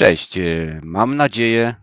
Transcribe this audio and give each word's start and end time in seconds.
Cześć, 0.00 0.38
e, 0.38 0.80
mam 0.82 1.16
nadzieję. 1.16 1.74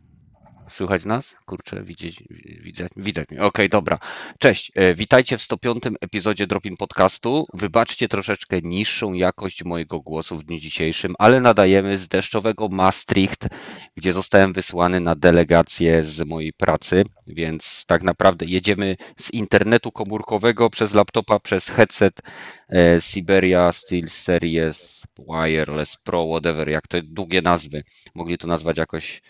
Słychać 0.77 1.05
nas? 1.05 1.35
Kurczę, 1.45 1.83
widzieć, 1.83 2.23
widzę, 2.61 2.87
widać 2.97 3.29
mnie. 3.29 3.41
Okej, 3.41 3.69
dobra. 3.69 3.99
Cześć, 4.39 4.71
e, 4.75 4.95
witajcie 4.95 5.37
w 5.37 5.41
105 5.41 5.83
epizodzie 6.01 6.47
Dropin 6.47 6.77
Podcastu. 6.77 7.45
Wybaczcie 7.53 8.07
troszeczkę 8.07 8.61
niższą 8.61 9.13
jakość 9.13 9.63
mojego 9.63 9.99
głosu 9.99 10.37
w 10.37 10.43
dniu 10.43 10.59
dzisiejszym, 10.59 11.15
ale 11.19 11.41
nadajemy 11.41 11.97
z 11.97 12.07
deszczowego 12.07 12.67
Maastricht, 12.69 13.47
gdzie 13.95 14.13
zostałem 14.13 14.53
wysłany 14.53 14.99
na 14.99 15.15
delegację 15.15 16.03
z 16.03 16.25
mojej 16.27 16.53
pracy, 16.53 17.03
więc 17.27 17.85
tak 17.87 18.03
naprawdę 18.03 18.45
jedziemy 18.45 18.97
z 19.19 19.33
internetu 19.33 19.91
komórkowego 19.91 20.69
przez 20.69 20.93
laptopa, 20.93 21.39
przez 21.39 21.67
headset 21.67 22.21
e, 22.69 23.01
Siberia 23.01 23.71
Steel 23.71 24.09
Series 24.09 25.03
Wireless 25.19 25.97
Pro, 25.97 26.27
whatever, 26.27 26.69
jak 26.69 26.87
to 26.87 26.97
długie 27.03 27.41
nazwy. 27.41 27.83
Mogli 28.15 28.37
to 28.37 28.47
nazwać 28.47 28.77
jakoś, 28.77 29.21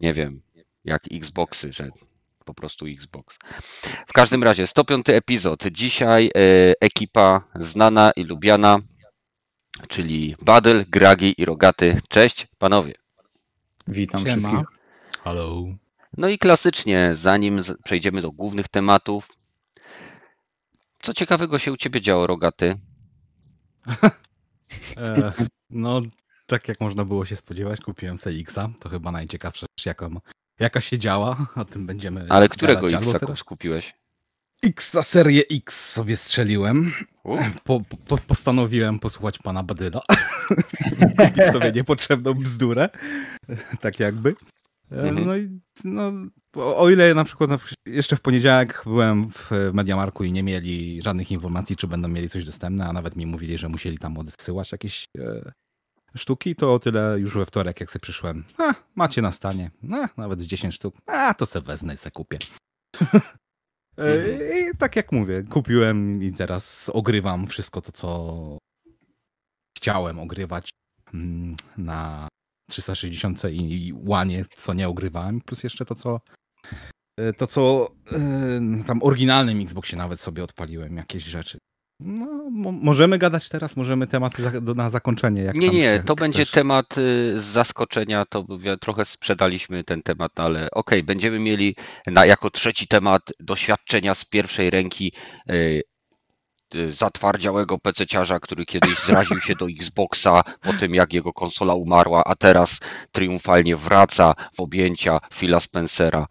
nie 0.00 0.12
wiem, 0.12 0.44
jak 0.84 1.02
Xboxy, 1.12 1.72
że 1.72 1.90
po 2.44 2.54
prostu 2.54 2.86
Xbox. 2.86 3.38
W 4.06 4.12
każdym 4.12 4.42
razie 4.42 4.66
105 4.66 5.08
epizod. 5.08 5.64
Dzisiaj 5.72 6.26
e, 6.26 6.30
ekipa 6.80 7.44
znana 7.54 8.12
i 8.16 8.24
lubiana, 8.24 8.78
czyli 9.88 10.36
Badel, 10.42 10.84
Gragi 10.88 11.34
i 11.38 11.44
Rogaty. 11.44 12.00
Cześć 12.08 12.46
panowie. 12.58 12.94
Witam 13.88 14.20
Siema. 14.20 14.36
wszystkich. 14.36 14.78
Hello. 15.24 15.64
No 16.16 16.28
i 16.28 16.38
klasycznie, 16.38 17.10
zanim 17.14 17.62
przejdziemy 17.84 18.22
do 18.22 18.32
głównych 18.32 18.68
tematów, 18.68 19.28
co 21.02 21.14
ciekawego 21.14 21.58
się 21.58 21.72
u 21.72 21.76
ciebie 21.76 22.00
działo, 22.00 22.26
Rogaty? 22.26 22.74
E, 24.96 25.32
no, 25.70 26.00
tak 26.46 26.68
jak 26.68 26.80
można 26.80 27.04
było 27.04 27.24
się 27.24 27.36
spodziewać, 27.36 27.80
kupiłem 27.80 28.18
CX-a. 28.18 28.68
To 28.80 28.88
chyba 28.88 29.12
najciekawsze, 29.12 29.66
jaka, 29.86 30.08
jaka 30.60 30.80
się 30.80 30.98
działa. 30.98 31.46
O 31.56 31.64
tym 31.64 31.86
będziemy. 31.86 32.26
Ale 32.28 32.48
którego 32.48 32.90
X 32.90 33.12
teraz- 33.20 33.42
kupiłeś? 33.42 33.94
X 34.62 34.92
za 34.92 35.02
serię 35.02 35.42
X 35.50 35.92
sobie 35.92 36.16
strzeliłem. 36.16 36.92
Po, 37.64 37.80
po, 38.08 38.18
postanowiłem 38.18 38.98
posłuchać 38.98 39.38
pana 39.38 39.62
Badyla. 39.62 40.00
Kupić 41.18 41.44
sobie 41.52 41.72
niepotrzebną 41.72 42.34
bzdurę. 42.34 42.88
Tak 43.80 44.00
jakby. 44.00 44.34
Mhm. 44.90 45.26
No 45.26 45.36
i 45.36 45.60
no, 45.84 46.12
o 46.54 46.90
ile 46.90 47.14
na 47.14 47.24
przykład 47.24 47.50
na 47.50 47.58
przykład 47.58 47.76
jeszcze 47.86 48.16
w 48.16 48.20
poniedziałek 48.20 48.82
byłem 48.86 49.30
w 49.30 49.50
Mediamarku 49.72 50.24
i 50.24 50.32
nie 50.32 50.42
mieli 50.42 51.02
żadnych 51.02 51.30
informacji, 51.30 51.76
czy 51.76 51.86
będą 51.86 52.08
mieli 52.08 52.28
coś 52.28 52.44
dostępne, 52.44 52.86
a 52.86 52.92
nawet 52.92 53.16
mi 53.16 53.26
mówili, 53.26 53.58
że 53.58 53.68
musieli 53.68 53.98
tam 53.98 54.18
odsyłać 54.18 54.72
jakieś 54.72 55.04
e, 55.18 55.52
sztuki, 56.16 56.56
to 56.56 56.74
o 56.74 56.78
tyle 56.78 57.16
już 57.20 57.34
we 57.34 57.46
wtorek, 57.46 57.80
jak 57.80 57.90
sobie 57.90 58.00
przyszłem. 58.00 58.44
A, 58.58 58.74
macie 58.94 59.22
na 59.22 59.32
stanie. 59.32 59.70
A, 59.92 60.08
nawet 60.16 60.40
z 60.40 60.46
10 60.46 60.74
sztuk. 60.74 60.94
A, 61.06 61.34
to 61.34 61.46
se 61.46 61.60
wezmę 61.60 61.94
i 61.94 61.96
se 61.96 62.10
kupię. 62.10 62.38
E, 63.98 64.60
I 64.60 64.76
tak 64.76 64.96
jak 64.96 65.12
mówię, 65.12 65.42
kupiłem 65.50 66.22
i 66.22 66.32
teraz 66.32 66.90
ogrywam 66.92 67.46
wszystko 67.46 67.80
to, 67.80 67.92
co 67.92 68.58
chciałem 69.76 70.18
ogrywać 70.18 70.70
mm, 71.14 71.56
na 71.76 72.28
360 72.70 73.44
i 73.50 73.92
łanie, 73.96 74.44
co 74.50 74.74
nie 74.74 74.88
ogrywałem, 74.88 75.40
plus 75.40 75.62
jeszcze 75.62 75.84
to, 75.84 75.94
co 75.94 76.20
e, 77.20 77.32
to, 77.32 77.46
co 77.46 77.90
e, 78.12 78.84
tam 78.86 79.02
oryginalnym 79.02 79.60
Xboxie 79.60 79.98
nawet 79.98 80.20
sobie 80.20 80.44
odpaliłem, 80.44 80.96
jakieś 80.96 81.24
rzeczy. 81.24 81.58
No, 82.04 82.26
mo- 82.50 82.72
możemy 82.72 83.18
gadać 83.18 83.48
teraz, 83.48 83.76
możemy 83.76 84.06
tematy 84.06 84.42
za, 84.42 84.60
do, 84.60 84.74
na 84.74 84.90
zakończenie. 84.90 85.52
Nie, 85.54 85.68
nie, 85.68 86.02
to 86.06 86.14
będzie 86.14 86.44
chcesz. 86.44 86.50
temat 86.50 86.98
y, 86.98 87.40
z 87.40 87.44
zaskoczenia, 87.44 88.24
to 88.24 88.46
trochę 88.80 89.04
sprzedaliśmy 89.04 89.84
ten 89.84 90.02
temat, 90.02 90.40
ale 90.40 90.68
okej, 90.70 91.02
będziemy 91.02 91.38
mieli 91.38 91.76
na, 92.06 92.26
jako 92.26 92.50
trzeci 92.50 92.88
temat 92.88 93.22
doświadczenia 93.40 94.14
z 94.14 94.24
pierwszej 94.24 94.70
ręki 94.70 95.12
y, 95.50 95.82
y, 96.74 96.92
zatwardziałego 96.92 97.78
pececiarza, 97.78 98.40
który 98.40 98.64
kiedyś 98.64 98.98
zraził 99.06 99.40
się 99.40 99.54
do 99.54 99.66
Xboxa 99.66 100.42
po 100.60 100.72
tym, 100.72 100.94
jak 100.94 101.12
jego 101.12 101.32
konsola 101.32 101.74
umarła, 101.74 102.24
a 102.24 102.34
teraz 102.34 102.78
triumfalnie 103.12 103.76
wraca 103.76 104.34
w 104.56 104.60
objęcia 104.60 105.18
Phila 105.34 105.60
Spencera. 105.60 106.26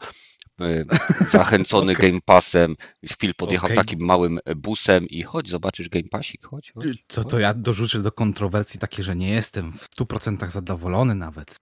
Y, 0.63 0.85
Zachęcony 1.29 1.93
Game 2.03 2.19
Passem, 2.25 2.75
Phil 3.19 3.33
podjechał 3.35 3.67
Okej. 3.67 3.77
takim 3.77 3.99
małym 3.99 4.39
busem 4.55 5.07
i 5.07 5.23
chodź, 5.23 5.49
zobaczysz 5.49 5.89
Game 5.89 6.09
Passik, 6.11 6.45
chodź. 6.45 6.71
chodź, 6.75 6.85
To, 7.07 7.21
chodź. 7.21 7.31
to 7.31 7.39
ja 7.39 7.53
dorzucę 7.53 8.01
do 8.01 8.11
kontrowersji 8.11 8.79
takie, 8.79 9.03
że 9.03 9.15
nie 9.15 9.29
jestem 9.29 9.71
w 9.73 9.89
100% 9.89 10.49
zadowolony 10.49 11.15
nawet. 11.15 11.55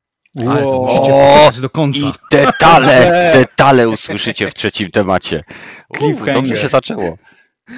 Ale 0.48 0.62
to 0.62 0.82
musicie 0.82 1.12
poczekać 1.12 1.60
do 1.60 1.70
końca. 1.70 2.00
I 2.00 2.12
detale, 2.32 3.12
detale 3.34 3.90
usłyszycie 3.90 4.48
w 4.50 4.54
trzecim 4.54 4.92
temacie. 4.92 5.44
U, 5.90 5.98
Cliffhanger. 5.98 6.34
dobrze 6.36 6.58
się 6.58 6.68
zaczęło. 6.68 7.18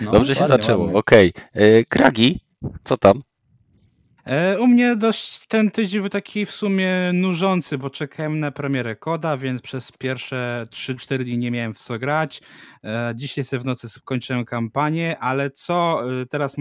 No, 0.01 0.11
Dobrze 0.11 0.35
się 0.35 0.41
ładnie, 0.41 0.57
zaczęło. 0.57 0.93
Okej. 0.93 1.33
E, 1.53 1.83
Kragi, 1.83 2.39
co 2.83 2.97
tam? 2.97 3.21
E, 4.25 4.59
U 4.59 4.67
mnie 4.67 4.95
dość 4.95 5.45
ten 5.47 5.71
tydzień 5.71 6.01
był 6.01 6.09
taki 6.09 6.45
w 6.45 6.51
sumie 6.51 6.89
nużący, 7.13 7.77
bo 7.77 7.89
czekałem 7.89 8.39
na 8.39 8.51
premierę 8.51 8.95
koda, 8.95 9.37
więc 9.37 9.61
przez 9.61 9.91
pierwsze 9.91 10.67
3-4 10.71 11.23
dni 11.23 11.37
nie 11.37 11.51
miałem 11.51 11.73
w 11.73 11.77
co 11.79 11.99
grać. 11.99 12.41
E, 12.83 13.13
Dzisiaj 13.15 13.43
sobie 13.43 13.59
w 13.59 13.65
nocy 13.65 13.89
skończyłem 13.89 14.45
kampanię, 14.45 15.19
ale 15.19 15.51
co 15.51 16.03
e, 16.21 16.25
teraz 16.25 16.55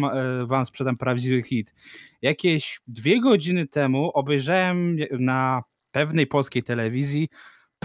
wam 0.46 0.66
sprzedam 0.66 0.96
prawdziwy 0.96 1.42
hit. 1.42 1.74
Jakieś 2.22 2.80
dwie 2.86 3.20
godziny 3.20 3.66
temu 3.68 4.10
obejrzałem 4.14 4.96
na 5.18 5.62
pewnej 5.92 6.26
polskiej 6.26 6.62
telewizji 6.62 7.28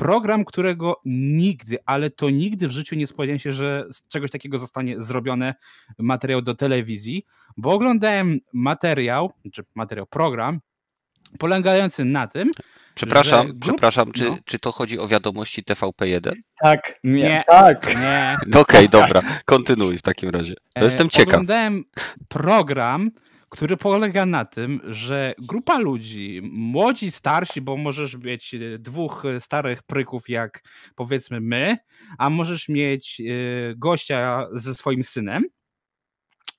program, 0.02 0.46
którego 0.46 1.02
nigdy, 1.06 1.78
ale 1.86 2.10
to 2.10 2.30
nigdy 2.30 2.68
w 2.68 2.72
życiu 2.72 2.96
nie 2.96 3.08
spodziewałem 3.08 3.40
się, 3.40 3.54
że 3.54 3.86
z 3.92 4.08
czegoś 4.08 4.32
takiego 4.32 4.60
zostanie 4.60 5.00
zrobione 5.02 5.56
materiał 6.00 6.42
do 6.42 6.54
telewizji, 6.54 7.26
bo 7.58 7.72
oglądałem 7.74 8.40
materiał, 8.54 9.32
czy 9.54 9.64
materiał, 9.76 10.06
program 10.08 10.60
polegający 11.40 12.06
na 12.06 12.28
tym, 12.28 12.52
Przepraszam, 12.96 13.48
grup- 13.48 13.60
przepraszam, 13.62 14.12
czy, 14.12 14.30
no. 14.30 14.38
czy 14.46 14.60
to 14.60 14.72
chodzi 14.72 15.00
o 15.00 15.08
wiadomości 15.08 15.64
TVP1? 15.64 16.32
Tak, 16.64 17.00
Nie. 17.04 17.24
nie, 17.24 17.44
Tak. 17.48 17.96
nie. 17.96 18.38
Okej, 18.60 18.90
dobra, 18.90 19.22
kontynuuj 19.46 19.98
w 19.98 20.02
takim 20.02 20.30
razie. 20.30 20.54
To 20.74 20.82
E, 20.82 20.86
jestem 20.86 21.10
ciekaw. 21.10 21.34
Oglądałem 21.34 21.84
program, 22.28 23.12
który 23.50 23.78
polega 23.78 24.26
na 24.26 24.46
tym, 24.46 24.82
że 24.84 25.34
grupa 25.40 25.78
ludzi, 25.78 26.42
młodzi, 26.44 27.12
starsi, 27.12 27.62
bo 27.62 27.78
możesz 27.78 28.18
mieć 28.18 28.54
e, 28.54 28.80
dwóch 28.80 29.26
e, 29.26 29.40
starych 29.40 29.84
pryków, 29.84 30.30
jak 30.30 30.64
powiedzmy 30.96 31.42
my, 31.42 31.78
a 32.18 32.30
możesz 32.30 32.70
mieć 32.70 33.22
e, 33.22 33.24
gościa 33.76 34.48
ze 34.54 34.76
swoim 34.76 35.04
synem, 35.04 35.44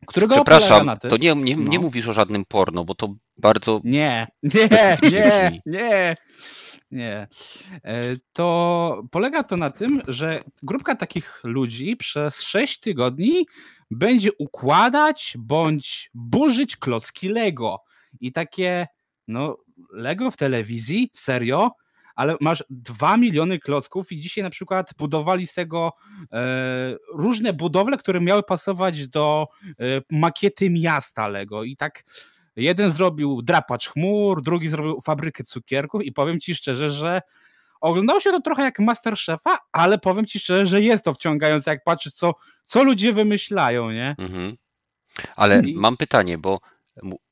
którego 0.06 0.34
Przepraszam, 0.34 0.90
to 0.98 1.16
nie, 1.16 1.34
nie, 1.34 1.54
nie 1.54 1.76
No. 1.78 1.82
mówisz 1.82 2.08
o 2.08 2.12
żadnym 2.12 2.44
porno, 2.48 2.84
bo 2.84 2.94
to 2.94 3.14
bardzo 3.38 3.80
Nie, 3.84 4.26
nie, 4.42 4.98
nie, 5.02 5.60
nie, 5.66 6.16
nie. 6.90 7.28
To 8.32 9.02
polega 9.10 9.42
to 9.42 9.56
na 9.56 9.70
tym, 9.70 10.02
że 10.08 10.40
grupka 10.62 10.94
takich 10.96 11.40
ludzi 11.44 11.96
przez 11.96 12.42
6 12.42 12.80
tygodni 12.80 13.46
będzie 13.90 14.30
układać 14.38 15.36
bądź 15.38 16.10
burzyć 16.14 16.76
klocki 16.76 17.28
Lego. 17.28 17.82
I 18.20 18.32
takie, 18.32 18.86
no, 19.28 19.56
Lego 19.92 20.30
w 20.30 20.36
telewizji, 20.36 21.10
serio, 21.14 21.70
ale 22.14 22.36
masz 22.40 22.64
2 22.70 23.16
miliony 23.16 23.58
klocków 23.58 24.12
i 24.12 24.20
dzisiaj 24.20 24.44
na 24.44 24.50
przykład 24.50 24.94
budowali 24.98 25.46
z 25.46 25.54
tego 25.54 25.92
e, 26.32 26.96
różne 27.14 27.52
budowle, 27.52 27.96
które 27.96 28.20
miały 28.20 28.42
pasować 28.42 29.08
do 29.08 29.48
e, 29.68 29.74
makiety 30.10 30.70
miasta 30.70 31.28
Lego. 31.28 31.64
I 31.64 31.76
tak 31.76 32.04
Jeden 32.58 32.90
zrobił 32.90 33.42
drapacz 33.42 33.88
chmur, 33.88 34.42
drugi 34.42 34.68
zrobił 34.68 35.00
fabrykę 35.00 35.44
cukierków 35.44 36.02
i 36.02 36.12
powiem 36.12 36.40
ci 36.40 36.54
szczerze, 36.54 36.90
że 36.90 37.22
oglądało 37.80 38.20
się 38.20 38.30
to 38.30 38.40
trochę 38.40 38.62
jak 38.62 38.78
Masterchefa, 38.78 39.58
ale 39.72 39.98
powiem 39.98 40.26
ci 40.26 40.38
szczerze, 40.38 40.66
że 40.66 40.82
jest 40.82 41.04
to 41.04 41.14
wciągające, 41.14 41.70
jak 41.70 41.84
patrzysz, 41.84 42.12
co, 42.12 42.34
co 42.66 42.84
ludzie 42.84 43.12
wymyślają, 43.12 43.90
nie? 43.90 44.14
Mhm. 44.18 44.56
Ale 45.36 45.60
I- 45.60 45.74
mam 45.74 45.96
pytanie, 45.96 46.38
bo 46.38 46.60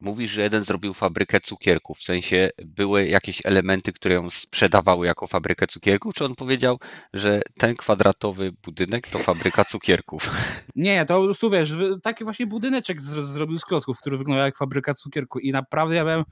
mówisz, 0.00 0.30
że 0.30 0.42
jeden 0.42 0.64
zrobił 0.64 0.94
fabrykę 0.94 1.40
cukierków. 1.40 1.98
W 1.98 2.02
sensie 2.02 2.50
były 2.64 3.06
jakieś 3.06 3.46
elementy, 3.46 3.92
które 3.92 4.14
ją 4.14 4.30
sprzedawały 4.30 5.06
jako 5.06 5.26
fabrykę 5.26 5.66
cukierków, 5.66 6.14
czy 6.14 6.24
on 6.24 6.34
powiedział, 6.34 6.78
że 7.14 7.42
ten 7.58 7.74
kwadratowy 7.74 8.52
budynek 8.64 9.08
to 9.08 9.18
fabryka 9.18 9.64
cukierków? 9.64 10.30
Nie, 10.76 11.04
to 11.04 11.18
po 11.18 11.24
prostu 11.24 11.50
wiesz, 11.50 11.74
taki 12.02 12.24
właśnie 12.24 12.46
budyneczek 12.46 13.00
z, 13.00 13.04
zrobił 13.04 13.58
z 13.58 13.64
klocków, 13.64 13.98
który 13.98 14.18
wyglądał 14.18 14.44
jak 14.44 14.56
fabryka 14.56 14.94
cukierku 14.94 15.38
i 15.38 15.52
naprawdę 15.52 15.94
ja 15.94 16.04
byłem 16.04 16.24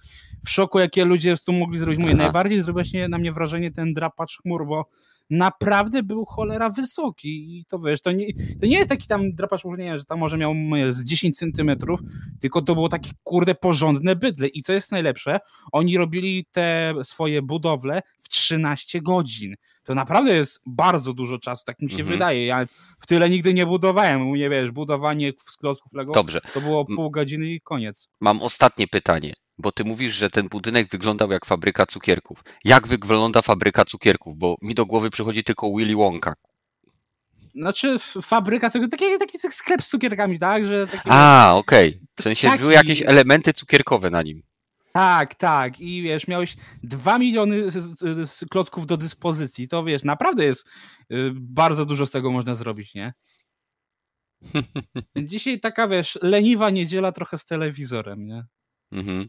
w 0.46 0.50
szoku, 0.50 0.78
jakie 0.78 1.04
ludzie 1.04 1.34
tu 1.46 1.52
mogli 1.52 1.78
zrobić. 1.78 2.00
Mówię, 2.00 2.14
najbardziej 2.14 2.62
zrobił 2.62 2.74
właśnie 2.74 3.08
na 3.08 3.18
mnie 3.18 3.32
wrażenie 3.32 3.70
ten 3.70 3.94
drapacz 3.94 4.38
chmur, 4.42 4.66
bo 4.66 4.88
naprawdę 5.30 6.02
był 6.02 6.24
cholera 6.24 6.70
wysoki 6.70 7.58
i 7.58 7.64
to 7.64 7.78
wiesz, 7.78 8.00
to 8.00 8.12
nie, 8.12 8.26
to 8.60 8.66
nie 8.66 8.76
jest 8.76 8.88
taki 8.88 9.06
tam 9.06 9.34
drapacz 9.34 9.62
nie, 9.78 9.98
że 9.98 10.04
tam 10.04 10.18
może 10.18 10.38
miał 10.38 10.54
z 10.88 11.04
10 11.04 11.38
centymetrów, 11.38 12.00
tylko 12.40 12.62
to 12.62 12.74
było 12.74 12.88
takie 12.88 13.10
kurde 13.22 13.54
porządne 13.54 14.16
bydle 14.16 14.48
i 14.48 14.62
co 14.62 14.72
jest 14.72 14.90
najlepsze, 14.90 15.40
oni 15.72 15.98
robili 15.98 16.46
te 16.52 16.94
swoje 17.02 17.42
budowle 17.42 18.02
w 18.18 18.28
13 18.28 19.02
godzin. 19.02 19.54
To 19.84 19.94
naprawdę 19.94 20.34
jest 20.34 20.60
bardzo 20.66 21.14
dużo 21.14 21.38
czasu, 21.38 21.64
tak 21.64 21.80
mi 21.80 21.90
się 21.90 22.00
mhm. 22.00 22.12
wydaje. 22.12 22.46
Ja 22.46 22.66
w 22.98 23.06
tyle 23.06 23.30
nigdy 23.30 23.54
nie 23.54 23.66
budowałem. 23.66 24.32
Nie 24.32 24.50
wiesz, 24.50 24.70
budowanie 24.70 25.32
z 25.38 25.56
klocków 25.56 25.92
Lego 25.92 26.12
Dobrze. 26.12 26.40
to 26.54 26.60
było 26.60 26.84
pół 26.84 27.10
godziny 27.10 27.46
i 27.46 27.60
koniec. 27.60 28.08
Mam 28.20 28.42
ostatnie 28.42 28.88
pytanie 28.88 29.34
bo 29.58 29.72
ty 29.72 29.84
mówisz, 29.84 30.14
że 30.14 30.30
ten 30.30 30.48
budynek 30.48 30.88
wyglądał 30.90 31.30
jak 31.30 31.46
fabryka 31.46 31.86
cukierków. 31.86 32.44
Jak 32.64 32.88
wygląda 32.88 33.42
fabryka 33.42 33.84
cukierków? 33.84 34.38
Bo 34.38 34.56
mi 34.62 34.74
do 34.74 34.86
głowy 34.86 35.10
przychodzi 35.10 35.44
tylko 35.44 35.76
Willy 35.76 35.96
Wonka. 35.96 36.34
Znaczy 37.54 37.98
fabryka 38.22 38.70
cukierków, 38.70 38.98
taki, 38.98 39.18
taki 39.18 39.38
sklep 39.38 39.82
z 39.82 39.88
cukierkami, 39.88 40.38
tak? 40.38 40.66
Że 40.66 40.86
taki, 40.86 41.08
A, 41.10 41.54
okej. 41.54 41.88
Okay. 41.88 42.00
W 42.18 42.22
sensie 42.22 42.48
taki... 42.48 42.60
były 42.60 42.72
jakieś 42.72 43.02
elementy 43.02 43.52
cukierkowe 43.52 44.10
na 44.10 44.22
nim. 44.22 44.42
Tak, 44.92 45.34
tak. 45.34 45.80
I 45.80 46.02
wiesz, 46.02 46.28
miałeś 46.28 46.56
dwa 46.82 47.18
miliony 47.18 47.70
z, 47.70 47.74
z, 47.74 48.30
z 48.30 48.44
klocków 48.50 48.86
do 48.86 48.96
dyspozycji. 48.96 49.68
To 49.68 49.84
wiesz, 49.84 50.04
naprawdę 50.04 50.44
jest 50.44 50.66
y, 51.12 51.30
bardzo 51.34 51.86
dużo 51.86 52.06
z 52.06 52.10
tego 52.10 52.30
można 52.30 52.54
zrobić, 52.54 52.94
nie? 52.94 53.12
Dzisiaj 55.16 55.60
taka, 55.60 55.88
wiesz, 55.88 56.18
leniwa 56.22 56.70
niedziela 56.70 57.12
trochę 57.12 57.38
z 57.38 57.44
telewizorem, 57.44 58.26
nie? 58.26 58.44
Mhm. 58.92 59.28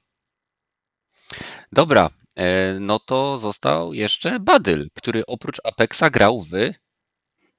Dobra, 1.72 2.10
e, 2.36 2.78
no 2.80 3.00
to 3.00 3.40
został 3.40 3.94
jeszcze 3.94 4.40
Badyl, 4.40 4.88
który 4.94 5.26
oprócz 5.26 5.62
Apexa 5.64 6.10
grał 6.12 6.42
w... 6.42 6.52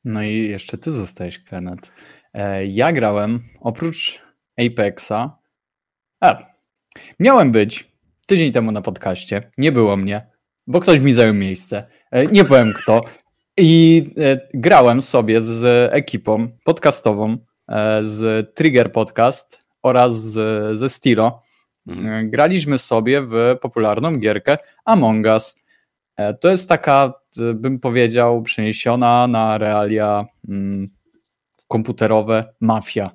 No 0.05 0.23
i 0.23 0.49
jeszcze 0.49 0.79
ty 0.79 0.93
zostałeś, 0.93 1.38
Kenneth. 1.38 1.93
E, 2.35 2.67
ja 2.67 2.93
grałem 2.93 3.43
oprócz 3.61 4.23
Apexa... 4.58 5.38
A, 6.20 6.47
miałem 7.20 7.53
być 7.53 7.93
tydzień 8.26 8.53
temu 8.53 8.73
na 8.73 8.82
podcaście, 8.82 9.50
nie 9.58 9.73
było 9.73 9.97
mnie, 9.97 10.31
bo 10.67 10.81
ktoś 10.81 11.00
mi 11.00 11.12
zajął 11.12 11.35
miejsce. 11.35 11.87
E, 12.11 12.26
nie 12.26 12.44
powiem 12.44 12.73
kto. 12.73 13.00
I 13.58 14.05
grałem 14.55 15.03
sobie 15.03 15.41
z 15.41 15.93
ekipą 15.93 16.49
podcastową 16.64 17.38
z 18.00 18.55
Trigger 18.55 18.93
Podcast 18.93 19.67
oraz 19.82 20.14
ze 20.73 20.88
Stilo 20.88 21.43
graliśmy 22.24 22.78
sobie 22.78 23.22
w 23.22 23.56
popularną 23.60 24.18
gierkę 24.18 24.58
Among 24.84 25.26
Us. 25.26 25.56
E, 26.16 26.34
to 26.34 26.50
jest 26.50 26.68
taka, 26.68 27.12
e, 27.38 27.54
bym 27.54 27.80
powiedział, 27.80 28.42
przeniesiona 28.42 29.26
na 29.26 29.58
realia 29.58 30.26
mm, 30.48 30.88
komputerowe 31.68 32.44
mafia. 32.60 33.10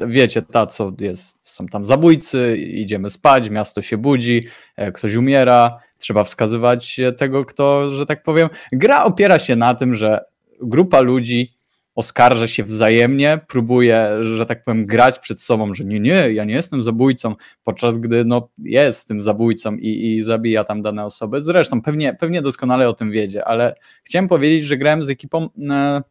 Wiecie, 0.00 0.42
ta 0.42 0.66
co 0.66 0.92
jest, 1.00 1.48
są 1.48 1.66
tam 1.66 1.86
zabójcy, 1.86 2.56
idziemy 2.56 3.10
spać, 3.10 3.50
miasto 3.50 3.82
się 3.82 3.96
budzi, 3.98 4.46
ktoś 4.94 5.14
umiera, 5.14 5.78
trzeba 5.98 6.24
wskazywać 6.24 7.00
tego, 7.18 7.44
kto, 7.44 7.90
że 7.90 8.06
tak 8.06 8.22
powiem. 8.22 8.48
Gra 8.72 9.04
opiera 9.04 9.38
się 9.38 9.56
na 9.56 9.74
tym, 9.74 9.94
że 9.94 10.24
grupa 10.62 11.00
ludzi 11.00 11.54
oskarża 11.94 12.46
się 12.46 12.64
wzajemnie, 12.64 13.40
próbuje, 13.48 14.08
że 14.22 14.46
tak 14.46 14.64
powiem, 14.64 14.86
grać 14.86 15.18
przed 15.18 15.40
sobą, 15.40 15.74
że 15.74 15.84
nie, 15.84 16.00
nie, 16.00 16.32
ja 16.32 16.44
nie 16.44 16.54
jestem 16.54 16.82
zabójcą, 16.82 17.34
podczas 17.64 17.98
gdy 17.98 18.24
no, 18.24 18.48
jest 18.58 19.08
tym 19.08 19.20
zabójcą 19.20 19.76
i, 19.76 20.16
i 20.16 20.22
zabija 20.22 20.64
tam 20.64 20.82
dane 20.82 21.04
osoby. 21.04 21.42
Zresztą 21.42 21.82
pewnie, 21.82 22.14
pewnie 22.14 22.42
doskonale 22.42 22.88
o 22.88 22.92
tym 22.92 23.10
wiedzie, 23.10 23.44
ale 23.44 23.74
chciałem 24.04 24.28
powiedzieć, 24.28 24.64
że 24.64 24.76
grałem 24.76 25.02
z 25.02 25.10
ekipą, 25.10 25.48
e, 25.70 26.02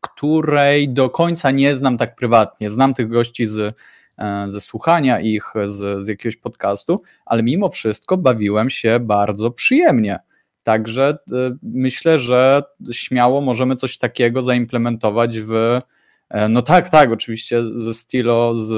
której 0.00 0.88
do 0.88 1.10
końca 1.10 1.50
nie 1.50 1.74
znam 1.74 1.98
tak 1.98 2.16
prywatnie. 2.16 2.70
Znam 2.70 2.94
tych 2.94 3.08
gości 3.08 3.46
z, 3.46 3.76
e, 4.18 4.44
ze 4.48 4.60
słuchania 4.60 5.20
ich 5.20 5.52
z, 5.64 6.04
z 6.04 6.08
jakiegoś 6.08 6.36
podcastu, 6.36 7.02
ale 7.26 7.42
mimo 7.42 7.68
wszystko 7.68 8.16
bawiłem 8.16 8.70
się 8.70 9.00
bardzo 9.00 9.50
przyjemnie. 9.50 10.18
Także 10.62 11.18
y, 11.32 11.34
myślę, 11.62 12.18
że 12.18 12.62
śmiało 12.92 13.40
możemy 13.40 13.76
coś 13.76 13.98
takiego 13.98 14.42
zaimplementować 14.42 15.40
w. 15.40 15.80
E, 16.30 16.48
no 16.48 16.62
tak, 16.62 16.88
tak, 16.88 17.12
oczywiście 17.12 17.62
ze 17.62 17.94
stilo 17.94 18.54
z, 18.54 18.68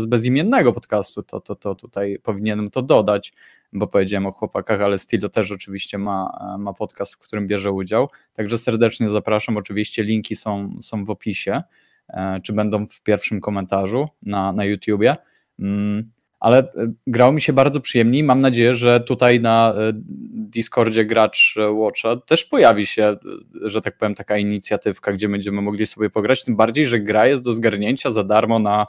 z 0.00 0.06
bezimiennego 0.06 0.72
podcastu, 0.72 1.22
to, 1.22 1.40
to, 1.40 1.54
to 1.54 1.74
tutaj 1.74 2.18
powinienem 2.22 2.70
to 2.70 2.82
dodać, 2.82 3.32
bo 3.72 3.86
powiedziałem 3.86 4.26
o 4.26 4.32
chłopakach, 4.32 4.80
ale 4.80 4.98
Stilo 4.98 5.28
też 5.28 5.52
oczywiście 5.52 5.98
ma, 5.98 6.38
ma 6.58 6.72
podcast, 6.72 7.14
w 7.14 7.18
którym 7.18 7.46
bierze 7.46 7.72
udział. 7.72 8.08
Także 8.32 8.58
serdecznie 8.58 9.10
zapraszam. 9.10 9.56
Oczywiście 9.56 10.02
linki 10.02 10.36
są, 10.36 10.78
są 10.80 11.04
w 11.04 11.10
opisie, 11.10 11.62
e, 12.08 12.40
czy 12.40 12.52
będą 12.52 12.86
w 12.86 13.02
pierwszym 13.02 13.40
komentarzu 13.40 14.08
na, 14.22 14.52
na 14.52 14.64
YouTubie. 14.64 15.16
Mm, 15.58 16.10
ale 16.40 16.58
e, 16.58 16.92
grało 17.06 17.32
mi 17.32 17.40
się 17.40 17.52
bardzo 17.52 17.80
przyjemnie 17.80 18.18
i 18.18 18.24
mam 18.24 18.40
nadzieję, 18.40 18.74
że 18.74 19.00
tutaj 19.00 19.40
na 19.40 19.74
e, 19.76 19.92
Discordzie 20.34 21.04
gracz 21.04 21.54
e, 21.56 21.72
Watcha 21.72 22.16
też 22.16 22.44
pojawi 22.44 22.86
się, 22.86 23.16
że 23.62 23.80
tak 23.80 23.98
powiem, 23.98 24.14
taka 24.14 24.38
inicjatywka, 24.38 25.12
gdzie 25.12 25.28
będziemy 25.28 25.62
mogli 25.62 25.86
sobie 25.86 26.10
pograć, 26.10 26.44
tym 26.44 26.56
bardziej, 26.56 26.86
że 26.86 27.00
gra 27.00 27.26
jest 27.26 27.42
do 27.42 27.52
zgarnięcia 27.52 28.10
za 28.10 28.24
darmo 28.24 28.58
na 28.58 28.86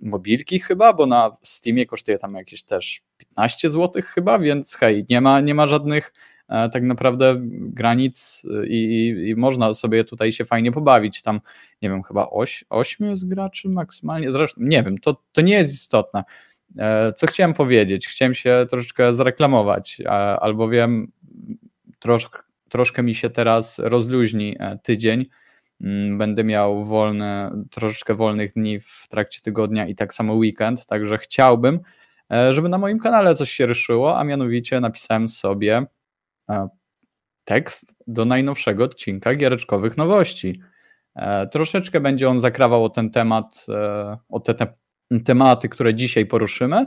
mobilki 0.00 0.60
chyba, 0.60 0.92
bo 0.92 1.06
na 1.06 1.36
Steamie 1.42 1.86
kosztuje 1.86 2.18
tam 2.18 2.34
jakieś 2.34 2.62
też 2.62 3.00
15 3.16 3.70
zł 3.70 4.02
chyba, 4.06 4.38
więc 4.38 4.76
hej, 4.76 5.06
nie 5.10 5.20
ma, 5.20 5.40
nie 5.40 5.54
ma 5.54 5.66
żadnych 5.66 6.12
tak 6.72 6.82
naprawdę 6.82 7.36
granic 7.50 8.42
i, 8.68 9.08
i, 9.28 9.36
można 9.36 9.74
sobie 9.74 10.04
tutaj 10.04 10.32
się 10.32 10.44
fajnie 10.44 10.72
pobawić. 10.72 11.22
Tam, 11.22 11.40
nie 11.82 11.90
wiem, 11.90 12.02
chyba 12.02 12.28
8 12.70 13.06
jest 13.06 13.28
graczy 13.28 13.68
maksymalnie. 13.68 14.32
Zresztą, 14.32 14.60
nie 14.64 14.82
wiem, 14.82 14.98
to, 14.98 15.22
to 15.32 15.40
nie 15.40 15.54
jest 15.54 15.74
istotne. 15.74 16.24
E, 16.78 17.12
co 17.12 17.26
chciałem 17.26 17.54
powiedzieć? 17.54 18.08
Chciałem 18.08 18.34
się 18.34 18.66
troszeczkę 18.70 19.12
zareklamować, 19.12 20.02
albowiem 20.40 21.12
trosz, 21.98 22.28
troszkę 22.68 23.02
mi 23.02 23.14
się 23.14 23.30
teraz 23.30 23.78
rozluźni 23.78 24.56
e, 24.58 24.78
tydzień. 24.78 25.26
Mm, 25.80 26.18
będę 26.18 26.44
miał 26.44 26.84
wolne, 26.84 27.50
troszeczkę 27.70 28.14
wolnych 28.14 28.52
dni 28.52 28.80
w 28.80 29.06
trakcie 29.08 29.40
tygodnia 29.40 29.86
i 29.86 29.94
tak 29.94 30.14
samo 30.14 30.34
weekend, 30.34 30.86
także 30.86 31.18
chciałbym, 31.18 31.80
e, 32.32 32.54
żeby 32.54 32.68
na 32.68 32.78
moim 32.78 32.98
kanale 32.98 33.34
coś 33.34 33.50
się 33.50 33.66
ruszyło, 33.66 34.18
a 34.18 34.24
mianowicie 34.24 34.80
napisałem 34.80 35.28
sobie 35.28 35.86
tekst 37.44 37.94
do 38.06 38.24
najnowszego 38.24 38.84
odcinka 38.84 39.34
Giereczkowych 39.34 39.96
Nowości. 39.96 40.60
Troszeczkę 41.52 42.00
będzie 42.00 42.28
on 42.28 42.40
zakrawał 42.40 42.84
o 42.84 42.88
ten 42.88 43.10
temat, 43.10 43.66
o 44.28 44.40
te, 44.40 44.54
te 44.54 44.66
tematy, 45.24 45.68
które 45.68 45.94
dzisiaj 45.94 46.26
poruszymy, 46.26 46.86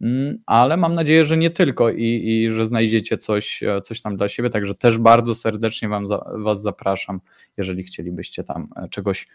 mm, 0.00 0.38
ale 0.46 0.76
mam 0.76 0.94
nadzieję, 0.94 1.24
że 1.24 1.36
nie 1.36 1.50
tylko 1.50 1.90
i, 1.90 2.22
i 2.26 2.50
że 2.50 2.66
znajdziecie 2.66 3.18
coś, 3.18 3.62
e, 3.62 3.80
coś 3.80 4.00
tam 4.00 4.16
dla 4.16 4.28
siebie, 4.28 4.50
także 4.50 4.74
też 4.74 4.98
bardzo 4.98 5.34
serdecznie 5.34 5.88
wam 5.88 6.06
za, 6.06 6.24
Was 6.34 6.62
zapraszam, 6.62 7.20
jeżeli 7.56 7.82
chcielibyście 7.82 8.44
tam 8.44 8.68
e, 8.76 8.88
czegoś 8.88 9.28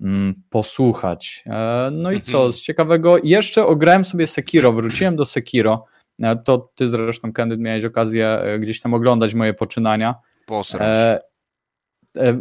mm, 0.00 0.34
posłuchać. 0.50 1.44
E, 1.46 1.90
no 1.92 2.12
i 2.12 2.20
co, 2.20 2.36
mhm. 2.36 2.52
z 2.52 2.60
ciekawego, 2.60 3.16
jeszcze 3.24 3.66
ograłem 3.66 4.04
sobie 4.04 4.26
Sekiro, 4.26 4.72
wróciłem 4.72 5.16
do 5.16 5.24
Sekiro, 5.24 5.84
to 6.44 6.70
ty 6.74 6.88
zresztą, 6.88 7.32
Candid, 7.32 7.60
miałeś 7.60 7.84
okazję 7.84 8.40
gdzieś 8.58 8.80
tam 8.80 8.94
oglądać 8.94 9.34
moje 9.34 9.54
poczynania. 9.54 10.14
Boss 10.48 10.74
e, 10.74 11.20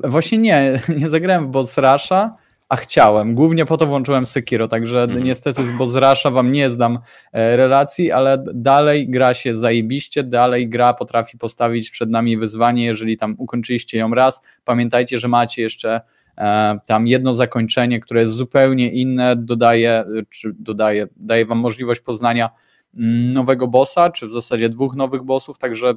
Właśnie 0.04 0.38
nie, 0.38 0.82
nie 1.00 1.10
zagrałem 1.10 1.48
w 1.48 1.50
Boss 1.50 1.78
Rusha, 1.78 2.36
a 2.70 2.76
chciałem. 2.76 3.36
Głównie 3.36 3.66
po 3.66 3.78
to 3.78 3.88
włączyłem 3.88 4.26
Sekiro, 4.26 4.68
także 4.68 5.04
mhm. 5.04 5.24
niestety 5.24 5.64
z 5.64 5.72
Bozrasza 5.72 6.32
wam 6.32 6.52
nie 6.52 6.70
zdam 6.70 7.00
e, 7.32 7.58
relacji, 7.58 8.12
ale 8.12 8.44
dalej 8.54 9.10
gra 9.10 9.34
się 9.34 9.56
zajebiście, 9.56 10.24
dalej 10.24 10.70
gra 10.70 10.94
potrafi 10.94 11.38
postawić 11.38 11.92
przed 11.92 12.10
nami 12.10 12.38
wyzwanie, 12.38 12.86
jeżeli 12.86 13.18
tam 13.18 13.36
ukończyliście 13.38 13.98
ją 13.98 14.12
raz, 14.14 14.42
pamiętajcie, 14.66 15.20
że 15.20 15.28
macie 15.28 15.62
jeszcze 15.62 16.02
e, 16.38 16.80
tam 16.86 17.08
jedno 17.08 17.34
zakończenie, 17.34 18.00
które 18.00 18.20
jest 18.20 18.32
zupełnie 18.32 18.92
inne, 18.92 19.36
dodaje, 19.36 20.04
czy 20.30 20.54
dodaje, 20.60 21.08
daje 21.16 21.46
wam 21.46 21.58
możliwość 21.58 22.02
poznania 22.02 22.50
mm, 22.98 23.34
nowego 23.34 23.68
bossa, 23.68 24.10
czy 24.10 24.28
w 24.28 24.32
zasadzie 24.32 24.70
dwóch 24.70 24.96
nowych 24.96 25.24
bossów, 25.24 25.58
także 25.58 25.94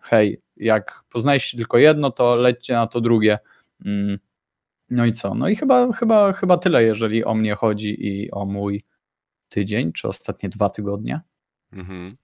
hej, 0.00 0.40
jak 0.56 1.04
poznajecie 1.12 1.56
tylko 1.56 1.78
jedno, 1.78 2.10
to 2.10 2.36
lećcie 2.36 2.74
na 2.74 2.86
to 2.86 3.00
drugie. 3.00 3.38
No 4.92 5.06
i 5.06 5.12
co? 5.12 5.34
No 5.34 5.48
i 5.48 5.56
chyba, 5.56 5.92
chyba, 5.92 6.32
chyba 6.32 6.58
tyle, 6.58 6.84
jeżeli 6.84 7.24
o 7.24 7.34
mnie 7.34 7.54
chodzi 7.54 8.06
i 8.06 8.30
o 8.30 8.44
mój 8.44 8.84
tydzień, 9.48 9.92
czy 9.92 10.08
ostatnie 10.08 10.48
dwa 10.48 10.70
tygodnie. 10.70 11.20
Mhm. 11.72 12.16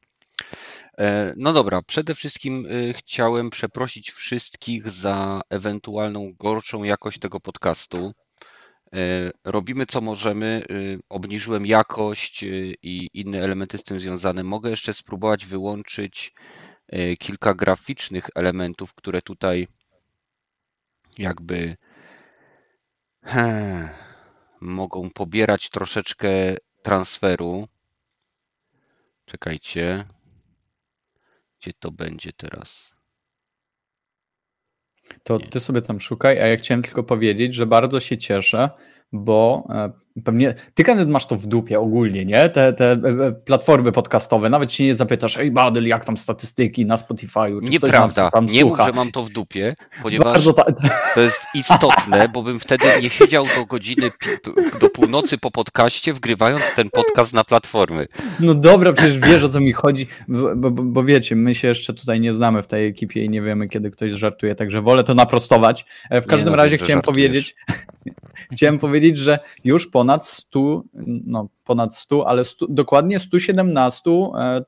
E, 0.98 1.34
no 1.37 1.52
dobra, 1.52 1.82
przede 1.82 2.14
wszystkim 2.14 2.66
y, 2.66 2.92
chciałem 2.92 3.50
przeprosić 3.50 4.10
wszystkich 4.10 4.90
za 4.90 5.40
ewentualną 5.50 6.32
gorszą 6.38 6.82
jakość 6.82 7.18
tego 7.18 7.40
podcastu. 7.40 8.12
E, 8.94 9.30
robimy 9.44 9.87
co 9.87 10.00
możemy. 10.00 10.64
Obniżyłem 11.08 11.66
jakość 11.66 12.44
i 12.82 13.08
inne 13.14 13.40
elementy 13.40 13.78
z 13.78 13.84
tym 13.84 14.00
związane. 14.00 14.44
Mogę 14.44 14.70
jeszcze 14.70 14.94
spróbować 14.94 15.46
wyłączyć 15.46 16.34
e, 16.88 17.16
kilka 17.16 17.54
graficznych 17.54 18.28
elementów, 18.34 18.94
które 18.94 19.22
tutaj 19.22 19.68
jakby 21.18 21.76
he, 23.28 23.88
mogą 24.61 25.11
pobierać 25.11 25.70
troszeczkę 25.70 26.28
transferu. 26.82 27.68
Czekajcie. 29.25 30.04
Gdzie 31.61 31.73
to 31.73 31.90
będzie 31.90 32.32
teraz? 32.32 32.92
To 35.23 35.38
ty 35.38 35.61
sobie 35.61 35.82
tam 35.82 36.00
szukaj, 36.00 36.40
a 36.40 36.47
ja 36.47 36.56
chciałem 36.56 36.82
tylko 36.82 37.02
powiedzieć, 37.02 37.54
że 37.54 37.66
bardzo 37.66 38.00
się 38.00 38.18
cieszę, 38.18 38.70
bo 39.12 39.69
e, 39.71 39.91
pewnie 40.25 40.55
ty 40.75 40.85
Kenneth 40.85 41.09
masz 41.09 41.27
to 41.27 41.37
w 41.37 41.47
dupie 41.47 41.81
ogólnie, 41.81 42.25
nie? 42.25 42.49
Te, 42.49 42.73
te 42.73 42.91
e, 42.91 42.93
e, 42.93 43.33
platformy 43.33 43.93
podcastowe, 43.93 44.50
nawet 44.50 44.73
się 44.73 44.85
nie 44.85 44.95
zapytasz, 44.95 45.37
ej 45.37 45.50
Badyl, 45.50 45.87
jak 45.87 46.05
tam 46.05 46.17
statystyki 46.17 46.87
na 46.87 46.97
Spotify'u? 46.97 47.65
czy 47.65 47.71
Nieprawda, 47.71 48.31
tam 48.31 48.47
nie 48.47 48.65
mów, 48.65 48.79
że 48.87 48.93
mam 48.93 49.12
to 49.12 49.23
w 49.23 49.31
dupie, 49.31 49.75
ponieważ 50.03 50.45
ta... 50.57 50.65
to 51.15 51.21
jest 51.21 51.41
istotne, 51.55 52.29
bo 52.29 52.43
bym 52.43 52.59
wtedy 52.59 52.85
nie 53.03 53.11
siedział 53.11 53.45
do 53.57 53.67
godziny, 53.67 54.11
do 54.81 54.91
północy 54.91 55.38
po 55.38 55.50
podcaście, 55.50 56.12
wgrywając 56.12 56.62
ten 56.77 56.91
podcast 56.91 57.35
na 57.35 57.45
platformy. 57.45 58.07
No 58.41 58.55
dobra, 58.55 58.93
przecież 58.93 59.19
wiesz 59.19 59.45
o 59.45 59.49
co 59.49 59.61
mi 59.61 59.73
chodzi, 59.73 60.07
bo, 60.29 60.57
bo, 60.57 60.71
bo 60.71 61.05
wiecie, 61.05 61.37
my 61.37 61.55
się 61.55 61.69
jeszcze 61.69 61.95
tutaj 61.95 62.21
nie 62.21 62.33
znamy 62.33 62.62
w 62.62 62.67
tej 62.67 62.87
ekipie 62.87 63.25
i 63.25 63.31
nie 63.31 63.43
wiemy, 63.43 63.69
kiedy 63.69 63.91
ktoś 63.91 64.12
żartuje, 64.12 64.55
także 64.55 64.83
wolę 64.83 65.05
to 65.05 65.15
naprostować. 65.15 65.85
W 66.11 66.27
każdym 66.27 66.50
no, 66.50 66.57
razie 66.57 66.77
chciałem 66.77 66.99
żartujesz. 66.99 67.05
powiedzieć, 67.05 67.57
chciałem 68.52 68.78
powiedzieć, 68.78 69.18
że 69.18 69.38
już 69.64 69.87
ponad 69.87 70.26
100, 70.26 70.83
no 71.25 71.49
ponad 71.64 71.97
100, 71.97 72.28
ale 72.28 72.45
100, 72.45 72.66
dokładnie 72.68 73.18
117 73.18 74.11
e, 74.11 74.61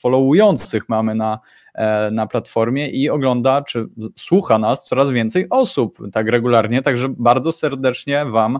followujących 0.00 0.88
mamy 0.88 1.14
na, 1.14 1.38
e, 1.74 2.10
na 2.10 2.26
platformie 2.26 2.90
i 2.90 3.10
ogląda, 3.10 3.62
czy 3.62 3.86
słucha 4.18 4.58
nas 4.58 4.84
coraz 4.84 5.10
więcej 5.10 5.46
osób 5.50 5.98
tak 6.12 6.28
regularnie, 6.28 6.82
także 6.82 7.08
bardzo 7.08 7.52
serdecznie 7.52 8.24
Wam 8.24 8.58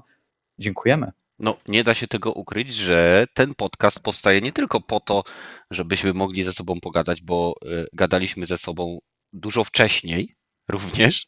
dziękujemy. 0.59 1.13
No, 1.39 1.57
nie 1.69 1.85
da 1.85 1.95
się 1.95 2.07
tego 2.07 2.33
ukryć, 2.33 2.75
że 2.75 3.27
ten 3.35 3.55
podcast 3.55 4.01
powstaje 4.01 4.41
nie 4.41 4.53
tylko 4.53 4.81
po 4.81 5.01
to, 5.01 5.23
żebyśmy 5.71 6.13
mogli 6.13 6.43
ze 6.43 6.53
sobą 6.53 6.75
pogadać, 6.83 7.23
bo 7.23 7.55
y, 7.65 7.87
gadaliśmy 7.93 8.47
ze 8.47 8.59
sobą 8.59 8.99
dużo 9.33 9.65
wcześniej 9.65 10.37
również, 10.69 11.27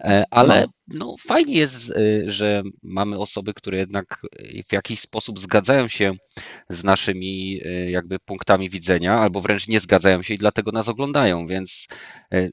e, 0.00 0.24
ale 0.30 0.66
no, 0.88 1.16
fajnie 1.26 1.54
jest, 1.54 1.90
y, 1.90 2.24
że 2.26 2.62
mamy 2.82 3.18
osoby, 3.18 3.54
które 3.54 3.78
jednak 3.78 4.20
y, 4.40 4.62
w 4.68 4.72
jakiś 4.72 5.00
sposób 5.00 5.40
zgadzają 5.40 5.88
się 5.88 6.14
z 6.68 6.84
naszymi 6.84 7.60
jakby 7.88 8.18
punktami 8.18 8.70
widzenia, 8.70 9.14
albo 9.14 9.40
wręcz 9.40 9.68
nie 9.68 9.80
zgadzają 9.80 10.22
się 10.22 10.34
i 10.34 10.38
dlatego 10.38 10.72
nas 10.72 10.88
oglądają, 10.88 11.46
więc 11.46 11.86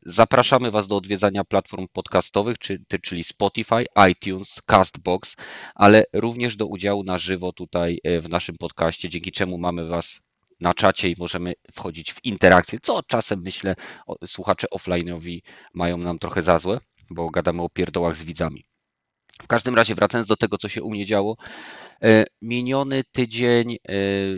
zapraszamy 0.05 0.71
Was 0.71 0.87
do 0.87 0.97
odwiedzania 0.97 1.43
platform 1.43 1.87
podcastowych, 1.93 2.57
czyli 3.03 3.23
Spotify, 3.23 3.85
iTunes, 4.11 4.61
Castbox, 4.65 5.35
ale 5.75 6.03
również 6.13 6.55
do 6.55 6.67
udziału 6.67 7.03
na 7.03 7.17
żywo 7.17 7.53
tutaj 7.53 7.99
e, 8.03 8.21
w 8.21 8.29
naszym 8.29 8.55
podcaście, 8.55 9.09
dzięki 9.09 9.31
czemu 9.31 9.57
mamy 9.57 9.87
Was 9.87 10.21
na 10.61 10.73
czacie 10.73 11.09
i 11.09 11.15
możemy 11.19 11.53
wchodzić 11.73 12.13
w 12.13 12.25
interakcję, 12.25 12.79
co 12.81 13.03
czasem 13.03 13.41
myślę 13.41 13.75
słuchacze 14.25 14.67
offline'owi 14.75 15.39
mają 15.73 15.97
nam 15.97 16.19
trochę 16.19 16.41
za 16.41 16.59
złe, 16.59 16.79
bo 17.09 17.29
gadamy 17.29 17.61
o 17.61 17.69
pierdołach 17.69 18.17
z 18.17 18.23
widzami. 18.23 18.65
W 19.41 19.47
każdym 19.47 19.75
razie 19.75 19.95
wracając 19.95 20.27
do 20.27 20.35
tego, 20.35 20.57
co 20.57 20.69
się 20.69 20.83
u 20.83 20.91
mnie 20.91 21.05
działo, 21.05 21.37
e, 22.03 22.25
miniony 22.41 23.03
tydzień 23.11 23.73
e, 23.73 23.77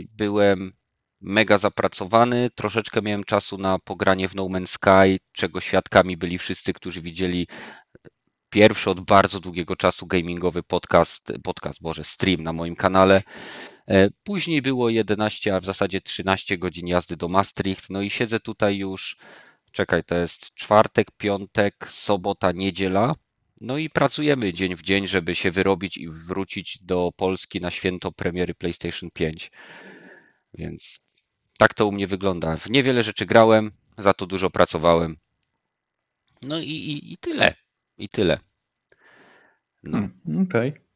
byłem 0.09 0.73
mega 1.21 1.57
zapracowany, 1.57 2.49
troszeczkę 2.55 3.01
miałem 3.01 3.23
czasu 3.23 3.57
na 3.57 3.79
pogranie 3.79 4.27
w 4.27 4.35
No 4.35 4.43
Man's 4.43 4.67
Sky, 4.67 5.19
czego 5.31 5.61
świadkami 5.61 6.17
byli 6.17 6.37
wszyscy, 6.37 6.73
którzy 6.73 7.01
widzieli 7.01 7.47
pierwszy 8.49 8.89
od 8.89 9.01
bardzo 9.01 9.39
długiego 9.39 9.75
czasu 9.75 10.07
gamingowy 10.07 10.63
podcast, 10.63 11.33
podcast, 11.43 11.81
Boże, 11.81 12.03
stream 12.03 12.43
na 12.43 12.53
moim 12.53 12.75
kanale. 12.75 13.21
E, 13.91 14.09
Później 14.23 14.61
było 14.61 14.89
11, 14.89 15.55
a 15.55 15.59
w 15.59 15.65
zasadzie 15.65 16.01
13 16.01 16.57
godzin 16.57 16.87
jazdy 16.87 17.17
do 17.17 17.27
Maastricht. 17.27 17.89
No 17.89 18.01
i 18.01 18.09
siedzę 18.09 18.39
tutaj 18.39 18.77
już, 18.77 19.17
czekaj, 19.71 20.03
to 20.03 20.15
jest 20.15 20.53
czwartek, 20.53 21.11
piątek, 21.11 21.87
sobota, 21.89 22.51
niedziela. 22.51 23.15
No 23.61 23.77
i 23.77 23.89
pracujemy 23.89 24.53
dzień 24.53 24.75
w 24.75 24.81
dzień, 24.81 25.07
żeby 25.07 25.35
się 25.35 25.51
wyrobić 25.51 25.97
i 25.97 26.09
wrócić 26.09 26.79
do 26.83 27.11
Polski 27.15 27.61
na 27.61 27.71
święto 27.71 28.11
premiery 28.11 28.53
PlayStation 28.55 29.09
5. 29.13 29.51
Więc 30.53 30.99
tak 31.57 31.73
to 31.73 31.87
u 31.87 31.91
mnie 31.91 32.07
wygląda. 32.07 32.57
W 32.57 32.69
niewiele 32.69 33.03
rzeczy 33.03 33.25
grałem, 33.25 33.71
za 33.97 34.13
to 34.13 34.27
dużo 34.27 34.49
pracowałem. 34.49 35.17
No 36.41 36.59
i, 36.59 36.69
i, 36.69 37.13
i 37.13 37.17
tyle. 37.17 37.53
I 37.97 38.09
tyle. 38.09 38.39
No. 39.83 39.97
Hmm, 39.97 40.43
Okej. 40.47 40.90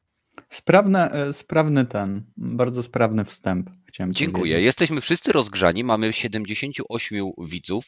Sprawne, 0.50 1.12
e, 1.12 1.34
sprawny 1.34 1.86
ten, 1.86 2.24
bardzo 2.38 2.84
sprawny 2.84 3.26
wstęp. 3.26 3.70
Chciałem 3.86 4.14
Dziękuję. 4.14 4.42
powiedzieć. 4.42 4.66
Jesteśmy 4.66 5.02
wszyscy 5.02 5.32
rozgrzani. 5.32 5.84
Mamy 5.84 6.14
78 6.14 7.32
widzów, 7.38 7.86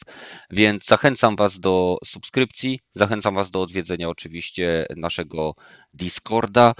więc 0.50 0.84
zachęcam 0.84 1.36
Was 1.36 1.60
do 1.60 1.98
subskrypcji. 2.04 2.80
Zachęcam 2.94 3.34
Was 3.34 3.50
do 3.50 3.62
odwiedzenia 3.62 4.08
oczywiście 4.08 4.86
naszego 4.96 5.54
Discorda 5.92 6.74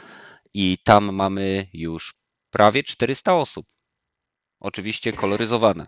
i 0.55 0.77
tam 0.85 1.15
mamy 1.15 1.67
już 1.73 2.15
prawie 2.51 2.83
400 2.83 3.35
osób. 3.35 3.67
Oczywiście 4.61 5.13
koloryzowane. 5.13 5.87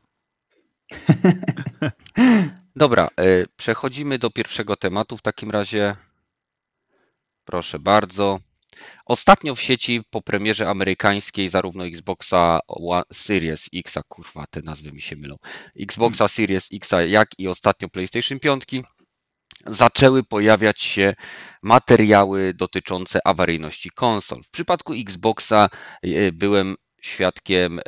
Dobra, 2.76 3.08
e, 3.16 3.46
przechodzimy 3.56 4.18
do 4.18 4.30
pierwszego 4.30 4.76
tematu. 4.76 5.16
W 5.16 5.22
takim 5.22 5.50
razie, 5.50 5.96
proszę 7.44 7.78
bardzo. 7.78 8.40
Ostatnio 9.06 9.54
w 9.54 9.60
sieci 9.60 10.02
po 10.10 10.22
premierze 10.22 10.68
amerykańskiej 10.68 11.48
zarówno 11.48 11.86
Xboxa 11.86 12.60
Series 13.12 13.68
X, 13.74 13.98
kurwa, 14.08 14.44
te 14.50 14.62
nazwy 14.62 14.92
mi 14.92 15.02
się 15.02 15.16
mylą, 15.16 15.36
Xboxa 15.80 16.28
Series 16.28 16.68
X, 16.72 16.90
jak 17.08 17.28
i 17.38 17.48
ostatnio 17.48 17.88
PlayStation 17.88 18.40
5 18.40 18.64
zaczęły 19.66 20.22
pojawiać 20.22 20.80
się 20.80 21.14
materiały 21.62 22.54
dotyczące 22.54 23.18
awaryjności 23.24 23.90
konsol. 23.90 24.42
W 24.42 24.50
przypadku 24.50 24.92
Xboxa 24.92 25.68
e, 26.02 26.32
byłem 26.32 26.76
świadkiem, 27.02 27.78
e, 27.78 27.82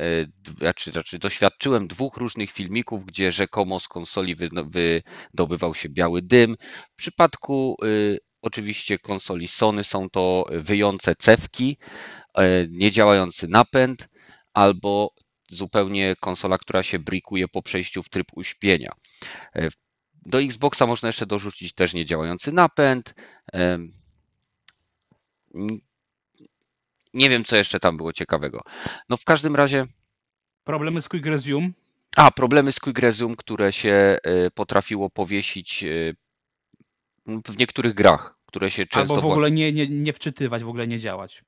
znaczy, 0.59 0.93
znaczy 0.93 1.19
doświadczyłem 1.19 1.89
dwóch 1.89 2.17
różnych 2.17 2.51
filmików, 2.51 3.05
gdzie 3.05 3.33
rzekomo 3.33 3.81
z 3.81 3.89
konsoli 3.89 4.37
wydobywał 4.65 5.75
się 5.75 5.89
biały 5.89 6.23
dym. 6.23 6.57
W 6.93 6.97
przypadku 6.97 7.77
y, 7.85 8.19
oczywiście 8.43 8.99
konsoli 8.99 9.49
Sony 9.49 9.85
są 9.85 10.11
to 10.11 10.47
wyjące 10.51 11.15
cewki, 11.17 11.77
e, 12.35 12.67
niedziałający 12.69 13.49
napęd 13.49 14.09
albo 14.53 15.11
zupełnie 15.51 16.17
konsola, 16.21 16.59
która 16.59 16.83
się 16.83 16.99
brikuje 16.99 17.49
po 17.49 17.63
przejściu 17.63 18.03
w 18.03 18.09
tryb 18.09 18.27
uśpienia. 18.35 18.93
E, 19.57 19.69
Do 20.27 20.41
Xboxa 20.43 20.87
można 20.87 21.09
jeszcze 21.09 21.27
dorzucić 21.27 21.73
też 21.73 21.95
niedziałający 21.95 22.53
napęd. 22.53 23.15
n- 25.55 25.79
Nie 27.15 27.31
wiem, 27.31 27.45
co 27.45 27.57
jeszcze 27.57 27.81
tam 27.81 27.97
było 27.97 28.13
ciekawego. 28.13 28.61
No 29.09 29.17
w 29.17 29.25
każdym 29.25 29.57
razie. 29.57 29.87
Problemy 30.65 31.03
z 31.03 31.09
Quick 31.09 31.27
Resume. 31.27 31.71
A, 32.17 32.31
problemy 32.31 32.73
z 32.73 32.81
Quick 32.81 32.99
Resume, 32.99 33.37
które 33.37 33.73
się 33.73 34.17
e, 34.23 34.51
potrafiło 34.51 35.11
powiesić 35.11 35.85
e, 35.85 35.89
w 37.27 37.59
niektórych 37.59 37.95
grach, 37.95 38.37
które 38.47 38.71
się 38.71 38.87
często. 38.87 39.15
Albo 39.15 39.29
w 39.29 39.31
ogóle 39.31 39.51
nie, 39.51 39.73
nie, 39.73 39.89
nie 39.89 40.13
wczytywać, 40.13 40.63
w 40.63 40.69
ogóle 40.69 40.87
nie 40.89 40.99
działać. 40.99 41.43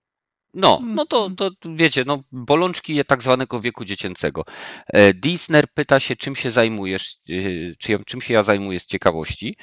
No, 0.54 0.78
Mm. 0.83 0.95
no 0.95 1.07
to, 1.07 1.31
to 1.31 1.50
wiecie, 1.75 2.04
no, 2.07 2.23
bolączki 2.33 2.95
je- 2.95 3.04
tak 3.04 3.23
zwanego 3.23 3.61
wieku 3.61 3.85
dziecięcego. 3.85 4.45
E, 4.87 5.14
Disner 5.14 5.64
pyta 5.75 6.00
się, 6.00 6.16
czym 6.16 6.37
się 6.37 6.50
zajmujesz, 6.50 7.16
e, 7.28 7.33
czy, 7.78 7.99
czym 8.07 8.21
się 8.21 8.35
ja 8.35 8.43
zajmuję 8.43 8.81
z 8.81 8.87
ciekawości. 8.87 9.57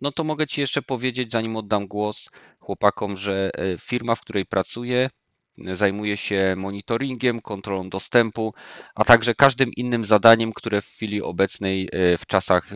No 0.00 0.12
to 0.12 0.24
mogę 0.24 0.46
Ci 0.46 0.60
jeszcze 0.60 0.82
powiedzieć, 0.82 1.32
zanim 1.32 1.56
oddam 1.56 1.86
głos 1.86 2.26
chłopakom, 2.60 3.16
że 3.16 3.50
e, 3.54 3.78
firma, 3.78 4.14
w 4.14 4.20
której 4.20 4.46
pracuję, 4.46 5.10
zajmuje 5.58 6.16
się 6.16 6.54
monitoringiem, 6.56 7.40
kontrolą 7.40 7.88
dostępu, 7.90 8.54
a 8.94 9.04
także 9.04 9.34
każdym 9.34 9.70
innym 9.76 10.04
zadaniem, 10.04 10.52
które 10.52 10.82
w 10.82 10.86
chwili 10.86 11.22
obecnej, 11.22 11.88
w 11.92 12.26
czasach, 12.26 12.68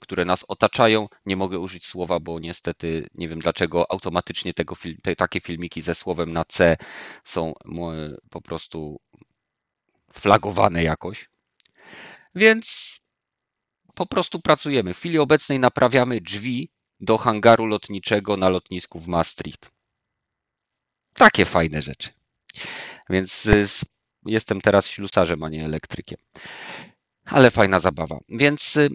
które 0.00 0.24
nas 0.24 0.44
otaczają, 0.48 1.08
nie 1.26 1.36
mogę 1.36 1.58
użyć 1.58 1.86
słowa, 1.86 2.20
bo 2.20 2.40
niestety 2.40 3.08
nie 3.14 3.28
wiem 3.28 3.38
dlaczego 3.38 3.92
automatycznie 3.92 4.54
tego 4.54 4.74
te, 5.02 5.16
takie 5.16 5.40
filmiki 5.40 5.82
ze 5.82 5.94
słowem 5.94 6.32
na 6.32 6.44
C 6.44 6.76
są 7.24 7.54
po 8.30 8.40
prostu 8.40 9.00
flagowane 10.12 10.82
jakoś. 10.82 11.28
Więc 12.34 12.98
po 13.94 14.06
prostu 14.06 14.40
pracujemy. 14.40 14.94
W 14.94 14.98
chwili 14.98 15.18
obecnej 15.18 15.58
naprawiamy 15.60 16.20
drzwi 16.20 16.70
do 17.00 17.18
hangaru 17.18 17.66
lotniczego 17.66 18.36
na 18.36 18.48
lotnisku 18.48 19.00
w 19.00 19.08
Maastricht. 19.08 19.70
Takie 21.14 21.44
fajne 21.44 21.82
rzeczy. 21.82 22.10
Więc 23.10 23.46
y, 23.46 23.66
jestem 24.26 24.60
teraz 24.60 24.86
ślusarzem, 24.86 25.42
a 25.42 25.48
nie 25.48 25.64
elektrykiem. 25.64 26.18
ale 27.24 27.50
fajna 27.50 27.80
zabawa. 27.80 28.18
Więc 28.28 28.76
y, 28.76 28.88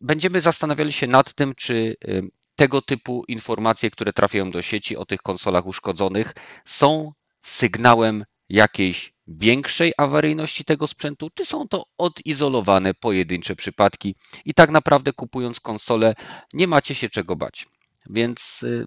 będziemy 0.00 0.40
zastanawiali 0.40 0.92
się 0.92 1.06
nad 1.06 1.34
tym, 1.34 1.54
czy 1.54 1.96
y, 2.04 2.22
tego 2.56 2.82
typu 2.82 3.24
informacje, 3.28 3.90
które 3.90 4.12
trafiają 4.12 4.50
do 4.50 4.62
sieci 4.62 4.96
o 4.96 5.06
tych 5.06 5.22
konsolach 5.22 5.66
uszkodzonych, 5.66 6.34
są 6.64 7.12
sygnałem 7.40 8.24
jakiejś 8.48 9.12
większej 9.26 9.92
awaryjności 9.98 10.64
tego 10.64 10.86
sprzętu, 10.86 11.30
czy 11.34 11.44
są 11.44 11.68
to 11.68 11.84
odizolowane 11.98 12.94
pojedyncze 12.94 13.56
przypadki 13.56 14.14
i 14.44 14.54
tak 14.54 14.70
naprawdę 14.70 15.12
kupując 15.12 15.60
konsolę 15.60 16.14
nie 16.52 16.66
macie 16.66 16.94
się 16.94 17.08
czego 17.08 17.36
bać. 17.36 17.66
Więc 18.10 18.62
y, 18.62 18.86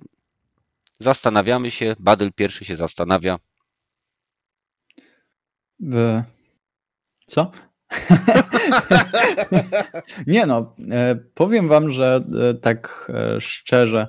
zastanawiamy 0.99 1.71
się, 1.71 1.95
Badel 1.99 2.33
pierwszy 2.33 2.65
się 2.65 2.75
zastanawia. 2.75 3.39
Co? 7.27 7.51
nie 10.27 10.45
no, 10.45 10.75
e, 10.91 11.15
powiem 11.15 11.67
wam, 11.67 11.89
że 11.89 12.25
e, 12.49 12.53
tak 12.53 13.11
e, 13.15 13.41
szczerze, 13.41 14.07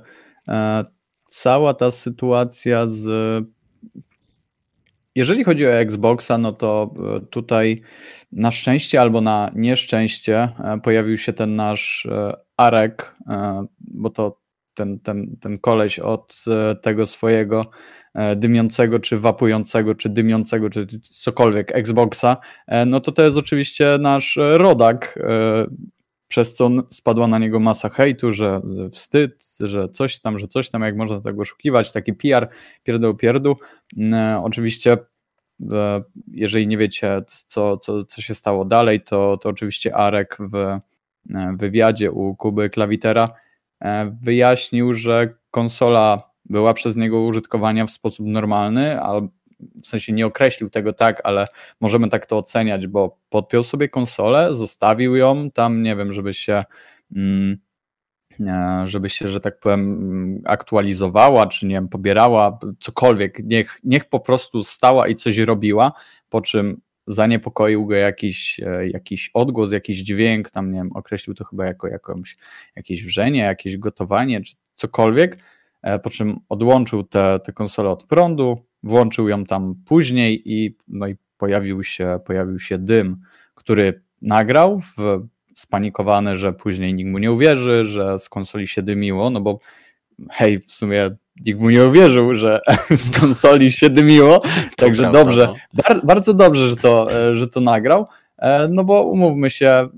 cała 1.24 1.74
ta 1.74 1.90
sytuacja 1.90 2.86
z 2.86 3.06
jeżeli 5.14 5.44
chodzi 5.44 5.66
o 5.66 5.72
Xboxa, 5.72 6.38
no 6.38 6.52
to 6.52 6.94
tutaj 7.30 7.82
na 8.32 8.50
szczęście 8.50 9.00
albo 9.00 9.20
na 9.20 9.50
nieszczęście 9.54 10.48
pojawił 10.82 11.18
się 11.18 11.32
ten 11.32 11.56
nasz 11.56 12.08
Arek, 12.56 13.16
bo 13.80 14.10
to 14.10 14.40
ten, 14.74 15.00
ten, 15.00 15.36
ten 15.40 15.58
koleś 15.58 15.98
od 15.98 16.44
tego 16.82 17.06
swojego 17.06 17.70
dymiącego, 18.36 18.98
czy 18.98 19.18
wapującego, 19.18 19.94
czy 19.94 20.08
dymiącego, 20.08 20.70
czy 20.70 20.86
cokolwiek 21.02 21.76
Xboxa, 21.76 22.36
no 22.86 23.00
to 23.00 23.12
to 23.12 23.22
jest 23.22 23.36
oczywiście 23.36 23.96
nasz 24.00 24.38
rodak, 24.40 25.18
przez 26.28 26.54
co 26.54 26.70
spadła 26.90 27.26
na 27.26 27.38
niego 27.38 27.60
masa 27.60 27.88
hejtu, 27.88 28.32
że 28.32 28.60
wstyd, 28.92 29.44
że 29.60 29.88
coś 29.88 30.20
tam, 30.20 30.38
że 30.38 30.48
coś 30.48 30.70
tam, 30.70 30.82
jak 30.82 30.96
można 30.96 31.20
tego 31.20 31.42
oszukiwać, 31.42 31.92
taki 31.92 32.12
PR, 32.14 32.48
pierdół, 32.82 33.14
pierdół. 33.14 33.56
Oczywiście 34.42 34.98
e, 35.72 36.02
jeżeli 36.32 36.66
nie 36.66 36.78
wiecie, 36.78 37.22
co, 37.26 37.76
co, 37.76 38.04
co 38.04 38.22
się 38.22 38.34
stało 38.34 38.64
dalej, 38.64 39.00
to, 39.00 39.36
to 39.36 39.48
oczywiście 39.48 39.96
Arek 39.96 40.36
w 40.40 40.54
e, 40.54 40.80
wywiadzie 41.56 42.10
u 42.10 42.36
Kuby 42.36 42.70
Klawitera 42.70 43.28
e, 43.80 44.16
wyjaśnił, 44.22 44.94
że 44.94 45.34
konsola 45.50 46.25
była 46.50 46.74
przez 46.74 46.96
niego 46.96 47.20
użytkowania 47.20 47.86
w 47.86 47.90
sposób 47.90 48.26
normalny, 48.26 48.98
w 49.82 49.86
sensie 49.86 50.12
nie 50.12 50.26
określił 50.26 50.70
tego 50.70 50.92
tak, 50.92 51.20
ale 51.24 51.48
możemy 51.80 52.08
tak 52.08 52.26
to 52.26 52.36
oceniać, 52.36 52.86
bo 52.86 53.18
podpiął 53.28 53.62
sobie 53.62 53.88
konsolę, 53.88 54.54
zostawił 54.54 55.16
ją 55.16 55.50
tam, 55.50 55.82
nie 55.82 55.96
wiem, 55.96 56.12
żeby 56.12 56.34
się 56.34 56.64
mm, 57.16 57.58
e, 58.40 58.82
żeby 58.88 59.10
się, 59.10 59.28
że 59.28 59.40
tak 59.40 59.60
powiem, 59.60 60.42
aktualizowała, 60.44 61.46
czy 61.46 61.66
nie 61.66 61.74
wiem, 61.74 61.88
pobierała, 61.88 62.58
cokolwiek, 62.80 63.38
niech, 63.44 63.80
niech 63.84 64.04
po 64.04 64.20
prostu 64.20 64.62
stała 64.62 65.08
i 65.08 65.14
coś 65.14 65.38
robiła, 65.38 65.92
po 66.28 66.40
czym 66.40 66.80
zaniepokoił 67.06 67.86
go 67.86 67.94
jakiś, 67.94 68.60
e, 68.60 68.88
jakiś 68.88 69.30
odgłos, 69.34 69.72
jakiś 69.72 69.96
dźwięk, 69.96 70.50
tam 70.50 70.72
nie 70.72 70.78
wiem, 70.78 70.90
określił 70.94 71.34
to 71.34 71.44
chyba 71.44 71.66
jako 71.66 71.88
jakąś, 71.88 72.36
jakieś 72.76 73.04
wrzenie, 73.04 73.40
jakieś 73.40 73.76
gotowanie, 73.76 74.40
czy 74.40 74.54
cokolwiek, 74.74 75.38
po 76.02 76.10
czym 76.10 76.40
odłączył 76.48 77.02
tę 77.04 77.52
konsolę 77.54 77.90
od 77.90 78.04
prądu, 78.04 78.66
włączył 78.82 79.28
ją 79.28 79.44
tam 79.44 79.74
później 79.86 80.42
i, 80.44 80.76
no 80.88 81.06
i 81.06 81.16
pojawił, 81.38 81.82
się, 81.82 82.20
pojawił 82.26 82.58
się 82.58 82.78
dym, 82.78 83.16
który 83.54 84.02
nagrał, 84.22 84.80
w, 84.80 85.26
spanikowany, 85.54 86.36
że 86.36 86.52
później 86.52 86.94
nikt 86.94 87.10
mu 87.10 87.18
nie 87.18 87.32
uwierzy, 87.32 87.86
że 87.86 88.18
z 88.18 88.28
konsoli 88.28 88.68
się 88.68 88.82
dymiło, 88.82 89.30
no 89.30 89.40
bo 89.40 89.58
hej, 90.30 90.60
w 90.60 90.72
sumie 90.72 91.10
nikt 91.46 91.60
mu 91.60 91.70
nie 91.70 91.84
uwierzył, 91.84 92.34
że 92.34 92.60
z 92.90 93.20
konsoli 93.20 93.72
się 93.72 93.90
dymiło, 93.90 94.42
także 94.76 95.10
dobrze, 95.12 95.46
no. 95.46 95.82
bar 95.82 96.06
bardzo 96.06 96.34
dobrze, 96.34 96.68
że 96.68 96.76
to, 96.76 97.08
że 97.34 97.48
to 97.48 97.60
nagrał, 97.60 98.06
e, 98.38 98.68
no 98.70 98.84
bo 98.84 99.02
umówmy 99.02 99.50
się, 99.50 99.88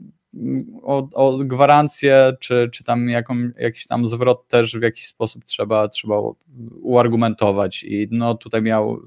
o, 0.82 1.08
o 1.12 1.38
gwarancję, 1.38 2.32
czy, 2.40 2.68
czy 2.72 2.84
tam 2.84 3.08
jaką, 3.08 3.34
jakiś 3.58 3.86
tam 3.86 4.08
zwrot 4.08 4.48
też 4.48 4.78
w 4.78 4.82
jakiś 4.82 5.06
sposób 5.06 5.44
trzeba, 5.44 5.88
trzeba 5.88 6.16
uargumentować. 6.82 7.84
I 7.84 8.08
no 8.10 8.34
tutaj 8.34 8.62
miał 8.62 9.00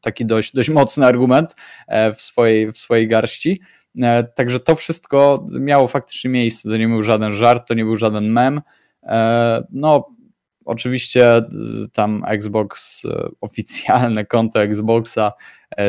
taki 0.00 0.26
dość, 0.26 0.52
dość 0.52 0.70
mocny 0.70 1.06
argument 1.06 1.54
e, 1.88 2.14
w 2.14 2.20
swojej, 2.20 2.72
w 2.72 2.78
swojej 2.78 3.08
garści. 3.08 3.60
E, 4.02 4.24
także 4.24 4.60
to 4.60 4.74
wszystko 4.74 5.46
miało 5.60 5.88
faktycznie 5.88 6.30
miejsce. 6.30 6.68
To 6.68 6.76
nie 6.76 6.88
był 6.88 7.02
żaden 7.02 7.32
żart, 7.32 7.68
to 7.68 7.74
nie 7.74 7.84
był 7.84 7.96
żaden 7.96 8.32
mem. 8.32 8.60
E, 9.02 9.64
no, 9.70 10.08
oczywiście 10.64 11.42
tam 11.92 12.22
Xbox, 12.26 13.02
oficjalne 13.40 14.24
konto 14.24 14.62
Xboxa 14.62 15.32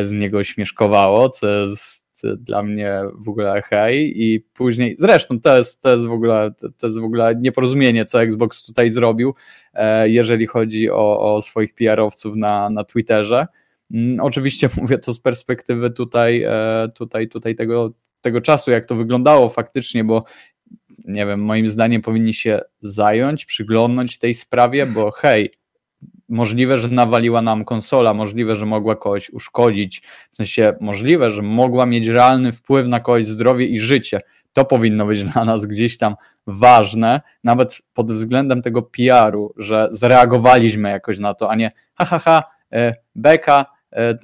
z 0.01 0.11
niego 0.11 0.43
śmieszkowało, 0.43 1.29
co 1.29 1.47
jest 1.47 2.06
dla 2.37 2.63
mnie 2.63 3.01
w 3.13 3.29
ogóle 3.29 3.61
hej 3.69 4.23
i 4.23 4.39
później, 4.39 4.95
zresztą 4.97 5.39
to 5.39 5.57
jest, 5.57 5.81
to 5.81 5.91
jest, 5.91 6.05
w, 6.05 6.11
ogóle, 6.11 6.51
to 6.77 6.87
jest 6.87 6.99
w 6.99 7.03
ogóle 7.03 7.35
nieporozumienie, 7.35 8.05
co 8.05 8.21
Xbox 8.21 8.63
tutaj 8.63 8.89
zrobił, 8.89 9.33
e, 9.73 10.09
jeżeli 10.09 10.47
chodzi 10.47 10.89
o, 10.89 11.35
o 11.35 11.41
swoich 11.41 11.73
PR-owców 11.73 12.35
na, 12.35 12.69
na 12.69 12.83
Twitterze. 12.83 13.47
Mm, 13.91 14.19
oczywiście 14.21 14.69
mówię 14.81 14.97
to 14.97 15.13
z 15.13 15.19
perspektywy 15.19 15.91
tutaj, 15.91 16.43
e, 16.47 16.87
tutaj, 16.95 17.27
tutaj 17.27 17.55
tego, 17.55 17.93
tego 18.21 18.41
czasu, 18.41 18.71
jak 18.71 18.85
to 18.85 18.95
wyglądało 18.95 19.49
faktycznie, 19.49 20.03
bo 20.03 20.23
nie 21.05 21.25
wiem, 21.25 21.39
moim 21.43 21.67
zdaniem 21.67 22.01
powinni 22.01 22.33
się 22.33 22.61
zająć, 22.79 23.45
przyglądnąć 23.45 24.17
tej 24.17 24.33
sprawie, 24.33 24.85
bo 24.85 25.11
hej, 25.11 25.49
możliwe, 26.29 26.77
że 26.77 26.87
nawaliła 26.87 27.41
nam 27.41 27.65
konsola, 27.65 28.13
możliwe, 28.13 28.55
że 28.55 28.65
mogła 28.65 28.95
kogoś 28.95 29.29
uszkodzić, 29.29 30.01
w 30.31 30.35
sensie 30.35 30.73
możliwe, 30.81 31.31
że 31.31 31.41
mogła 31.41 31.85
mieć 31.85 32.07
realny 32.07 32.51
wpływ 32.51 32.87
na 32.87 32.99
kogoś 32.99 33.25
zdrowie 33.25 33.65
i 33.65 33.79
życie. 33.79 34.21
To 34.53 34.65
powinno 34.65 35.05
być 35.05 35.23
dla 35.23 35.45
nas 35.45 35.65
gdzieś 35.65 35.97
tam 35.97 36.15
ważne, 36.47 37.21
nawet 37.43 37.81
pod 37.93 38.11
względem 38.11 38.61
tego 38.61 38.81
PR-u, 38.81 39.53
że 39.57 39.87
zareagowaliśmy 39.91 40.89
jakoś 40.89 41.19
na 41.19 41.33
to, 41.33 41.51
a 41.51 41.55
nie 41.55 41.71
ha, 41.95 42.05
ha, 42.05 42.19
ha, 42.19 42.43
e, 42.73 42.93
beka, 43.15 43.65
e, 43.93 44.17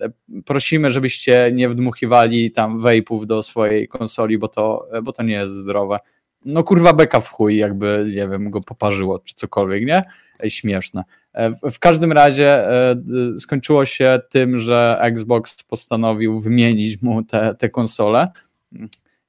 prosimy, 0.46 0.92
żebyście 0.92 1.52
nie 1.54 1.70
wdmuchiwali 1.70 2.52
tam 2.52 2.80
wejpów 2.80 3.28
do 3.28 3.44
swojej 3.44 3.88
konsoli, 3.88 4.38
bo 4.38 4.48
to, 4.48 4.88
bo 5.04 5.14
to 5.14 5.24
nie 5.24 5.34
jest 5.34 5.54
zdrowe. 5.54 5.98
No 6.46 6.64
kurwa 6.64 6.94
beka 6.94 7.20
w 7.20 7.30
chuj, 7.30 7.58
jakby, 7.58 8.06
nie 8.16 8.28
wiem, 8.28 8.50
go 8.50 8.62
poparzyło, 8.62 9.20
czy 9.20 9.36
cokolwiek, 9.36 9.86
nie? 9.86 10.04
śmieszne. 10.50 11.04
E, 11.34 11.72
w 11.72 11.80
każdym 11.80 12.12
razie 12.12 12.70
e, 12.70 12.96
skończyło 13.40 13.86
się 13.86 14.20
tym, 14.30 14.58
że 14.58 14.98
Xbox 15.02 15.64
postanowił 15.64 16.40
wymienić 16.40 17.02
mu 17.02 17.24
te, 17.24 17.70
konsole. 17.70 18.28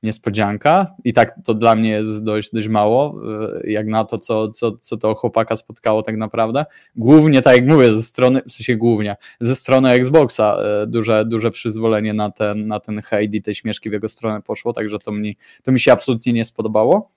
Niespodzianka. 0.05 0.95
I 1.05 1.13
tak 1.13 1.35
to 1.45 1.55
dla 1.55 1.75
mnie 1.75 1.91
jest 1.91 2.25
dość, 2.25 2.51
dość 2.53 2.69
mało, 2.69 3.21
e, 3.65 3.71
jak 3.71 3.87
na 3.87 4.05
to, 4.05 4.19
co, 4.19 4.49
co, 4.49 4.73
co 4.73 4.97
to 4.97 5.15
chłopaka 5.15 5.57
spotkało 5.57 6.03
tak 6.03 6.17
naprawdę. 6.17 6.65
Głównie, 6.97 7.43
tak 7.43 7.57
jak 7.57 7.67
mówię, 7.67 7.95
ze 7.95 8.03
strony, 8.03 8.43
w 8.49 8.53
sensie 8.53 8.77
głównie, 8.77 9.17
ze 9.41 9.57
strony 9.57 9.91
Xboxa 9.91 10.59
duże, 10.87 11.25
duże 11.25 11.51
przyzwolenie 11.51 12.15
na 12.15 12.31
ten, 12.31 12.67
na 12.67 12.81
ten 12.81 13.03
hejt 13.03 13.35
i 13.35 13.43
te 13.43 13.55
śmieszki 13.55 13.91
w 13.91 13.93
jego 13.93 14.09
stronę 14.09 14.43
poszło, 14.43 14.73
także 14.73 14.99
to 14.99 15.13
mi, 15.13 15.37
to 15.63 15.73
mi 15.73 15.81
się 15.81 15.93
absolutnie 15.93 16.33
nie 16.33 16.45
spodobało. 16.45 17.11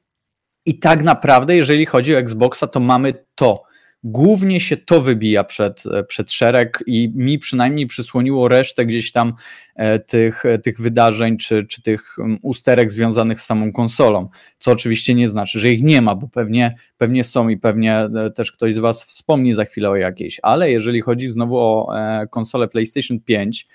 I 0.66 0.80
tak 0.80 1.04
naprawdę, 1.04 1.56
jeżeli 1.56 1.86
chodzi 1.86 2.16
o 2.16 2.20
Xboxa, 2.20 2.68
to 2.68 2.80
mamy 2.80 3.14
to 3.36 3.64
Głównie 4.10 4.60
się 4.60 4.78
to 4.78 5.02
wybija 5.02 5.44
przed, 5.44 5.84
przed 6.08 6.32
szereg 6.32 6.84
i 6.86 7.12
mi 7.16 7.40
przynajmniej 7.40 7.88
przysłoniło 7.88 8.48
resztę 8.48 8.86
gdzieś 8.86 9.12
tam 9.12 9.34
e, 9.76 10.00
tych, 10.00 10.44
tych 10.64 10.82
wydarzeń 10.82 11.38
czy, 11.38 11.64
czy 11.64 11.82
tych 11.82 12.16
usterek 12.42 12.92
związanych 12.92 13.40
z 13.40 13.46
samą 13.46 13.72
konsolą. 13.72 14.30
Co 14.60 14.72
oczywiście 14.72 15.14
nie 15.14 15.30
znaczy, 15.30 15.60
że 15.60 15.70
ich 15.70 15.84
nie 15.84 16.02
ma, 16.02 16.16
bo 16.16 16.28
pewnie, 16.28 16.76
pewnie 16.98 17.24
są 17.24 17.50
i 17.50 17.58
pewnie 17.58 17.98
e, 17.98 18.32
też 18.32 18.52
ktoś 18.52 18.74
z 18.74 18.78
Was 18.78 19.04
wspomni 19.04 19.54
za 19.54 19.66
chwilę 19.66 19.90
o 19.90 19.96
jakiejś. 19.96 20.40
Ale 20.44 20.72
jeżeli 20.72 21.02
chodzi 21.02 21.30
znowu 21.30 21.58
o 21.58 21.98
e, 21.98 22.28
konsolę 22.28 22.68
PlayStation 22.68 23.20
5, 23.20 23.68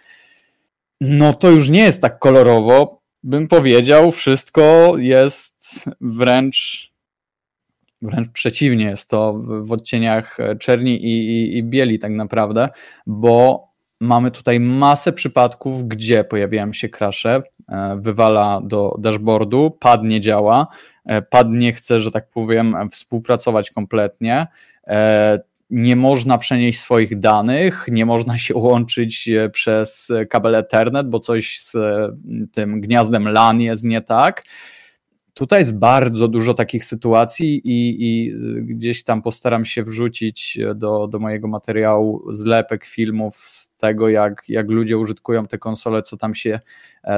no 1.00 1.34
to 1.34 1.50
już 1.50 1.70
nie 1.70 1.80
jest 1.80 2.02
tak 2.02 2.18
kolorowo. 2.18 3.02
Bym 3.22 3.48
powiedział, 3.48 4.10
wszystko 4.10 4.94
jest 4.98 5.84
wręcz 6.00 6.91
Wręcz 8.02 8.28
przeciwnie, 8.28 8.84
jest 8.84 9.08
to 9.08 9.32
w 9.42 9.72
odcieniach 9.72 10.38
czerni 10.58 11.04
i, 11.04 11.28
i, 11.28 11.58
i 11.58 11.62
bieli 11.62 11.98
tak 11.98 12.12
naprawdę, 12.12 12.68
bo 13.06 13.68
mamy 14.00 14.30
tutaj 14.30 14.60
masę 14.60 15.12
przypadków, 15.12 15.88
gdzie 15.88 16.24
pojawiają 16.24 16.72
się 16.72 16.88
krasze, 16.88 17.40
e, 17.68 17.96
wywala 18.00 18.60
do 18.64 18.96
dashboardu, 18.98 19.70
pad 19.70 20.04
nie 20.04 20.20
działa, 20.20 20.66
e, 21.06 21.22
pad 21.22 21.46
nie 21.50 21.72
chce, 21.72 22.00
że 22.00 22.10
tak 22.10 22.28
powiem, 22.30 22.76
współpracować 22.90 23.70
kompletnie. 23.70 24.46
E, 24.86 25.40
nie 25.72 25.96
można 25.96 26.38
przenieść 26.38 26.80
swoich 26.80 27.18
danych, 27.18 27.86
nie 27.88 28.06
można 28.06 28.38
się 28.38 28.56
łączyć 28.56 29.28
e, 29.28 29.50
przez 29.50 30.12
kabel 30.30 30.54
Ethernet, 30.54 31.08
bo 31.08 31.20
coś 31.20 31.58
z 31.58 31.74
e, 31.74 32.08
tym 32.52 32.80
gniazdem 32.80 33.28
LAN 33.28 33.60
jest 33.60 33.84
nie 33.84 34.00
tak. 34.00 34.42
Tutaj 35.34 35.60
jest 35.60 35.78
bardzo 35.78 36.28
dużo 36.28 36.54
takich 36.54 36.84
sytuacji 36.84 37.60
i, 37.64 37.96
i, 38.00 38.34
gdzieś 38.62 39.04
tam 39.04 39.22
postaram 39.22 39.64
się 39.64 39.82
wrzucić 39.82 40.58
do, 40.74 41.06
do 41.06 41.18
mojego 41.18 41.48
materiału 41.48 42.32
zlepek 42.32 42.84
filmów 42.84 43.36
z 43.36 43.76
tego, 43.76 44.08
jak, 44.08 44.42
jak 44.48 44.68
ludzie 44.68 44.98
użytkują 44.98 45.46
te 45.46 45.58
konsole, 45.58 46.02
co 46.02 46.16
tam 46.16 46.34
się, 46.34 46.60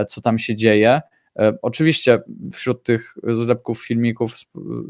co 0.09 0.21
tam 0.21 0.39
się 0.39 0.57
dzieje. 0.57 1.01
E, 1.39 1.59
oczywiście 1.63 2.23
wśród 2.53 2.83
tych 2.83 3.15
zlepków 3.25 3.87
filmików 3.87 4.35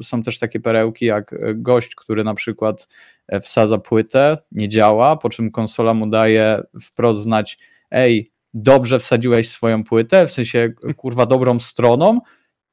są 0.03 0.23
też 0.23 0.39
takie 0.39 0.61
perełki 0.61 1.05
jak 1.05 1.35
gość, 1.55 1.95
który 1.95 2.25
na 2.25 2.35
przykład 2.35 2.89
e, 3.29 3.41
wsadza 3.41 3.79
płytę, 3.79 4.39
nie 4.53 4.69
działa, 4.69 5.17
po 5.17 5.31
czym 5.31 5.51
konsola 5.51 5.95
mu 5.95 6.07
daje 6.07 6.63
wprost 6.83 7.21
znać, 7.21 7.59
ej, 7.91 8.31
dobrze 8.55 8.99
wsadziłeś 8.99 9.49
swoją 9.49 9.85
płytę, 9.85 10.27
w 10.27 10.33
sensie 10.33 10.73
kurwa 10.97 11.27
dobrą 11.27 11.61
stroną, 11.61 12.21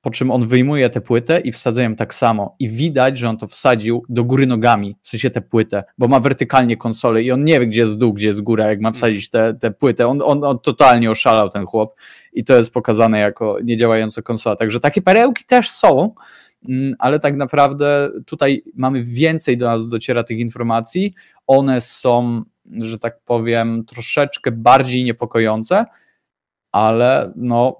po 0.01 0.11
czym 0.11 0.31
on 0.31 0.47
wyjmuje 0.47 0.89
tę 0.89 1.01
płytę 1.01 1.39
i 1.39 1.51
wsadza 1.51 1.83
ją 1.83 1.95
tak 1.95 2.13
samo. 2.13 2.55
I 2.59 2.69
widać, 2.69 3.17
że 3.17 3.29
on 3.29 3.37
to 3.37 3.47
wsadził 3.47 4.05
do 4.09 4.23
góry 4.23 4.47
nogami, 4.47 4.95
w 5.01 5.09
sensie 5.09 5.29
tę 5.29 5.41
płytę, 5.41 5.81
bo 5.97 6.07
ma 6.07 6.19
wertykalnie 6.19 6.77
konsolę 6.77 7.23
i 7.23 7.31
on 7.31 7.43
nie 7.43 7.59
wie, 7.59 7.67
gdzie 7.67 7.81
jest 7.81 7.97
dół, 7.97 8.13
gdzie 8.13 8.27
jest 8.27 8.41
góra, 8.41 8.67
jak 8.67 8.81
ma 8.81 8.91
wsadzić 8.91 9.29
tę, 9.29 9.53
tę 9.59 9.71
płytę. 9.71 10.07
On, 10.07 10.21
on, 10.21 10.43
on 10.43 10.59
totalnie 10.59 11.11
oszalał, 11.11 11.49
ten 11.49 11.65
chłop, 11.65 11.95
i 12.33 12.43
to 12.43 12.57
jest 12.57 12.73
pokazane 12.73 13.19
jako 13.19 13.57
niedziałająca 13.63 14.21
konsola. 14.21 14.55
Także 14.55 14.79
takie 14.79 15.01
perełki 15.01 15.43
też 15.45 15.69
są, 15.69 16.13
mm, 16.69 16.95
ale 16.99 17.19
tak 17.19 17.35
naprawdę 17.35 18.09
tutaj 18.25 18.63
mamy 18.75 19.03
więcej 19.03 19.57
do 19.57 19.65
nas 19.65 19.87
dociera 19.87 20.23
tych 20.23 20.39
informacji. 20.39 21.11
One 21.47 21.81
są, 21.81 22.43
że 22.81 22.99
tak 22.99 23.19
powiem, 23.25 23.85
troszeczkę 23.85 24.51
bardziej 24.51 25.03
niepokojące, 25.03 25.85
ale 26.71 27.31
no 27.35 27.77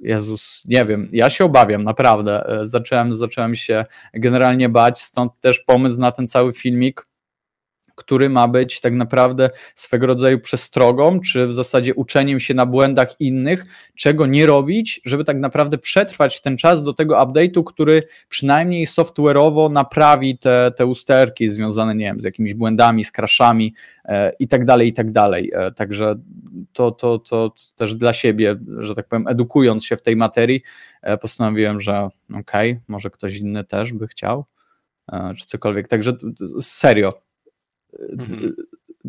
Jezus, 0.00 0.62
nie 0.64 0.84
wiem, 0.84 1.08
ja 1.12 1.30
się 1.30 1.44
obawiam, 1.44 1.84
naprawdę. 1.84 2.60
E, 2.60 2.66
zacząłem, 2.66 3.14
zacząłem 3.14 3.54
się 3.54 3.84
generalnie 4.14 4.68
bać, 4.68 5.00
stąd 5.00 5.32
też 5.40 5.60
pomysł 5.60 6.00
na 6.00 6.12
ten 6.12 6.28
cały 6.28 6.52
filmik, 6.52 7.07
który 7.98 8.28
ma 8.28 8.48
być 8.48 8.80
tak 8.80 8.94
naprawdę 8.94 9.50
swego 9.74 10.06
rodzaju 10.06 10.40
przestrogą, 10.40 11.20
czy 11.20 11.46
w 11.46 11.52
zasadzie 11.52 11.94
uczeniem 11.94 12.40
się 12.40 12.54
na 12.54 12.66
błędach 12.66 13.20
innych, 13.20 13.64
czego 13.94 14.26
nie 14.26 14.46
robić, 14.46 15.00
żeby 15.04 15.24
tak 15.24 15.38
naprawdę 15.38 15.78
przetrwać 15.78 16.40
ten 16.40 16.56
czas 16.56 16.82
do 16.82 16.92
tego 16.92 17.16
update'u, 17.16 17.64
który 17.64 18.02
przynajmniej 18.28 18.86
software'owo 18.86 19.70
naprawi 19.70 20.38
te, 20.38 20.72
te 20.76 20.86
usterki 20.86 21.50
związane, 21.50 21.94
nie 21.94 22.04
wiem, 22.04 22.20
z 22.20 22.24
jakimiś 22.24 22.54
błędami, 22.54 23.04
z 23.04 23.12
crashami 23.12 23.74
e, 24.04 24.32
i 24.38 24.48
tak 24.48 24.64
dalej, 24.64 24.88
i 24.88 24.92
tak 24.92 25.12
dalej. 25.12 25.50
E, 25.54 25.72
także 25.72 26.14
to, 26.72 26.90
to, 26.90 27.18
to, 27.18 27.50
to 27.50 27.54
też 27.76 27.94
dla 27.94 28.12
siebie, 28.12 28.56
że 28.78 28.94
tak 28.94 29.08
powiem, 29.08 29.28
edukując 29.28 29.84
się 29.84 29.96
w 29.96 30.02
tej 30.02 30.16
materii, 30.16 30.62
e, 31.02 31.18
postanowiłem, 31.18 31.80
że 31.80 32.08
okej, 32.30 32.70
okay, 32.70 32.82
może 32.88 33.10
ktoś 33.10 33.36
inny 33.36 33.64
też 33.64 33.92
by 33.92 34.08
chciał, 34.08 34.44
e, 35.12 35.34
czy 35.36 35.46
cokolwiek. 35.46 35.88
Także 35.88 36.12
serio, 36.60 37.27
mhm. 37.98 38.54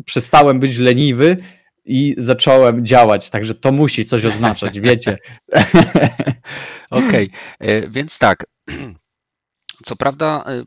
przestałem 0.04 0.60
być 0.60 0.78
leniwy 0.78 1.36
i 1.84 2.14
zacząłem 2.18 2.86
działać, 2.86 3.30
także 3.30 3.54
to 3.54 3.72
musi 3.72 4.04
coś 4.04 4.24
oznaczać, 4.24 4.80
wiecie. 4.90 5.18
Okej, 6.90 7.30
okay. 7.30 7.30
E, 7.58 7.88
więc 7.90 8.18
tak. 8.18 8.44
Co 9.86 9.96
prawda, 9.96 10.44
e, 10.46 10.62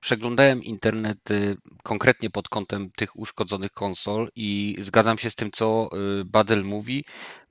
przeglądałem 0.00 0.62
internet 0.64 1.18
konkretnie 1.82 2.30
pod 2.30 2.48
kątem 2.48 2.90
tych 2.96 3.16
uszkodzonych 3.16 3.70
konsol 3.70 4.28
i 4.36 4.76
zgadzam 4.80 5.18
się 5.18 5.30
z 5.30 5.34
tym, 5.34 5.50
co 5.52 5.90
e, 5.92 6.24
Badel 6.24 6.64
mówi, 6.64 7.04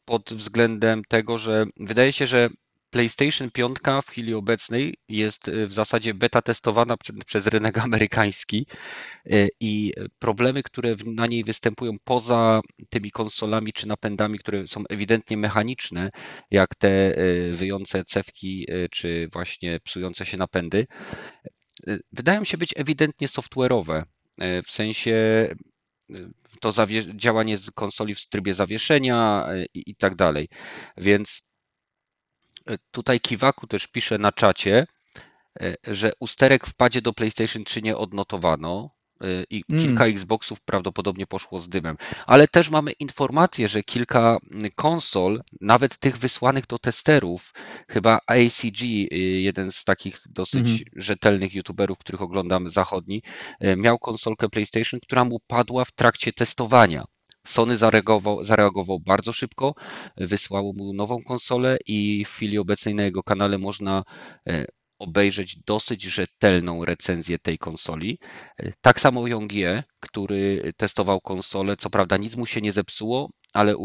pod 0.06 0.34
względem 0.34 1.02
tego, 1.08 1.38
że 1.38 1.66
wydaje 1.80 2.12
się, 2.12 2.28
że 2.28 2.50
PlayStation 2.90 3.52
5 3.52 3.78
w 4.04 4.10
chwili 4.10 4.34
obecnej 4.34 4.96
jest 5.10 5.48
y, 5.48 5.68
w 5.68 5.74
zasadzie 5.74 6.14
beta 6.14 6.42
testowana 6.42 6.96
przez 7.26 7.48
rynek 7.48 7.78
amerykański 7.86 8.66
y, 9.26 9.50
i 9.60 9.94
problemy, 10.20 10.64
które 10.64 10.96
na 11.06 11.28
niej 11.28 11.44
występują 11.44 11.92
poza 12.04 12.62
tymi 12.90 13.12
konsolami 13.12 13.74
czy 13.74 13.88
napędami, 13.88 14.40
które 14.40 14.68
są 14.68 14.84
ewidentnie 14.90 15.38
mechaniczne, 15.38 16.10
jak 16.52 16.76
te 16.76 17.18
y, 17.20 17.56
wyjące 17.56 18.06
cewki 18.06 18.68
czy 18.92 19.30
właśnie 19.34 19.80
psujące 19.80 20.26
się 20.26 20.38
napędy, 20.38 20.88
wydają 22.12 22.44
się 22.44 22.58
być 22.58 22.74
ewidentnie 22.76 23.28
software'owe. 23.28 24.04
W 24.66 24.72
sensie 24.72 25.48
to 26.62 26.74
działanie 27.16 27.58
konsoli 27.76 28.16
w 28.16 28.28
trybie 28.30 28.54
zawieszenia 28.54 29.48
i, 29.74 29.84
i 29.92 29.96
tak 29.96 30.16
dalej. 30.16 30.48
Więc 30.98 31.49
Tutaj 32.92 33.20
Kiwaku 33.20 33.68
też 33.68 33.88
pisze 33.88 34.18
na 34.18 34.32
czacie, 34.32 34.88
e, 35.62 35.76
że 35.88 36.12
usterek 36.20 36.68
w 36.68 36.74
padzie 36.74 37.02
do 37.02 37.14
PlayStation 37.14 37.64
3 37.64 37.82
nie 37.82 37.98
odnotowano 37.98 38.90
e, 39.22 39.44
i 39.50 39.64
mm. 39.70 39.82
kilka 39.82 40.06
Xboxów 40.06 40.62
prawdopodobnie 40.62 41.28
poszło 41.28 41.60
z 41.60 41.70
dymem. 41.70 41.98
Ale 42.26 42.48
też 42.48 42.70
mamy 42.70 42.92
informację, 42.92 43.68
że 43.68 43.84
kilka 43.84 44.38
konsol, 44.76 45.44
nawet 45.62 45.98
tych 45.98 46.18
wysłanych 46.18 46.68
do 46.68 46.80
testerów, 46.80 47.54
chyba 47.90 48.20
ACG, 48.28 48.82
e, 48.82 49.16
jeden 49.18 49.72
z 49.72 49.84
takich 49.84 50.18
dosyć 50.30 50.68
mm. 50.68 50.80
rzetelnych 50.96 51.56
youtuberów, 51.56 51.98
których 51.98 52.22
oglądam 52.22 52.70
zachodni, 52.70 53.24
miał 53.78 54.00
konsolkę 54.00 54.50
PlayStation, 54.50 55.00
która 55.00 55.26
mu 55.26 55.40
padła 55.48 55.86
w 55.86 55.92
trakcie 55.92 56.34
testowania. 56.34 57.06
Sony 57.50 57.78
zareagował, 57.78 58.44
zareagował 58.44 59.00
bardzo 59.00 59.34
szybko, 59.34 59.76
wysłał 60.18 60.74
mu 60.78 60.94
nową 60.94 61.24
konsolę 61.24 61.78
i 61.86 62.26
w 62.26 62.30
chwili 62.30 62.58
obecnej 62.58 62.96
na 62.96 63.04
jego 63.04 63.24
kanale 63.24 63.58
można 63.58 64.04
e, 64.48 64.66
obejrzeć 65.00 65.60
dosyć 65.66 66.04
rzetelną 66.04 66.86
recenzję 66.86 67.40
tej 67.40 67.58
konsoli. 67.58 68.20
E, 68.58 68.74
tak 68.82 69.00
samo 69.00 69.28
Yongie, 69.28 69.84
który 70.00 70.74
testował 70.78 71.22
konsolę, 71.22 71.78
co 71.78 71.90
prawda 71.90 72.18
nic 72.18 72.36
mu 72.36 72.46
się 72.46 72.62
nie 72.62 72.72
zepsuło, 72.72 73.30
ale 73.54 73.76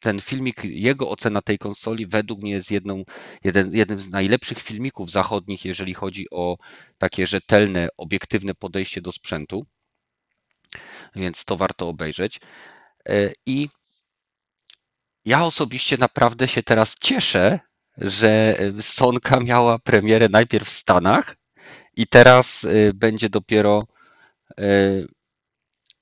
ten 0.00 0.20
filmik, 0.20 0.64
jego 0.64 1.10
ocena 1.10 1.42
tej 1.42 1.58
konsoli 1.58 2.06
według 2.06 2.42
mnie 2.42 2.52
jest 2.52 2.70
jedną, 2.70 3.02
jeden, 3.44 3.74
jednym 3.74 3.98
z 3.98 4.10
najlepszych 4.10 4.58
filmików 4.58 5.10
zachodnich, 5.10 5.64
jeżeli 5.64 5.94
chodzi 5.94 6.26
o 6.30 6.56
takie 6.98 7.26
rzetelne, 7.26 7.88
obiektywne 7.96 8.54
podejście 8.54 9.00
do 9.00 9.12
sprzętu. 9.12 9.64
Więc 11.16 11.44
to 11.44 11.56
warto 11.56 11.88
obejrzeć. 11.88 12.40
E, 13.08 13.32
I 13.46 13.68
ja 15.24 15.44
osobiście 15.44 15.96
naprawdę 15.96 16.48
się 16.48 16.62
teraz 16.62 16.94
cieszę, 17.00 17.60
że 17.98 18.56
e, 18.58 18.82
Sonka 18.82 19.40
miała 19.40 19.78
premierę 19.78 20.28
najpierw 20.28 20.68
w 20.68 20.72
Stanach 20.72 21.36
i 21.96 22.06
teraz 22.06 22.64
e, 22.64 22.92
będzie 22.92 23.28
dopiero 23.28 23.86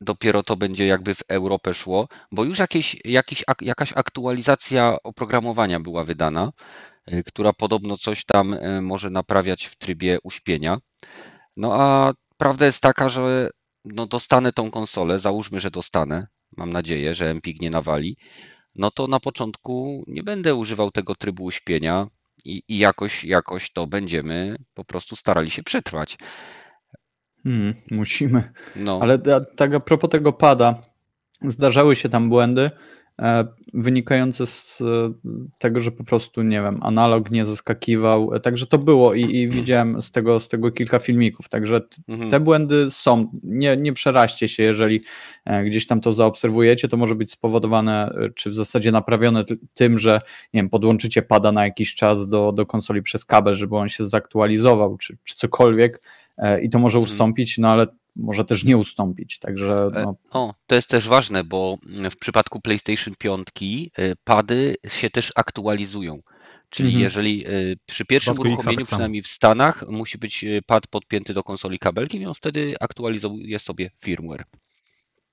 dopiero 0.00 0.42
to 0.42 0.56
będzie 0.56 0.86
jakby 0.86 1.14
w 1.14 1.22
Europę 1.28 1.74
szło, 1.74 2.08
bo 2.32 2.44
już 2.44 2.58
jakieś, 2.58 2.96
jakieś, 3.04 3.44
jakaś 3.60 3.92
aktualizacja 3.96 4.96
oprogramowania 5.04 5.80
była 5.80 6.04
wydana, 6.04 6.52
która 7.26 7.52
podobno 7.52 7.96
coś 7.96 8.24
tam 8.24 8.56
może 8.82 9.10
naprawiać 9.10 9.66
w 9.66 9.76
trybie 9.76 10.18
uśpienia. 10.22 10.78
No 11.56 11.74
a 11.74 12.12
prawda 12.36 12.66
jest 12.66 12.80
taka, 12.80 13.08
że 13.08 13.50
no 13.84 14.06
dostanę 14.06 14.52
tą 14.52 14.70
konsolę, 14.70 15.20
załóżmy, 15.20 15.60
że 15.60 15.70
dostanę, 15.70 16.26
mam 16.56 16.72
nadzieję, 16.72 17.14
że 17.14 17.30
Empik 17.30 17.60
nie 17.60 17.70
nawali, 17.70 18.16
no 18.74 18.90
to 18.90 19.06
na 19.06 19.20
początku 19.20 20.04
nie 20.06 20.22
będę 20.22 20.54
używał 20.54 20.90
tego 20.90 21.14
trybu 21.14 21.44
uśpienia 21.44 22.06
i, 22.44 22.62
i 22.68 22.78
jakoś, 22.78 23.24
jakoś 23.24 23.72
to 23.72 23.86
będziemy 23.86 24.56
po 24.74 24.84
prostu 24.84 25.16
starali 25.16 25.50
się 25.50 25.62
przetrwać. 25.62 26.18
Hmm, 27.42 27.74
musimy. 27.90 28.52
No. 28.76 28.98
Ale 29.02 29.18
tak 29.56 29.74
a 29.74 29.80
propos 29.80 30.10
tego 30.10 30.32
pada, 30.32 30.82
zdarzały 31.42 31.96
się 31.96 32.08
tam 32.08 32.28
błędy. 32.28 32.70
E, 33.22 33.44
wynikające 33.74 34.46
z 34.46 34.80
e, 34.80 34.84
tego, 35.58 35.80
że 35.80 35.92
po 35.92 36.04
prostu, 36.04 36.42
nie 36.42 36.62
wiem, 36.62 36.78
analog 36.82 37.30
nie 37.30 37.46
zaskakiwał. 37.46 38.34
E, 38.34 38.40
także 38.40 38.66
to 38.66 38.78
było 38.78 39.14
i, 39.14 39.36
i 39.36 39.48
widziałem 39.48 40.02
z 40.02 40.10
tego, 40.10 40.40
z 40.40 40.48
tego 40.48 40.70
kilka 40.70 40.98
filmików. 40.98 41.48
Także 41.48 41.80
mhm. 42.08 42.30
te 42.30 42.40
błędy 42.40 42.90
są. 42.90 43.30
Nie, 43.42 43.76
nie 43.76 43.92
przeraźcie 43.92 44.48
się, 44.48 44.62
jeżeli 44.62 45.00
gdzieś 45.64 45.86
tam 45.86 46.00
to 46.00 46.12
zaobserwujecie. 46.12 46.88
To 46.88 46.96
może 46.96 47.14
być 47.14 47.30
spowodowane, 47.30 48.14
czy 48.34 48.50
w 48.50 48.54
zasadzie 48.54 48.92
naprawione 48.92 49.44
tym, 49.74 49.98
że 49.98 50.20
nie 50.54 50.58
wiem, 50.58 50.70
podłączycie 50.70 51.22
pada 51.22 51.52
na 51.52 51.64
jakiś 51.64 51.94
czas 51.94 52.28
do, 52.28 52.52
do 52.52 52.66
konsoli 52.66 53.02
przez 53.02 53.24
kabel, 53.24 53.56
żeby 53.56 53.76
on 53.76 53.88
się 53.88 54.06
zaktualizował, 54.06 54.96
czy, 54.96 55.16
czy 55.24 55.34
cokolwiek 55.34 56.02
i 56.62 56.70
to 56.70 56.78
może 56.78 56.98
mhm. 56.98 57.12
ustąpić, 57.12 57.58
no 57.58 57.68
ale 57.68 57.86
może 58.16 58.44
też 58.44 58.64
nie 58.64 58.76
ustąpić. 58.76 59.38
Także 59.38 59.90
e, 59.94 60.02
no. 60.02 60.16
O, 60.32 60.54
to 60.66 60.74
jest 60.74 60.88
też 60.88 61.08
ważne, 61.08 61.44
bo 61.44 61.78
w 62.10 62.16
przypadku 62.16 62.60
PlayStation 62.60 63.14
5 63.18 63.48
e, 63.98 64.12
pady 64.24 64.76
się 64.88 65.10
też 65.10 65.30
aktualizują. 65.36 66.20
Czyli 66.68 66.88
Mhm. 66.88 67.02
jeżeli 67.02 67.46
y, 67.48 67.78
przy 67.86 68.04
pierwszym 68.06 68.38
uruchomieniu, 68.38 68.86
przynajmniej 68.86 69.22
w 69.22 69.28
Stanach, 69.28 69.84
musi 69.88 70.18
być 70.18 70.44
pad 70.66 70.86
podpięty 70.86 71.34
do 71.34 71.42
konsoli 71.42 71.78
kabelkiem 71.78 72.22
i 72.22 72.26
on 72.26 72.34
wtedy 72.34 72.74
aktualizuje 72.80 73.58
sobie 73.58 73.90
firmware. 74.04 74.44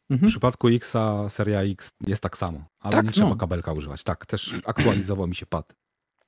W 0.10 0.12
Mhm. 0.14 0.30
przypadku 0.32 0.68
Xa 0.68 1.30
seria 1.30 1.62
X 1.62 1.92
jest 2.08 2.24
tak 2.24 2.38
samo, 2.38 2.66
ale 2.80 2.92
Tak, 2.92 3.06
nie 3.06 3.12
trzeba 3.12 3.30
no. 3.30 3.36
kabelka 3.36 3.74
używać. 3.74 4.04
Tak, 4.04 4.26
też 4.26 4.54
aktualizował 4.66 5.28
mi 5.28 5.36
się 5.36 5.46
pad. 5.46 5.74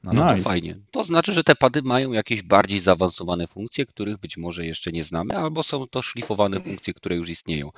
No 0.03 0.11
to 0.11 0.33
Nice. 0.33 0.43
fajnie. 0.43 0.75
To 0.91 1.03
znaczy, 1.03 1.33
że 1.33 1.43
te 1.43 1.55
pady 1.55 1.81
mają 1.81 2.11
jakieś 2.11 2.41
bardziej 2.41 2.79
zaawansowane 2.79 3.47
funkcje, 3.47 3.85
których 3.85 4.17
być 4.17 4.37
może 4.37 4.65
jeszcze 4.65 4.91
nie 4.91 5.03
znamy, 5.03 5.37
albo 5.37 5.63
są 5.63 5.87
to 5.87 6.01
szlifowane 6.01 6.59
funkcje, 6.59 6.93
które 6.93 7.15
już 7.15 7.29
istnieją. 7.29 7.69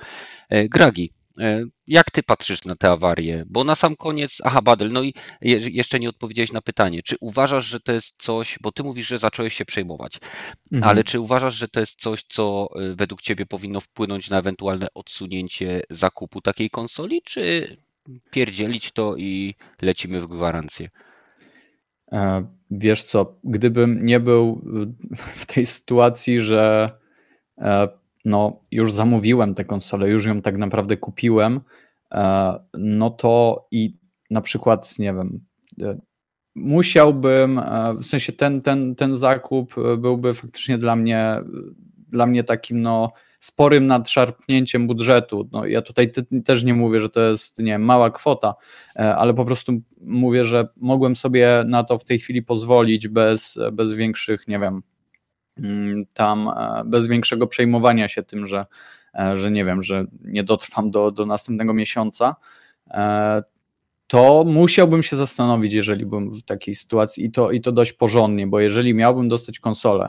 E, 0.48 0.68
Gragi, 0.68 1.10
e, 1.40 1.64
jak 1.86 2.10
ty 2.10 2.22
patrzysz 2.22 2.64
na 2.64 2.74
te 2.76 2.90
awarie? 2.90 3.44
Bo 3.46 3.64
na 3.64 3.74
sam 3.74 3.96
koniec, 3.96 4.38
aha, 4.44 4.62
Badel, 4.62 4.92
no 4.92 5.02
i 5.02 5.14
je, 5.40 5.58
jeszcze 5.58 6.00
nie 6.00 6.08
odpowiedziałeś 6.08 6.52
na 6.52 6.62
pytanie. 6.62 7.02
Czy 7.02 7.16
uważasz, 7.20 7.64
że 7.66 7.80
to 7.80 7.92
jest 7.92 8.14
coś, 8.22 8.58
bo 8.62 8.72
ty 8.72 8.82
mówisz, 8.82 9.06
że 9.06 9.18
zacząłeś 9.18 9.54
się 9.54 9.64
przejmować, 9.64 10.18
Mhm. 10.72 10.90
ale 10.90 11.04
czy 11.04 11.20
uważasz, 11.20 11.54
że 11.54 11.68
to 11.68 11.80
jest 11.80 12.00
coś, 12.00 12.22
co 12.28 12.68
e, 12.76 12.94
według 12.96 13.22
ciebie 13.22 13.46
powinno 13.46 13.80
wpłynąć 13.80 14.30
na 14.30 14.38
ewentualne 14.38 14.86
odsunięcie 14.94 15.82
zakupu 15.90 16.40
takiej 16.40 16.70
konsoli, 16.70 17.22
czy 17.24 17.76
pierdzielić 18.30 18.92
to 18.92 19.16
i 19.16 19.54
lecimy 19.82 20.20
w 20.20 20.26
gwarancję? 20.26 20.88
E, 22.14 22.44
Wiesz 22.70 23.04
co, 23.04 23.38
gdybym 23.44 24.06
nie 24.06 24.20
był 24.20 24.62
y, 25.12 25.16
w 25.42 25.46
tej 25.46 25.66
sytuacji, 25.66 26.40
że 26.40 26.90
e, 27.58 27.88
no, 28.24 28.60
już 28.70 28.92
zamówiłem 28.92 29.54
tę 29.54 29.64
konsolę, 29.64 30.10
już 30.10 30.26
ją 30.26 30.42
tak 30.42 30.56
naprawdę 30.56 30.96
kupiłem, 30.96 31.60
e, 32.12 32.54
no 32.78 33.10
to 33.10 33.66
i 33.70 33.98
na 34.30 34.40
przykład, 34.40 34.98
nie 34.98 35.14
wiem, 35.14 35.40
e, 35.82 35.98
musiałbym, 36.54 37.58
e, 37.58 37.94
w 37.94 38.04
sensie 38.04 38.32
ten, 38.32 38.60
ten, 38.60 38.94
ten 38.94 39.16
zakup 39.16 39.74
e, 39.78 39.96
byłby 39.96 40.34
faktycznie 40.34 40.78
dla 40.78 40.96
mnie, 40.96 41.40
dla 42.08 42.26
mnie 42.26 42.44
takim 42.44 42.82
no, 42.82 43.12
sporym 43.44 43.86
nadszarpnięciem 43.86 44.86
budżetu. 44.86 45.48
No, 45.52 45.66
ja 45.66 45.82
tutaj 45.82 46.12
te- 46.12 46.40
też 46.44 46.64
nie 46.64 46.74
mówię, 46.74 47.00
że 47.00 47.08
to 47.10 47.20
jest 47.20 47.58
nie 47.58 47.78
mała 47.78 48.10
kwota, 48.10 48.54
e, 48.96 49.16
ale 49.16 49.34
po 49.34 49.44
prostu 49.44 49.72
mówię, 50.00 50.44
że 50.44 50.68
mogłem 50.80 51.16
sobie 51.16 51.64
na 51.66 51.84
to 51.84 51.98
w 51.98 52.04
tej 52.04 52.18
chwili 52.18 52.42
pozwolić 52.42 53.08
bez, 53.08 53.58
bez 53.72 53.92
większych, 53.92 54.48
nie 54.48 54.58
wiem, 54.58 54.82
mm, 55.56 56.04
tam 56.14 56.48
e, 56.48 56.82
bez 56.86 57.06
większego 57.06 57.46
przejmowania 57.46 58.08
się 58.08 58.22
tym, 58.22 58.46
że, 58.46 58.66
e, 59.14 59.36
że 59.36 59.50
nie 59.50 59.64
wiem, 59.64 59.82
że 59.82 60.04
nie 60.24 60.44
dotrwam 60.44 60.90
do, 60.90 61.10
do 61.10 61.26
następnego 61.26 61.74
miesiąca, 61.74 62.36
to 64.06 64.44
musiałbym 64.46 65.02
się 65.02 65.16
zastanowić, 65.16 65.72
jeżeli 65.72 66.06
bym 66.06 66.30
w 66.30 66.42
takiej 66.42 66.74
sytuacji 66.74 67.24
i 67.24 67.30
to, 67.30 67.50
i 67.50 67.60
to 67.60 67.72
dość 67.72 67.92
porządnie, 67.92 68.46
bo 68.46 68.60
jeżeli 68.60 68.94
miałbym 68.94 69.28
dostać 69.28 69.58
konsolę, 69.58 70.08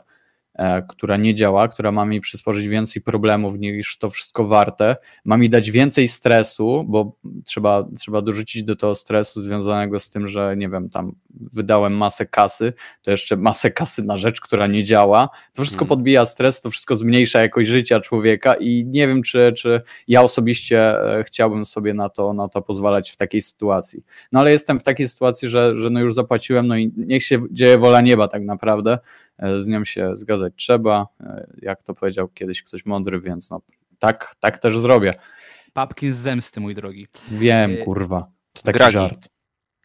która 0.87 1.17
nie 1.17 1.35
działa, 1.35 1.67
która 1.67 1.91
ma 1.91 2.05
mi 2.05 2.21
przysporzyć 2.21 2.67
więcej 2.67 3.01
problemów 3.01 3.59
niż 3.59 3.97
to 3.97 4.09
wszystko 4.09 4.45
warte, 4.45 4.95
ma 5.25 5.37
mi 5.37 5.49
dać 5.49 5.71
więcej 5.71 6.07
stresu, 6.07 6.85
bo 6.87 7.15
trzeba, 7.45 7.87
trzeba 7.99 8.21
dorzucić 8.21 8.63
do 8.63 8.75
tego 8.75 8.95
stresu 8.95 9.41
związanego 9.41 9.99
z 9.99 10.09
tym, 10.09 10.27
że 10.27 10.55
nie 10.57 10.69
wiem, 10.69 10.89
tam 10.89 11.15
wydałem 11.29 11.97
masę 11.97 12.25
kasy, 12.25 12.73
to 13.01 13.11
jeszcze 13.11 13.37
masę 13.37 13.71
kasy 13.71 14.03
na 14.03 14.17
rzecz, 14.17 14.41
która 14.41 14.67
nie 14.67 14.83
działa. 14.83 15.29
To 15.53 15.61
wszystko 15.61 15.85
Mhm. 15.85 15.89
podbija 15.89 16.25
stres, 16.25 16.61
to 16.61 16.69
wszystko 16.69 16.95
zmniejsza 16.95 17.41
jakość 17.41 17.69
życia 17.69 17.99
człowieka 17.99 18.53
i 18.53 18.85
nie 18.85 19.07
wiem, 19.07 19.23
czy, 19.23 19.53
czy 19.57 19.81
ja 20.07 20.21
osobiście 20.21 20.79
e, 21.19 21.23
chciałbym 21.23 21.65
sobie 21.65 21.93
na 21.93 22.09
to, 22.09 22.33
na 22.33 22.47
to 22.47 22.61
pozwalać 22.61 23.11
w 23.11 23.17
takiej 23.17 23.41
sytuacji. 23.41 24.03
No 24.31 24.39
ale 24.39 24.51
jestem 24.51 24.79
w 24.79 24.83
takiej 24.83 25.07
sytuacji, 25.07 25.49
że, 25.49 25.75
że 25.75 25.89
no 25.89 25.99
już 25.99 26.13
zapłaciłem, 26.13 26.67
no 26.67 26.77
i 26.77 26.93
niech 26.97 27.23
się 27.23 27.39
dzieje 27.51 27.77
wola 27.77 28.01
nieba 28.01 28.27
tak 28.27 28.43
naprawdę. 28.43 28.99
E, 29.37 29.61
Z 29.61 29.67
nią 29.67 29.85
się 29.85 30.11
zgadzać 30.15 30.53
trzeba. 30.55 31.07
E, 31.19 31.47
Jak 31.61 31.83
to 31.83 31.93
powiedział 31.93 32.27
kiedyś 32.27 32.63
ktoś 32.63 32.85
mądry, 32.85 33.21
więc 33.21 33.49
no 33.49 33.61
tak, 33.99 34.35
tak 34.39 34.57
też 34.57 34.79
zrobię. 34.79 35.13
Papkin 35.73 36.13
z 36.13 36.17
zemsty, 36.17 36.59
mój 36.61 36.75
drogi. 36.75 37.07
Wiem, 37.31 37.71
E, 37.71 37.77
kurwa. 37.77 38.31
To 38.53 38.61
taki 38.61 38.77
Gragi. 38.77 38.93
żart. 38.93 39.29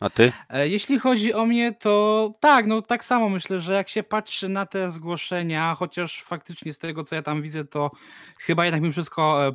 A 0.01 0.11
ty? 0.11 0.33
Jeśli 0.65 0.99
chodzi 0.99 1.35
o 1.35 1.47
mnie, 1.47 1.73
to 1.73 2.35
tak, 2.41 2.67
no 2.67 2.83
tak 2.83 3.05
samo 3.05 3.29
myślę, 3.29 3.61
że 3.61 3.73
jak 3.75 3.89
się 3.89 4.03
patrzy 4.03 4.49
na 4.49 4.67
te 4.67 4.91
zgłoszenia, 4.91 5.75
chociaż 5.79 6.23
faktycznie 6.23 6.73
z 6.73 6.79
tego, 6.79 7.05
co 7.05 7.15
ja 7.15 7.23
tam 7.23 7.43
widzę, 7.43 7.65
to 7.65 7.91
chyba 8.39 8.65
jednak 8.65 8.81
mimo 8.83 8.93
wszystko 8.93 9.53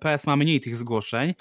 PS 0.00 0.26
ma 0.26 0.36
mniej 0.36 0.60
tych 0.60 0.76
zgłoszeń 0.76 1.34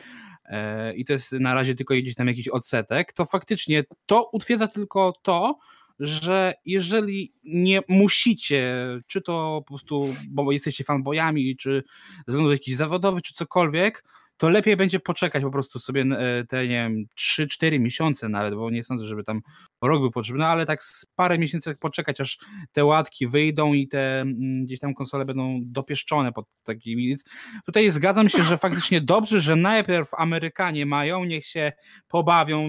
i 0.96 1.06
to 1.06 1.14
jest 1.14 1.32
na 1.32 1.54
razie 1.54 1.76
tylko 1.76 1.94
gdzieś 1.94 2.16
tam 2.16 2.28
jakiś 2.28 2.48
odsetek, 2.48 3.14
to 3.14 3.26
faktycznie 3.26 3.84
to 4.06 4.30
utwierdza 4.34 4.68
tylko 4.68 5.14
to, 5.22 5.60
że 6.02 6.54
jeżeli 6.66 7.34
nie 7.44 7.82
musicie, 7.88 8.76
czy 9.08 9.22
to 9.22 9.62
po 9.66 9.68
prostu, 9.68 10.16
bo 10.30 10.52
jesteście 10.52 10.84
fanboyami, 10.84 11.58
czy 11.58 11.84
ze 12.18 12.24
względu 12.28 12.52
jakiś 12.52 12.76
zawodowy, 12.76 13.22
czy 13.22 13.34
cokolwiek, 13.34 14.04
to 14.38 14.50
lepiej 14.50 14.78
będzie 14.78 15.00
poczekać 15.00 15.44
po 15.44 15.52
prostu 15.52 15.80
sobie 15.80 16.02
e, 16.02 16.46
te, 16.46 16.68
nie 16.68 16.76
wiem, 16.76 17.06
3-4 17.20 17.80
miesiące 17.80 18.30
nawet, 18.30 18.56
bo 18.56 18.72
nie 18.72 18.84
sądzę, 18.84 19.06
żeby 19.06 19.24
tam 19.24 19.42
rok 19.88 20.00
był 20.02 20.12
potrzebny, 20.12 20.46
ale 20.46 20.66
tak 20.66 20.84
z 20.84 21.06
parę 21.16 21.40
miesięcy 21.40 21.76
poczekać, 21.76 22.22
aż 22.22 22.38
te 22.72 22.86
łatki 22.86 23.28
wyjdą 23.28 23.74
i 23.74 23.88
te 23.88 24.22
mm, 24.22 24.66
gdzieś 24.66 24.80
tam 24.80 24.94
konsole 24.94 25.26
będą 25.26 25.60
dopieszczone 25.64 26.32
pod 26.32 26.46
takimi. 26.64 27.08
Więc 27.08 27.24
tutaj 27.66 27.92
zgadzam 27.92 28.30
się, 28.30 28.44
że 28.44 28.58
faktycznie 28.58 29.02
dobrze, 29.02 29.40
że 29.40 29.56
najpierw 29.56 30.14
Amerykanie 30.14 30.86
mają, 30.86 31.26
niech 31.26 31.46
się 31.46 31.72
pobawią 32.08 32.68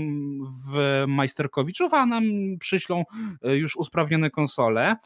w 0.70 1.05
majsterkowiczów, 1.09 1.94
a 1.94 2.07
nam 2.07 2.25
przyślą 2.61 3.05
e, 3.42 3.57
już 3.57 3.77
usprawnione 3.77 4.31
konsole. 4.31 4.96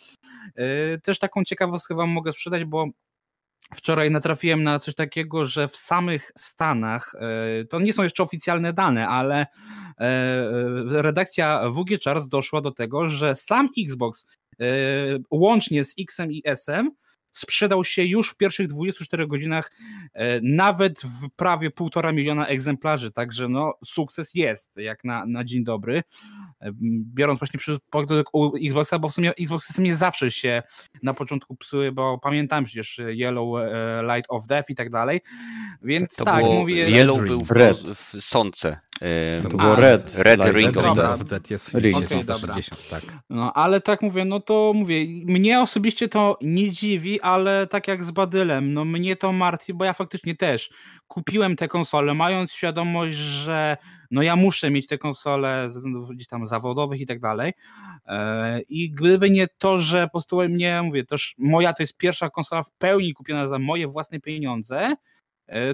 E, 0.57 0.99
Też 0.99 1.19
taką 1.19 1.45
ciekawostkę 1.45 1.95
wam 1.95 2.11
mogę 2.11 2.33
sprzedać, 2.33 2.65
bo 2.65 2.87
Wczoraj 3.75 4.11
natrafiłem 4.11 4.63
na 4.63 4.79
coś 4.79 4.95
takiego, 4.95 5.47
że 5.47 5.69
w 5.69 5.77
samych 5.77 6.33
Stanach, 6.39 7.15
e, 7.15 7.65
to 7.65 7.81
nie 7.81 7.93
są 7.93 8.03
jeszcze 8.03 8.23
oficjalne 8.23 8.73
dane, 8.73 9.09
ale 9.09 9.37
e, 9.41 9.47
e, 10.01 11.03
redakcja 11.03 11.71
WG 11.71 12.03
Charts 12.05 12.29
doszła 12.29 12.61
do 12.61 12.71
tego, 12.71 13.09
że 13.09 13.37
sam 13.37 13.69
Xbox 13.79 14.27
łącznie 15.31 15.85
z 15.85 15.95
Xem 16.11 16.33
i 16.33 16.43
S-em 16.45 16.91
sprzedał 17.37 17.85
się 17.85 18.05
już 18.05 18.31
w 18.31 18.37
pierwszych 18.37 18.69
24 18.69 19.27
godzinach 19.27 19.73
e, 20.13 20.41
nawet 20.43 21.01
w 21.01 21.29
prawie 21.37 21.71
półtora 21.71 22.13
miliona 22.13 22.47
egzemplarzy, 22.47 23.11
także 23.13 23.49
no 23.49 23.75
sukces 23.85 24.35
jest, 24.35 24.71
jak 24.77 25.05
na, 25.05 25.27
na 25.27 25.45
dzień 25.45 25.65
dobry. 25.65 26.03
E, 26.61 26.71
Biorąc 27.15 27.39
właśnie 27.39 27.59
przy 27.59 27.79
podgląd 27.91 28.27
u 28.33 28.57
Xboxa, 28.57 28.99
bo 28.99 29.09
w 29.09 29.15
sumie 29.15 29.33
Xbox 29.41 29.67
systemie 29.67 29.97
zawsze 29.97 30.31
się 30.31 30.63
na 31.03 31.15
początku 31.15 31.57
psuje, 31.57 31.93
bo 31.93 32.19
pamiętam 32.19 32.65
przecież 32.65 32.99
Yellow 32.99 33.61
e, 33.61 34.03
Light 34.03 34.27
of 34.31 34.47
Death 34.47 34.71
i 34.71 34.75
tak 34.75 34.91
dalej, 34.91 35.21
więc 35.83 36.17
To 36.17 36.25
tak, 36.25 36.45
było, 36.45 36.55
mówię... 36.55 36.91
Yellow 36.91 37.21
był 37.27 37.45
w, 37.45 37.51
Red. 37.51 37.79
w 37.79 38.15
sące. 38.21 38.81
e, 39.01 39.43
To 39.43 39.49
A, 39.59 39.63
było 39.63 39.77
Red. 39.77 40.15
Red 40.15 40.41
Light 40.45 40.57
Ring 40.57 40.77
of. 40.77 41.25
Death. 41.25 41.51
Jest 41.51 41.75
Ring. 41.75 41.97
Okej, 41.97 42.09
360, 42.09 42.89
tak. 42.91 43.03
No, 43.31 43.53
ale 43.53 43.81
tak 43.81 44.03
mówię, 44.03 44.25
no 44.25 44.41
to 44.41 44.73
mówię, 44.75 45.07
mnie 45.27 45.61
osobiście 45.61 46.09
to 46.09 46.39
nie 46.43 46.71
dziwi, 46.71 47.21
ale 47.27 47.67
tak 47.67 47.89
jak 47.89 48.05
z 48.05 48.11
Badylem, 48.11 48.73
no 48.73 48.85
mnie 48.85 49.17
to 49.17 49.33
martwi, 49.33 49.75
bo 49.75 49.85
ja 49.85 49.93
faktycznie 49.93 50.37
też 50.37 50.71
kupiłem 51.09 51.57
tę 51.57 51.69
konsolę, 51.69 52.15
mając 52.15 52.53
świadomość, 52.53 53.17
że 53.17 53.77
no 54.11 54.23
ja 54.23 54.37
muszę 54.37 54.71
mieć 54.71 54.87
konsole 54.99 55.71
ze 55.71 55.79
względów 55.79 56.11
gdzieś 56.11 56.29
tam 56.29 56.47
zawodowych 56.47 57.01
i 57.01 57.07
tak 57.07 57.21
dalej. 57.21 57.53
E, 58.07 58.61
I 58.69 58.91
gdyby 58.91 59.31
nie 59.31 59.47
to, 59.59 59.79
że 59.79 60.05
po 60.05 60.11
prostu 60.11 60.49
mnie, 60.49 60.83
mówię, 60.83 61.05
też 61.05 61.35
moja 61.39 61.73
to 61.73 61.83
jest 61.83 61.97
pierwsza 61.97 62.31
konsola 62.31 62.63
w 62.63 62.71
pełni 62.71 63.15
kupiona 63.15 63.49
za 63.49 63.59
moje 63.59 63.89
własne 63.89 64.21
pieniądze, 64.21 64.95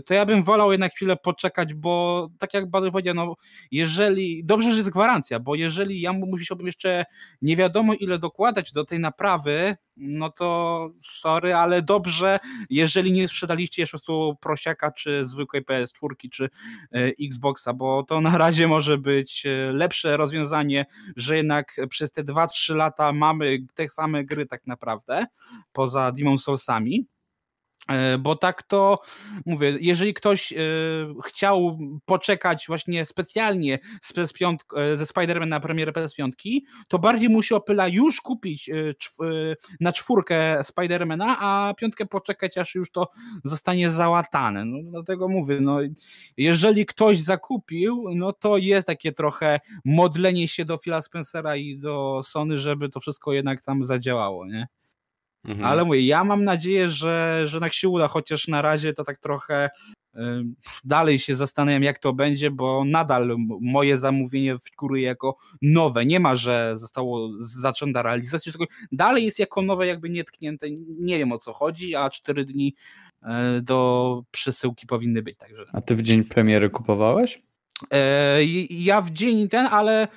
to 0.07 0.15
ja 0.15 0.27
bym 0.27 0.43
wolał 0.43 0.73
jednak 0.73 0.95
chwilę 0.95 1.17
poczekać, 1.17 1.75
bo 1.75 2.29
tak 2.39 2.55
jak 2.55 2.71
Badyl 2.71 2.91
powiedział, 2.91 3.15
no 3.15 3.35
jeżeli, 3.71 4.45
dobrze, 4.45 4.71
że 4.71 4.77
jest 4.77 4.91
gwarancja, 4.91 5.41
bo 5.41 5.55
jeżeli 5.55 6.01
ja 6.01 6.13
mu- 6.13 6.27
musiałbym 6.27 6.67
jeszcze 6.67 7.05
nie 7.43 7.57
wiadomo 7.57 7.95
ile 7.95 8.19
dokładać 8.19 8.73
do 8.73 8.85
tej 8.85 8.99
naprawy, 9.01 9.77
no 9.97 10.31
to 10.31 10.91
sorry, 11.01 11.55
ale 11.55 11.83
dobrze, 11.83 12.39
jeżeli 12.71 13.13
nie 13.13 13.29
sprzedaliście 13.29 13.83
jeszcze 13.83 13.99
po 13.99 13.99
prostu 13.99 14.37
prosiaka, 14.41 14.93
czy 14.93 15.25
zwykłej 15.25 15.65
PS4, 15.65 16.31
czy 16.31 16.45
e, 16.45 16.49
Xboxa, 17.21 17.73
bo 17.73 18.03
to 18.03 18.21
na 18.21 18.39
razie 18.39 18.69
może 18.69 18.99
być 18.99 19.47
e, 19.47 19.73
lepsze 19.73 20.17
rozwiązanie, 20.17 20.87
że 21.17 21.37
jednak 21.37 21.77
przez 21.89 22.13
te 22.13 22.25
2-3 22.25 22.75
lata 22.77 23.13
mamy 23.13 23.59
te 23.75 23.89
same 23.89 24.25
gry 24.25 24.47
tak 24.47 24.67
naprawdę, 24.67 25.27
poza 25.73 26.13
Demon 26.13 26.39
Soulsami. 26.39 27.07
E, 27.89 28.19
bo 28.19 28.37
tak 28.37 28.63
to 28.63 28.99
mówię, 29.47 29.77
jeżeli 29.81 30.15
ktoś 30.15 30.53
e, 30.53 30.57
chciał 31.27 31.79
poczekać 32.05 32.65
właśnie 32.69 33.07
specjalnie 33.07 33.79
z 34.03 34.13
PS5, 34.13 34.57
e, 34.77 34.97
ze 34.97 35.05
Spider-Man 35.05 35.49
na 35.49 35.61
premierę 35.61 35.93
PS5, 35.93 36.61
to 36.89 36.99
bardziej 36.99 37.29
musi 37.29 37.55
opyla 37.55 37.89
już 37.89 38.21
kupić 38.21 38.71
na 39.81 39.93
czwórkę 39.93 40.59
Spider-Mana, 40.63 41.35
a 41.39 41.75
piątkę 41.77 42.07
poczekać, 42.07 42.59
aż 42.59 42.75
już 42.75 42.91
to 42.91 43.09
zostanie 43.45 43.91
załatane. 43.91 44.65
No, 44.65 44.79
dlatego 44.91 45.29
mówię, 45.29 45.61
no, 45.61 45.79
jeżeli 46.37 46.87
ktoś 46.87 47.19
zakupił, 47.19 48.05
no 48.15 48.33
to 48.33 48.57
jest 48.57 48.87
takie 48.87 49.13
trochę 49.13 49.61
modlenie 49.85 50.49
się 50.49 50.65
do 50.65 50.79
Phila 50.79 51.03
Spencera 51.03 51.57
i 51.57 51.79
do 51.79 52.21
Sony, 52.25 52.59
żeby 52.59 52.89
to 52.89 53.01
wszystko 53.01 53.33
jednak 53.33 53.65
tam 53.65 53.85
zadziałało, 53.85 54.47
nie? 54.47 54.69
Mhm. 55.45 55.65
Ale 55.65 55.85
mówię, 55.85 56.01
ja 56.01 56.25
mam 56.25 56.45
nadzieję, 56.45 56.89
że, 56.89 57.43
że 57.47 57.61
tak 57.61 57.73
się 57.73 57.89
uda, 57.89 58.09
chociaż 58.09 58.49
na 58.49 58.63
razie 58.63 58.93
to 58.93 59.05
tak 59.05 59.19
trochę 59.19 59.71
dalej 60.85 61.19
się 61.19 61.37
zastanawiam, 61.37 61.83
jak 61.83 61.99
to 61.99 62.13
będzie, 62.13 62.51
bo 62.51 62.85
nadal 62.85 63.37
moje 63.61 63.99
zamówienie 63.99 64.57
figuruje 64.65 65.03
jako 65.03 65.37
nowe. 65.63 66.07
Nie 66.07 66.21
ma, 66.21 66.37
że 66.37 66.73
zostało 66.77 67.31
zaczęta 67.39 68.03
realizacja, 68.03 68.53
tylko 68.53 68.75
dalej 68.93 69.25
jest 69.25 69.39
jako 69.39 69.63
nowe, 69.63 69.87
jakby 69.87 70.11
nietknięte. 70.11 70.67
Nie 70.99 71.19
wiem 71.19 71.33
o 71.33 71.39
co 71.39 71.53
chodzi, 71.53 71.95
a 71.95 72.11
cztery 72.11 72.45
dni 72.45 72.75
y, 73.23 73.27
do 73.63 74.23
przesyłki 74.31 74.87
powinny 74.87 75.23
być. 75.23 75.37
Także. 75.37 75.65
A 75.73 75.81
ty 75.81 75.97
w 75.97 76.03
dzień 76.03 76.25
premiery 76.25 76.71
kupowałeś? 76.71 77.43
E, 77.93 78.39
ja 78.71 79.03
w 79.03 79.11
dzień 79.11 79.49
ten, 79.49 79.67
ale 79.67 80.09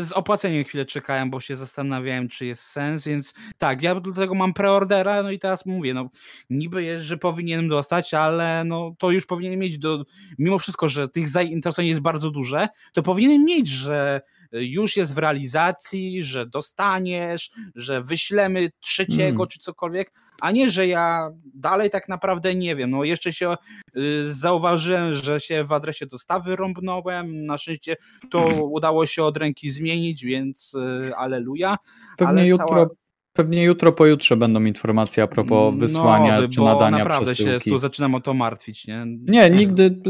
z 0.00 0.12
opłaceniem 0.12 0.64
chwilę 0.64 0.84
czekałem, 0.84 1.30
bo 1.30 1.40
się 1.40 1.56
zastanawiałem, 1.56 2.28
czy 2.28 2.46
jest 2.46 2.62
sens, 2.62 3.04
więc 3.04 3.34
tak, 3.58 3.82
ja 3.82 4.00
do 4.00 4.12
tego 4.12 4.34
mam 4.34 4.54
preordera, 4.54 5.22
no 5.22 5.30
i 5.30 5.38
teraz 5.38 5.66
mówię, 5.66 5.94
no 5.94 6.10
niby 6.50 6.82
jest, 6.82 7.04
że 7.04 7.16
powinienem 7.16 7.68
dostać, 7.68 8.14
ale 8.14 8.64
no 8.64 8.94
to 8.98 9.10
już 9.10 9.26
powinienem 9.26 9.58
mieć 9.58 9.78
do, 9.78 10.04
mimo 10.38 10.58
wszystko, 10.58 10.88
że 10.88 11.08
tych 11.08 11.28
zainteresowań 11.28 11.86
jest 11.86 12.00
bardzo 12.00 12.30
duże, 12.30 12.68
to 12.92 13.02
powinienem 13.02 13.44
mieć, 13.44 13.68
że 13.68 14.20
już 14.52 14.96
jest 14.96 15.14
w 15.14 15.18
realizacji, 15.18 16.24
że 16.24 16.46
dostaniesz, 16.46 17.50
że 17.74 18.02
wyślemy 18.02 18.70
trzeciego 18.80 19.38
hmm. 19.38 19.48
czy 19.48 19.58
cokolwiek, 19.58 20.12
a 20.40 20.50
nie, 20.50 20.70
że 20.70 20.86
ja 20.86 21.30
dalej 21.54 21.90
tak 21.90 22.08
naprawdę 22.08 22.54
nie 22.54 22.76
wiem. 22.76 22.90
No 22.90 23.04
jeszcze 23.04 23.32
się 23.32 23.54
y, 23.96 24.34
zauważyłem, 24.34 25.14
że 25.14 25.40
się 25.40 25.64
w 25.64 25.72
adresie 25.72 26.06
dostawy 26.06 26.56
rąbnąłem, 26.56 27.46
na 27.46 27.58
szczęście 27.58 27.96
to 28.30 28.48
udało 28.76 29.06
się 29.06 29.22
od 29.22 29.36
ręki 29.36 29.70
zmienić, 29.70 30.24
więc 30.24 30.74
y, 30.74 31.16
aleluja. 31.16 31.76
Pewnie 32.16 32.46
jutro 32.46 32.66
cała... 32.68 32.86
Pewnie 33.32 33.64
jutro, 33.64 33.92
pojutrze 33.92 34.36
będą 34.36 34.64
informacje 34.64 35.22
a 35.22 35.26
propos 35.26 35.74
no, 35.74 35.80
wysłania 35.80 36.40
no, 36.40 36.48
czy 36.48 36.60
nadania 36.60 36.98
naprawdę 36.98 37.34
przesyłki. 37.34 37.64
się 37.64 37.70
tu 37.70 37.78
zaczynam 37.78 38.14
o 38.14 38.20
to 38.20 38.34
martwić, 38.34 38.86
nie? 38.86 39.06
Nie, 39.06 39.50
nigdy, 39.50 40.00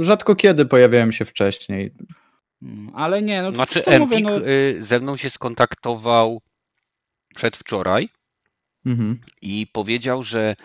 rzadko 0.00 0.36
kiedy 0.36 0.66
pojawiają 0.66 1.10
się 1.10 1.24
wcześniej. 1.24 1.94
Mm, 2.62 2.90
ale 2.94 3.22
nie, 3.22 3.42
no 3.42 3.52
Znaczy 3.52 3.84
Empik 3.84 4.00
mówię, 4.00 4.20
no... 4.20 4.46
Y, 4.46 4.76
ze 4.80 5.00
mną 5.00 5.16
się 5.16 5.30
skontaktował 5.30 6.40
przedwczoraj 7.34 8.08
Mhm. 8.86 9.20
I 9.42 9.66
powiedział, 9.72 10.22
że 10.22 10.56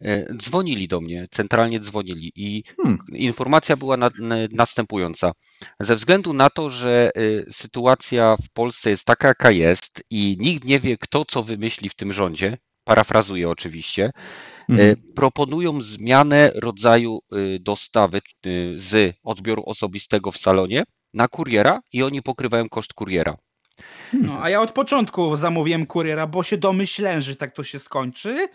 e, 0.00 0.34
dzwonili 0.36 0.88
do 0.88 1.00
mnie, 1.00 1.26
centralnie 1.30 1.80
dzwonili 1.80 2.32
i 2.36 2.64
hmm. 2.76 2.98
informacja 3.12 3.76
była 3.76 3.96
na, 3.96 4.10
następująca. 4.52 5.32
Ze 5.80 5.96
względu 5.96 6.32
na 6.32 6.50
to, 6.50 6.70
że 6.70 7.10
e, 7.14 7.20
sytuacja 7.52 8.36
w 8.36 8.50
Polsce 8.52 8.90
jest 8.90 9.04
taka, 9.04 9.28
jaka 9.28 9.50
jest 9.50 10.04
i 10.10 10.36
nikt 10.40 10.64
nie 10.64 10.80
wie, 10.80 10.96
kto 10.98 11.24
co 11.24 11.42
wymyśli 11.42 11.88
w 11.88 11.94
tym 11.94 12.12
rządzie, 12.12 12.58
parafrazuję 12.84 13.50
oczywiście, 13.50 14.10
mhm. 14.68 14.96
proponują 15.14 15.82
zmianę 15.82 16.52
rodzaju 16.54 17.18
dostawy 17.60 18.20
z 18.76 19.16
odbioru 19.22 19.62
osobistego 19.66 20.32
w 20.32 20.38
salonie 20.38 20.84
na 21.14 21.28
kuriera 21.28 21.80
i 21.92 22.02
oni 22.02 22.22
pokrywają 22.22 22.68
koszt 22.68 22.92
kuriera. 22.92 23.36
No, 24.12 24.42
a 24.42 24.50
ja 24.50 24.60
od 24.60 24.72
początku 24.72 25.36
zamówiłem 25.36 25.86
kuriera, 25.86 26.26
bo 26.26 26.42
się 26.42 26.56
domyślałem, 26.56 27.20
że 27.20 27.36
tak 27.36 27.52
to 27.52 27.64
się 27.64 27.78
skończy. 27.78 28.48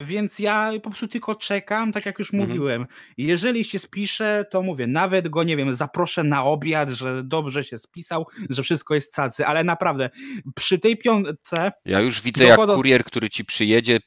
Więc 0.00 0.38
ja 0.38 0.70
po 0.82 0.90
prostu 0.90 1.08
tylko 1.08 1.34
czekam, 1.34 1.92
tak 1.92 2.06
jak 2.06 2.18
już 2.18 2.34
mhm. 2.34 2.48
mówiłem. 2.48 2.86
Jeżeli 3.16 3.64
się 3.64 3.78
spisze, 3.78 4.44
to 4.50 4.62
mówię, 4.62 4.86
nawet 4.86 5.28
go, 5.28 5.42
nie 5.42 5.56
wiem, 5.56 5.74
zaproszę 5.74 6.24
na 6.24 6.44
obiad, 6.44 6.88
że 6.88 7.24
dobrze 7.24 7.64
się 7.64 7.78
spisał, 7.78 8.26
że 8.50 8.62
wszystko 8.62 8.94
jest 8.94 9.14
cacy, 9.14 9.46
ale 9.46 9.64
naprawdę 9.64 10.10
przy 10.54 10.78
tej 10.78 10.96
piątce... 10.96 11.72
Ja 11.84 12.00
już 12.00 12.22
widzę, 12.22 12.44
jak 12.44 12.60
kurier, 12.60 13.04
który 13.04 13.30
ci 13.30 13.44
przyjedzie, 13.44 14.00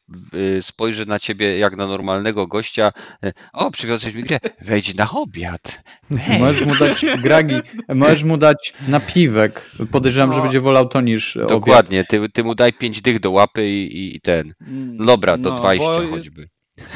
spojrzy 0.62 1.06
na 1.06 1.20
ciebie 1.20 1.58
jak 1.58 1.78
na 1.78 1.88
normalnego 1.88 2.48
gościa. 2.48 2.92
E, 3.24 3.32
o, 3.54 3.72
przywiozłeś 3.72 4.16
mi 4.16 4.24
grę, 4.24 4.40
wejdź 4.62 4.96
na 4.96 5.12
obiad. 5.12 5.84
Hey. 6.20 6.40
Możesz 6.40 6.66
mu 6.66 6.76
dać, 6.76 7.06
Gragi, 7.24 7.56
możesz 7.96 8.24
mu 8.24 8.38
dać 8.38 8.74
napiwek. 8.88 9.72
Podejrzewam, 9.92 10.30
no. 10.30 10.36
że 10.36 10.42
będzie 10.42 10.62
wolał 10.62 10.88
to 10.88 11.02
niż 11.02 11.38
Dokładnie, 11.50 12.04
ty, 12.04 12.30
ty, 12.30 12.44
mu 12.44 12.56
daj 12.56 12.74
pięć 12.74 13.02
dych 13.02 13.20
do 13.20 13.32
łapy 13.32 13.70
i, 13.70 14.16
i 14.16 14.22
ten. 14.22 14.54
Mm, 14.62 15.06
dobra, 15.06 15.38
do 15.38 15.50
no. 15.50 15.60
20 15.60 15.81
bo... 15.82 16.08
choćby. 16.16 16.50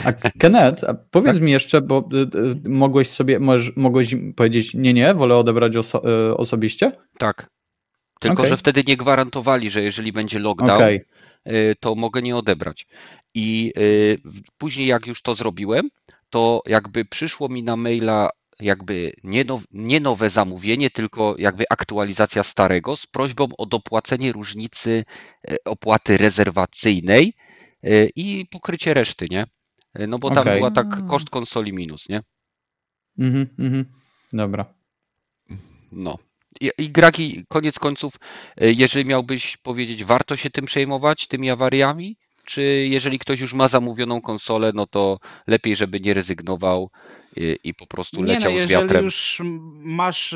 A 0.04 0.14
Kenneth, 0.14 0.84
a 0.84 0.94
powiedz 0.94 1.34
tak? 1.34 1.44
mi 1.44 1.52
jeszcze, 1.52 1.82
bo 1.82 2.10
y, 2.14 2.38
y, 2.66 2.70
mogłeś 2.70 3.10
sobie, 3.10 3.40
możesz, 3.40 3.76
mogłeś 3.76 4.16
powiedzieć, 4.36 4.74
nie, 4.74 4.94
nie, 4.94 5.14
wolę 5.14 5.36
odebrać 5.36 5.76
oso 5.76 6.30
y, 6.30 6.38
osobiście? 6.38 6.92
Tak. 7.18 7.50
Tylko, 8.20 8.38
okay. 8.42 8.50
że 8.50 8.58
wtedy 8.58 8.84
nie 8.88 8.98
gwarantowali, 8.98 9.70
że 9.70 9.82
jeżeli 9.82 10.14
będzie 10.14 10.40
lockdown, 10.40 10.72
okay. 10.72 11.06
to 11.80 11.96
mogę 11.96 12.22
nie 12.22 12.36
odebrać. 12.36 12.88
I 13.34 13.74
później, 14.58 14.88
jak 14.88 15.08
już 15.08 15.22
to 15.22 15.36
zrobiłem, 15.36 15.90
to 16.30 16.62
jakby 16.66 17.06
przyszło 17.06 17.50
mi 17.50 17.64
na 17.64 17.76
maila 17.76 18.30
jakby 18.60 19.14
nie, 19.24 19.44
now, 19.44 19.62
nie 19.72 20.00
nowe 20.00 20.30
zamówienie, 20.30 20.90
tylko 20.90 21.36
jakby 21.38 21.64
aktualizacja 21.70 22.44
starego 22.44 22.96
z 22.96 23.08
prośbą 23.08 23.48
o 23.58 23.66
dopłacenie 23.66 24.32
różnicy 24.32 25.04
opłaty 25.66 26.18
rezerwacyjnej 26.18 27.34
i 28.16 28.46
pokrycie 28.52 28.94
reszty, 28.94 29.28
nie? 29.32 29.46
Y, 30.00 30.08
no 30.08 30.20
bo 30.20 30.32
tam 30.32 30.42
okay. 30.42 30.58
była 30.58 30.72
tak 30.72 31.08
koszt 31.08 31.30
konsoli 31.30 31.74
minus, 31.74 32.10
nie? 32.10 32.22
Mhm, 33.20 33.48
mhm. 33.60 33.86
Dobra. 34.34 34.66
No. 35.92 36.18
I, 36.62 36.72
I 36.78 36.90
Gragi, 36.90 37.44
koniec 37.50 37.80
końców, 37.80 38.14
y, 38.62 38.74
jeżeli 38.74 39.06
miałbyś 39.06 39.58
powiedzieć, 39.58 40.04
warto 40.04 40.36
się 40.36 40.50
tym 40.50 40.66
przejmować, 40.66 41.28
tymi 41.28 41.50
awariami? 41.50 42.18
Czy 42.46 42.64
jeżeli 42.90 43.20
ktoś 43.20 43.40
już 43.40 43.54
ma 43.54 43.68
zamówioną 43.68 44.22
konsolę, 44.22 44.72
no 44.74 44.88
to 44.88 45.20
lepiej, 45.48 45.76
żeby 45.76 46.00
nie 46.00 46.14
rezygnował 46.14 46.90
i, 47.36 47.58
i 47.64 47.74
po 47.74 47.88
prostu 47.88 48.22
nie, 48.22 48.34
leciał 48.34 48.54
no, 48.54 48.60
z 48.60 48.68
wiatrem? 48.68 48.88
Jeżeli 48.88 49.06
już 49.06 49.42
masz 49.76 50.36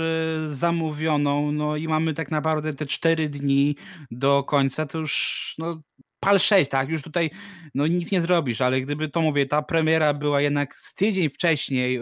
zamówioną, 0.50 1.52
no 1.52 1.76
i 1.76 1.88
mamy 1.88 2.14
tak 2.14 2.32
naprawdę 2.32 2.74
te 2.74 2.86
cztery 2.86 3.30
dni 3.30 3.76
do 4.12 4.44
końca, 4.44 4.86
to 4.86 4.98
już 4.98 5.56
no, 5.58 5.82
PAL 6.20 6.40
6, 6.40 6.70
tak, 6.70 6.90
już 6.90 7.02
tutaj 7.02 7.32
no 7.76 7.88
nic 7.88 8.12
nie 8.12 8.22
zrobisz, 8.22 8.62
ale 8.62 8.82
gdyby 8.82 9.10
to 9.10 9.22
mówię, 9.22 9.46
ta 9.46 9.62
premiera 9.62 10.14
była 10.14 10.42
jednak 10.42 10.76
z 10.76 10.94
tydzień 10.94 11.30
wcześniej 11.30 11.94
yy, 11.94 12.02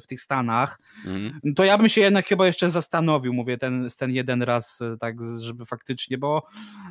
w 0.00 0.04
tych 0.08 0.20
Stanach, 0.20 0.78
mm. 1.06 1.40
to 1.56 1.64
ja 1.64 1.78
bym 1.78 1.88
się 1.88 2.00
jednak 2.00 2.26
chyba 2.26 2.46
jeszcze 2.46 2.70
zastanowił, 2.70 3.32
mówię, 3.32 3.58
ten, 3.58 3.88
ten 3.98 4.10
jeden 4.10 4.42
raz, 4.42 4.80
e, 4.80 4.96
tak, 5.00 5.16
żeby 5.40 5.64
faktycznie, 5.64 6.18
bo 6.18 6.42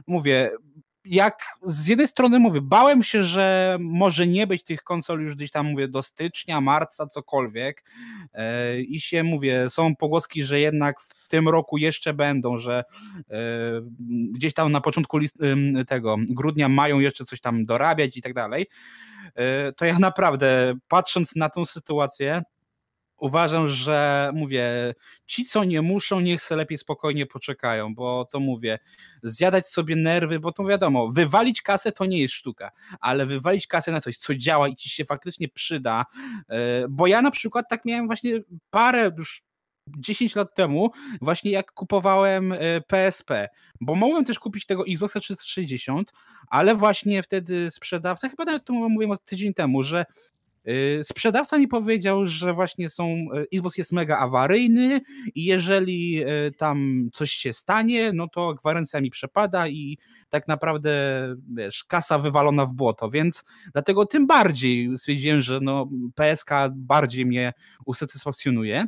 mówię, 0.07 0.51
jak 1.05 1.43
z 1.63 1.87
jednej 1.87 2.07
strony 2.07 2.39
mówię, 2.39 2.61
bałem 2.61 3.03
się, 3.03 3.23
że 3.23 3.77
może 3.79 4.27
nie 4.27 4.47
być 4.47 4.63
tych 4.63 4.83
konsol 4.83 5.21
już 5.21 5.35
gdzieś 5.35 5.51
tam, 5.51 5.65
mówię, 5.65 5.87
do 5.87 6.03
stycznia, 6.03 6.61
marca, 6.61 7.07
cokolwiek 7.07 7.83
e, 8.33 8.81
i 8.81 8.99
się, 8.99 9.23
mówię, 9.23 9.69
są 9.69 9.95
pogłoski, 9.95 10.43
że 10.43 10.59
jednak 10.59 11.01
w 11.01 11.22
tym 11.33 11.49
roku 11.49 11.77
jeszcze 11.77 12.13
będą, 12.13 12.57
że 12.57 12.83
e, 13.29 13.37
gdzieś 14.31 14.53
tam 14.53 14.71
na 14.71 14.81
początku 14.81 15.19
tego 15.87 16.15
grudnia 16.29 16.69
mają 16.69 16.99
jeszcze 16.99 17.25
coś 17.25 17.41
tam 17.41 17.65
dorabiać 17.65 18.17
i 18.17 18.21
tak 18.21 18.33
dalej, 18.33 18.67
e, 19.35 19.71
to 19.71 19.85
ja 19.85 19.99
naprawdę 19.99 20.73
patrząc 20.87 21.35
na 21.35 21.49
tą 21.49 21.65
sytuację, 21.65 22.41
uważam, 23.17 23.67
że 23.67 24.31
mówię, 24.33 24.93
ci 25.25 25.45
co 25.45 25.63
nie 25.63 25.81
muszą, 25.81 26.19
niech 26.19 26.41
se 26.41 26.55
lepiej 26.55 26.77
spokojnie 26.77 27.25
poczekają, 27.25 27.95
bo 27.95 28.25
to 28.31 28.39
mówię, 28.39 28.79
zjadać 29.23 29.67
sobie 29.67 29.95
nerwy, 29.95 30.39
bo 30.39 30.51
to 30.51 30.65
wiadomo, 30.65 31.11
wywalić 31.11 31.61
kasę 31.61 31.91
to 31.91 32.05
nie 32.05 32.21
jest 32.21 32.33
sztuka, 32.33 32.71
ale 32.99 33.25
wywalić 33.25 33.67
kasę 33.67 33.91
na 33.91 34.01
coś, 34.01 34.17
co 34.17 34.35
działa 34.35 34.67
i 34.67 34.75
ci 34.75 34.89
się 34.89 35.05
faktycznie 35.05 35.47
przyda, 35.49 36.05
e, 36.49 36.87
bo 36.89 37.07
ja 37.07 37.21
na 37.21 37.31
przykład 37.31 37.65
tak 37.69 37.85
miałem 37.85 38.07
właśnie 38.07 38.41
parę 38.69 39.11
już 39.17 39.43
10 39.87 40.35
lat 40.35 40.55
temu, 40.55 40.91
właśnie 41.21 41.51
jak 41.51 41.71
kupowałem 41.71 42.53
PSP, 42.87 43.31
e, 43.31 43.49
bo 43.81 43.95
mogłem 43.95 44.25
też 44.25 44.39
kupić 44.39 44.65
tego 44.65 44.83
Xboxa 44.87 45.19
360, 45.19 46.11
ale 46.47 46.75
właśnie 46.75 47.23
wtedy 47.23 47.71
sprzedawca, 47.71 48.29
chyba 48.29 48.45
nawet 48.45 48.65
to 48.65 48.73
mówiłem 48.73 49.17
tydzień 49.25 49.53
temu, 49.53 49.83
że 49.83 50.05
Y, 50.67 51.03
sprzedawca 51.03 51.57
mi 51.57 51.67
powiedział, 51.67 52.25
że 52.25 52.53
właśnie 52.53 52.89
są, 52.89 53.07
y, 53.35 53.47
Xbox 53.53 53.77
jest 53.77 53.91
mega 53.91 54.17
awaryjny 54.17 55.01
i 55.35 55.45
jeżeli 55.45 56.23
tam 56.57 57.09
coś 57.13 57.31
się 57.31 57.53
stanie, 57.53 58.11
no 58.13 58.27
to 58.27 58.53
gwarancja 58.53 59.01
mi 59.01 59.09
przepada 59.09 59.67
i 59.67 59.97
tak 60.29 60.47
naprawdę, 60.47 60.91
wiesz, 61.53 61.83
kasa 61.83 62.19
wywalona 62.19 62.65
w 62.65 62.73
błoto, 62.73 63.09
więc 63.09 63.43
dlatego 63.73 64.05
tym 64.05 64.27
bardziej 64.27 64.97
stwierdziłem, 64.97 65.41
że 65.41 65.59
no 65.61 65.89
PSK 66.15 66.49
bardziej 66.71 67.25
mnie 67.25 67.53
usatysfakcjonuje. 67.85 68.85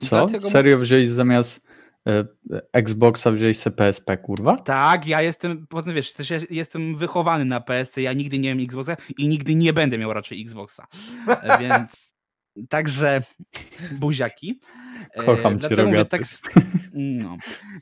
Co? 0.00 0.26
Serio 0.28 0.78
wziąłeś 0.78 1.08
zamiast 1.08 1.60
e, 2.08 2.24
Xboxa 2.72 3.30
wziąłeś 3.30 3.58
sobie 3.58 3.76
PSP, 3.76 4.16
kurwa? 4.16 4.56
Tak, 4.56 5.06
ja 5.06 5.22
jestem, 5.22 5.66
potem 5.66 5.94
wiesz, 5.94 6.12
też 6.12 6.32
jestem 6.50 6.96
wychowany 6.96 7.44
na 7.44 7.60
PSC, 7.60 8.02
ja 8.02 8.12
nigdy 8.12 8.38
nie 8.38 8.48
miałem 8.48 8.64
Xboxa 8.64 8.96
i 9.18 9.28
nigdy 9.28 9.54
nie 9.54 9.72
będę 9.72 9.98
miał 9.98 10.12
raczej 10.12 10.42
Xboxa, 10.42 10.86
E, 11.28 11.58
więc 11.62 12.14
także 12.68 13.22
buziaki. 13.92 14.60
E, 15.14 15.22
Kocham 15.24 15.52
cię, 15.52 15.68
dlatego 15.68 15.88
mówię 15.88 16.04
tak, 16.04 16.22
no. 16.92 17.36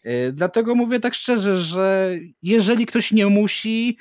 E, 0.04 0.32
Dlatego 0.32 0.74
mówię 0.74 1.00
tak 1.00 1.14
szczerze, 1.14 1.60
że 1.60 2.14
jeżeli 2.42 2.86
ktoś 2.86 3.12
nie 3.12 3.26
musi, 3.26 3.98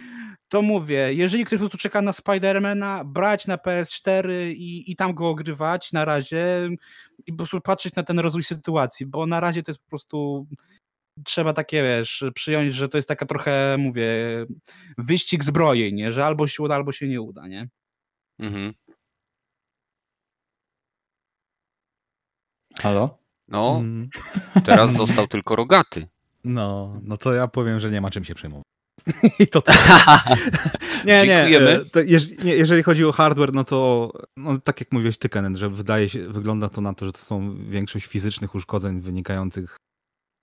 to 0.50 0.62
mówię, 0.62 1.14
jeżeli 1.14 1.46
ktoś 1.46 1.58
po 1.58 1.62
prostu 1.62 1.78
czeka 1.78 2.02
na 2.02 2.14
Spidermana, 2.14 3.04
brać 3.04 3.48
na 3.48 3.58
PS4 3.58 4.32
i, 4.50 4.92
i 4.92 4.96
tam 4.96 5.14
go 5.14 5.30
ogrywać 5.30 5.94
na 5.94 6.06
razie 6.06 6.70
i 7.26 7.32
po 7.32 7.38
prostu 7.38 7.62
patrzeć 7.62 7.96
na 7.96 8.04
ten 8.04 8.20
rozwój 8.20 8.44
sytuacji, 8.44 9.06
bo 9.06 9.26
na 9.26 9.40
razie 9.40 9.64
to 9.64 9.72
jest 9.72 9.82
po 9.84 9.90
prostu 9.90 10.48
trzeba 11.24 11.54
takie, 11.54 11.84
wiesz, 11.84 12.24
przyjąć, 12.34 12.74
że 12.74 12.90
to 12.90 12.98
jest 12.98 13.08
taka 13.08 13.26
trochę, 13.26 13.76
mówię, 13.80 14.16
wyścig 14.98 15.44
zbrojeń, 15.44 15.96
nie? 15.96 16.12
że 16.12 16.26
albo 16.26 16.48
się 16.48 16.64
uda, 16.64 16.76
albo 16.76 16.92
się 16.92 17.08
nie 17.08 17.22
uda, 17.22 17.48
nie? 17.48 17.70
Mhm. 18.40 18.74
Halo? 22.76 23.18
No, 23.48 23.78
Mm, 23.80 24.10
teraz 24.66 24.94
został 24.94 25.28
tylko 25.28 25.56
rogaty. 25.56 26.08
No, 26.44 27.00
no 27.04 27.18
to 27.18 27.34
ja 27.34 27.48
powiem, 27.48 27.80
że 27.80 27.92
nie 27.92 28.02
ma 28.02 28.12
czym 28.12 28.24
się 28.24 28.36
przejmować. 28.36 28.77
I 29.40 29.48
to 29.48 29.62
tak. 29.62 29.78
Nie, 31.06 31.14
nie, 31.14 31.26
Dziękujemy. 31.26 31.70
e, 31.70 31.86
to 31.86 32.00
jeż, 32.00 32.30
nie. 32.44 32.56
Jeżeli 32.56 32.84
chodzi 32.84 33.06
o 33.06 33.12
hardware, 33.12 33.54
no 33.54 33.64
to 33.64 34.12
no, 34.38 34.60
tak 34.60 34.80
jak 34.80 34.92
mówiłeś 34.92 35.18
ty, 35.18 35.30
że 35.54 35.70
wydaje 35.70 36.10
się, 36.10 36.28
wygląda 36.28 36.70
to 36.70 36.82
na 36.82 36.94
to, 36.94 37.06
że 37.06 37.12
to 37.12 37.20
są 37.20 37.56
większość 37.70 38.06
fizycznych 38.06 38.56
uszkodzeń 38.56 39.02
wynikających 39.02 39.78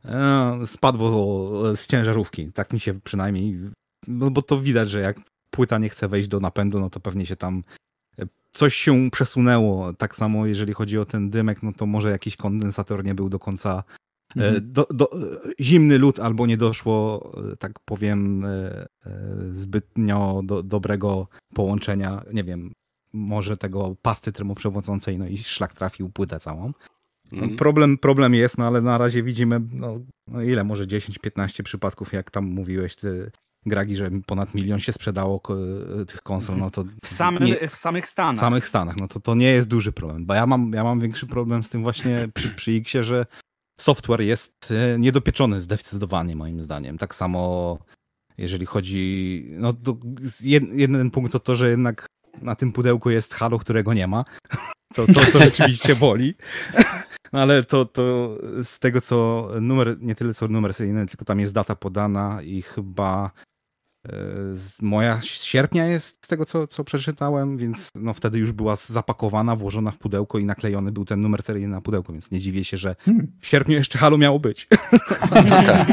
e, 0.05 0.61
spadło 0.67 1.77
z 1.77 1.87
ciężarówki. 1.87 2.53
Tak 2.53 2.73
mi 2.73 2.81
się 2.81 3.01
przynajmniej, 3.01 3.59
no 4.09 4.31
bo 4.31 4.43
to 4.43 4.61
widać, 4.61 4.91
że 4.91 5.01
jak 5.01 5.17
płyta 5.51 5.79
nie 5.79 5.89
chce 5.89 6.09
wejść 6.09 6.29
do 6.29 6.41
napędu, 6.41 6.81
no 6.81 6.91
to 6.91 7.01
pewnie 7.01 7.27
się 7.27 7.37
tam 7.37 7.65
e, 8.19 8.27
coś 8.53 8.75
się 8.75 9.11
przesunęło. 9.11 9.93
Tak 9.93 10.17
samo 10.17 10.47
jeżeli 10.47 10.73
chodzi 10.73 10.99
o 10.99 11.05
ten 11.05 11.31
dymek, 11.31 11.63
no 11.63 11.73
to 11.73 11.87
może 11.87 12.11
jakiś 12.11 12.37
kondensator 12.37 13.05
nie 13.05 13.15
był 13.15 13.29
do 13.29 13.39
końca 13.39 13.83
E. 13.89 14.04
do, 14.61 14.87
do, 14.91 15.13
e, 15.13 15.17
zimny 15.61 15.99
lód 15.99 16.21
albo 16.21 16.47
nie 16.47 16.57
doszło, 16.57 17.33
e, 17.53 17.57
tak 17.57 17.73
powiem, 17.85 18.45
e, 18.45 18.49
e, 19.07 19.11
zbytnio 19.53 20.41
do, 20.45 20.63
dobrego 20.63 21.29
połączenia, 21.55 22.23
nie 22.33 22.45
wiem, 22.45 22.73
może 23.13 23.57
tego 23.57 23.97
pasty 24.03 24.33
termoprzewodzącej, 24.33 25.19
no 25.19 25.27
i 25.27 25.37
szlak 25.39 25.73
trafił 25.75 26.09
płytę 26.11 26.41
całą. 26.41 26.73
No, 27.33 27.39
Mhm. 27.43 27.57
problem, 27.57 27.99
problem 27.99 28.35
jest, 28.35 28.59
no 28.59 28.67
ale 28.67 28.81
na 28.83 28.99
razie 28.99 29.23
widzimy, 29.23 29.61
no, 29.73 30.01
no 30.27 30.43
ile, 30.43 30.65
może 30.65 30.87
10-15 30.87 31.63
przypadków, 31.63 32.13
jak 32.13 32.31
tam 32.31 32.45
mówiłeś 32.45 32.97
ty, 32.97 33.31
Gragi, 33.67 33.97
że 33.97 34.11
ponad 34.27 34.55
milion 34.55 34.81
się 34.81 34.93
sprzedało 34.93 35.41
tych 36.09 36.23
konsol, 36.23 36.59
no 36.59 36.71
to 36.71 36.85
W, 37.03 37.09
same, 37.09 37.41
nie, 37.41 37.69
w 37.69 37.77
samych 37.77 38.05
w 38.07 38.09
Stanach. 38.09 38.41
samych 38.41 38.69
Stanach, 38.69 38.97
no 39.01 39.09
to 39.09 39.21
to 39.21 39.35
nie 39.35 39.51
jest 39.51 39.69
duży 39.69 39.93
problem, 39.93 40.27
bo 40.27 40.35
ja 40.35 40.47
mam, 40.47 40.73
ja 40.73 40.85
mam 40.85 41.01
większy 41.01 41.27
problem 41.27 41.65
z 41.65 41.69
tym 41.69 41.83
właśnie 41.83 42.29
przy, 42.35 42.49
przy 42.49 42.73
Xie, 42.73 43.05
że 43.05 43.27
software 43.81 44.21
jest 44.21 44.71
e, 44.71 44.99
niedopieczony 44.99 45.61
zdecydowanie 45.61 46.37
moim 46.37 46.63
zdaniem. 46.63 46.99
Tak 46.99 47.15
samo 47.15 47.79
jeżeli 48.39 48.67
chodzi, 48.67 49.45
no 49.51 49.73
to 49.73 49.97
jed, 50.41 50.63
jeden 50.73 51.11
punkt 51.11 51.33
to 51.33 51.41
to, 51.41 51.55
że 51.55 51.71
jednak 51.71 52.07
na 52.43 52.55
tym 52.55 52.73
pudełku 52.73 53.11
jest 53.11 53.35
Halo, 53.35 53.59
którego 53.59 53.95
nie 53.95 54.07
ma. 54.07 54.25
To, 54.95 55.07
to, 55.07 55.21
to 55.33 55.41
rzeczywiście 55.41 55.97
boli. 56.07 56.35
No 57.33 57.43
ale 57.43 57.65
to, 57.65 57.85
to 57.85 58.37
z 58.63 58.79
tego 58.79 59.01
co 59.01 59.49
numer, 59.61 59.97
nie 60.01 60.15
tyle 60.15 60.35
co 60.35 60.49
numer 60.49 60.75
seryjny, 60.75 61.07
tylko 61.07 61.25
tam 61.25 61.41
jest 61.41 61.53
data 61.53 61.77
podana 61.77 62.43
i 62.43 62.63
chyba 62.63 63.31
moja 64.83 65.21
z 65.21 65.25
sierpnia 65.25 65.87
jest 65.87 66.25
z 66.25 66.29
tego 66.29 66.45
co, 66.45 66.67
co 66.67 66.85
przeczytałem, 66.85 67.57
więc 67.57 67.91
no 67.95 68.15
wtedy 68.15 68.39
już 68.39 68.53
była 68.53 68.77
zapakowana, 68.77 69.57
włożona 69.57 69.91
w 69.91 69.99
pudełko 69.99 70.39
i 70.39 70.45
naklejony 70.45 70.93
był 70.93 71.05
ten 71.05 71.21
numer 71.21 71.43
seryjny 71.43 71.69
na 71.69 71.81
pudełko, 71.81 72.13
więc 72.13 72.31
nie 72.31 72.41
dziwię 72.41 72.65
się, 72.65 72.77
że 72.77 72.97
Hmm. 72.99 73.33
w 73.41 73.47
sierpniu 73.47 73.75
jeszcze 73.75 73.99
Halo 73.99 74.19
miało 74.19 74.39
być. 74.39 74.67
No 75.51 75.63
tak. 75.63 75.89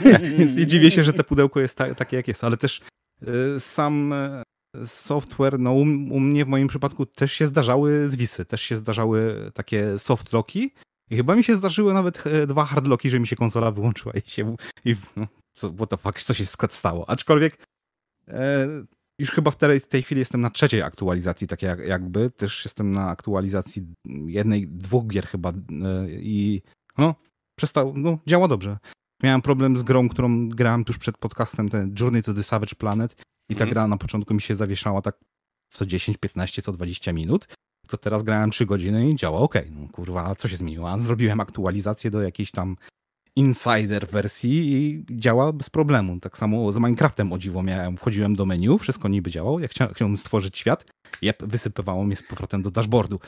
Więc 0.38 0.56
nie 0.56 0.66
dziwię 0.66 0.90
się, 0.90 1.04
że 1.04 1.12
te 1.12 1.24
pudełko 1.24 1.60
jest 1.60 1.76
ta, 1.76 1.94
takie, 1.94 2.16
jak 2.16 2.28
jest, 2.28 2.44
ale 2.44 2.56
też 2.56 2.80
y, 3.22 3.60
sam 3.60 4.12
y, 4.12 4.86
software, 4.86 5.58
no 5.58 5.72
u, 5.72 5.80
u 5.80 6.20
mnie 6.20 6.44
w 6.44 6.48
moim 6.48 6.68
przypadku 6.68 7.06
też 7.06 7.32
się 7.32 7.46
zdarzały 7.46 8.08
zwisy, 8.08 8.44
też 8.44 8.62
się 8.62 8.76
zdarzały 8.76 9.50
takie 9.54 9.98
soft 9.98 10.32
locki 10.32 10.70
i 11.10 11.16
chyba 11.16 11.36
mi 11.36 11.44
się 11.44 11.56
zdarzyły 11.56 11.94
nawet 11.94 12.26
e, 12.26 12.46
dwa 12.46 12.64
hard 12.64 12.86
locki, 12.86 13.10
że 13.10 13.20
mi 13.20 13.26
się 13.26 13.36
konsola 13.36 13.70
wyłączyła 13.70 14.14
i 14.14 14.30
się, 14.30 14.56
i 14.84 14.96
no, 15.16 15.26
co, 15.54 15.72
what 15.72 15.90
the 15.90 15.96
fuck, 15.96 16.22
co 16.22 16.34
się 16.34 16.46
stało. 16.70 17.10
Aczkolwiek 17.10 17.66
e, 18.28 18.66
już 19.18 19.30
chyba 19.30 19.50
w 19.50 19.56
tej, 19.56 19.80
tej 19.80 20.02
chwili 20.02 20.18
jestem 20.18 20.40
na 20.40 20.50
trzeciej 20.50 20.82
aktualizacji, 20.82 21.46
tak 21.46 21.62
jak, 21.62 21.78
jakby, 21.78 22.30
też 22.30 22.64
jestem 22.64 22.92
na 22.92 23.08
aktualizacji 23.08 23.86
jednej, 24.26 24.68
dwóch 24.68 25.06
gier 25.06 25.26
chyba 25.26 25.50
e, 25.50 25.54
i 26.10 26.62
no, 26.98 27.14
przestał, 27.58 27.92
no, 27.96 28.18
działa 28.26 28.48
dobrze. 28.48 28.78
Miałem 29.22 29.42
problem 29.42 29.76
z 29.76 29.82
grą, 29.82 30.08
którą 30.08 30.48
grałem 30.48 30.84
tuż 30.84 30.98
przed 30.98 31.18
podcastem, 31.18 31.68
ten 31.68 31.94
Journey 32.00 32.22
to 32.22 32.34
the 32.34 32.42
Savage 32.42 32.74
Planet 32.74 33.12
i 33.48 33.54
ta 33.54 33.64
Mhm. 33.64 33.70
gra 33.70 33.86
na 33.86 33.96
początku 33.96 34.34
mi 34.34 34.40
się 34.40 34.54
zawieszała 34.54 35.02
tak 35.02 35.18
co 35.68 35.86
10, 35.86 36.18
15, 36.18 36.62
co 36.62 36.72
20 36.72 37.12
minut. 37.12 37.48
To 37.88 37.96
teraz 37.96 38.22
grałem 38.22 38.50
3 38.50 38.66
godziny 38.66 39.08
i 39.08 39.16
działa 39.16 39.38
ok. 39.40 39.54
No 39.70 39.88
kurwa, 39.92 40.34
co 40.34 40.48
się 40.48 40.56
zmieniło? 40.56 40.98
Zrobiłem 40.98 41.40
aktualizację 41.40 42.10
do 42.10 42.22
jakiejś 42.22 42.50
tam 42.50 42.76
insider 43.36 44.08
wersji 44.08 44.72
i 44.72 45.04
działa 45.10 45.52
bez 45.52 45.70
problemu. 45.70 46.20
Tak 46.20 46.38
samo 46.38 46.72
z 46.72 46.76
Minecraftem 46.76 47.32
o 47.32 47.38
dziwo 47.38 47.62
miałem. 47.62 47.96
Wchodziłem 47.96 48.36
do 48.36 48.46
menu, 48.46 48.78
wszystko 48.78 49.08
niby 49.08 49.30
działało. 49.30 49.60
Jak 49.60 49.70
chcia- 49.70 49.94
chciałem 49.94 50.16
stworzyć 50.16 50.58
świat, 50.58 50.86
jep, 51.22 51.42
wysypywało 51.42 52.04
mnie 52.04 52.16
z 52.16 52.22
powrotem 52.22 52.62
do 52.62 52.70
dashboardu. 52.70 53.20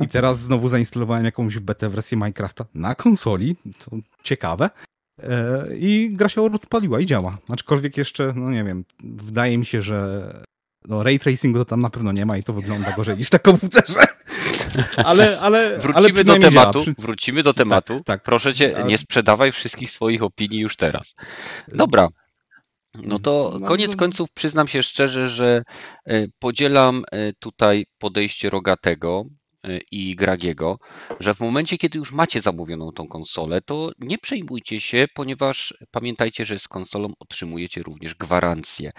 I 0.00 0.08
teraz 0.08 0.40
znowu 0.40 0.68
zainstalowałem 0.68 1.24
jakąś 1.24 1.58
betę 1.58 1.88
wersję 1.88 2.16
Minecrafta 2.18 2.64
na 2.74 2.94
konsoli, 2.94 3.56
co 3.78 3.90
ciekawe. 4.22 4.70
E, 5.22 5.66
I 5.76 6.10
gra 6.12 6.28
się 6.28 6.42
odpaliła 6.42 7.00
i 7.00 7.06
działa. 7.06 7.38
Aczkolwiek 7.48 7.96
jeszcze, 7.96 8.32
no 8.36 8.50
nie 8.50 8.64
wiem, 8.64 8.84
wydaje 9.04 9.58
mi 9.58 9.64
się, 9.66 9.82
że 9.82 10.42
no, 10.88 11.02
ray 11.02 11.18
tracingu 11.18 11.58
to 11.58 11.64
tam 11.64 11.80
na 11.80 11.90
pewno 11.90 12.12
nie 12.12 12.26
ma 12.26 12.36
i 12.36 12.42
to 12.42 12.52
wygląda 12.52 12.92
gorzej 12.92 13.16
niż 13.16 13.32
na 13.32 13.38
komputerze. 13.38 14.00
Ale, 14.96 15.40
ale, 15.40 15.40
ale 15.40 15.78
Wrócimy 15.78 16.24
do 16.24 16.32
przynajmniej 16.32 16.50
tematu. 16.50 16.80
Przy... 16.82 16.94
Wrócimy 16.98 17.42
do 17.42 17.54
tematu. 17.54 17.94
Tak, 17.96 18.04
tak. 18.04 18.22
Proszę 18.22 18.54
cię, 18.54 18.76
Ale- 18.76 18.86
nie 18.86 18.98
sprzedawaj 18.98 19.52
wszystkich 19.52 19.90
swoich 19.90 20.22
opinii 20.22 20.60
już 20.60 20.76
teraz. 20.76 21.14
Dobra. 21.68 22.08
No 22.94 23.18
to 23.18 23.56
No, 23.60 23.68
koniec 23.68 23.90
no. 23.90 23.96
końców 23.96 24.30
przyznam 24.30 24.68
się 24.68 24.82
szczerze, 24.82 25.28
że 25.28 25.62
e, 26.06 26.26
podzielam 26.38 27.04
e, 27.12 27.32
tutaj 27.32 27.86
podejście 27.98 28.50
Rogatego 28.50 29.22
i 29.90 30.16
Gragiego, 30.16 30.78
że 31.20 31.34
w 31.34 31.40
momencie, 31.40 31.78
kiedy 31.78 31.98
już 31.98 32.12
macie 32.12 32.40
zamówioną 32.40 32.92
tą 32.92 33.08
konsolę, 33.08 33.60
to 33.60 33.90
nie 33.98 34.18
przejmujcie 34.18 34.80
się, 34.80 35.06
ponieważ 35.14 35.74
pamiętajcie, 35.90 36.44
że 36.44 36.58
z 36.58 36.68
konsolą 36.68 37.12
otrzymujecie 37.18 37.82
również 37.82 38.14
gwarancję. 38.14 38.90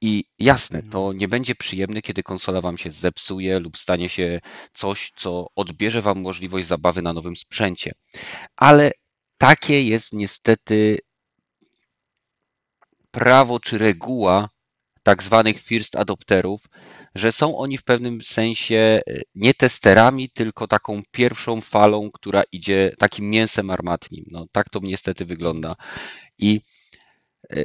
I 0.00 0.24
jasne, 0.38 0.82
to 0.82 1.12
nie 1.12 1.28
będzie 1.28 1.54
przyjemne, 1.54 2.02
kiedy 2.02 2.22
konsola 2.22 2.60
wam 2.60 2.78
się 2.78 2.90
zepsuje 2.90 3.58
lub 3.58 3.78
stanie 3.78 4.08
się 4.08 4.40
coś, 4.72 5.12
co 5.16 5.46
odbierze 5.56 6.02
wam 6.02 6.20
możliwość 6.22 6.66
zabawy 6.66 7.02
na 7.02 7.12
nowym 7.12 7.36
sprzęcie. 7.36 7.92
Ale 8.56 8.90
takie 9.38 9.82
jest 9.82 10.12
niestety 10.12 10.98
prawo 13.10 13.60
czy 13.60 13.78
reguła 13.78 14.48
tak 15.08 15.22
zwanych 15.22 15.60
first 15.60 15.96
adopterów, 15.96 16.60
że 17.14 17.32
są 17.32 17.58
oni 17.58 17.78
w 17.78 17.84
pewnym 17.84 18.20
sensie 18.22 18.76
e, 18.76 19.20
nie 19.34 19.54
testerami, 19.54 20.30
tylko 20.30 20.66
taką 20.66 21.02
pierwszą 21.10 21.60
falą, 21.60 22.10
która 22.12 22.42
idzie 22.52 22.92
takim 22.98 23.30
mięsem 23.30 23.70
armatnim. 23.70 24.24
No, 24.30 24.46
tak 24.52 24.70
to 24.70 24.80
niestety 24.82 25.24
wygląda. 25.24 25.76
I 26.38 26.60
e, 27.50 27.64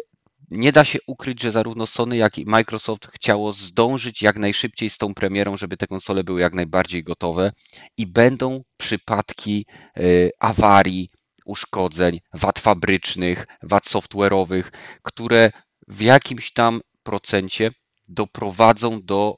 nie 0.51 0.71
da 0.71 0.83
się 0.83 0.99
ukryć, 1.07 1.41
że 1.41 1.51
zarówno 1.51 1.87
Sony, 1.87 2.17
jak 2.17 2.37
i 2.37 2.45
Microsoft 2.45 3.07
chciało 3.13 3.53
zdążyć 3.53 4.21
jak 4.21 4.37
najszybciej 4.37 4.89
z 4.89 4.97
tą 4.97 5.13
premierą, 5.13 5.57
żeby 5.57 5.77
te 5.77 5.87
konsole 5.87 6.23
były 6.23 6.41
jak 6.41 6.53
najbardziej 6.53 7.03
gotowe 7.03 7.51
i 7.97 8.07
będą 8.07 8.63
przypadki 8.77 9.65
e, 9.97 10.01
awarii, 10.39 11.09
uszkodzeń, 11.45 12.19
wad 12.33 12.59
fabrycznych, 12.59 13.45
wad 13.63 13.83
software'owych, 13.83 14.63
które 15.01 15.51
w 15.87 16.01
jakimś 16.01 16.53
tam 16.53 16.81
procencie 17.03 17.71
doprowadzą 18.07 19.01
do 19.01 19.37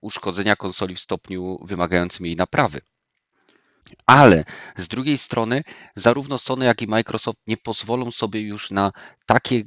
uszkodzenia 0.00 0.56
konsoli 0.56 0.94
w 0.94 1.00
stopniu 1.00 1.58
wymagającym 1.64 2.26
jej 2.26 2.36
naprawy. 2.36 2.80
Ale 4.06 4.44
z 4.76 4.88
drugiej 4.88 5.18
strony, 5.18 5.62
zarówno 5.96 6.38
Sony, 6.38 6.64
jak 6.64 6.82
i 6.82 6.86
Microsoft 6.86 7.38
nie 7.46 7.56
pozwolą 7.56 8.10
sobie 8.10 8.40
już 8.40 8.70
na 8.70 8.92
takie 9.26 9.62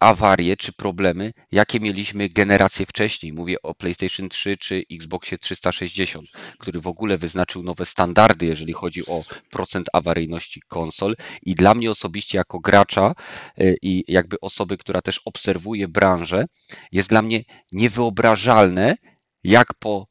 awarie 0.00 0.56
czy 0.56 0.72
problemy, 0.72 1.32
jakie 1.52 1.80
mieliśmy 1.80 2.28
generację 2.28 2.86
wcześniej. 2.86 3.32
Mówię 3.32 3.62
o 3.62 3.74
PlayStation 3.74 4.28
3 4.28 4.56
czy 4.56 4.84
Xboxie 4.92 5.38
360, 5.38 6.28
który 6.58 6.80
w 6.80 6.86
ogóle 6.86 7.18
wyznaczył 7.18 7.62
nowe 7.62 7.86
standardy, 7.86 8.46
jeżeli 8.46 8.72
chodzi 8.72 9.06
o 9.06 9.22
procent 9.50 9.86
awaryjności 9.92 10.60
konsol. 10.68 11.16
I 11.42 11.54
dla 11.54 11.74
mnie 11.74 11.90
osobiście, 11.90 12.38
jako 12.38 12.60
gracza 12.60 13.14
y, 13.60 13.76
i 13.82 14.04
jakby 14.08 14.40
osoby, 14.40 14.76
która 14.78 15.02
też 15.02 15.20
obserwuje 15.24 15.88
branżę, 15.88 16.44
jest 16.92 17.08
dla 17.08 17.22
mnie 17.22 17.44
niewyobrażalne, 17.72 18.96
jak 19.44 19.74
po 19.78 20.06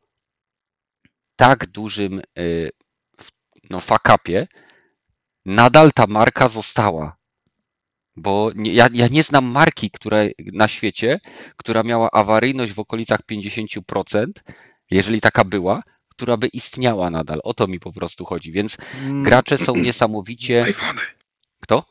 tak 1.36 1.68
dużym 1.68 2.22
y, 2.40 2.70
no, 3.70 3.80
fakapie 3.80 4.48
nadal 5.46 5.92
ta 5.92 6.08
marka 6.08 6.50
została 6.50 7.23
bo 8.16 8.52
nie, 8.56 8.74
ja, 8.74 8.90
ja 8.94 9.08
nie 9.08 9.24
znam 9.24 9.46
marki 9.46 9.90
która, 9.92 10.18
na 10.54 10.68
świecie, 10.68 11.20
która 11.58 11.84
miała 11.84 12.12
awaryjność 12.12 12.74
w 12.74 12.80
okolicach 12.80 13.20
50%, 13.32 14.26
jeżeli 14.92 15.22
taka 15.22 15.44
była, 15.44 15.84
która 16.10 16.38
by 16.38 16.48
istniała 16.48 17.10
nadal. 17.10 17.40
O 17.44 17.54
to 17.54 17.68
mi 17.68 17.80
po 17.80 17.94
prostu 17.94 18.26
chodzi. 18.26 18.52
Więc 18.52 18.78
Mm, 19.04 19.24
gracze 19.24 19.58
są 19.58 19.76
niesamowicie. 19.88 20.64
iPhony. 20.64 21.02
Kto? 21.60 21.86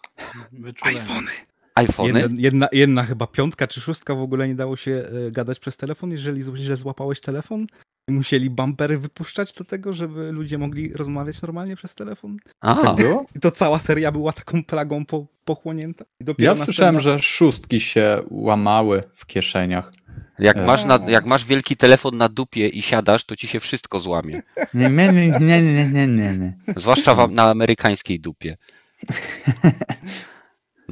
Wyczulenie. 0.52 1.00
iPhony. 1.00 1.30
iPhony? 1.74 2.20
Jedna, 2.20 2.36
jedna, 2.40 2.68
jedna 2.72 3.02
chyba 3.02 3.26
piątka 3.26 3.66
czy 3.66 3.80
szóstka 3.80 4.14
w 4.14 4.20
ogóle 4.20 4.48
nie 4.48 4.54
dało 4.54 4.76
się 4.76 4.90
e, 5.26 5.30
gadać 5.30 5.58
przez 5.58 5.76
telefon, 5.76 6.10
jeżeli 6.10 6.42
źle 6.56 6.76
złapałeś 6.76 7.20
telefon. 7.20 7.66
Musieli 8.08 8.50
bumpery 8.50 8.98
wypuszczać 8.98 9.52
do 9.52 9.64
tego, 9.64 9.92
żeby 9.92 10.32
ludzie 10.32 10.58
mogli 10.58 10.92
rozmawiać 10.92 11.42
normalnie 11.42 11.76
przez 11.76 11.94
telefon. 11.94 12.36
A, 12.60 12.74
Tak 12.74 12.96
było? 12.96 13.26
I 13.36 13.40
to 13.40 13.50
cała 13.50 13.78
seria 13.78 14.12
była 14.12 14.32
taką 14.32 14.64
plagą 14.64 15.06
po, 15.06 15.26
pochłonięta. 15.44 16.04
Ja 16.38 16.54
słyszałem, 16.54 16.94
następna- 16.96 17.00
że 17.00 17.18
szóstki 17.18 17.80
się 17.80 18.22
łamały 18.30 19.00
w 19.14 19.26
kieszeniach. 19.26 19.92
jak 20.38 20.56
E. 20.56 20.66
masz, 20.66 20.84
na, 20.84 20.98
jak 21.08 21.26
masz 21.26 21.44
wielki 21.44 21.76
telefon 21.76 22.16
na 22.16 22.28
dupie 22.28 22.68
i 22.68 22.82
siadasz, 22.82 23.24
to 23.24 23.36
ci 23.36 23.48
się 23.48 23.60
wszystko 23.60 24.00
złamie. 24.00 24.42
Nie, 24.74 24.90
nie, 24.90 25.12
nie, 25.40 25.62
nie, 25.62 25.86
nie, 26.06 26.06
nie. 26.38 26.56
Zwłaszcza 26.76 27.14
wam 27.14 27.34
na 27.34 27.50
amerykańskiej 27.50 28.20
dupie. 28.20 28.56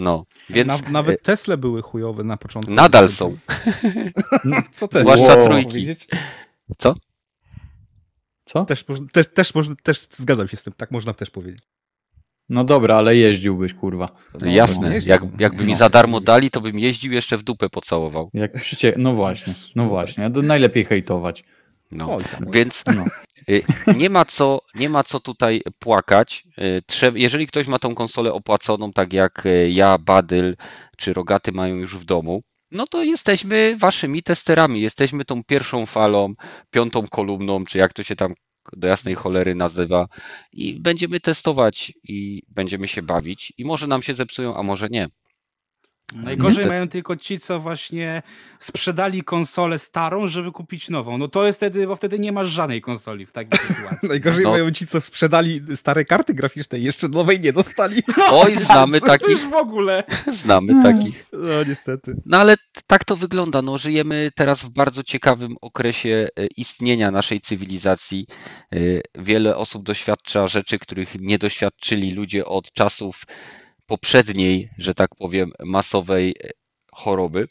No, 0.00 0.24
więc 0.50 0.82
Na, 0.82 0.90
nawet 0.90 1.22
Tesla 1.22 1.56
były 1.56 1.82
chujowe 1.82 2.24
na 2.24 2.36
początku. 2.36 2.72
Nadal 2.72 3.08
są. 3.08 3.36
Co 4.72 4.88
też? 4.88 5.00
Zwłaszcza 5.00 5.36
Wow. 5.36 5.44
trójki. 5.44 5.68
Powiedzieć? 5.70 6.08
co? 6.78 6.94
Co? 8.44 8.64
Też, 8.64 8.84
też, 8.84 9.32
też, 9.42 9.76
też 9.82 10.00
zgadzam 10.10 10.48
się 10.48 10.56
z 10.56 10.62
tym, 10.62 10.72
tak 10.76 10.90
można 10.90 11.14
też 11.14 11.30
powiedzieć. 11.30 11.60
No 12.48 12.64
dobra, 12.64 12.96
ale 12.96 13.16
jeździłbyś, 13.16 13.74
kurwa. 13.74 14.08
No, 14.40 14.46
Jasne. 14.50 14.98
Jak, 15.06 15.22
jakby 15.38 15.64
mi 15.64 15.72
no. 15.72 15.78
za 15.78 15.88
darmo 15.88 16.20
dali, 16.20 16.50
to 16.50 16.60
bym 16.60 16.78
jeździł 16.78 17.12
jeszcze 17.12 17.38
w 17.38 17.42
dupę 17.42 17.68
pocałował. 17.68 18.30
Jak 18.34 18.52
przycie... 18.52 18.92
No 18.96 19.14
właśnie, 19.14 19.54
no 19.74 19.82
właśnie. 19.82 20.30
To 20.30 20.42
najlepiej 20.42 20.84
hejtować. 20.84 21.44
No. 21.90 22.18
Więc 22.52 22.84
No. 22.96 23.04
y, 23.48 23.62
nie 23.96 24.10
ma 24.10 24.24
co, 24.24 24.60
nie 24.74 24.88
ma 24.88 25.04
co 25.04 25.20
tutaj 25.20 25.62
płakać. 25.78 26.44
Y, 26.58 27.12
Jeżeli 27.14 27.46
ktoś 27.46 27.66
ma 27.66 27.78
tą 27.78 27.94
konsolę 27.94 28.32
opłaconą, 28.32 28.92
tak 28.92 29.12
jak 29.12 29.46
y, 29.46 29.70
ja, 29.70 29.98
Badyl 29.98 30.56
czy 30.96 31.12
Rogaty 31.12 31.52
mają 31.52 31.76
już 31.76 31.96
w 31.98 32.04
domu, 32.04 32.42
no 32.70 32.86
to 32.86 33.02
jesteśmy 33.02 33.76
waszymi 33.76 34.22
testerami. 34.22 34.80
Jesteśmy 34.80 35.24
tą 35.24 35.44
pierwszą 35.44 35.86
falą, 35.86 36.34
piątą 36.70 37.06
kolumną, 37.06 37.64
czy 37.64 37.78
jak 37.78 37.92
to 37.92 38.02
się 38.02 38.16
tam 38.16 38.32
do 38.72 38.88
jasnej 38.88 39.14
cholery 39.14 39.54
nazywa 39.54 40.06
i 40.52 40.80
będziemy 40.80 41.20
testować 41.20 41.92
i 42.04 42.42
będziemy 42.48 42.88
się 42.88 43.02
bawić 43.02 43.52
i 43.58 43.64
może 43.64 43.86
nam 43.86 44.02
się 44.02 44.14
zepsują, 44.14 44.56
a 44.56 44.62
może 44.62 44.88
nie. 44.90 45.08
Najgorzej 46.14 46.50
Niestety. 46.50 46.68
mają 46.68 46.88
tylko 46.88 47.16
ci, 47.16 47.40
co 47.40 47.60
właśnie 47.60 48.22
sprzedali 48.58 49.22
konsolę 49.22 49.78
starą, 49.78 50.28
żeby 50.28 50.52
kupić 50.52 50.88
nową. 50.88 51.18
No 51.18 51.28
to 51.28 51.46
jest 51.46 51.58
wtedy, 51.58 51.86
bo 51.86 51.96
wtedy 51.96 52.18
nie 52.18 52.32
masz 52.32 52.48
żadnej 52.48 52.80
konsoli 52.80 53.26
w 53.26 53.32
takiej 53.32 53.58
sytuacji. 53.60 54.08
Najgorzej 54.08 54.44
No. 54.44 54.50
mają 54.50 54.70
ci, 54.70 54.86
co 54.86 55.00
sprzedali 55.00 55.60
stare 55.76 56.04
karty 56.04 56.34
graficzne 56.34 56.78
i 56.78 56.82
jeszcze 56.82 57.08
nowej 57.08 57.40
nie 57.40 57.52
dostali. 57.52 58.02
Oj, 58.30 58.56
znamy 58.56 59.00
takich, 59.00 59.38
w 59.38 59.52
ogóle. 59.54 60.04
znamy 60.42 60.82
takich. 60.82 61.26
No 61.32 61.64
niestety. 61.68 62.14
No 62.26 62.38
ale 62.38 62.56
tak 62.86 63.04
to 63.04 63.16
wygląda. 63.16 63.62
No, 63.62 63.78
żyjemy 63.78 64.30
teraz 64.36 64.62
w 64.62 64.68
bardzo 64.70 65.02
ciekawym 65.02 65.54
okresie 65.60 66.28
e, 66.36 66.46
istnienia 66.46 67.10
naszej 67.10 67.40
cywilizacji. 67.40 68.26
E, 68.72 68.76
Wiele 69.14 69.56
osób 69.56 69.82
doświadcza 69.84 70.48
rzeczy, 70.48 70.78
których 70.78 71.14
nie 71.20 71.38
doświadczyli 71.38 72.10
ludzie 72.14 72.44
od 72.46 72.72
czasów 72.72 73.22
poprzedniej, 73.90 74.70
że 74.78 74.94
tak 74.94 75.14
powiem, 75.14 75.52
masowej 75.64 76.34
e, 76.44 76.50
choroby. 76.92 77.48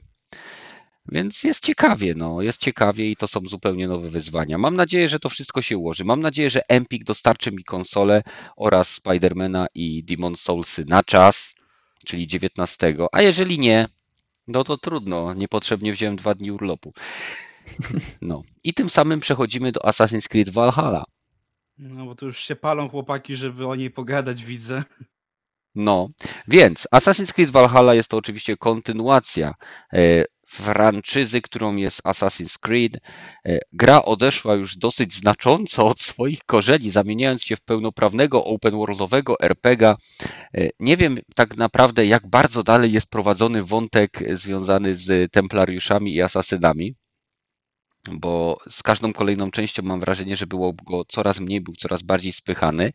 Więc 1.12 1.44
jest 1.44 1.66
ciekawie, 1.66 2.14
no, 2.16 2.42
jest 2.42 2.62
ciekawie 2.62 3.12
i 3.12 3.16
to 3.16 3.28
są 3.28 3.40
zupełnie 3.46 3.88
nowe 3.88 4.10
wyzwania. 4.10 4.58
Mam 4.58 4.76
nadzieję, 4.76 5.10
że 5.10 5.20
to 5.20 5.30
wszystko 5.30 5.62
się 5.62 5.78
ułoży. 5.78 6.06
Mam 6.06 6.22
nadzieję, 6.22 6.50
że 6.50 6.62
Empik 6.70 7.04
dostarczy 7.04 7.52
mi 7.52 7.64
konsolę 7.64 8.24
oraz 8.56 8.90
Spidermana 8.90 9.68
i 9.76 10.04
Demon 10.04 10.36
Soulsy 10.36 10.86
na 10.88 11.04
czas, 11.04 11.56
czyli 12.06 12.28
19. 12.28 12.96
A 13.12 13.22
jeżeli 13.22 13.60
nie, 13.60 13.88
no 14.48 14.64
to 14.64 14.78
trudno, 14.78 15.34
niepotrzebnie 15.34 15.94
wziąłem 15.94 16.16
dwa 16.16 16.34
dni 16.34 16.52
urlopu. 16.52 16.94
No 18.22 18.44
i 18.64 18.74
tym 18.74 18.90
samym 18.90 19.20
przechodzimy 19.20 19.72
do 19.72 19.80
Assassin's 19.80 20.28
Creed 20.28 20.50
Valhalla. 20.50 21.04
No 21.78 22.06
bo 22.06 22.16
to 22.16 22.26
już 22.26 22.40
się 22.40 22.56
palą 22.56 22.90
chłopaki, 22.90 23.36
żeby 23.36 23.68
o 23.68 23.76
niej 23.76 23.92
pogadać, 23.92 24.46
widzę. 24.46 24.84
No, 25.82 26.10
więc 26.48 26.88
Assassin's 26.96 27.34
Creed 27.34 27.52
Valhalla 27.52 27.94
jest 27.94 28.10
to 28.10 28.18
oczywiście 28.18 28.58
kontynuacja 28.58 29.54
e, 29.94 30.26
franczyzy, 30.48 31.42
którą 31.42 31.76
jest 31.76 32.02
Assassin's 32.04 32.60
Creed. 32.60 32.94
E, 33.46 33.60
Gra 33.74 34.02
odeszła 34.04 34.56
już 34.56 34.78
dosyć 34.78 35.14
znacząco 35.14 35.88
od 35.88 36.02
swoich 36.02 36.40
korzeni, 36.46 36.92
zamieniając 36.92 37.44
się 37.44 37.56
w 37.56 37.62
pełnoprawnego 37.62 38.44
open 38.46 38.76
worldowego 38.76 39.40
RPGa. 39.40 39.98
E, 40.58 40.70
Nie 40.80 40.98
wiem 40.98 41.18
tak 41.36 41.58
naprawdę, 41.58 42.06
jak 42.06 42.28
bardzo 42.28 42.64
dalej 42.64 42.92
jest 42.92 43.10
prowadzony 43.10 43.64
wątek 43.64 44.20
związany 44.32 44.96
z 44.96 45.32
templariuszami 45.32 46.14
i 46.16 46.22
asasynami, 46.22 46.96
bo 48.12 48.58
z 48.70 48.84
każdą 48.84 49.14
kolejną 49.14 49.52
częścią 49.52 49.84
mam 49.84 50.00
wrażenie, 50.00 50.36
że 50.36 50.48
było 50.48 50.74
go 50.74 51.06
coraz 51.06 51.40
mniej, 51.40 51.62
był 51.62 51.76
coraz 51.76 52.02
bardziej 52.02 52.32
spychany. 52.32 52.92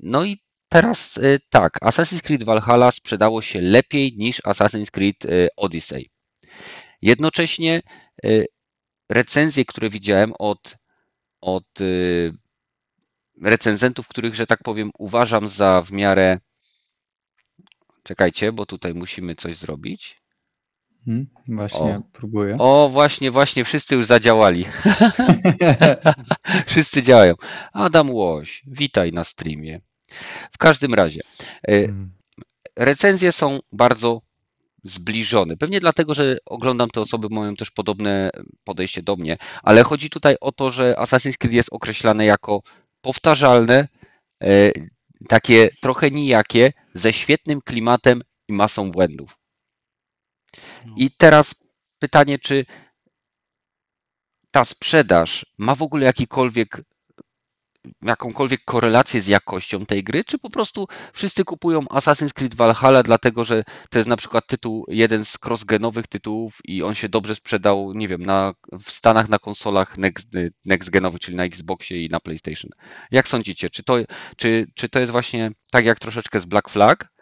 No 0.00 0.24
i 0.24 0.45
teraz 0.68 1.18
e, 1.18 1.38
tak, 1.50 1.78
Assassin's 1.82 2.22
Creed 2.22 2.42
Valhalla 2.42 2.92
sprzedało 2.92 3.42
się 3.42 3.60
lepiej 3.60 4.12
niż 4.16 4.42
Assassin's 4.42 4.90
Creed 4.90 5.26
e, 5.26 5.48
Odyssey. 5.56 6.10
Jednocześnie 7.02 7.82
e, 8.24 8.28
recenzje, 9.10 9.64
które 9.64 9.90
widziałem 9.90 10.32
od, 10.38 10.76
od 11.40 11.64
recenzentów, 13.42 14.08
których, 14.08 14.34
że 14.34 14.46
tak 14.46 14.62
powiem, 14.62 14.90
uważam 14.98 15.48
za 15.48 15.82
w 15.82 15.92
miarę. 15.92 16.38
Czekajcie, 18.02 18.52
bo 18.52 18.66
tutaj 18.66 18.94
musimy 18.94 19.34
coś 19.34 19.56
zrobić. 19.56 20.22
Hmm? 21.04 21.26
Właśnie 21.48 21.96
O. 21.96 22.02
próbuję. 22.12 22.54
O, 22.58 22.88
właśnie, 22.88 23.30
właśnie, 23.30 23.64
wszyscy 23.64 23.94
już 23.94 24.06
zadziałali. 24.06 24.66
Wszyscy 26.66 27.02
działają. 27.02 27.34
Adam 27.72 28.10
Łoś, 28.10 28.62
witaj 28.66 29.12
na 29.12 29.24
streamie. 29.24 29.80
W 30.52 30.58
każdym 30.58 30.94
razie, 30.94 31.20
e, 31.68 31.72
Mm. 31.84 32.12
recenzje 32.76 33.32
są 33.32 33.60
bardzo 33.72 34.22
zbliżone. 34.84 35.56
Pewnie 35.56 35.80
dlatego, 35.80 36.14
że 36.14 36.38
oglądam 36.46 36.90
te 36.90 37.00
osoby, 37.00 37.28
mają 37.30 37.56
też 37.56 37.70
podobne 37.70 38.30
podejście 38.64 39.02
do 39.02 39.16
mnie, 39.16 39.36
ale 39.62 39.82
chodzi 39.82 40.10
tutaj 40.10 40.36
o 40.40 40.52
to, 40.52 40.70
że 40.70 40.94
Assassin's 40.98 41.36
Creed 41.36 41.54
jest 41.54 41.68
określane 41.72 42.24
jako 42.24 42.62
powtarzalne, 43.00 43.88
e, 44.42 44.72
takie 45.28 45.68
trochę 45.82 46.10
nijakie, 46.10 46.72
ze 46.94 47.12
świetnym 47.12 47.60
klimatem 47.60 48.22
i 48.48 48.52
masą 48.52 48.90
błędów. 48.90 49.38
I 50.96 51.10
teraz 51.10 51.54
pytanie, 51.98 52.38
czy 52.38 52.64
ta 54.50 54.64
sprzedaż 54.64 55.46
ma 55.58 55.74
w 55.74 55.82
ogóle 55.82 56.06
jakikolwiek, 56.06 56.82
jakąkolwiek 58.02 58.64
korelację 58.64 59.20
z 59.20 59.26
jakością 59.26 59.86
tej 59.86 60.04
gry, 60.04 60.24
czy 60.24 60.38
po 60.38 60.50
prostu 60.50 60.86
wszyscy 61.12 61.44
kupują 61.44 61.80
Assassin's 61.80 62.32
Creed 62.32 62.54
Valhalla, 62.54 63.02
dlatego 63.02 63.44
że 63.44 63.62
to 63.90 63.98
jest 63.98 64.08
na 64.08 64.16
przykład 64.16 64.46
tytuł, 64.46 64.84
jeden 64.88 65.24
z 65.24 65.38
cross-genowych 65.46 66.06
tytułów 66.06 66.58
i 66.64 66.82
on 66.82 66.94
się 66.94 67.08
dobrze 67.08 67.34
sprzedał, 67.34 67.92
nie 67.94 68.08
wiem, 68.08 68.22
na, 68.22 68.54
w 68.84 68.90
Stanach 68.90 69.28
na 69.28 69.38
konsolach 69.38 69.98
next, 69.98 70.28
next-genowych, 70.66 71.18
czyli 71.18 71.36
na 71.36 71.44
Xboxie 71.44 72.04
i 72.04 72.08
na 72.08 72.20
PlayStation. 72.20 72.70
Jak 73.10 73.28
sądzicie, 73.28 73.70
czy 73.70 73.82
to, 73.82 73.96
czy, 74.36 74.66
czy 74.74 74.88
to 74.88 74.98
jest 74.98 75.12
właśnie 75.12 75.50
tak 75.70 75.86
jak 75.86 75.98
troszeczkę 75.98 76.40
z 76.40 76.46
Black 76.46 76.68
Flag, 76.68 77.12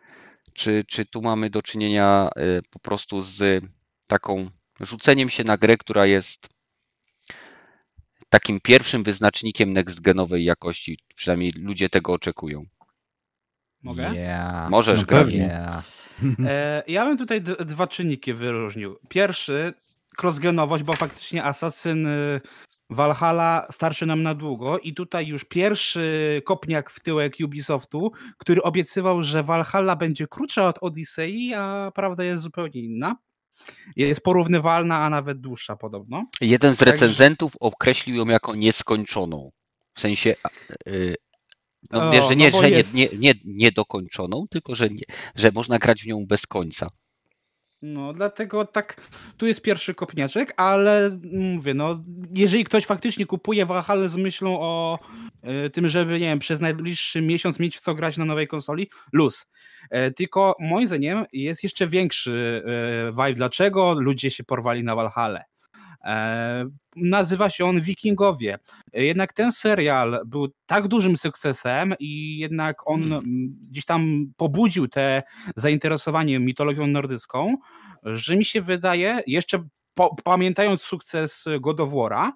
czy, 0.52 0.84
czy 0.88 1.06
tu 1.06 1.22
mamy 1.22 1.50
do 1.50 1.62
czynienia 1.62 2.30
y, 2.38 2.62
po 2.70 2.78
prostu 2.78 3.22
z 3.22 3.64
taką 4.06 4.50
rzuceniem 4.80 5.28
się 5.28 5.44
na 5.44 5.56
grę, 5.56 5.76
która 5.76 6.06
jest 6.06 6.53
takim 8.34 8.60
pierwszym 8.60 9.02
wyznacznikiem 9.02 9.72
next-genowej 9.72 10.44
jakości. 10.44 10.98
Przynajmniej 11.14 11.52
ludzie 11.56 11.88
tego 11.88 12.12
oczekują. 12.12 12.64
Mogę? 13.82 14.14
Yeah. 14.14 14.70
Możesz, 14.70 15.00
No 15.00 15.06
pewnie. 15.06 15.38
Yeah. 15.38 15.84
E, 16.46 16.82
ja 16.86 17.04
bym 17.04 17.18
tutaj 17.18 17.42
d- 17.42 17.56
dwa 17.56 17.86
czynniki 17.86 18.32
wyróżnił. 18.34 18.98
Pierwszy, 19.08 19.72
crossgenowość, 20.22 20.84
bo 20.84 20.92
faktycznie 20.96 21.44
Assassin 21.44 22.06
y, 22.06 22.40
Valhalla 22.90 23.66
starczy 23.70 24.06
nam 24.06 24.22
na 24.22 24.34
długo 24.34 24.78
i 24.78 24.94
tutaj 24.94 25.26
już 25.26 25.44
pierwszy 25.44 26.42
kopniak 26.44 26.90
w 26.90 27.00
tyłek 27.00 27.36
Ubisoftu, 27.44 28.12
który 28.38 28.62
obiecywał, 28.62 29.22
że 29.22 29.42
Valhalla 29.42 29.96
będzie 29.96 30.26
krótsza 30.26 30.66
od 30.68 30.78
Odyssey, 30.80 31.54
a 31.56 31.92
prawda 31.94 32.24
jest 32.24 32.42
zupełnie 32.42 32.80
inna. 32.80 33.16
Jest 33.96 34.20
porównywalna, 34.20 34.98
a 34.98 35.10
nawet 35.10 35.40
dłuższa 35.40 35.76
podobno. 35.76 36.24
Jeden 36.40 36.76
z 36.76 36.82
recenzentów 36.82 37.52
określił 37.60 38.16
ją 38.16 38.26
jako 38.26 38.54
nieskończoną. 38.54 39.50
W 39.94 40.00
sensie, 40.00 40.34
y, 40.88 41.14
no 41.90 42.10
wiesz, 42.10 42.24
że 42.28 42.36
nie, 42.36 42.50
no 42.50 42.62
że 42.62 42.70
nie, 42.70 42.76
jest- 42.76 42.94
nie, 42.94 43.08
nie, 43.18 43.32
niedokończoną, 43.44 44.46
tylko 44.50 44.74
że, 44.74 44.88
nie, 44.88 45.04
że 45.34 45.50
można 45.54 45.78
grać 45.78 46.02
w 46.02 46.06
nią 46.06 46.26
bez 46.26 46.46
końca. 46.46 46.88
No, 47.84 48.12
dlatego 48.12 48.64
tak, 48.64 49.00
tu 49.36 49.46
jest 49.46 49.60
pierwszy 49.62 49.94
kopniaczek, 49.94 50.52
ale 50.56 51.18
mówię, 51.32 51.74
no, 51.74 52.04
jeżeli 52.34 52.64
ktoś 52.64 52.86
faktycznie 52.86 53.26
kupuje 53.26 53.66
Valhalla 53.66 54.08
z 54.08 54.16
myślą 54.16 54.60
o 54.60 54.98
e, 55.42 55.70
tym, 55.70 55.88
żeby, 55.88 56.12
nie 56.12 56.26
wiem, 56.26 56.38
przez 56.38 56.60
najbliższy 56.60 57.22
miesiąc 57.22 57.60
mieć 57.60 57.76
w 57.76 57.80
co 57.80 57.94
grać 57.94 58.16
na 58.16 58.24
nowej 58.24 58.48
konsoli, 58.48 58.90
luz. 59.12 59.46
E, 59.90 60.10
tylko 60.10 60.56
moim 60.60 60.86
zdaniem 60.86 61.24
jest 61.32 61.62
jeszcze 61.62 61.86
większy 61.86 62.62
e, 62.66 63.10
vibe, 63.10 63.34
dlaczego 63.34 63.94
ludzie 64.00 64.30
się 64.30 64.44
porwali 64.44 64.84
na 64.84 64.94
Valhalla. 64.94 65.40
E, 66.04 66.64
nazywa 66.96 67.50
się 67.50 67.64
on 67.64 67.80
Wikingowie. 67.80 68.58
E, 68.92 69.04
Jednak 69.04 69.32
ten 69.32 69.52
serial 69.52 70.20
był 70.26 70.48
tak 70.66 70.88
dużym 70.88 71.16
sukcesem 71.16 71.94
i 72.00 72.38
jednak 72.38 72.90
on 72.90 73.02
Mm. 73.02 73.12
mm, 73.12 73.56
gdzieś 73.70 73.84
tam 73.84 74.26
pobudził 74.36 74.88
te 74.88 75.22
zainteresowanie 75.56 76.38
mitologią 76.40 76.86
nordycką, 76.86 77.56
że 78.02 78.36
mi 78.36 78.44
się 78.44 78.60
wydaje, 78.60 79.20
jeszcze 79.26 79.64
po, 79.94 80.16
pamiętając 80.24 80.82
sukces 80.82 81.44
God 81.60 81.80
of 81.80 81.90
War'a, 81.90 82.30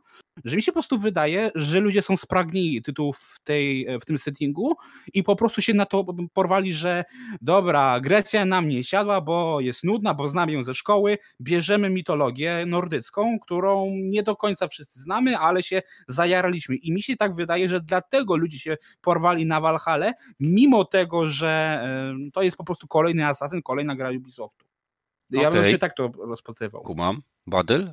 że 0.44 0.56
mi 0.56 0.62
się 0.62 0.72
po 0.72 0.76
prostu 0.76 0.98
wydaje, 0.98 1.50
że 1.54 1.80
ludzie 1.80 2.02
są 2.02 2.16
spragni 2.16 2.82
tytułów 2.82 3.18
w, 3.18 3.40
tej, 3.44 3.86
w 4.00 4.04
tym 4.04 4.18
settingu 4.18 4.76
i 5.14 5.22
po 5.22 5.36
prostu 5.36 5.62
się 5.62 5.74
na 5.74 5.86
to 5.86 6.04
porwali, 6.32 6.74
że 6.74 7.04
dobra, 7.40 8.00
Grecja 8.00 8.44
nam 8.44 8.68
nie 8.68 8.84
siadła, 8.84 9.20
bo 9.20 9.60
jest 9.60 9.84
nudna, 9.84 10.14
bo 10.14 10.28
znamy 10.28 10.52
ją 10.52 10.64
ze 10.64 10.74
szkoły, 10.74 11.18
bierzemy 11.40 11.90
mitologię 11.90 12.64
nordycką, 12.66 13.38
którą 13.38 13.90
nie 13.94 14.22
do 14.22 14.36
końca 14.36 14.68
wszyscy 14.68 15.00
znamy, 15.00 15.38
ale 15.38 15.62
się 15.62 15.82
zajaraliśmy 16.08 16.76
i 16.76 16.92
mi 16.92 17.02
się 17.02 17.16
tak 17.16 17.34
wydaje, 17.34 17.68
że 17.68 17.80
dlatego 17.80 18.36
ludzie 18.36 18.58
się 18.58 18.76
porwali 19.00 19.46
na 19.46 19.60
Valhalla, 19.60 20.12
mimo 20.40 20.84
tego, 20.84 21.28
że 21.28 21.82
to 22.32 22.42
jest 22.42 22.56
po 22.56 22.64
prostu 22.64 22.86
kolejny 22.86 23.26
Assassin, 23.26 23.62
kolejna 23.62 23.96
gra 23.96 24.10
Ubisoftu. 24.10 24.67
Ja 25.30 25.50
bym 25.50 25.60
Okej. 25.60 25.72
się 25.72 25.78
tak 25.78 25.96
to 25.96 26.10
rozpatrywał. 26.18 26.82
Kumam. 26.82 27.22
Badyl? 27.46 27.92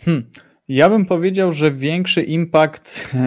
Hmm. 0.00 0.30
Ja 0.68 0.88
bym 0.88 1.06
powiedział, 1.06 1.52
że 1.52 1.70
większy 1.72 2.22
impact 2.22 3.10
e, 3.14 3.18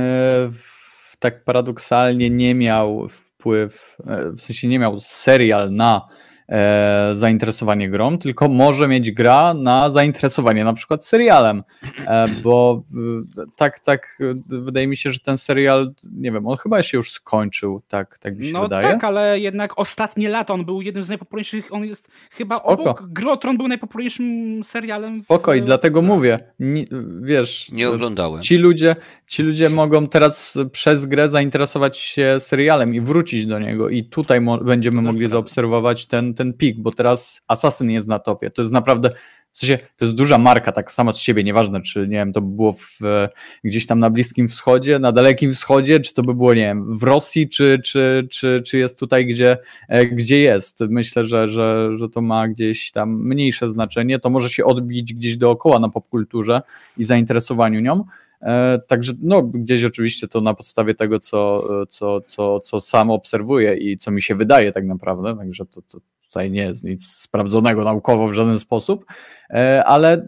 w- 0.52 1.18
tak 1.20 1.44
paradoksalnie 1.44 2.30
nie 2.30 2.56
miał 2.56 3.10
wpływ, 3.10 3.98
e, 4.08 4.32
w 4.32 4.42
sensie 4.42 4.68
nie 4.68 4.80
miał 4.80 5.00
serial 5.00 5.72
na 5.72 6.08
e, 6.50 7.10
zainteresowanie 7.14 7.90
grą, 7.90 8.18
tylko 8.18 8.48
może 8.48 8.88
mieć 8.88 9.12
gra 9.12 9.54
na 9.54 9.90
zainteresowanie 9.90 10.64
na 10.64 10.74
przykład 10.74 11.06
serialem, 11.06 11.64
e, 12.08 12.26
bo 12.44 12.84
w- 12.94 13.24
tak, 13.56 13.80
tak 13.80 14.18
wydaje 14.46 14.88
mi 14.88 14.98
się, 14.98 15.12
że 15.12 15.20
ten 15.20 15.38
serial, 15.38 15.92
nie 16.12 16.32
wiem, 16.32 16.48
on 16.48 16.58
chyba 16.58 16.84
się 16.84 16.98
już 16.98 17.12
skończył, 17.12 17.82
tak, 17.88 18.18
tak 18.18 18.38
mi 18.38 18.46
się 18.46 18.54
No 18.54 18.62
wydaje. 18.62 18.84
tak, 18.88 19.04
ale 19.04 19.40
jednak 19.40 19.80
ostatnie 19.80 20.30
lata 20.30 20.54
on 20.54 20.66
był 20.66 20.82
jednym 20.82 21.04
z 21.04 21.10
najpopularniejszych, 21.10 21.74
on 21.74 21.86
jest 21.86 22.08
chyba 22.32 22.56
Spoko. 22.56 22.70
obok, 22.84 23.04
Grotron 23.08 23.58
był 23.58 23.68
najpopularniejszym 23.68 24.64
serialem. 24.64 25.22
w- 25.22 25.26
Spoko, 25.26 25.54
i 25.54 25.62
w- 25.62 25.66
dlatego 25.66 26.02
mówię, 26.02 26.40
ni- 26.60 26.88
wiesz, 27.22 27.70
Nie 27.72 27.90
oglądałem. 27.90 28.42
Ci 28.42 28.58
ludzie, 28.58 28.96
ci 29.28 29.44
ludzie 29.44 29.70
mogą 29.70 30.08
teraz 30.08 30.58
przez 30.72 31.06
grę 31.06 31.30
zainteresować 31.30 31.98
się 31.98 32.36
serialem 32.40 32.96
i 32.96 33.02
wrócić 33.02 33.46
do 33.46 33.60
niego 33.60 33.90
i 33.90 34.04
tutaj 34.04 34.42
mo- 34.42 34.58
będziemy 34.58 35.02
mogli 35.02 35.30
zaobserwować 35.30 36.06
ten, 36.06 36.34
ten 36.40 36.54
pik, 36.54 36.80
bo 36.80 36.92
teraz 36.92 37.42
Assassin 37.48 37.92
jest 37.92 38.08
na 38.08 38.20
topie. 38.20 38.50
To 38.50 38.62
jest 38.62 38.72
naprawdę, 38.72 39.10
w 39.52 39.58
sensie, 39.58 39.78
to 39.98 40.06
jest 40.06 40.18
duża 40.18 40.38
marka, 40.38 40.72
tak 40.72 40.92
sama 40.92 41.14
z 41.14 41.18
siebie, 41.18 41.44
nieważne 41.44 41.82
czy, 41.82 42.00
nie 42.00 42.18
wiem, 42.18 42.34
to 42.34 42.42
by 42.42 42.56
było 42.56 42.74
w, 42.74 43.02
e, 43.04 43.28
gdzieś 43.64 43.86
tam 43.86 44.00
na 44.00 44.10
Bliskim 44.10 44.48
Wschodzie, 44.48 45.00
na 45.00 45.12
Dalekim 45.12 45.54
Wschodzie, 45.54 46.00
czy 46.00 46.14
to 46.14 46.24
by 46.24 46.34
było, 46.34 46.54
nie 46.54 46.62
wiem, 46.62 46.98
w 46.98 47.04
Rosji, 47.04 47.50
czy, 47.50 47.80
czy, 47.84 48.28
czy, 48.32 48.62
czy 48.66 48.78
jest 48.78 49.00
tutaj, 49.00 49.26
gdzie, 49.26 49.58
e, 49.90 50.06
gdzie 50.06 50.40
jest. 50.40 50.80
Myślę, 50.90 51.26
że, 51.26 51.50
że, 51.50 51.90
że 51.98 52.10
to 52.10 52.22
ma 52.22 52.48
gdzieś 52.48 52.92
tam 52.92 53.28
mniejsze 53.28 53.72
znaczenie, 53.72 54.20
to 54.20 54.30
może 54.30 54.50
się 54.50 54.66
odbić 54.66 55.14
gdzieś 55.14 55.38
dookoła 55.38 55.80
na 55.80 55.90
popkulturze 55.90 56.62
i 56.98 57.04
zainteresowaniu 57.04 57.80
nią, 57.80 58.04
E, 58.42 58.80
Także 58.88 59.14
no, 59.22 59.44
gdzieś 59.44 59.84
oczywiście 59.84 60.28
to 60.28 60.42
na 60.42 60.54
podstawie 60.54 60.94
tego, 60.94 61.20
co, 61.20 61.64
co, 61.90 62.22
co, 62.22 62.60
co 62.60 62.82
sam 62.82 63.12
obserwuję 63.12 63.74
i 63.74 63.98
co 63.98 64.12
mi 64.12 64.22
się 64.22 64.36
wydaje 64.36 64.72
tak 64.72 64.86
naprawdę, 64.86 65.38
także 65.38 65.66
to, 65.66 65.82
to 65.82 66.00
tutaj 66.30 66.52
nie 66.52 66.62
jest 66.62 66.84
nic 66.84 67.08
sprawdzonego 67.08 67.84
naukowo 67.84 68.28
w 68.28 68.34
żaden 68.34 68.60
sposób, 68.60 69.06
E, 69.50 69.84
ale 69.86 70.14
e, 70.14 70.22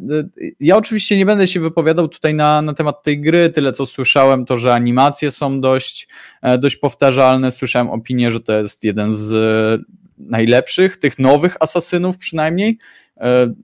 ja 0.60 0.78
oczywiście 0.78 1.18
nie 1.18 1.26
będę 1.26 1.48
się 1.48 1.60
wypowiadał 1.60 2.08
tutaj 2.08 2.34
na, 2.34 2.62
na 2.62 2.74
temat 2.74 3.04
tej 3.04 3.22
gry, 3.22 3.50
tyle 3.50 3.74
co 3.74 3.86
słyszałem 3.86 4.46
to, 4.46 4.58
że 4.58 4.74
animacje 4.74 5.32
są 5.32 5.62
dość, 5.62 6.08
e, 6.42 6.58
dość 6.58 6.76
powtarzalne, 6.76 7.52
słyszałem 7.52 7.90
opinię, 7.90 8.32
że 8.32 8.40
to 8.40 8.54
jest 8.54 8.84
jeden 8.84 9.14
z 9.14 9.82
najlepszych, 10.18 10.98
tych 10.98 11.20
nowych 11.20 11.58
asasynów 11.60 12.18
przynajmniej, 12.18 12.78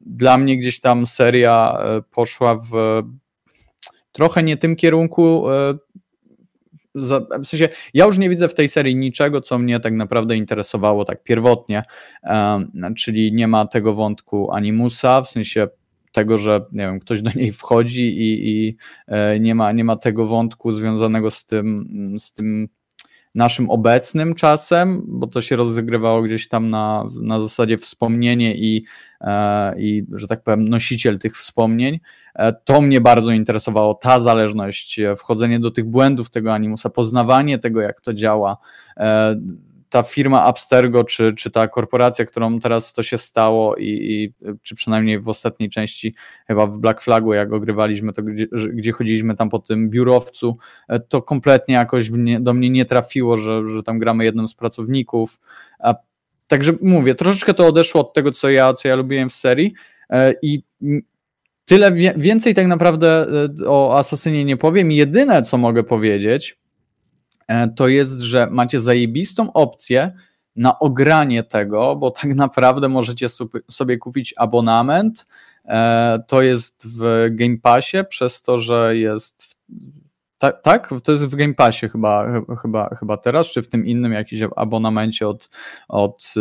dla 0.02 0.38
mnie 0.38 0.58
gdzieś 0.58 0.80
tam 0.80 1.08
seria 1.08 1.78
poszła 2.12 2.56
w 2.56 3.02
trochę 4.12 4.44
nie 4.44 4.58
tym 4.58 4.76
kierunku. 4.76 5.46
W 7.40 7.46
sensie, 7.46 7.70
ja 7.94 8.06
już 8.06 8.18
nie 8.18 8.30
widzę 8.30 8.50
w 8.50 8.54
tej 8.54 8.68
serii 8.68 8.96
niczego, 8.96 9.42
co 9.42 9.58
mnie 9.58 9.80
tak 9.80 9.94
naprawdę 9.94 10.38
interesowało 10.38 11.06
tak 11.06 11.24
pierwotnie, 11.24 11.84
czyli 12.98 13.34
nie 13.34 13.48
ma 13.48 13.68
tego 13.68 13.94
wątku 13.94 14.52
animusa, 14.52 15.22
w 15.22 15.30
sensie 15.30 15.68
tego, 16.12 16.38
że 16.38 16.66
nie 16.72 16.84
wiem, 16.84 17.00
ktoś 17.00 17.22
do 17.22 17.32
niej 17.36 17.52
wchodzi 17.52 18.08
i, 18.08 18.50
i 18.50 18.78
e, 19.08 19.40
nie, 19.40 19.56
ma, 19.56 19.72
nie 19.72 19.84
ma 19.84 19.96
tego 19.96 20.28
wątku 20.28 20.72
związanego 20.72 21.32
z 21.32 21.46
tym, 21.46 21.88
z 22.20 22.34
tym 22.34 22.70
naszym 23.36 23.70
obecnym 23.70 24.34
czasem, 24.34 25.04
bo 25.08 25.28
to 25.28 25.42
się 25.42 25.56
rozgrywało 25.56 26.22
gdzieś 26.22 26.48
tam 26.48 26.70
na, 26.70 27.04
na 27.22 27.42
zasadzie 27.42 27.78
wspomnienie 27.78 28.56
i, 28.56 28.86
e, 29.22 29.80
i, 29.80 30.06
że 30.14 30.28
tak 30.28 30.44
powiem, 30.44 30.68
nosiciel 30.68 31.20
tych 31.20 31.38
wspomnień. 31.38 32.00
E, 32.36 32.54
To 32.54 32.82
mnie 32.82 33.02
bardzo 33.02 33.32
interesowało, 33.32 33.94
ta 33.94 34.20
zależność, 34.20 35.00
wchodzenie 35.18 35.60
do 35.60 35.72
tych 35.72 35.86
błędów 35.86 36.30
tego 36.30 36.54
animusa, 36.54 36.90
poznawanie 36.90 37.58
tego, 37.58 37.82
jak 37.82 38.02
to 38.02 38.14
działa. 38.14 38.58
E, 38.98 39.36
Ta 39.90 40.04
firma 40.04 40.44
Abstergo, 40.44 41.04
czy, 41.04 41.34
czy 41.36 41.52
ta 41.52 41.68
korporacja, 41.68 42.26
którą 42.26 42.60
teraz 42.60 42.94
to 42.94 43.04
się 43.04 43.18
stało, 43.18 43.76
i, 43.76 43.86
i 43.86 44.34
czy 44.62 44.76
przynajmniej 44.76 45.20
w 45.20 45.30
ostatniej 45.30 45.70
części, 45.70 46.16
chyba 46.48 46.68
w 46.68 46.80
Black 46.80 47.02
Flagu, 47.02 47.34
jak 47.34 47.54
ogrywaliśmy, 47.54 48.14
to 48.14 48.24
gdzie, 48.24 48.48
gdzie 48.74 48.92
chodziliśmy 48.92 49.36
tam 49.36 49.50
po 49.50 49.60
tym 49.60 49.90
biurowcu, 49.90 50.58
e, 50.90 51.00
to 51.00 51.22
kompletnie 51.22 51.76
jakoś 51.76 52.10
mnie, 52.10 52.40
do 52.40 52.54
mnie 52.54 52.70
nie 52.70 52.86
trafiło, 52.86 53.38
że, 53.38 53.70
że 53.70 53.84
tam 53.84 54.00
gramy 54.00 54.24
jednym 54.24 54.48
z 54.48 54.56
pracowników. 54.56 55.40
A, 55.80 55.96
także 56.48 56.74
mówię, 56.82 57.16
troszeczkę 57.16 57.54
to 57.54 57.68
odeszło 57.68 58.02
od 58.02 58.14
tego, 58.14 58.32
co 58.32 58.50
ja, 58.50 58.74
co 58.74 58.88
ja 58.88 58.96
lubiłem 58.96 59.30
w 59.30 59.36
serii 59.36 59.74
e, 60.10 60.34
i 60.42 60.64
tyle 61.66 61.92
więcej 62.18 62.54
tak 62.54 62.68
naprawdę 62.68 63.28
e, 63.62 63.70
o 63.70 63.98
Asasynie 63.98 64.46
nie 64.46 64.58
powiem. 64.58 64.92
Jedyne, 64.92 65.44
co 65.44 65.58
mogę 65.58 65.84
powiedzieć, 65.84 66.58
to 67.76 67.88
jest, 67.88 68.20
że 68.20 68.48
macie 68.52 68.82
zajebistą 68.82 69.54
opcję 69.54 70.12
na 70.56 70.80
ogranie 70.80 71.44
tego, 71.44 71.96
bo 71.96 72.12
tak 72.12 72.36
naprawdę 72.46 72.90
możecie 72.90 73.28
sobie 73.72 73.98
kupić 73.98 74.34
abonament. 74.38 75.28
E, 75.66 76.20
To 76.28 76.42
jest 76.42 76.88
w 76.88 77.28
Game 77.32 77.58
Passie, 77.58 77.98
przez 78.10 78.42
to, 78.42 78.60
że 78.60 78.98
jest 78.98 79.44
w 79.44 80.07
tak, 80.38 80.62
tak, 80.62 80.90
to 81.04 81.12
jest 81.12 81.26
w 81.26 81.36
Game 81.36 81.54
Passie 81.54 81.90
chyba, 81.90 82.42
chyba, 82.62 82.96
chyba 82.96 83.18
teraz, 83.18 83.48
czy 83.48 83.62
w 83.62 83.68
tym 83.68 83.86
innym 83.86 84.14
jakimś 84.14 84.42
abonamencie 84.56 85.28
od, 85.28 85.50
od 85.88 86.34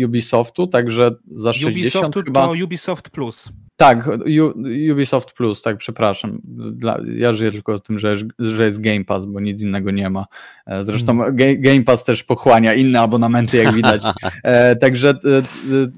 e, 0.00 0.06
Ubisoftu, 0.06 0.66
także 0.66 1.10
za 1.32 1.52
60 1.52 1.76
Ubisoftu 1.76 2.22
chyba. 2.22 2.46
to 2.46 2.52
Ubisoft 2.64 3.10
Plus. 3.10 3.48
Tak, 3.76 4.06
U, 4.06 4.52
Ubisoft 4.92 5.32
Plus, 5.32 5.62
tak, 5.62 5.76
przepraszam. 5.76 6.40
Dla, 6.72 7.00
ja 7.16 7.32
żyję 7.32 7.52
tylko 7.52 7.78
tym, 7.78 7.98
że, 7.98 8.14
że 8.38 8.64
jest 8.64 8.80
Game 8.80 9.04
Pass, 9.04 9.24
bo 9.24 9.40
nic 9.40 9.62
innego 9.62 9.90
nie 9.90 10.10
ma. 10.10 10.26
E, 10.66 10.84
Zresztą 10.84 11.18
Ga- 11.18 11.60
Game 11.60 11.82
Pass 11.82 12.04
też 12.04 12.24
pochłania 12.24 12.74
inne 12.74 13.00
abonamenty, 13.00 13.56
jak 13.56 13.74
widać. 13.74 14.02
E, 14.42 14.76
także 14.76 15.08
e, 15.08 15.38
e, 15.38 15.42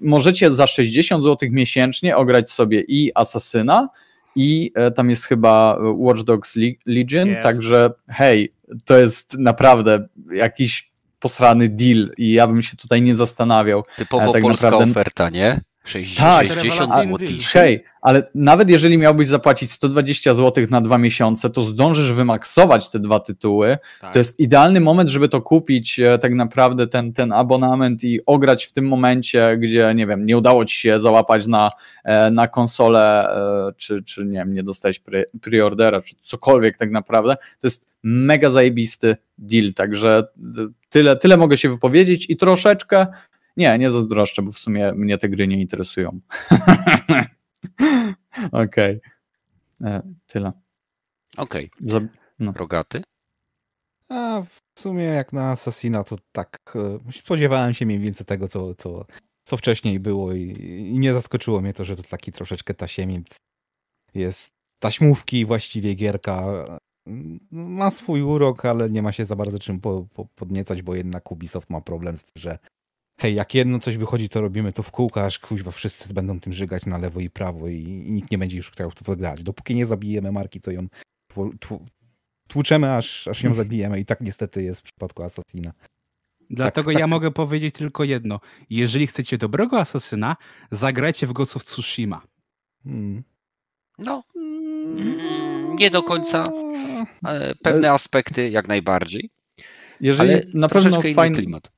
możecie 0.03 0.53
za 0.53 0.67
60 0.67 1.25
zł 1.25 1.49
miesięcznie 1.53 2.17
ograć 2.17 2.51
sobie 2.51 2.81
i 2.89 3.11
Asasyna, 3.15 3.89
i 4.39 4.73
e, 4.75 4.91
tam 4.91 5.11
jest 5.11 5.25
chyba 5.25 5.79
Watch 5.97 6.23
Dogs 6.23 6.57
Legion, 6.87 7.29
Jest. 7.29 7.43
także 7.43 7.91
hej, 8.09 8.53
to 8.85 8.99
jest 8.99 9.39
naprawdę 9.39 10.09
jakiś 10.33 10.91
posrany 11.19 11.69
deal 11.69 12.11
i 12.19 12.33
ja 12.33 12.47
bym 12.47 12.63
się 12.63 12.77
tutaj 12.77 13.03
nie 13.03 13.17
zastanawiał. 13.17 13.83
Typowo 13.97 14.23
Ale 14.23 14.33
tak 14.33 14.43
polska 14.43 14.67
naprawdę- 14.71 14.91
oferta, 14.91 15.29
nie? 15.29 15.61
60, 15.89 16.29
Tak. 16.29 16.47
60 16.49 16.81
Rewelacyjny 16.81 17.13
zł. 17.13 17.27
deal. 17.29 17.41
Hej, 17.53 17.81
ale 18.01 18.31
nawet 18.35 18.71
jeżeli 18.71 18.99
miałbyś 18.99 19.29
zapłacić 19.29 19.73
120 19.73 20.35
zł 20.35 20.67
na 20.71 20.81
dwa 20.81 20.99
miesiące, 20.99 21.51
to 21.51 21.65
zdążysz 21.65 22.13
wymaksować 22.13 22.91
te 22.91 22.99
dwa 22.99 23.21
tytuły. 23.21 23.79
Tak. 24.01 24.13
To 24.13 24.19
jest 24.19 24.41
idealny 24.41 24.81
moment, 24.81 25.11
żeby 25.11 25.29
to 25.29 25.43
kupić, 25.43 26.01
e, 26.01 26.19
tak 26.19 26.35
naprawdę 26.35 26.87
ten, 26.87 27.13
ten 27.13 27.33
abonament 27.33 28.05
i 28.05 28.21
ograć 28.27 28.65
w 28.65 28.73
tym 28.73 28.89
momencie, 28.89 29.57
gdzie, 29.57 29.93
nie 29.95 30.07
wiem, 30.07 30.27
nie 30.27 30.39
udało 30.39 30.65
ci 30.65 30.79
się 30.79 31.01
załapać 31.01 31.47
na, 31.47 31.71
e, 32.05 32.31
na 32.31 32.49
konsolę, 32.49 33.29
e, 33.69 33.73
czy, 33.77 34.03
czy 34.03 34.25
nie 34.25 34.39
wiem, 34.39 34.55
nie 34.55 34.63
dostałeś 34.63 34.99
pre, 34.99 35.25
preordera, 35.41 36.03
czy 36.03 36.15
cokolwiek 36.21 36.77
tak 36.77 36.91
naprawdę. 36.91 37.37
To 37.37 37.67
jest 37.67 37.89
mega 38.03 38.51
zajebisty 38.51 39.17
deal, 39.39 39.75
także 39.75 40.23
tyle, 40.89 41.17
tyle 41.17 41.37
mogę 41.37 41.59
się 41.59 41.69
wypowiedzieć 41.69 42.31
i 42.31 42.37
troszeczkę, 42.37 43.07
nie, 43.59 43.79
nie 43.79 43.91
zazdroszczę, 43.91 44.43
bo 44.43 44.51
w 44.51 44.59
sumie 44.59 44.93
mnie 44.93 45.19
te 45.19 45.29
gry 45.29 45.49
nie 45.49 45.61
interesują. 45.61 46.21
Okej. 48.53 49.01
E, 49.85 50.03
Tyle. 50.27 50.53
Okej, 51.37 51.71
Za- 51.81 52.01
rogaty. 52.55 53.03
A 54.09 54.43
w 54.43 54.81
sumie 54.81 55.05
jak 55.05 55.33
na 55.33 55.51
Assassina 55.51 56.05
to 56.05 56.17
tak 56.33 56.59
e, 56.75 57.13
spodziewałem 57.13 57.75
się 57.75 57.87
mniej 57.87 57.99
więcej 57.99 58.27
tego, 58.27 58.49
co, 58.49 58.75
co, 58.75 59.05
co 59.45 59.57
wcześniej 59.57 60.01
było 60.01 60.33
i, 60.33 60.43
i 60.95 60.99
nie 60.99 61.13
zaskoczyło 61.13 61.61
mnie 61.61 61.73
to, 61.73 61.85
że 61.85 61.97
to 61.97 62.03
taki 62.03 62.33
troszeczkę 62.33 62.75
tasiemiec 62.75 63.37
jest 64.15 64.51
taśmówki 64.79 65.45
właściwie 65.47 65.95
gierka. 65.95 66.45
Mm, 67.07 67.41
Ma 67.51 67.91
swój 67.91 68.23
urok, 68.23 68.65
ale 68.65 68.91
nie 68.91 69.03
ma 69.03 69.13
się 69.13 69.25
za 69.25 69.37
bardzo 69.37 69.59
czym 69.59 69.81
po, 69.81 70.07
po, 70.15 70.25
podniecać, 70.25 70.83
bo 70.83 70.95
jednak 70.95 71.33
Ubisoft 71.33 71.71
ma 71.71 71.81
problem 71.81 72.17
z 72.19 72.25
tym, 72.25 72.33
że 72.37 72.59
hej, 73.19 73.35
jak 73.35 73.55
jedno 73.55 73.79
coś 73.79 73.97
wychodzi, 73.97 74.29
to 74.29 74.41
robimy 74.41 74.73
to 74.73 74.83
w 74.83 74.91
kółko, 74.91 75.25
aż 75.25 75.39
kuźwa 75.39 75.71
wszyscy 75.71 76.15
będą 76.15 76.41
tym 76.41 76.53
żygać 76.53 76.87
na 76.87 76.99
lewo 76.99 77.21
i 77.21 77.31
prawo 77.31 77.69
i, 77.69 77.83
i 77.83 78.13
nikt 78.13 78.31
nie 78.31 78.39
będzie 78.39 78.57
już 78.57 78.71
chciał 78.71 78.91
w 78.91 78.95
to 78.95 79.05
wygrać. 79.13 79.43
Dopóki 79.43 79.75
nie 79.75 79.87
zabijemy 79.87 80.33
marki, 80.33 80.61
to 80.61 80.71
ją 80.71 80.87
tłu- 81.35 81.59
tłu- 81.59 81.87
tłuczemy, 82.49 82.97
aż, 82.97 83.29
aż 83.29 83.43
ją 83.43 83.55
zabijemy 83.65 84.01
i 84.01 84.05
tak 84.05 84.21
niestety 84.21 84.63
jest 84.63 84.81
w 84.81 84.85
przypadku 84.85 85.23
Assassina. 85.23 85.73
Dlatego 86.51 86.91
tak. 86.93 87.01
ja 87.01 87.07
mogę 87.07 87.31
powiedzieć 87.31 87.75
tylko 87.75 88.05
jedno. 88.05 88.41
Jeżeli 88.71 89.07
chcecie 89.07 89.39
dobrego 89.39 89.81
asasyna, 89.81 90.37
zagrajcie 90.71 91.27
w 91.27 91.33
Ghost 91.33 91.57
of 91.57 91.65
Tsushima. 91.65 92.23
Hmm. 92.85 93.23
No, 93.99 94.23
mm, 94.37 95.77
nie 95.77 95.91
do 95.91 96.03
końca. 96.03 96.45
e, 97.25 97.55
Pewne 97.55 97.93
aspekty 97.93 98.51
jak 98.51 98.69
najbardziej, 98.69 99.31
Jeżeli 100.01 100.33
ale 100.33 100.45
na 100.55 100.69
pewno 100.69 101.03
fajny, 101.15 101.37
klimat. 101.37 101.71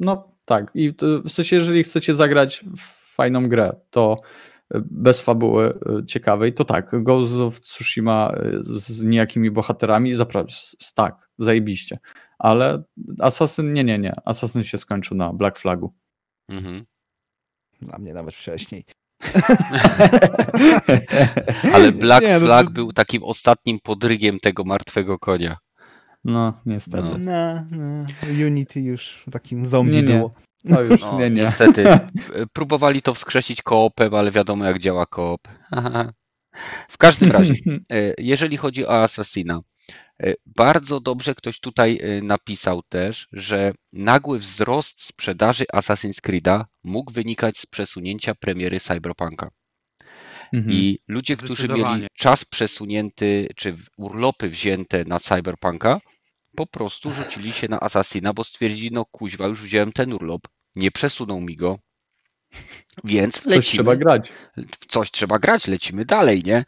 No 0.00 0.31
tak, 0.44 0.70
i 0.74 0.94
to, 0.94 1.06
w 1.22 1.30
sensie, 1.30 1.56
jeżeli 1.56 1.84
chcecie 1.84 2.14
zagrać 2.14 2.64
w 2.76 3.14
fajną 3.14 3.48
grę, 3.48 3.76
to 3.90 4.16
y, 4.74 4.82
bez 4.90 5.20
fabuły 5.20 5.70
y, 6.00 6.06
ciekawej, 6.06 6.52
to 6.52 6.64
tak, 6.64 7.02
Ghost 7.02 7.32
of 7.32 7.60
Tsushima 7.60 8.34
y, 8.44 8.58
z 8.62 9.02
niejakimi 9.02 9.50
bohaterami, 9.50 10.14
zapraszam, 10.14 10.78
tak, 10.94 11.28
zajebiście. 11.38 11.98
Ale 12.38 12.82
Assassin, 13.20 13.72
nie, 13.72 13.84
nie, 13.84 13.98
nie, 13.98 14.12
Assassin 14.24 14.64
się 14.64 14.78
skończył 14.78 15.16
na 15.16 15.32
Black 15.32 15.58
Flagu. 15.58 15.94
Mhm. 16.48 16.84
Dla 17.82 17.98
mnie 17.98 18.14
nawet 18.14 18.34
wcześniej. 18.34 18.84
Ale 21.74 21.92
Black 21.92 22.22
Nie, 22.22 22.34
no 22.34 22.40
to- 22.40 22.46
Flag 22.46 22.70
był 22.70 22.92
takim 22.92 23.24
ostatnim 23.24 23.78
podrygiem 23.82 24.40
tego 24.40 24.64
martwego 24.64 25.18
konia. 25.18 25.56
No, 26.24 26.60
niestety. 26.66 27.18
No. 27.18 27.18
No, 27.18 27.66
no, 27.70 28.06
Unity 28.46 28.80
już 28.80 29.24
takim 29.32 29.66
zombie 29.66 29.92
Nie, 29.92 30.02
nie. 30.02 30.14
było. 30.14 30.34
No 30.64 30.80
już, 30.80 31.00
No, 31.00 31.18
nie, 31.18 31.30
nie. 31.30 31.42
Niestety. 31.42 31.84
Próbowali 32.52 33.02
to 33.02 33.14
wskrzesić 33.14 33.62
koopem, 33.62 34.14
ale 34.14 34.30
wiadomo 34.30 34.64
jak 34.64 34.78
działa 34.78 35.06
koop. 35.06 35.48
W 36.88 36.98
każdym 36.98 37.32
razie, 37.32 37.54
e, 37.92 38.14
jeżeli 38.18 38.56
chodzi 38.56 38.86
o 38.86 39.02
Assassina, 39.02 39.60
e, 40.22 40.34
bardzo 40.46 41.00
dobrze 41.00 41.34
ktoś 41.34 41.60
tutaj 41.60 41.98
e, 42.02 42.22
napisał 42.22 42.82
też, 42.88 43.28
że 43.32 43.72
nagły 43.92 44.38
wzrost 44.38 45.04
sprzedaży 45.04 45.64
Assassin's 45.74 46.20
Creed'a 46.28 46.64
mógł 46.84 47.12
wynikać 47.12 47.58
z 47.58 47.66
przesunięcia 47.66 48.34
premiery 48.34 48.80
Cyberpunka. 48.80 49.50
Mhm. 50.52 50.72
I 50.72 50.98
ludzie, 51.08 51.36
którzy 51.36 51.68
mieli 51.68 52.06
czas 52.16 52.44
przesunięty, 52.44 53.48
czy 53.56 53.76
urlopy 53.96 54.48
wzięte 54.48 55.04
na 55.04 55.20
Cyberpunka, 55.20 56.00
po 56.56 56.66
prostu 56.66 57.12
rzucili 57.12 57.52
się 57.52 57.68
na 57.68 57.80
Assassina, 57.80 58.32
bo 58.32 58.44
stwierdzili, 58.44 58.90
no 58.92 59.04
kuźwa, 59.04 59.46
już 59.46 59.62
wziąłem 59.62 59.92
ten 59.92 60.12
urlop, 60.12 60.40
nie 60.76 60.90
przesunął 60.90 61.40
mi 61.40 61.56
go, 61.56 61.78
więc 63.04 63.34
Coś 63.34 63.46
lecimy. 63.46 63.62
trzeba 63.62 63.96
grać. 63.96 64.32
w 64.56 64.86
coś 64.86 65.10
trzeba 65.10 65.38
grać, 65.38 65.66
lecimy 65.66 66.04
dalej, 66.04 66.42
nie? 66.46 66.64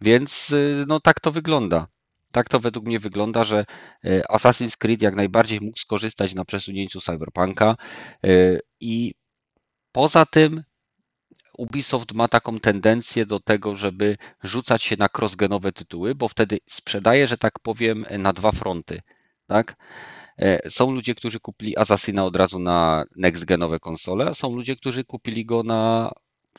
Więc 0.00 0.50
y, 0.50 0.84
no 0.88 1.00
tak 1.00 1.20
to 1.20 1.30
wygląda. 1.32 1.86
Tak 2.32 2.48
to 2.48 2.60
według 2.60 2.86
mnie 2.86 2.98
wygląda, 2.98 3.44
że 3.44 3.64
y, 4.04 4.22
Assassin's 4.30 4.76
Creed 4.76 5.02
jak 5.02 5.14
najbardziej 5.14 5.60
mógł 5.60 5.78
skorzystać 5.78 6.34
na 6.34 6.44
przesunięciu 6.44 7.00
Cyberpunka 7.00 7.76
y, 8.26 8.60
i 8.80 9.14
poza 9.92 10.26
tym 10.26 10.62
Ubisoft 11.58 12.12
ma 12.14 12.28
taką 12.28 12.60
tendencję 12.60 13.26
do 13.26 13.40
tego, 13.40 13.74
żeby 13.74 14.16
rzucać 14.42 14.82
się 14.82 14.96
na 14.98 15.08
crossgenowe 15.18 15.72
tytuły, 15.72 16.14
bo 16.14 16.28
wtedy 16.28 16.58
sprzedaje, 16.70 17.26
że 17.26 17.38
tak 17.38 17.58
powiem, 17.58 18.06
na 18.18 18.32
dwa 18.32 18.52
fronty, 18.52 19.02
tak? 19.46 19.76
E, 20.38 20.70
Są 20.70 20.90
ludzie, 20.90 21.14
którzy 21.14 21.40
kupili 21.40 21.78
Assassina 21.78 22.24
od 22.24 22.36
razu 22.36 22.58
na 22.58 23.04
next-genowe 23.16 23.78
konsole, 23.80 24.26
a 24.26 24.34
są 24.34 24.56
ludzie, 24.56 24.76
którzy 24.76 25.04
kupili 25.04 25.46
go 25.46 25.62
na 25.62 26.10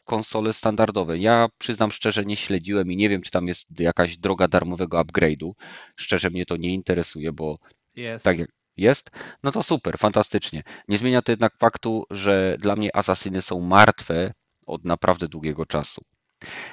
konsole 0.04 0.54
standardowe. 0.54 1.18
Ja 1.18 1.48
przyznam 1.58 1.92
szczerze, 1.92 2.26
nie 2.26 2.38
śledziłem 2.38 2.92
i 2.92 2.98
nie 2.98 3.10
wiem, 3.10 3.22
czy 3.22 3.32
tam 3.32 3.48
jest 3.48 3.80
jakaś 3.80 4.18
droga 4.18 4.48
darmowego 4.48 5.02
upgrade'u. 5.02 5.52
Szczerze 5.96 6.30
mnie 6.30 6.46
to 6.46 6.58
nie 6.58 6.74
interesuje, 6.74 7.34
bo 7.34 7.58
Jest. 7.96 8.26
tak 8.26 8.40
jak 8.40 8.50
jest, 8.78 9.12
no 9.44 9.52
to 9.52 9.64
super, 9.64 9.98
fantastycznie. 9.98 10.64
Nie 10.88 10.98
zmienia 10.98 11.22
to 11.22 11.32
jednak 11.32 11.58
faktu, 11.58 12.06
że 12.10 12.58
dla 12.60 12.76
mnie 12.76 12.96
Assassiny 12.96 13.42
są 13.42 13.60
martwe 13.60 14.34
od 14.68 14.86
naprawdę 14.86 15.28
długiego 15.28 15.66
czasu. 15.66 16.02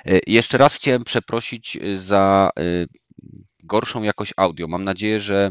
E, 0.07 0.21
Jeszcze 0.27 0.59
raz 0.59 0.75
chciałem 0.75 1.05
przeprosić 1.05 1.77
y, 1.77 1.99
za 1.99 2.51
y, 2.59 2.87
gorszą 3.65 4.03
jakość 4.03 4.33
audio. 4.37 4.69
Mam 4.69 4.85
nadzieję, 4.85 5.21
że 5.21 5.51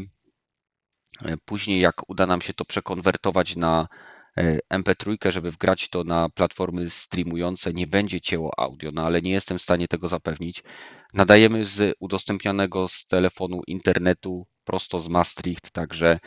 e, 1.24 1.36
później 1.44 1.80
jak 1.80 2.10
uda 2.10 2.26
nam 2.26 2.40
się 2.40 2.54
to 2.54 2.64
przekonwertować 2.64 3.56
na 3.56 3.88
e, 4.36 4.58
MP3, 4.74 5.32
żeby 5.32 5.50
wgrać 5.50 5.88
to 5.88 6.04
na 6.04 6.28
platformy 6.28 6.90
streamujące, 6.90 7.72
nie 7.72 7.86
będzie 7.86 8.20
cięło 8.20 8.50
audio, 8.58 8.90
no 8.94 9.02
ale 9.06 9.22
nie 9.22 9.30
jestem 9.30 9.58
w 9.58 9.62
stanie 9.62 9.88
tego 9.88 10.08
zapewnić. 10.08 10.62
Nadajemy 11.14 11.64
z 11.64 11.96
udostępnianego 12.00 12.88
z 12.88 13.06
telefonu 13.06 13.60
internetu 13.66 14.46
prosto 14.64 15.00
z 15.00 15.08
Maastricht, 15.08 15.70
także 15.70 16.18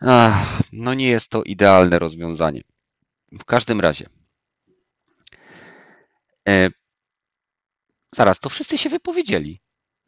ach, 0.00 0.62
no 0.72 0.94
nie 0.94 1.06
jest 1.08 1.28
to 1.30 1.42
idealne 1.42 1.98
rozwiązanie. 1.98 2.62
W 3.32 3.44
każdym 3.44 3.80
razie. 3.80 4.17
E, 6.48 6.68
zaraz, 8.14 8.40
to 8.40 8.48
wszyscy 8.48 8.78
się 8.78 8.88
wypowiedzieli. 8.90 9.60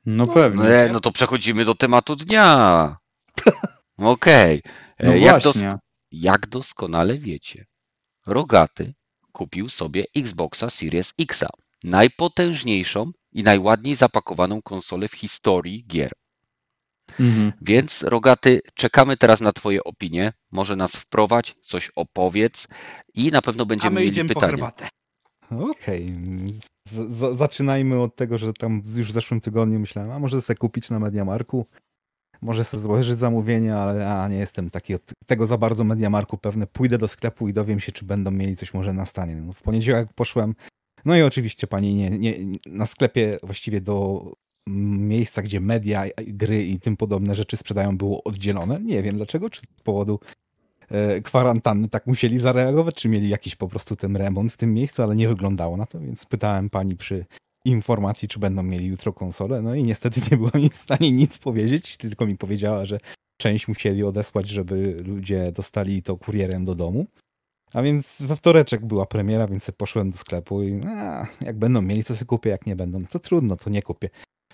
No 0.06 0.26
pewnie. 0.26 0.64
E, 0.64 0.88
no 0.92 1.00
to 1.00 1.12
przechodzimy 1.12 1.64
do 1.64 1.74
tematu 1.74 2.16
dnia. 2.16 2.96
Okej. 3.98 4.62
E, 4.98 5.06
No 5.06 5.14
jak, 5.16 5.42
dos- 5.42 5.62
jak 6.10 6.46
doskonale 6.46 7.18
wiecie, 7.18 7.66
Rogaty 8.26 8.94
kupił 9.32 9.68
sobie 9.68 10.04
Xboxa 10.16 10.70
Series 10.70 11.12
X, 11.18 11.44
najpotężniejszą 11.84 13.10
i 13.32 13.42
najładniej 13.42 13.96
zapakowaną 13.96 14.62
konsolę 14.62 15.08
w 15.08 15.12
historii 15.14 15.84
gier. 15.86 16.12
Mhm. 17.20 17.52
Więc 17.62 18.02
Rogaty, 18.02 18.60
czekamy 18.74 19.16
teraz 19.16 19.40
na 19.40 19.52
Twoje 19.52 19.84
opinie. 19.84 20.32
Może 20.50 20.76
nas 20.76 20.96
wprowadź, 20.96 21.54
coś 21.62 21.90
opowiedz 21.96 22.68
i 23.14 23.30
na 23.30 23.42
pewno 23.42 23.62
A 23.62 23.66
będziemy 23.66 23.94
my 23.94 24.00
mieli 24.00 24.10
idziemy 24.12 24.28
po 24.28 24.34
pytania. 24.34 24.50
herbatę. 24.52 24.88
Okej. 25.50 26.12
Z- 26.88 27.38
Zaczynajmy 27.38 28.00
od 28.02 28.16
tego, 28.16 28.38
że 28.38 28.52
tam 28.52 28.82
już 28.96 29.08
w 29.08 29.12
zeszłym 29.12 29.40
tygodniu 29.40 29.80
myślałem, 29.80 30.10
a 30.12 30.18
może 30.18 30.42
sobie 30.42 30.56
kupić 30.56 30.90
na 30.90 30.98
Mediamarku. 30.98 31.66
Może 32.42 32.64
sobie 32.64 32.82
złożyć 32.82 33.18
zamówienie, 33.18 33.76
ale 33.76 34.14
a, 34.14 34.28
nie 34.28 34.36
jestem 34.36 34.70
taki 34.70 34.94
od 34.94 35.02
tego 35.26 35.46
za 35.46 35.58
bardzo 35.58 35.84
Mediamarku 35.84 36.38
pewny. 36.38 36.66
Pójdę 36.66 36.98
do 36.98 37.08
sklepu 37.08 37.48
i 37.48 37.52
dowiem 37.52 37.80
się, 37.80 37.92
czy 37.92 38.04
będą 38.04 38.30
mieli 38.30 38.56
coś 38.56 38.74
może 38.74 38.92
na 38.92 39.06
stanie. 39.06 39.36
No, 39.36 39.52
w 39.52 39.62
poniedziałek 39.62 40.08
poszłem. 40.14 40.54
No 41.04 41.16
i 41.16 41.22
oczywiście 41.22 41.66
pani 41.66 41.94
nie, 41.94 42.10
nie, 42.10 42.34
na 42.66 42.86
sklepie 42.86 43.38
właściwie 43.42 43.80
do 43.80 44.24
miejsca, 44.98 45.42
gdzie 45.42 45.60
media, 45.60 46.04
gry 46.26 46.64
i 46.64 46.80
tym 46.80 46.96
podobne 46.96 47.34
rzeczy 47.34 47.56
sprzedają, 47.56 47.96
było 47.98 48.24
oddzielone. 48.24 48.80
Nie 48.80 49.02
wiem 49.02 49.14
dlaczego, 49.16 49.50
czy 49.50 49.60
z 49.78 49.82
powodu 49.82 50.20
kwarantanny 51.24 51.88
tak 51.88 52.06
musieli 52.06 52.38
zareagować, 52.38 52.94
czy 52.94 53.08
mieli 53.08 53.28
jakiś 53.28 53.56
po 53.56 53.68
prostu 53.68 53.96
ten 53.96 54.16
remont 54.16 54.52
w 54.52 54.56
tym 54.56 54.74
miejscu, 54.74 55.02
ale 55.02 55.16
nie 55.16 55.28
wyglądało 55.28 55.76
na 55.76 55.86
to, 55.86 56.00
więc 56.00 56.24
pytałem 56.24 56.70
pani 56.70 56.96
przy 56.96 57.26
informacji, 57.64 58.28
czy 58.28 58.38
będą 58.38 58.62
mieli 58.62 58.86
jutro 58.86 59.12
konsolę. 59.12 59.62
No 59.62 59.74
i 59.74 59.82
niestety 59.82 60.20
nie 60.30 60.36
była 60.36 60.50
mi 60.54 60.70
w 60.70 60.76
stanie 60.76 61.12
nic 61.12 61.38
powiedzieć, 61.38 61.96
tylko 61.96 62.26
mi 62.26 62.36
powiedziała, 62.36 62.84
że 62.84 62.98
część 63.40 63.68
musieli 63.68 64.04
odesłać, 64.04 64.48
żeby 64.48 64.96
ludzie 65.06 65.52
dostali 65.52 66.02
to 66.02 66.16
kurierem 66.16 66.64
do 66.64 66.74
domu. 66.74 67.06
A 67.72 67.82
więc 67.82 68.22
we 68.22 68.36
wtoreczek 68.36 68.86
była 68.86 69.06
premiera, 69.06 69.46
więc 69.46 69.70
poszłem 69.76 70.10
do 70.10 70.18
sklepu 70.18 70.62
i 70.62 70.82
a, 70.86 71.26
jak 71.40 71.58
będą 71.58 71.82
mieli, 71.82 72.04
to 72.04 72.14
sobie 72.14 72.26
kupię, 72.26 72.50
jak 72.50 72.66
nie 72.66 72.76
będą, 72.76 73.06
to 73.06 73.18
trudno, 73.18 73.56
to 73.56 73.70
nie 73.70 73.82
kupię. 73.82 74.10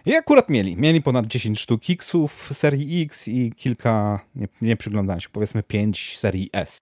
I 0.06 0.14
akurat 0.14 0.48
mieli. 0.48 0.76
Mieli 0.76 1.02
ponad 1.02 1.26
10 1.26 1.60
sztuk 1.60 1.90
Xów 1.90 2.50
serii 2.52 3.02
X 3.02 3.28
i 3.28 3.52
kilka, 3.56 4.20
nie, 4.34 4.48
nie 4.62 4.76
przyglądałem 4.76 5.20
się, 5.20 5.28
powiedzmy 5.32 5.62
5 5.62 6.18
serii 6.18 6.50
S. 6.52 6.78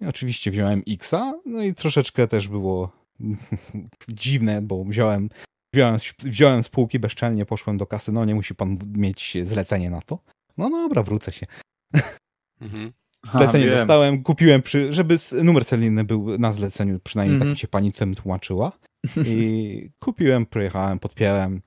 I 0.00 0.06
oczywiście 0.06 0.50
wziąłem 0.50 0.82
Xa, 0.88 1.40
no 1.46 1.62
i 1.62 1.74
troszeczkę 1.74 2.28
też 2.28 2.48
było 2.48 2.92
dziwne, 4.08 4.62
bo 4.62 4.84
wziąłem, 4.84 5.28
wziąłem, 5.74 5.96
wziąłem 6.18 6.62
spółki 6.62 6.98
bezczelnie, 6.98 7.46
poszłem 7.46 7.78
do 7.78 7.86
kasy, 7.86 8.12
no 8.12 8.24
nie 8.24 8.34
musi 8.34 8.54
pan 8.54 8.78
mieć 8.92 9.38
zlecenie 9.42 9.90
na 9.90 10.02
to. 10.02 10.18
No 10.56 10.70
dobra, 10.70 11.02
wrócę 11.02 11.32
się. 11.32 11.46
Mhm. 12.60 12.92
Zlecenie 13.26 13.70
dostałem, 13.70 14.22
kupiłem, 14.22 14.62
przy, 14.62 14.92
żeby 14.92 15.18
numer 15.42 15.64
seryjny 15.64 16.04
był 16.04 16.38
na 16.38 16.52
zleceniu, 16.52 17.00
przynajmniej 17.04 17.34
Mhm. 17.34 17.48
tak 17.50 17.56
mi 17.56 17.58
się 17.60 17.68
pani 17.68 17.92
tym 17.92 18.14
tłumaczyła. 18.14 18.72
I 19.26 19.90
kupiłem, 19.98 20.46
projechałem, 20.46 20.98
podpiąłem 20.98 21.62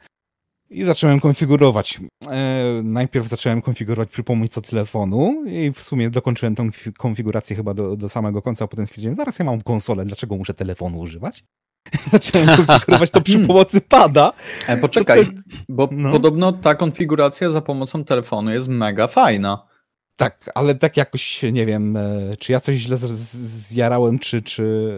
i 0.74 0.84
zacząłem 0.84 1.20
konfigurować. 1.20 2.00
E, 2.30 2.82
najpierw 2.84 3.28
zacząłem 3.28 3.62
konfigurować 3.62 4.10
przy 4.10 4.24
pomocy 4.24 4.62
telefonu 4.62 5.44
i 5.48 5.72
w 5.72 5.82
sumie 5.82 6.10
dokończyłem 6.10 6.56
tą 6.56 6.70
konfi- 6.70 6.94
konfigurację 6.94 7.56
chyba 7.56 7.74
do, 7.74 7.96
do 7.96 8.10
samego 8.10 8.42
końca, 8.42 8.66
a 8.66 8.68
potem 8.68 8.88
stwierdziłem, 8.88 9.16
zaraz 9.16 9.40
ja 9.40 9.46
mam 9.46 9.62
konsolę, 9.62 10.06
dlaczego 10.06 10.36
muszę 10.38 10.54
telefonu 10.54 11.00
używać? 11.00 11.44
Zacząłem 12.12 12.48
konfigurować 12.58 13.12
to 13.12 13.22
przy 13.22 13.40
pomocy 13.40 13.82
pada. 13.82 14.34
E, 14.68 14.78
poczekaj, 14.78 15.26
bo 15.70 15.90
no. 15.92 16.12
podobno 16.12 16.52
ta 16.52 16.76
konfiguracja 16.76 17.52
za 17.52 17.62
pomocą 17.62 18.06
telefonu 18.06 18.52
jest 18.52 18.68
mega 18.68 19.08
fajna. 19.08 19.73
Tak, 20.16 20.50
ale 20.56 20.76
tak 20.76 20.98
jakoś, 20.98 21.44
nie 21.52 21.66
wiem, 21.66 21.98
e, 21.98 22.38
czy 22.40 22.52
ja 22.52 22.60
coś 22.60 22.76
źle 22.76 22.98
zjarałem, 22.98 24.20
czy, 24.20 24.42
czy 24.42 24.90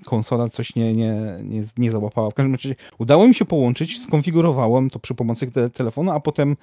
e, 0.00 0.04
konsola 0.04 0.48
coś 0.48 0.76
nie, 0.76 0.94
nie, 0.94 1.38
nie, 1.42 1.62
nie 1.78 1.90
załapała. 1.92 2.30
W 2.30 2.34
każdym 2.34 2.54
razie 2.54 2.74
udało 2.98 3.28
mi 3.28 3.34
się 3.34 3.44
połączyć, 3.44 4.02
skonfigurowałem 4.02 4.90
to 4.90 4.98
przy 4.98 5.14
pomocy 5.14 5.50
te, 5.50 5.70
telefonu, 5.70 6.10
a 6.10 6.20
potem 6.20 6.56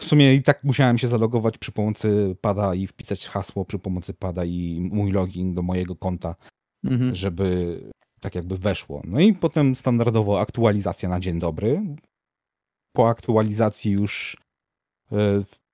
w 0.00 0.04
sumie 0.04 0.34
i 0.34 0.42
tak 0.42 0.64
musiałem 0.64 0.98
się 0.98 1.08
zalogować 1.08 1.58
przy 1.58 1.72
pomocy 1.72 2.36
pada 2.40 2.74
i 2.74 2.86
wpisać 2.86 3.26
hasło 3.26 3.64
przy 3.64 3.78
pomocy 3.78 4.14
pada 4.14 4.44
i 4.44 4.88
mój 4.92 5.12
login 5.12 5.54
do 5.54 5.62
mojego 5.62 5.96
konta, 5.96 6.34
Mhm. 6.84 7.14
żeby 7.14 7.80
tak 8.20 8.34
jakby 8.34 8.58
weszło. 8.58 9.02
No 9.04 9.20
i 9.20 9.34
potem 9.34 9.76
standardowo 9.76 10.40
aktualizacja 10.40 11.08
na 11.08 11.20
dzień 11.20 11.38
dobry. 11.38 11.82
Po 12.92 13.08
aktualizacji 13.08 13.92
już 13.92 14.36
e, 15.12 15.16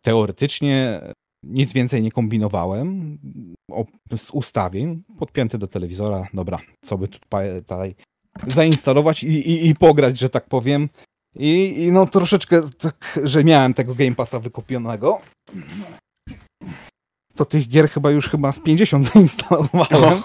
teoretycznie 0.03 1.01
nic 1.43 1.73
więcej 1.73 2.03
nie 2.03 2.13
kombinowałem. 2.13 3.19
O, 3.71 3.85
z 4.17 4.31
ustawień 4.31 5.03
podpięty 5.19 5.59
do 5.59 5.69
telewizora. 5.69 6.29
Dobra, 6.35 6.59
co 6.85 6.99
by 6.99 7.09
tutaj, 7.09 7.95
zainstalować 8.47 9.25
i, 9.25 9.27
i, 9.51 9.69
i 9.69 9.75
pograć, 9.75 10.19
że 10.19 10.29
tak 10.29 10.47
powiem. 10.49 10.89
I, 11.37 11.75
I 11.85 11.93
no 11.93 12.07
troszeczkę 12.07 12.71
tak, 12.79 13.21
że 13.25 13.45
miałem 13.45 13.75
tego 13.75 13.95
Game 13.95 14.15
Passa 14.15 14.41
wykupionego. 14.41 15.21
To 17.35 17.45
tych 17.45 17.69
gier 17.69 17.89
chyba 17.91 18.11
już 18.11 18.29
chyba 18.29 18.53
z 18.53 18.59
50 18.59 19.07
zainstalowałem. 19.15 20.21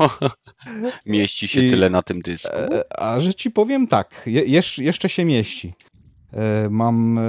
Mieści 1.05 1.47
się 1.47 1.61
I- 1.61 1.70
tyle 1.70 1.89
na 1.89 2.03
tym 2.03 2.22
dysku. 2.22 2.55
E, 2.55 2.99
A 3.01 3.20
że 3.20 3.34
ci 3.34 3.51
powiem 3.51 3.88
tak, 3.88 4.24
je, 4.26 4.61
jeszcze 4.78 5.09
się 5.09 5.26
mieści. 5.26 5.74
E, 6.34 6.69
Mam 6.69 7.17
e, 7.17 7.23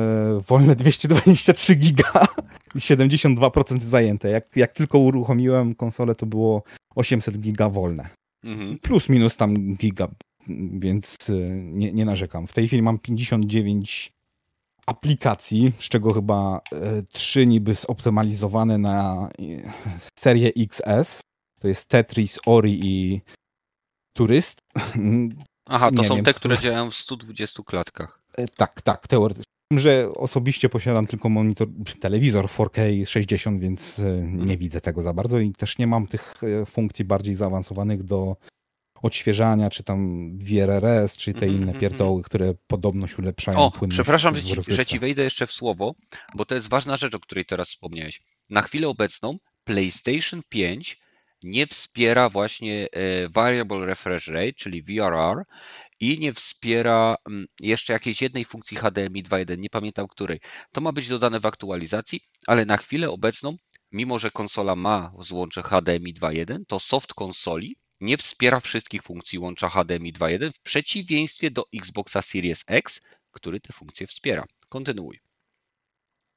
wolne 0.49 0.77
223 0.77 1.75
giga 1.75 2.27
i 2.75 2.79
72% 2.79 3.81
zajęte. 3.81 4.31
Jak, 4.31 4.57
jak 4.57 4.73
tylko 4.73 4.99
uruchomiłem 4.99 5.75
konsolę, 5.75 6.15
to 6.15 6.27
było 6.27 6.63
800 6.95 7.39
giga 7.39 7.69
wolne. 7.69 8.09
Mhm. 8.45 8.79
Plus 8.79 9.09
minus 9.09 9.37
tam 9.37 9.77
giga, 9.77 10.09
więc 10.73 11.17
e, 11.31 11.33
nie, 11.53 11.93
nie 11.93 12.05
narzekam. 12.05 12.47
W 12.47 12.53
tej 12.53 12.67
chwili 12.67 12.83
mam 12.83 12.99
59 12.99 14.13
aplikacji, 14.87 15.73
z 15.79 15.89
czego 15.89 16.13
chyba 16.13 16.61
3 17.13 17.47
niby 17.47 17.75
zoptymalizowane 17.75 18.79
na 18.79 19.29
serię 20.19 20.53
XS. 20.57 21.21
To 21.61 21.69
jest 21.69 21.89
Tetris, 21.89 22.39
Ori 22.47 22.81
i 22.87 23.21
Turyst. 24.13 24.61
Aha, 25.69 25.91
to 25.91 26.03
Nie 26.03 26.09
są 26.09 26.15
wiem, 26.15 26.25
te, 26.25 26.35
które 26.35 26.59
działają 26.59 26.91
w 26.91 26.95
120 26.95 27.63
klatkach. 27.63 28.21
E, 28.39 28.49
Tak, 28.49 28.83
tak, 28.83 29.07
teoretycznie. 29.09 29.49
Że 29.73 30.13
osobiście 30.13 30.69
posiadam 30.69 31.07
tylko 31.07 31.29
monitor, 31.29 31.69
telewizor 32.01 32.47
4K 32.47 33.07
60, 33.07 33.61
więc 33.61 33.99
e, 33.99 34.23
nie 34.23 34.57
widzę 34.57 34.81
tego 34.81 35.03
za 35.03 35.13
bardzo 35.13 35.39
i 35.39 35.53
też 35.53 35.79
nie 35.79 35.87
mam 35.87 36.07
tych 36.07 36.35
e, 36.43 36.67
funkcji 36.67 37.05
bardziej 37.05 37.35
zaawansowanych 37.35 38.03
do 38.03 38.37
odświeżania, 39.03 39.71
czy 39.71 39.85
tam 39.85 40.31
VRRS, 40.39 41.17
czy 41.17 41.33
te 41.33 41.47
Mhm, 41.47 41.53
inne 41.53 41.73
mhm, 41.73 41.81
pierdoły, 41.81 42.23
które 42.23 42.55
podobność 42.67 43.19
ulepszają 43.19 43.59
O, 43.59 43.71
płynność 43.71 43.97
przepraszam, 43.97 44.35
w 44.35 44.37
że 44.37 44.43
ci, 44.43 44.75
że 44.75 44.87
ci 44.87 44.99
wejdę 44.99 45.23
jeszcze 45.23 45.47
w 45.47 45.53
słowo, 45.53 45.95
bo 46.35 46.45
to 46.45 46.55
jest 46.55 46.69
ważna 46.69 46.97
rzecz, 46.97 47.15
o 47.15 47.21
której 47.21 47.45
teraz 47.45 47.69
wspomniałeś. 47.69 48.23
Na 48.51 48.63
chwilę 48.63 48.89
obecną 48.89 49.39
PlayStation 49.65 50.41
5 50.49 51.01
nie 51.43 51.67
wspiera 51.67 52.29
właśnie 52.29 52.89
e, 52.93 53.29
Variable 53.29 53.87
Refresh 53.87 54.29
Rate, 54.29 54.53
czyli 54.53 54.83
VRR, 54.83 55.45
i 56.01 56.19
nie 56.19 56.33
wspiera 56.33 57.17
mm, 57.29 57.47
jeszcze 57.61 57.93
jakiejś 57.93 58.23
jednej 58.23 58.45
funkcji 58.45 58.77
HDMI 58.77 59.23
2.1, 59.23 59.59
nie 59.59 59.71
pamiętam 59.71 60.09
której. 60.09 60.41
To 60.73 60.81
ma 60.81 60.93
być 60.93 61.09
dodane 61.09 61.41
w 61.41 61.47
aktualizacji, 61.47 62.21
ale 62.47 62.65
na 62.65 62.77
chwilę 62.77 63.11
obecną, 63.11 63.57
mimo 63.93 64.19
że 64.19 64.31
konsola 64.31 64.77
ma 64.77 65.13
złącze 65.21 65.63
HDMI 65.63 66.15
2.1, 66.15 66.59
to 66.67 66.81
soft 66.81 67.15
konsoli 67.15 67.77
nie 68.01 68.17
wspiera 68.17 68.61
wszystkich 68.61 69.03
funkcji 69.03 69.39
łącza 69.39 69.69
HDMI 69.69 70.13
2.1 70.13 70.51
w 70.53 70.61
przeciwieństwie 70.61 71.51
do 71.51 71.65
Xboxa 71.75 72.23
Series 72.23 72.65
X, 72.67 73.01
który 73.31 73.61
te 73.61 73.73
funkcje 73.73 74.07
wspiera. 74.07 74.45
Kontynuuj. 74.69 75.21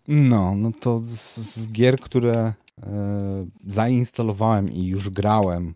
No, 0.07 0.55
no 0.55 0.71
to 0.79 1.01
z, 1.05 1.37
z 1.37 1.71
gier, 1.71 1.99
które 1.99 2.53
zainstalowałem 3.67 4.69
i 4.69 4.87
już 4.87 5.09
grałem, 5.09 5.75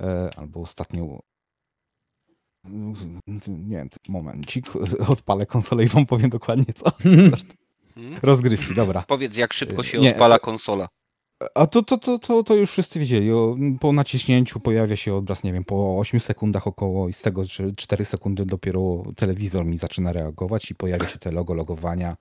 e, 0.00 0.30
albo 0.36 0.60
ostatnio. 0.60 1.20
Nie 3.48 3.76
wiem, 3.76 3.88
momencik, 4.08 4.66
odpalę 5.08 5.46
konsolę 5.46 5.84
i 5.84 5.88
wam 5.88 6.06
powiem 6.06 6.30
dokładnie 6.30 6.74
co. 6.74 6.90
Hmm? 6.90 7.30
Rozgrywki, 8.22 8.74
dobra. 8.74 9.04
Powiedz, 9.08 9.36
jak 9.36 9.52
szybko 9.52 9.82
się 9.82 9.98
Nie, 9.98 10.10
odpala 10.10 10.36
e- 10.36 10.40
konsola. 10.40 10.88
A 11.54 11.66
to, 11.66 11.82
to, 11.82 11.98
to, 11.98 12.18
to, 12.18 12.42
to 12.42 12.54
już 12.54 12.70
wszyscy 12.70 13.00
wiedzieli. 13.00 13.30
Po 13.80 13.92
naciśnięciu 13.92 14.60
pojawia 14.60 14.96
się 14.96 15.14
obraz, 15.14 15.44
nie 15.44 15.52
wiem, 15.52 15.64
po 15.64 15.98
8 15.98 16.20
sekundach 16.20 16.66
około 16.66 17.08
i 17.08 17.12
z 17.12 17.22
tego 17.22 17.44
że 17.44 17.72
4 17.72 18.04
sekundy 18.04 18.46
dopiero 18.46 19.02
telewizor 19.16 19.64
mi 19.64 19.78
zaczyna 19.78 20.12
reagować 20.12 20.70
i 20.70 20.74
pojawia 20.74 21.06
się 21.08 21.18
te 21.18 21.30
logo 21.30 21.54
logowania. 21.54 22.16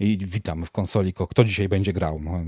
I 0.00 0.18
witamy 0.18 0.66
w 0.66 0.70
konsoli, 0.70 1.12
ko- 1.12 1.26
kto 1.26 1.44
dzisiaj 1.44 1.68
będzie 1.68 1.92
grał. 1.92 2.20
No, 2.20 2.40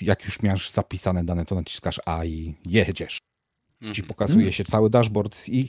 jak 0.00 0.24
już 0.24 0.42
masz 0.42 0.70
zapisane 0.70 1.24
dane, 1.24 1.44
to 1.44 1.54
naciskasz 1.54 2.00
A 2.06 2.24
i 2.24 2.54
jedziesz. 2.66 3.18
Ci 3.80 3.86
Mhm. 3.88 4.06
pokazuje 4.08 4.52
się 4.52 4.64
cały 4.64 4.90
dashboard 4.90 5.48
i, 5.48 5.68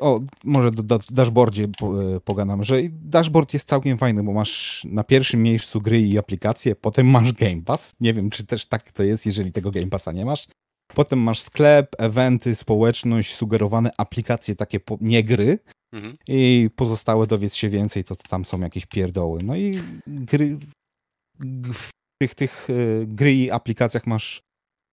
o, 0.00 0.20
może 0.44 0.70
do, 0.70 0.98
dashboardzie 1.10 1.64
e, 1.64 2.20
pogadam, 2.20 2.64
że 2.64 2.76
dashboard 2.90 3.54
jest 3.54 3.68
całkiem 3.68 3.98
fajny, 3.98 4.22
bo 4.22 4.32
masz 4.32 4.84
na 4.90 5.04
pierwszym 5.04 5.42
miejscu 5.42 5.80
gry 5.80 6.00
i 6.00 6.18
aplikacje, 6.18 6.74
potem 6.76 7.06
masz 7.06 7.32
Game 7.32 7.62
Pass. 7.62 7.92
Nie 8.00 8.14
wiem, 8.14 8.30
czy 8.30 8.46
też 8.46 8.66
tak 8.66 8.92
to 8.92 9.02
jest, 9.02 9.26
jeżeli 9.26 9.52
tego 9.52 9.70
Game 9.70 9.86
Passa 9.86 10.12
nie 10.12 10.24
masz. 10.24 10.46
Potem 10.94 11.18
masz 11.18 11.40
sklep, 11.40 11.94
eventy, 11.98 12.54
społeczność, 12.54 13.34
sugerowane 13.34 13.90
aplikacje, 13.98 14.56
takie 14.56 14.80
nie 15.00 15.24
gry 15.24 15.58
Mhm. 15.92 16.16
i 16.28 16.70
pozostałe 16.76 17.26
dowiedz 17.26 17.54
się 17.54 17.68
więcej, 17.68 18.04
to, 18.04 18.16
to 18.16 18.28
tam 18.28 18.44
są 18.44 18.60
jakieś 18.60 18.86
pierdoły. 18.86 19.42
No 19.42 19.56
i 19.56 19.82
gry, 20.06 20.58
w 21.72 21.90
tych, 22.22 22.34
tych 22.34 22.68
e, 22.70 23.06
gry 23.06 23.32
i 23.32 23.50
aplikacjach 23.50 24.06
masz 24.06 24.42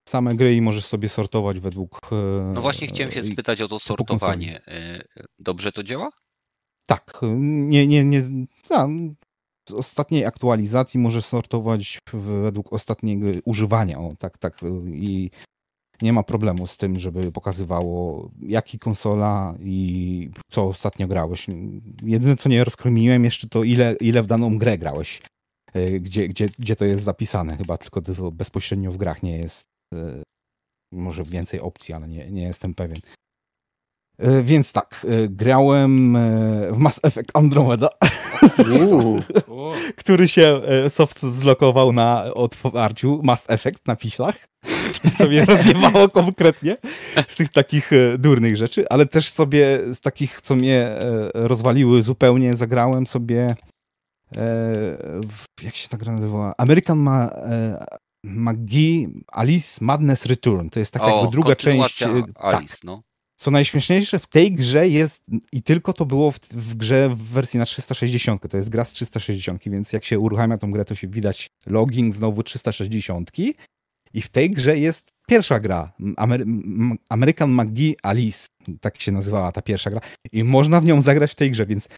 same 0.10 0.36
gry 0.36 0.56
i 0.56 0.62
możesz 0.62 0.86
sobie 0.86 1.10
sortować 1.10 1.60
według... 1.60 2.02
e, 2.12 2.52
No 2.54 2.62
właśnie 2.62 2.88
chciałem 2.88 3.12
się 3.12 3.24
spytać 3.24 3.62
o 3.62 3.68
to 3.68 3.80
sortowanie. 3.80 4.62
E, 4.68 5.04
Dobrze 5.40 5.72
to 5.72 5.84
działa? 5.84 6.10
Tak, 6.86 7.20
nie, 7.40 7.88
nie, 7.88 8.06
nie. 8.06 8.24
A, 8.70 8.88
z 9.70 9.72
ostatniej 9.74 10.26
aktualizacji 10.26 11.00
możesz 11.00 11.26
sortować 11.26 12.00
według 12.14 12.74
ostatniego 12.74 13.28
używania. 13.46 14.00
O, 14.00 14.16
tak, 14.20 14.38
tak. 14.38 14.60
I 14.94 15.32
nie 16.02 16.14
ma 16.14 16.24
problemu 16.24 16.68
z 16.68 16.78
tym, 16.78 17.00
żeby 17.00 17.32
pokazywało 17.32 18.30
jaki 18.42 18.80
konsola 18.80 19.56
i 19.60 20.30
co 20.52 20.64
ostatnio 20.68 21.08
grałeś. 21.08 21.48
Jedyne 22.04 22.36
co 22.36 22.50
nie 22.50 22.64
rozkromiłem 22.64 23.24
jeszcze 23.26 23.48
to 23.50 23.64
ile, 23.64 23.96
ile 24.02 24.24
w 24.24 24.28
daną 24.28 24.58
grę 24.58 24.78
grałeś. 24.78 25.22
E, 25.74 25.92
Gdzie, 26.00 26.28
gdzie, 26.28 26.50
gdzie 26.60 26.76
to 26.76 26.86
jest 26.86 27.04
zapisane. 27.04 27.58
Chyba 27.58 27.78
tylko 27.78 28.02
to 28.02 28.32
bezpośrednio 28.32 28.92
w 28.92 28.98
grach 28.98 29.24
nie 29.24 29.38
jest. 29.38 29.66
e, 29.94 30.24
Może 30.92 31.24
więcej 31.24 31.60
opcji, 31.60 31.94
ale 31.94 32.08
nie, 32.08 32.32
nie 32.32 32.44
jestem 32.44 32.74
pewien. 32.74 32.98
E, 34.18 34.44
Więc 34.44 34.72
tak, 34.72 35.06
grałem 35.30 36.18
w 36.74 36.78
Mass 36.78 37.00
Effect 37.04 37.30
Andromeda, 37.34 37.90
który 39.98 40.28
się 40.28 40.62
soft 40.90 41.22
zlokował 41.24 41.92
na 41.92 42.34
otwarciu 42.34 43.20
Mass 43.24 43.46
Effect 43.50 43.88
na 43.88 43.96
piślach, 43.96 44.46
co 45.18 45.28
mnie 45.28 45.46
rozjebało 45.56 46.10
konkretnie 46.10 46.78
z 47.28 47.36
tych 47.36 47.50
takich 47.50 47.94
e, 47.94 48.18
durnych 48.18 48.58
rzeczy, 48.58 48.90
ale 48.90 49.06
też 49.06 49.30
sobie 49.30 49.80
z 49.94 50.02
takich, 50.02 50.42
co 50.42 50.56
mnie 50.56 50.78
e, 50.78 51.32
rozwaliły 51.34 52.02
zupełnie, 52.02 52.56
zagrałem 52.56 53.08
sobie 53.08 53.56
e, 54.36 54.98
jak 55.62 55.76
się 55.76 55.90
ta 55.90 55.98
gra 55.98 56.14
nazywała? 56.14 56.54
American 56.58 56.98
Ma, 56.98 57.30
McGee 58.24 59.08
Alice 59.28 59.86
Madness 59.86 60.26
Return. 60.26 60.70
To 60.70 60.80
jest 60.80 60.92
tak 60.92 61.04
jakby 61.04 61.32
druga 61.32 61.56
część. 61.56 62.00
Tak, 62.00 62.14
Alice, 62.36 62.78
no. 62.84 63.04
co 63.36 63.52
najśmieszniejsze, 63.52 64.20
w 64.20 64.28
tej 64.28 64.52
grze 64.52 64.88
jest 64.88 65.26
i 65.52 65.64
tylko 65.64 65.94
to 65.94 66.06
było 66.06 66.32
w, 66.32 66.40
w 66.40 66.76
grze 66.76 67.10
w 67.10 67.18
wersji 67.18 67.60
na 67.60 67.66
360. 67.66 68.50
To 68.50 68.58
jest 68.58 68.70
gra 68.70 68.86
z 68.86 68.92
360, 68.92 69.62
więc 69.66 69.94
jak 69.94 70.06
się 70.06 70.20
uruchamia 70.20 70.58
tą 70.58 70.72
grę, 70.72 70.86
to 70.86 70.96
się 70.96 71.08
widać 71.08 71.50
login 71.66 72.12
znowu 72.12 72.44
360. 72.44 73.32
I 74.14 74.22
w 74.22 74.30
tej 74.30 74.52
grze 74.52 74.78
jest 74.78 75.12
pierwsza 75.28 75.60
gra, 75.60 75.92
Amery 76.18 76.46
American 77.10 77.52
McGee 77.52 77.96
Alice, 78.04 78.48
tak 78.82 79.02
się 79.02 79.12
nazywała 79.12 79.52
ta 79.52 79.62
pierwsza 79.62 79.90
gra. 79.90 80.02
I 80.32 80.44
można 80.44 80.82
w 80.82 80.86
nią 80.86 81.02
zagrać 81.02 81.32
w 81.32 81.36
tej 81.36 81.52
grze, 81.52 81.66
więc 81.66 81.90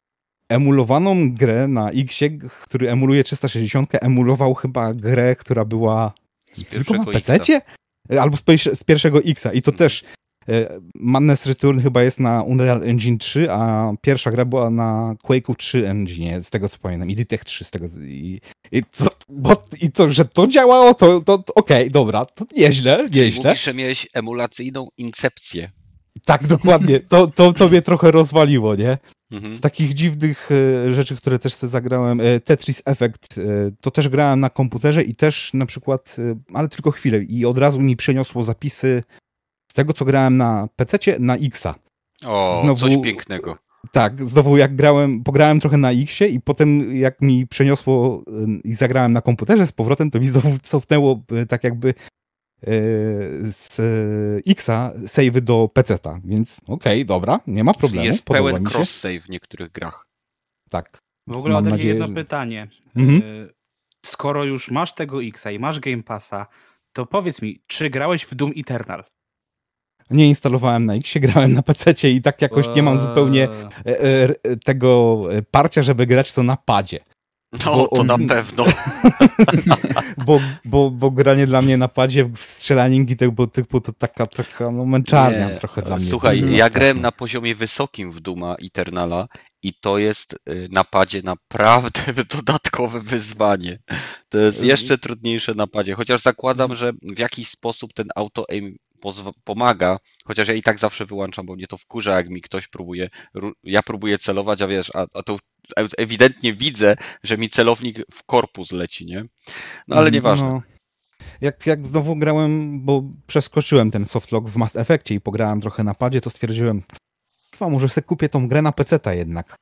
emulowaną 0.49 1.31
grę 1.33 1.67
na 1.67 1.91
X, 1.91 2.19
który 2.63 2.89
emuluje 2.89 3.23
360, 3.23 3.89
emulował 4.01 4.53
chyba 4.53 4.93
grę, 4.93 5.35
która 5.35 5.65
była 5.65 6.13
Z 6.53 6.65
tylko 6.69 6.93
na 6.93 7.05
PC? 7.05 7.39
Albo 8.19 8.37
z, 8.37 8.43
z 8.79 8.83
pierwszego 8.83 9.19
Xa. 9.19 9.53
I 9.53 9.61
to 9.61 9.71
Mhm. 9.71 9.77
też 9.77 10.03
Madness 10.95 11.45
Return 11.45 11.79
chyba 11.79 12.03
jest 12.03 12.19
na 12.19 12.43
Unreal 12.43 12.83
Engine 12.83 13.17
3, 13.17 13.51
a 13.51 13.91
pierwsza 14.01 14.31
gra 14.31 14.45
była 14.45 14.69
na 14.69 15.15
Quake'u 15.23 15.55
3 15.55 15.87
engine, 15.87 16.43
z 16.43 16.49
tego 16.49 16.69
co 16.69 16.77
pamiętam, 16.77 17.09
i 17.09 17.15
Ditech 17.15 17.43
3 17.43 17.63
z 17.63 17.71
tego. 17.71 17.87
I, 18.01 18.41
i, 18.71 18.83
co, 18.91 19.05
bo, 19.29 19.63
i 19.81 19.91
to, 19.91 20.11
że 20.11 20.25
to 20.25 20.47
działało, 20.47 20.93
to, 20.93 21.21
to, 21.21 21.37
to 21.37 21.53
okej, 21.53 21.91
dobra, 21.91 22.25
to 22.25 22.45
nieźle, 22.57 23.09
nieźle. 23.11 23.49
Mówisz, 23.49 23.63
że 23.63 23.73
miałeś 23.73 24.07
emulacyjną 24.13 24.87
incepcję. 24.97 25.71
Tak, 26.25 26.47
dokładnie. 26.47 26.99
To, 26.99 27.27
to, 27.27 27.53
to 27.53 27.67
mnie 27.67 27.81
trochę 27.81 28.11
rozwaliło, 28.11 28.75
nie? 28.75 28.97
Mhm. 29.31 29.57
Z 29.57 29.61
takich 29.61 29.93
dziwnych 29.93 30.49
e, 30.51 30.91
rzeczy, 30.91 31.15
które 31.15 31.39
też 31.39 31.53
sobie 31.53 31.71
zagrałem, 31.71 32.21
e, 32.21 32.39
Tetris 32.39 32.81
Effect, 32.85 33.37
e, 33.37 33.41
to 33.81 33.91
też 33.91 34.09
grałem 34.09 34.39
na 34.39 34.49
komputerze 34.49 35.01
i 35.01 35.15
też 35.15 35.51
na 35.53 35.65
przykład, 35.65 36.15
e, 36.19 36.39
ale 36.53 36.69
tylko 36.69 36.91
chwilę 36.91 37.23
i 37.23 37.45
od 37.45 37.57
razu 37.57 37.81
mi 37.81 37.95
przeniosło 37.95 38.43
zapisy 38.43 39.03
z 39.71 39.73
tego, 39.73 39.93
co 39.93 40.05
grałem 40.05 40.37
na 40.37 40.67
PC 40.75 40.97
na 41.19 41.35
Xa. 41.35 41.75
O, 42.25 42.59
Znowu- 42.63 42.79
coś 42.79 43.03
pięknego. 43.03 43.57
Tak, 43.91 44.25
znowu 44.25 44.57
jak 44.57 44.75
grałem, 44.75 45.23
pograłem 45.23 45.59
trochę 45.59 45.77
na 45.77 45.91
Xie 45.91 46.27
i 46.27 46.41
potem 46.41 46.95
jak 46.95 47.21
mi 47.21 47.47
przeniosło 47.47 48.23
e, 48.27 48.31
i 48.63 48.73
zagrałem 48.73 49.11
na 49.11 49.21
komputerze 49.21 49.67
z 49.67 49.71
powrotem, 49.71 50.11
to 50.11 50.19
mi 50.19 50.25
znowu 50.25 50.59
cofnęło 50.61 51.21
e, 51.31 51.45
tak 51.45 51.63
jakby 51.63 51.89
e, 51.89 51.93
z 53.51 53.77
Xa 54.47 54.91
savey 55.07 55.41
do 55.41 55.69
PC-ta, 55.73 56.19
więc 56.23 56.61
okej, 56.67 57.05
dobra, 57.05 57.39
nie 57.47 57.63
ma 57.63 57.71
Czyli 57.73 57.79
problemu, 57.81 58.05
jest 58.05 58.25
podoba 58.25 58.49
pełen 58.49 58.63
cross-save 58.63 59.21
w 59.21 59.29
niektórych 59.29 59.71
grach. 59.71 60.05
Tak. 60.69 60.97
w 61.27 61.35
ogóle 61.35 61.53
Mam 61.53 61.63
mam 61.63 61.71
nadzieję, 61.73 61.93
jedno 61.93 62.07
że- 62.07 62.13
pytanie. 62.13 62.67
Mhm. 62.95 63.21
Skoro 64.05 64.43
już 64.45 64.71
masz 64.71 64.93
tego 64.93 65.23
Xa 65.23 65.51
i 65.51 65.59
masz 65.59 65.79
Game 65.79 66.03
Passa, 66.03 66.47
to 66.93 67.05
powiedz 67.05 67.41
mi, 67.41 67.61
czy 67.67 67.89
grałeś 67.89 68.23
w 68.23 68.35
Doom 68.35 68.51
Eternal? 68.57 69.03
Nie 70.11 70.27
instalowałem 70.27 70.85
na 70.85 70.95
X, 70.95 71.13
grałem 71.15 71.53
na 71.53 71.63
PC 71.63 72.09
i 72.09 72.21
tak 72.21 72.41
jakoś 72.41 72.65
nie 72.75 72.83
mam 72.83 72.99
zupełnie 72.99 73.47
Eee, 73.85 73.95
e, 73.95 74.35
e, 74.43 74.57
tego 74.57 75.21
e, 75.31 75.41
parcia, 75.41 75.81
żeby 75.81 76.05
grać 76.07 76.33
to 76.33 76.43
na 76.43 76.57
padzie. 76.65 76.99
No, 77.65 77.75
Bo 77.75 77.87
to 77.87 78.03
na 78.03 78.13
on- 78.13 78.27
pewno. 78.27 78.65
Bo, 80.25 80.39
bo, 80.65 80.91
bo 80.91 81.11
granie 81.11 81.47
dla 81.47 81.61
mnie 81.61 81.77
na 81.77 81.87
padzie 81.87 82.25
w 82.25 82.37
strzelaninki 82.43 83.17
tego 83.17 83.47
typu 83.47 83.81
to 83.81 83.93
taka, 83.93 84.27
taka 84.27 84.71
no, 84.71 84.85
męczarnia 84.85 85.49
Nie. 85.49 85.55
trochę 85.55 85.81
dla 85.81 85.95
mnie. 85.95 86.05
Słuchaj, 86.05 86.37
Mhm. 86.39 86.57
ja 86.57 86.69
grałem 86.69 87.01
na 87.01 87.11
poziomie 87.11 87.55
wysokim 87.55 88.11
w 88.11 88.19
Duma 88.19 88.55
Eternala 88.65 89.27
i 89.63 89.73
to 89.81 89.97
jest 89.97 90.33
y, 90.49 90.67
na 90.71 90.83
padzie 90.83 91.21
naprawdę 91.23 92.01
dodatkowe 92.35 92.99
wyzwanie. 92.99 93.79
To 94.29 94.37
jest 94.37 94.63
jeszcze 94.63 94.97
trudniejsze 94.97 95.53
na 95.55 95.67
padzie, 95.67 95.93
chociaż 95.95 96.21
zakładam, 96.21 96.75
że 96.75 96.91
w 97.15 97.19
jakiś 97.19 97.47
sposób 97.49 97.93
ten 97.93 98.07
auto-aim 98.15 98.75
pomaga, 99.43 99.99
chociaż 100.25 100.47
ja 100.47 100.53
i 100.53 100.61
tak 100.61 100.79
zawsze 100.79 101.05
wyłączam, 101.05 101.45
bo 101.45 101.55
mnie 101.55 101.67
to 101.67 101.77
wkurza, 101.77 102.17
jak 102.17 102.29
mi 102.29 102.41
ktoś 102.41 102.67
próbuje, 102.67 103.09
ja 103.63 103.83
próbuję 103.83 104.17
celować, 104.17 104.61
a 104.61 104.67
wiesz, 104.67 104.91
a, 104.95 105.05
a 105.13 105.23
to 105.23 105.37
e- 105.77 105.97
ewidentnie 105.97 106.53
widzę, 106.53 106.95
że 107.23 107.37
mi 107.37 107.49
celownik 107.49 107.97
w 108.11 108.23
korpus 108.23 108.71
leci, 108.71 109.05
nie? 109.05 109.25
No 109.87 109.95
ale 109.95 110.11
nieważne. 110.11 110.47
No. 110.47 110.61
Jak, 111.41 111.65
jak 111.65 111.87
znowu 111.87 112.15
grałem, 112.15 112.81
bo 112.85 113.03
przeskoczyłem 113.27 113.91
ten 113.91 114.05
softlock 114.05 114.47
w 114.47 114.55
Mass 114.55 114.75
Effectie 114.75 115.15
i 115.15 115.21
pograłem 115.21 115.61
trochę 115.61 115.83
na 115.83 115.93
padzie, 115.93 116.21
to 116.21 116.29
stwierdziłem, 116.29 116.83
"Kurwa, 117.61 117.73
może 117.73 117.89
sobie 117.89 118.05
kupię 118.05 118.29
tą 118.29 118.47
grę 118.47 118.61
na 118.61 118.71
PC-ta 118.71 119.13
jednak. 119.13 119.55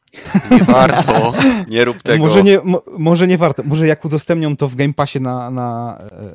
Nie 0.52 0.64
warto, 0.64 1.34
nie 1.68 1.86
rób 1.86 2.04
tego. 2.04 2.26
Może 2.26 2.44
nie, 2.44 2.60
mo, 2.64 2.82
może 2.98 3.28
nie 3.28 3.38
warto. 3.38 3.64
Może 3.64 3.88
jak 3.88 4.06
udostępnią 4.06 4.58
to 4.58 4.68
w 4.68 4.76
Game 4.76 4.94
Passie 4.94 5.20
na, 5.22 5.52
na 5.52 5.98
e, 6.00 6.06
e, 6.06 6.32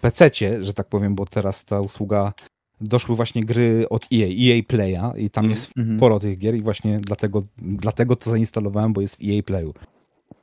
PC-cie, 0.00 0.64
że 0.64 0.74
tak 0.74 0.88
powiem, 0.88 1.14
bo 1.14 1.26
teraz 1.26 1.64
ta 1.64 1.80
usługa 1.80 2.32
doszły 2.80 3.16
właśnie 3.16 3.44
gry 3.44 3.86
od 3.90 4.06
EA, 4.12 4.26
EA 4.26 4.62
Playa 4.68 5.12
i 5.16 5.30
tam 5.30 5.44
Mhm. 5.44 5.50
jest 5.50 5.70
Mhm. 5.78 5.98
sporo 5.98 6.20
tych 6.20 6.38
gier 6.38 6.54
i 6.54 6.62
właśnie 6.62 7.00
dlatego, 7.00 7.42
dlatego 7.58 8.16
to 8.16 8.30
zainstalowałem, 8.30 8.92
bo 8.92 9.00
jest 9.00 9.16
w 9.16 9.20
EA 9.30 9.42
Playu. 9.42 9.74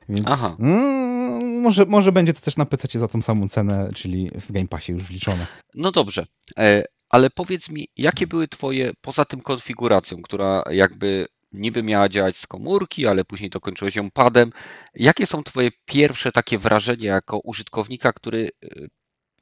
Więc 0.08 0.26
Aha. 0.30 0.56
mm, 0.60 1.60
może, 1.60 1.86
może 1.86 2.12
będzie 2.12 2.32
to 2.32 2.40
też 2.40 2.56
na 2.56 2.66
PC 2.66 2.98
za 2.98 3.08
tą 3.08 3.22
samą 3.22 3.48
cenę, 3.48 3.88
czyli 3.94 4.30
w 4.40 4.52
Game 4.52 4.66
Passie 4.68 4.92
już 4.92 5.02
wliczone. 5.02 5.46
No 5.74 5.92
dobrze, 5.92 6.26
e, 6.58 6.82
ale 7.16 7.30
powiedz 7.30 7.70
mi, 7.70 7.88
jakie 7.96 8.26
były 8.26 8.48
Twoje, 8.48 8.92
poza 9.00 9.24
tym 9.24 9.40
konfiguracją, 9.40 10.22
która 10.22 10.62
jakby 10.70 11.26
niby 11.52 11.82
miała 11.82 12.08
działać 12.08 12.36
z 12.36 12.46
komórki, 12.46 13.06
ale 13.06 13.24
później 13.24 13.50
to 13.50 13.60
kończyłeś 13.60 13.96
ją 13.96 14.10
padem, 14.10 14.52
jakie 14.94 15.26
są 15.26 15.42
Twoje 15.42 15.70
pierwsze 15.84 16.32
takie 16.32 16.58
wrażenia 16.58 17.14
jako 17.14 17.40
użytkownika, 17.44 18.12
który 18.12 18.50
e, 18.64 18.68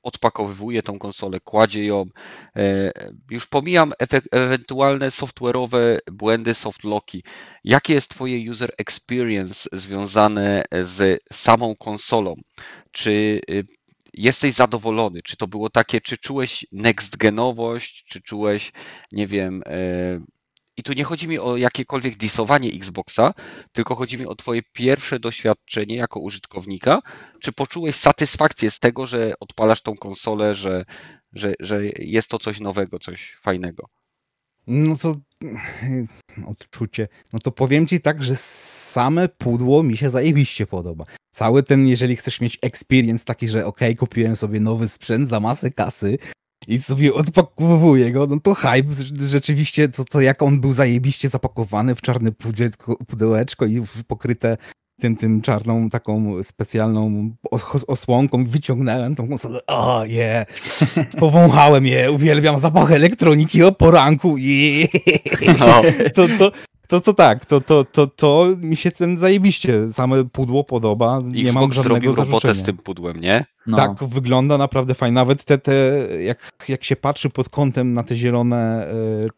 odpakowywuje 0.02 0.82
tą 0.82 0.98
konsolę, 0.98 1.40
kładzie 1.40 1.84
ją, 1.84 2.04
e, 2.56 2.92
już 3.30 3.46
pomijam 3.46 3.92
ewentualne 4.32 5.08
software'owe 5.08 5.98
błędy, 6.12 6.54
softlocki, 6.54 7.24
jakie 7.64 7.94
jest 7.94 8.10
Twoje 8.10 8.50
user 8.50 8.70
experience 8.78 9.68
związane 9.72 10.64
z 10.82 11.20
samą 11.32 11.74
konsolą? 11.76 12.34
Czy 12.92 13.40
y, 13.50 13.64
jesteś 14.16 14.54
zadowolony? 14.54 15.22
Czy 15.22 15.36
to 15.36 15.46
było 15.46 15.70
takie, 15.70 16.00
czy 16.00 16.18
czułeś 16.18 16.66
next 16.72 17.16
genowość, 17.16 18.04
czy 18.04 18.22
czułeś, 18.22 18.72
nie 19.12 19.26
wiem, 19.26 19.62
e, 19.66 20.20
i 20.76 20.82
tu 20.82 20.92
nie 20.92 21.04
chodzi 21.04 21.28
mi 21.28 21.38
o 21.38 21.56
jakiekolwiek 21.56 22.16
disowanie 22.16 22.70
Xboxa, 22.70 23.34
tylko 23.72 23.94
chodzi 23.94 24.18
mi 24.18 24.26
o 24.26 24.34
twoje 24.34 24.62
pierwsze 24.72 25.20
doświadczenie 25.20 25.96
jako 25.96 26.20
użytkownika. 26.20 27.02
Czy 27.40 27.52
poczułeś 27.52 27.96
satysfakcję 27.96 28.70
z 28.70 28.78
tego, 28.78 29.06
że 29.06 29.32
odpalasz 29.40 29.82
tą 29.82 29.94
konsolę, 29.96 30.54
że, 30.54 30.84
że, 31.32 31.54
że 31.60 31.80
jest 31.98 32.30
to 32.30 32.38
coś 32.38 32.60
nowego, 32.60 32.98
coś 32.98 33.36
fajnego? 33.42 33.88
No 34.66 34.96
to 34.96 35.16
odczucie. 36.46 37.08
No 37.32 37.38
to 37.38 37.52
powiem 37.52 37.86
ci 37.86 38.00
tak, 38.00 38.22
że 38.22 38.36
same 38.36 39.28
pudło 39.28 39.82
mi 39.82 39.96
się 39.96 40.10
zajebiście 40.10 40.66
podoba. 40.66 41.04
Cały 41.32 41.62
ten, 41.62 41.86
jeżeli 41.88 42.16
chcesz 42.16 42.40
mieć 42.40 42.58
experience 42.62 43.24
taki, 43.24 43.48
że 43.48 43.66
okej, 43.66 43.96
kupiłem 43.96 44.36
sobie 44.36 44.60
nowy 44.60 44.88
sprzęt 44.88 45.28
za 45.28 45.40
masę 45.40 45.70
kasy 45.70 46.18
i 46.66 46.80
sobie 46.80 47.14
odpakowuję 47.14 48.12
go, 48.12 48.26
no 48.26 48.40
to 48.40 48.54
hype, 48.54 48.92
rzeczywiście 49.28 49.88
to, 49.88 50.04
to 50.04 50.20
jak 50.20 50.42
on 50.42 50.60
był 50.60 50.72
zajebiście 50.72 51.28
zapakowany 51.28 51.94
w 51.94 52.00
czarne 52.00 52.32
pudełeczko, 53.06 53.66
i 53.66 53.82
pokryte 54.06 54.56
tym, 55.00 55.16
tym 55.16 55.42
czarną 55.42 55.90
taką 55.90 56.42
specjalną 56.42 57.30
os- 57.50 57.84
osłonką, 57.86 58.44
wyciągnąłem 58.44 59.14
tą 59.14 59.28
konsolę, 59.28 59.60
o 59.66 60.04
je, 60.04 60.46
powąchałem 61.20 61.86
je, 61.86 62.12
uwielbiam 62.12 62.58
zapach 62.58 62.92
elektroniki 62.92 63.62
o 63.62 63.72
poranku, 63.72 64.36
je. 64.38 64.86
No, 65.58 65.82
To, 66.14 66.26
to, 66.38 66.52
to, 66.88 67.00
to 67.00 67.14
tak, 67.14 67.46
to, 67.46 67.60
to, 67.60 67.84
to, 67.84 68.06
to 68.06 68.48
mi 68.60 68.76
się 68.76 68.90
ten 68.90 69.16
zajebiście, 69.18 69.92
same 69.92 70.24
pudło 70.24 70.64
podoba, 70.64 71.20
nie 71.24 71.52
mam 71.52 71.64
Xbox 71.64 71.74
żadnego 71.76 71.82
zrobił 71.82 72.14
robotę 72.14 72.30
zarzucenia. 72.30 72.54
z 72.54 72.62
tym 72.62 72.76
pudłem, 72.76 73.20
nie? 73.20 73.44
No. 73.66 73.76
Tak, 73.76 74.04
wygląda 74.04 74.58
naprawdę 74.58 74.94
fajnie. 74.94 75.14
Nawet 75.14 75.44
te, 75.44 75.58
te 75.58 75.72
jak, 76.22 76.52
jak 76.68 76.84
się 76.84 76.96
patrzy 76.96 77.30
pod 77.30 77.48
kątem 77.48 77.92
na 77.92 78.02
te 78.02 78.14
zielone, 78.14 78.88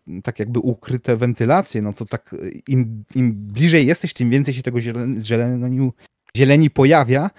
e, 0.08 0.22
tak 0.22 0.38
jakby 0.38 0.60
ukryte 0.60 1.16
wentylacje, 1.16 1.82
no 1.82 1.92
to 1.92 2.04
tak 2.04 2.34
e, 2.34 2.36
im, 2.68 3.04
im 3.14 3.32
bliżej 3.32 3.86
jesteś, 3.86 4.12
tym 4.12 4.30
więcej 4.30 4.54
się 4.54 4.62
tego 4.62 4.80
zieleni, 4.80 5.90
zieleni 6.36 6.70
pojawia. 6.70 7.30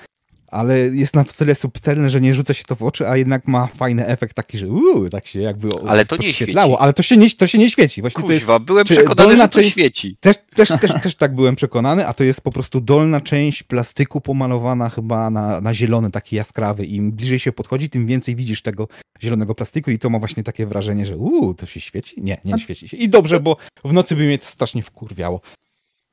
Ale 0.48 0.80
jest 0.80 1.16
na 1.16 1.24
tyle 1.24 1.56
subtelne, 1.56 2.10
że 2.10 2.22
nie 2.22 2.34
rzuca 2.34 2.54
się 2.54 2.64
to 2.64 2.76
w 2.76 2.84
oczy, 2.84 3.08
a 3.08 3.18
jednak 3.18 3.48
ma 3.48 3.68
fajny 3.68 4.08
efekt 4.08 4.36
taki, 4.36 4.58
że 4.58 4.68
uuu, 4.68 5.10
tak 5.10 5.28
się 5.28 5.40
jakby 5.40 5.70
Ale 5.88 6.06
to 6.06 6.18
nie 6.18 6.34
świeci. 6.34 6.58
ale 6.58 6.94
to 6.94 7.04
się 7.04 7.18
nie, 7.18 7.30
to 7.30 7.48
się 7.48 7.58
nie 7.58 7.70
świeci. 7.70 8.02
Właśnie 8.02 8.24
to 8.24 8.32
jest, 8.32 8.42
Kuźwa, 8.44 8.60
byłem 8.60 8.86
przekonany, 8.86 9.16
dolna 9.16 9.44
że 9.44 9.50
to 9.50 9.60
część- 9.60 9.72
świeci. 9.72 10.18
też, 10.20 10.36
też, 10.56 10.70
też, 10.82 10.92
też 11.04 11.16
tak 11.16 11.36
byłem 11.36 11.56
przekonany, 11.56 12.08
a 12.08 12.14
to 12.14 12.24
jest 12.24 12.42
po 12.42 12.52
prostu 12.52 12.82
dolna 12.82 13.22
część 13.22 13.64
plastyku 13.64 14.22
pomalowana 14.22 14.90
chyba 14.90 15.30
na, 15.30 15.62
na 15.62 15.74
zielony, 15.74 16.12
taki 16.12 16.36
jaskrawy. 16.36 16.86
Im 16.86 17.12
bliżej 17.12 17.40
się 17.40 17.52
podchodzi, 17.52 17.90
tym 17.90 18.08
więcej 18.08 18.36
widzisz 18.36 18.62
tego 18.62 18.88
zielonego 19.24 19.56
plastiku 19.56 19.92
i 19.92 20.00
to 20.00 20.10
ma 20.10 20.20
właśnie 20.20 20.44
takie 20.44 20.66
wrażenie, 20.66 21.06
że 21.06 21.18
uuu, 21.18 21.54
to 21.54 21.66
się 21.66 21.80
świeci? 21.80 22.16
Nie, 22.22 22.38
nie 22.46 22.60
świeci 22.60 22.88
się. 22.90 22.98
I 22.98 23.10
dobrze, 23.10 23.40
bo 23.40 23.58
w 23.86 23.94
nocy 23.94 24.16
by 24.16 24.24
mnie 24.24 24.38
to 24.38 24.46
strasznie 24.46 24.84
wkurwiało. 24.84 25.42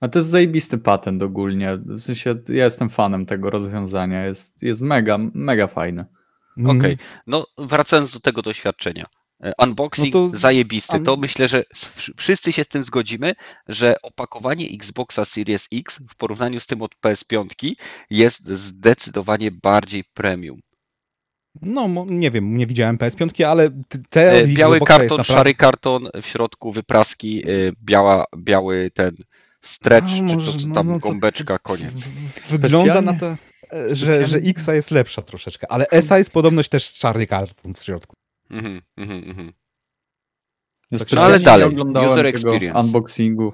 A 0.04 0.08
to 0.08 0.18
jest 0.18 0.30
zajebisty 0.30 0.78
patent 0.78 1.22
ogólnie. 1.22 1.76
W 1.76 2.00
sensie 2.00 2.34
ja 2.48 2.64
jestem 2.64 2.90
fanem 2.90 3.26
tego 3.26 3.50
rozwiązania. 3.50 4.24
Jest, 4.24 4.62
jest 4.62 4.80
mega, 4.80 5.18
mega 5.34 5.66
fajne. 5.66 6.04
Mhm. 6.58 6.78
Okej, 6.78 6.96
no 7.26 7.46
wracając 7.58 8.12
do 8.12 8.20
tego 8.20 8.42
doświadczenia. 8.42 9.06
E, 9.44 9.52
Unboxing 9.64 10.14
No 10.14 10.30
to- 10.30 10.38
zajebisty. 10.38 11.00
To 11.00 11.16
myślę, 11.16 11.48
że 11.48 11.64
wszyscy 12.16 12.52
się 12.52 12.64
z 12.64 12.68
tym 12.68 12.84
zgodzimy, 12.84 13.34
że 13.68 13.94
opakowanie 14.02 14.66
Xboxa 14.74 15.24
Series 15.24 15.68
X 15.72 16.00
w 16.10 16.16
porównaniu 16.16 16.60
z 16.60 16.66
tym 16.66 16.82
od 16.82 16.94
PS5 17.06 17.72
jest 18.10 18.48
zdecydowanie 18.48 19.50
bardziej 19.50 20.04
premium. 20.14 20.60
No, 21.62 22.06
nie 22.08 22.30
wiem, 22.30 22.56
nie 22.56 22.66
widziałem 22.66 22.98
PS5, 22.98 23.44
ale 23.44 23.70
te 24.10 24.32
E, 24.32 24.46
Biały 24.46 24.76
Xboxa 24.76 24.94
jest 24.94 25.00
karton, 25.02 25.18
naprawdę- 25.18 25.24
szary 25.24 25.54
karton, 25.54 26.08
w 26.22 26.26
środku 26.26 26.72
wypraski, 26.72 27.42
e, 27.50 27.72
biała, 27.84 28.24
biały 28.38 28.90
ten 28.94 29.16
stretch, 29.64 30.08
A, 30.12 30.16
czy 30.16 30.26
to, 30.26 30.34
może- 30.34 30.58
co 30.58 30.66
no, 30.66 30.74
tam 30.74 30.86
no 30.88 30.94
to- 30.94 31.08
gąbeczka, 31.08 31.58
w- 31.58 31.62
koniec. 31.62 32.08
Wygląda 32.50 33.02
na 33.02 33.14
to, 33.14 33.26
e, 33.26 33.36
że, 33.72 33.96
że 33.96 34.26
Specjalnie? 34.28 34.50
Xa 34.50 34.74
jest 34.74 34.90
lepsza 34.90 35.22
troszeczkę, 35.22 35.72
ale 35.72 35.86
Esa 35.88 36.18
jest 36.18 36.30
podobność 36.30 36.68
też 36.68 36.94
czarny 36.94 37.26
karton 37.26 37.74
w 37.74 37.78
środku. 37.78 38.16
Mhm, 38.50 38.82
mhm, 38.96 39.24
mhm. 39.30 39.52
No, 40.90 41.20
ale 41.20 41.38
nie 41.38 41.44
dalej, 41.44 41.66
oglądałem 41.66 42.10
user 42.10 42.24
tego 42.24 42.28
experience. 42.28 42.80
unboxingu, 42.80 43.52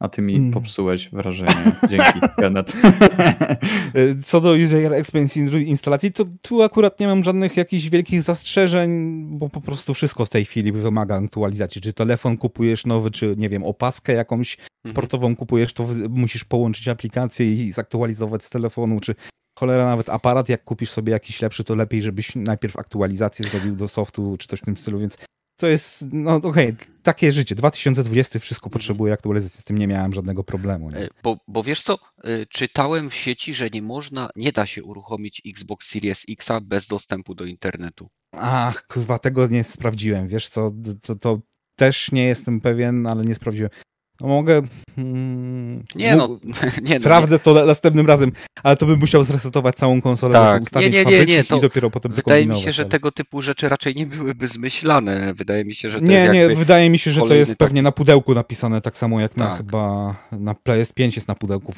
a 0.00 0.08
ty 0.08 0.22
mi 0.22 0.34
Mm. 0.36 0.50
popsułeś 0.50 1.08
wrażenie. 1.10 1.54
Dzięki, 1.90 2.20
Kenneth. 2.38 2.72
Co 4.24 4.40
do 4.40 4.50
user 4.52 4.92
experience 4.92 5.40
in- 5.40 5.66
instalacji, 5.66 6.12
to 6.12 6.24
tu 6.42 6.62
akurat 6.62 7.00
nie 7.00 7.06
mam 7.06 7.24
żadnych 7.24 7.56
jakichś 7.56 7.88
wielkich 7.88 8.22
zastrzeżeń, 8.22 9.22
bo 9.38 9.48
po 9.48 9.60
prostu 9.60 9.94
wszystko 9.94 10.26
w 10.26 10.28
tej 10.30 10.44
chwili 10.44 10.72
wymaga 10.72 11.16
aktualizacji. 11.24 11.80
Czy 11.80 11.92
telefon 11.92 12.36
kupujesz 12.36 12.86
nowy, 12.86 13.10
czy 13.10 13.34
nie 13.38 13.48
wiem, 13.48 13.64
opaskę 13.64 14.12
jakąś 14.12 14.56
Mhm. 14.84 14.94
portową 14.94 15.36
kupujesz, 15.36 15.72
to 15.72 15.86
musisz 16.08 16.44
połączyć 16.44 16.88
aplikację 16.88 17.52
i 17.54 17.72
zaktualizować 17.72 18.44
z 18.44 18.50
telefonu, 18.50 19.00
czy 19.00 19.14
cholera 19.58 19.84
nawet 19.86 20.08
aparat, 20.08 20.48
jak 20.48 20.64
kupisz 20.64 20.90
sobie 20.90 21.12
jakiś 21.12 21.42
lepszy, 21.42 21.64
to 21.64 21.74
lepiej, 21.74 22.02
żebyś 22.02 22.36
najpierw 22.36 22.76
aktualizację 22.76 23.48
zrobił 23.48 23.76
do 23.76 23.88
softu, 23.88 24.36
czy 24.38 24.48
coś 24.48 24.60
w 24.60 24.64
tym 24.64 24.76
stylu, 24.76 24.98
więc 24.98 25.18
to 25.60 25.66
jest, 25.66 26.04
no 26.12 26.34
okej, 26.34 26.76
takie 27.02 27.32
życie. 27.32 27.54
2020 27.54 28.38
wszystko 28.38 28.70
potrzebuje 28.70 29.12
aktualizacji, 29.12 29.60
z 29.60 29.64
tym 29.64 29.78
nie 29.78 29.86
miałem 29.86 30.12
żadnego 30.12 30.44
problemu. 30.44 30.90
Nie? 30.90 30.96
E, 30.98 31.08
Bo, 31.22 31.36
bo 31.48 31.62
wiesz 31.62 31.82
co, 31.82 31.98
e, 32.24 32.46
czytałem 32.46 33.10
w 33.10 33.14
sieci, 33.14 33.54
że 33.54 33.70
nie 33.70 33.82
można, 33.82 34.30
nie 34.36 34.52
da 34.52 34.66
się 34.66 34.84
uruchomić 34.84 35.42
Xbox 35.46 35.88
Series 35.88 36.24
X 36.30 36.48
bez 36.62 36.86
dostępu 36.86 37.34
do 37.34 37.44
internetu. 37.44 38.08
Ach, 38.32 38.86
kurwa, 38.86 39.18
tego 39.18 39.46
nie 39.46 39.64
sprawdziłem, 39.64 40.28
wiesz 40.28 40.48
co, 40.48 40.72
to, 41.02 41.16
to 41.16 41.38
też 41.76 42.12
nie 42.12 42.26
jestem 42.26 42.60
pewien, 42.60 43.06
ale 43.06 43.24
nie 43.24 43.34
sprawdziłem. 43.34 43.70
No 44.20 44.28
mogę... 44.28 44.62
Mm, 44.98 45.82
Nie 45.94 46.16
no, 46.16 46.38
nie 46.88 46.94
no. 46.94 47.00
Sprawdzę 47.00 47.38
to 47.38 47.54
na- 47.54 47.64
następnym 47.66 48.06
razem, 48.06 48.32
ale 48.62 48.76
to 48.76 48.86
bym 48.86 48.98
musiał 49.00 49.24
zresetować 49.24 49.76
całą 49.76 50.00
konsolę 50.00 50.32
Tak. 50.32 50.58
do 50.58 50.62
ustawień 50.62 50.92
Nie, 50.92 51.04
nie, 51.04 51.18
nie, 51.18 51.26
nie, 51.26 51.44
to 51.44 51.56
i 51.56 51.60
dopiero 51.60 51.90
potem 51.90 52.12
to 52.12 52.16
Wydaje 52.16 52.46
mi 52.46 52.56
się, 52.60 52.72
że 52.72 52.82
ale- 52.82 52.90
tego 52.90 53.12
typu 53.12 53.42
rzeczy 53.42 53.68
raczej 53.68 53.94
nie 53.94 54.06
byłyby 54.06 54.48
zmyślane. 54.48 55.34
Wydaje 55.34 55.64
mi 55.64 55.74
się, 55.74 55.90
że 55.90 55.98
to 55.98 56.04
Nie, 56.04 56.14
jest 56.14 56.32
nie, 56.32 56.38
jakby... 56.40 56.54
wydaje 56.56 56.90
mi 56.90 56.98
się, 56.98 57.10
że 57.10 57.20
to 57.20 57.34
jest 57.34 57.56
pewnie 57.56 57.82
na 57.82 57.92
pudełku 57.92 58.34
napisane, 58.34 58.80
tak 58.80 58.98
samo 58.98 59.20
jak 59.20 59.36
na 59.36 59.46
Tak. 59.46 59.56
chyba 59.56 60.14
na 60.32 60.52
PS5 60.54 61.16
jest 61.16 61.28
na 61.28 61.34
pudełku, 61.34 61.74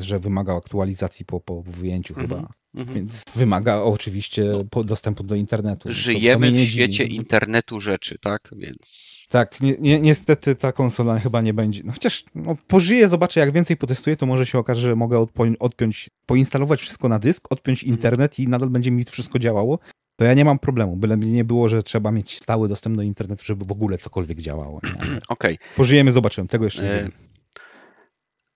że 0.00 0.18
wymaga 0.18 0.56
aktualizacji 0.56 1.24
po, 1.26 1.40
po 1.40 1.62
wyjęciu 1.62 2.14
Mhm. 2.14 2.28
chyba, 2.28 2.48
Mhm. 2.76 2.94
więc 2.96 3.22
wymaga 3.34 3.76
oczywiście 3.76 4.44
No. 4.76 4.84
dostępu 4.84 5.22
do 5.24 5.34
internetu. 5.34 5.88
Żyjemy 5.92 6.50
w 6.50 6.52
nie 6.52 6.58
dziwi. 6.58 6.72
świecie 6.72 7.04
internetu 7.04 7.80
rzeczy, 7.80 8.18
tak? 8.18 8.48
Więc 8.56 9.16
Tak, 9.30 9.60
ni 9.60 9.74
ni 9.80 10.00
niestety 10.00 10.54
ta 10.54 10.72
konsola 10.72 11.18
chyba 11.18 11.40
nie 11.40 11.54
będzie. 11.54 11.82
No 11.84 11.92
chociaż 11.92 12.24
no, 12.34 12.56
pożyję, 12.66 13.08
zobaczę, 13.08 13.40
jak 13.40 13.52
więcej 13.52 13.76
potestuję, 13.76 14.16
to 14.16 14.26
może 14.26 14.46
się 14.46 14.58
okaże, 14.58 14.80
że 14.80 14.96
mogę 14.96 15.26
odpiąć, 15.60 16.10
poinstalować 16.26 16.80
wszystko 16.80 17.08
na 17.08 17.18
dysk, 17.18 17.52
odpiąć 17.52 17.82
Mhm. 17.82 17.96
internet 17.96 18.38
i 18.38 18.48
nadal 18.48 18.70
będzie 18.70 18.90
mi 18.90 19.04
to 19.04 19.12
wszystko 19.12 19.38
działało. 19.38 19.78
To 20.16 20.24
ja 20.24 20.34
nie 20.34 20.44
mam 20.44 20.58
problemu, 20.58 20.96
byle 20.96 21.16
mnie 21.16 21.32
nie 21.32 21.44
było, 21.44 21.68
że 21.68 21.82
trzeba 21.82 22.10
mieć 22.10 22.36
stały 22.36 22.68
dostęp 22.68 22.96
do 22.96 23.02
internetu, 23.02 23.44
żeby 23.44 23.64
w 23.64 23.72
ogóle 23.72 23.98
cokolwiek 23.98 24.40
działało. 24.40 24.80
okej. 25.28 25.58
Pożyjemy, 25.76 26.12
zobaczymy, 26.12 26.48
tego 26.48 26.64
jeszcze 26.64 26.82
nie 26.82 26.90
E, 26.92 27.02
wiem. 27.02 27.12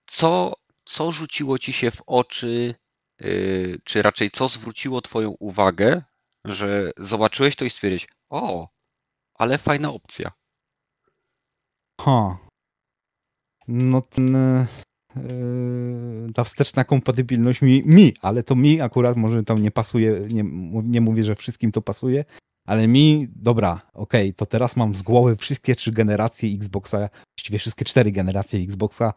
Co, 0.05 0.53
co 0.85 1.11
rzuciło 1.11 1.57
ci 1.59 1.73
się 1.73 1.91
w 1.91 2.01
oczy, 2.07 2.75
czy 3.83 4.01
raczej 4.01 4.31
co 4.31 4.47
zwróciło 4.47 5.01
twoją 5.01 5.29
uwagę, 5.29 6.01
że 6.45 6.91
zobaczyłeś 6.97 7.55
to 7.55 7.65
i 7.65 7.69
stwierdziłeś, 7.69 8.07
o, 8.29 8.67
ale 9.33 9.57
fajna 9.57 9.91
opcja. 9.91 10.31
Ha. 12.01 12.37
No 13.67 14.01
ten, 14.01 14.35
e, 14.35 14.67
ta 16.33 16.43
wsteczna 16.43 16.83
kompatybilność 16.83 17.61
mi, 17.61 17.83
mi, 17.85 18.13
ale 18.21 18.43
to 18.43 18.55
mi 18.55 18.81
akurat 18.81 19.17
może 19.17 19.43
tam 19.43 19.61
nie 19.61 19.71
pasuje, 19.71 20.19
nie, 20.29 20.43
nie 20.83 21.01
mówię, 21.01 21.23
że 21.23 21.35
wszystkim 21.35 21.71
to 21.71 21.81
pasuje, 21.81 22.25
ale 22.65 22.87
mi, 22.87 23.27
dobra, 23.35 23.81
okej, 23.93 24.33
to 24.33 24.45
teraz 24.45 24.75
mam 24.75 24.95
z 24.95 25.01
głowy 25.01 25.35
wszystkie 25.35 25.75
trzy 25.75 25.91
generacje 25.91 26.49
Xboxa, 26.55 27.09
właściwie 27.37 27.59
wszystkie 27.59 27.85
cztery 27.85 28.11
generacje 28.11 28.59
Xboxa 28.59 29.13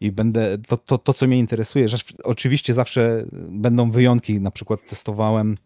i 0.00 0.12
będę, 0.12 0.58
to, 0.58 0.76
to, 0.76 0.98
to 0.98 1.14
co 1.14 1.26
mnie 1.26 1.38
interesuje, 1.38 1.88
że 1.88 1.98
oczywiście 2.24 2.74
zawsze 2.74 3.24
będą 3.48 3.90
wyjątki, 3.90 4.40
na 4.40 4.50
przykład 4.50 4.80
testowałem 4.88 5.56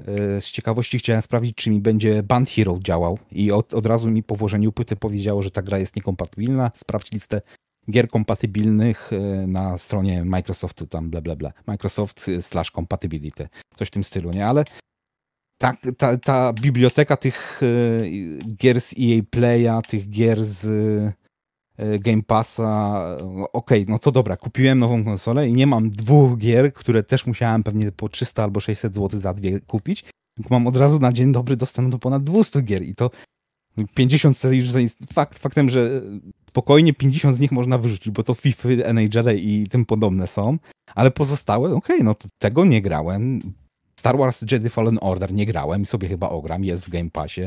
e, 0.00 0.40
z 0.40 0.50
ciekawości 0.50 0.98
chciałem 0.98 1.22
sprawdzić, 1.22 1.54
czy 1.54 1.70
mi 1.70 1.80
będzie 1.80 2.22
Band 2.22 2.50
Hero 2.50 2.78
działał 2.84 3.18
i 3.32 3.52
od, 3.52 3.74
od 3.74 3.86
razu 3.86 4.10
mi 4.10 4.22
po 4.22 4.34
włożeniu 4.34 4.72
płyty 4.72 4.96
powiedziało, 4.96 5.42
że 5.42 5.50
ta 5.50 5.62
gra 5.62 5.78
jest 5.78 5.96
niekompatybilna. 5.96 6.70
Sprawdź 6.74 7.12
listę 7.12 7.40
gier 7.90 8.08
kompatybilnych 8.08 9.10
e, 9.12 9.46
na 9.46 9.78
stronie 9.78 10.24
Microsoftu, 10.24 10.86
tam 10.86 11.10
bla 11.10 11.20
bla 11.20 11.36
bla. 11.36 11.52
Microsoft 11.66 12.28
e, 12.28 12.42
slash 12.42 12.70
compatibility, 12.70 13.48
coś 13.76 13.88
w 13.88 13.90
tym 13.90 14.04
stylu, 14.04 14.30
nie? 14.30 14.46
Ale 14.46 14.64
ta, 15.60 15.74
ta, 15.98 16.16
ta 16.18 16.52
biblioteka 16.52 17.16
tych 17.16 17.60
gier 18.56 18.80
z 18.80 18.94
EA 18.98 19.22
Playa, 19.30 19.82
tych 19.88 20.10
gier 20.10 20.44
z 20.44 20.68
Game 22.00 22.22
Passa, 22.22 23.02
no, 23.36 23.52
okej, 23.52 23.84
no 23.88 23.98
to 23.98 24.12
dobra, 24.12 24.36
kupiłem 24.36 24.78
nową 24.78 25.04
konsolę 25.04 25.48
i 25.48 25.52
nie 25.52 25.66
mam 25.66 25.90
dwóch 25.90 26.38
gier, 26.38 26.72
które 26.74 27.02
też 27.02 27.26
musiałem 27.26 27.62
pewnie 27.62 27.92
po 27.92 28.08
300 28.08 28.44
albo 28.44 28.60
600 28.60 28.94
zł 28.94 29.20
za 29.20 29.34
dwie 29.34 29.60
kupić, 29.60 30.04
mam 30.50 30.66
od 30.66 30.76
razu 30.76 30.98
na 30.98 31.12
dzień 31.12 31.32
dobry 31.32 31.56
dostęp 31.56 31.90
do 31.90 31.98
ponad 31.98 32.24
200 32.24 32.62
gier 32.62 32.82
i 32.82 32.94
to 32.94 33.10
50 33.94 34.44
już 34.44 34.70
zainst- 34.70 35.12
fakt 35.12 35.38
faktem, 35.38 35.70
że 35.70 36.02
spokojnie 36.48 36.94
50 36.94 37.36
z 37.36 37.40
nich 37.40 37.52
można 37.52 37.78
wyrzucić, 37.78 38.10
bo 38.10 38.22
to 38.22 38.34
FIFA, 38.34 38.68
NHL 38.68 39.36
i 39.36 39.66
tym 39.70 39.86
podobne 39.86 40.26
są, 40.26 40.58
ale 40.94 41.10
pozostałe, 41.10 41.74
okej, 41.74 42.04
no 42.04 42.14
to 42.14 42.28
tego 42.38 42.64
nie 42.64 42.82
grałem. 42.82 43.38
Star 43.98 44.18
Wars 44.18 44.44
Jedi 44.52 44.68
Fallen 44.68 44.98
Order 45.00 45.32
nie 45.32 45.46
grałem 45.46 45.82
i 45.82 45.86
sobie 45.86 46.08
chyba 46.08 46.28
ogram, 46.28 46.64
jest 46.64 46.84
w 46.86 46.90
Game 46.90 47.10
Passie. 47.10 47.42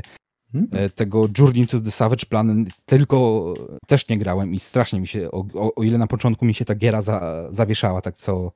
Hmm. 0.51 0.67
E, 0.71 0.89
Tego 0.89 1.27
Journey 1.37 1.67
to 1.67 1.79
the 1.79 1.91
Savage 1.91 2.25
Planet 2.25 2.67
tylko 2.85 3.53
też 3.87 4.09
nie 4.09 4.17
grałem 4.17 4.53
i 4.53 4.59
strasznie 4.59 4.99
mi 4.99 5.07
się, 5.07 5.31
o, 5.31 5.45
o, 5.53 5.75
o 5.75 5.83
ile 5.83 5.97
na 5.97 6.07
początku 6.07 6.45
mi 6.45 6.53
się 6.53 6.65
ta 6.65 6.75
giera 6.75 7.01
za, 7.01 7.47
zawieszała 7.51 8.01
tak 8.01 8.17
co 8.17 8.51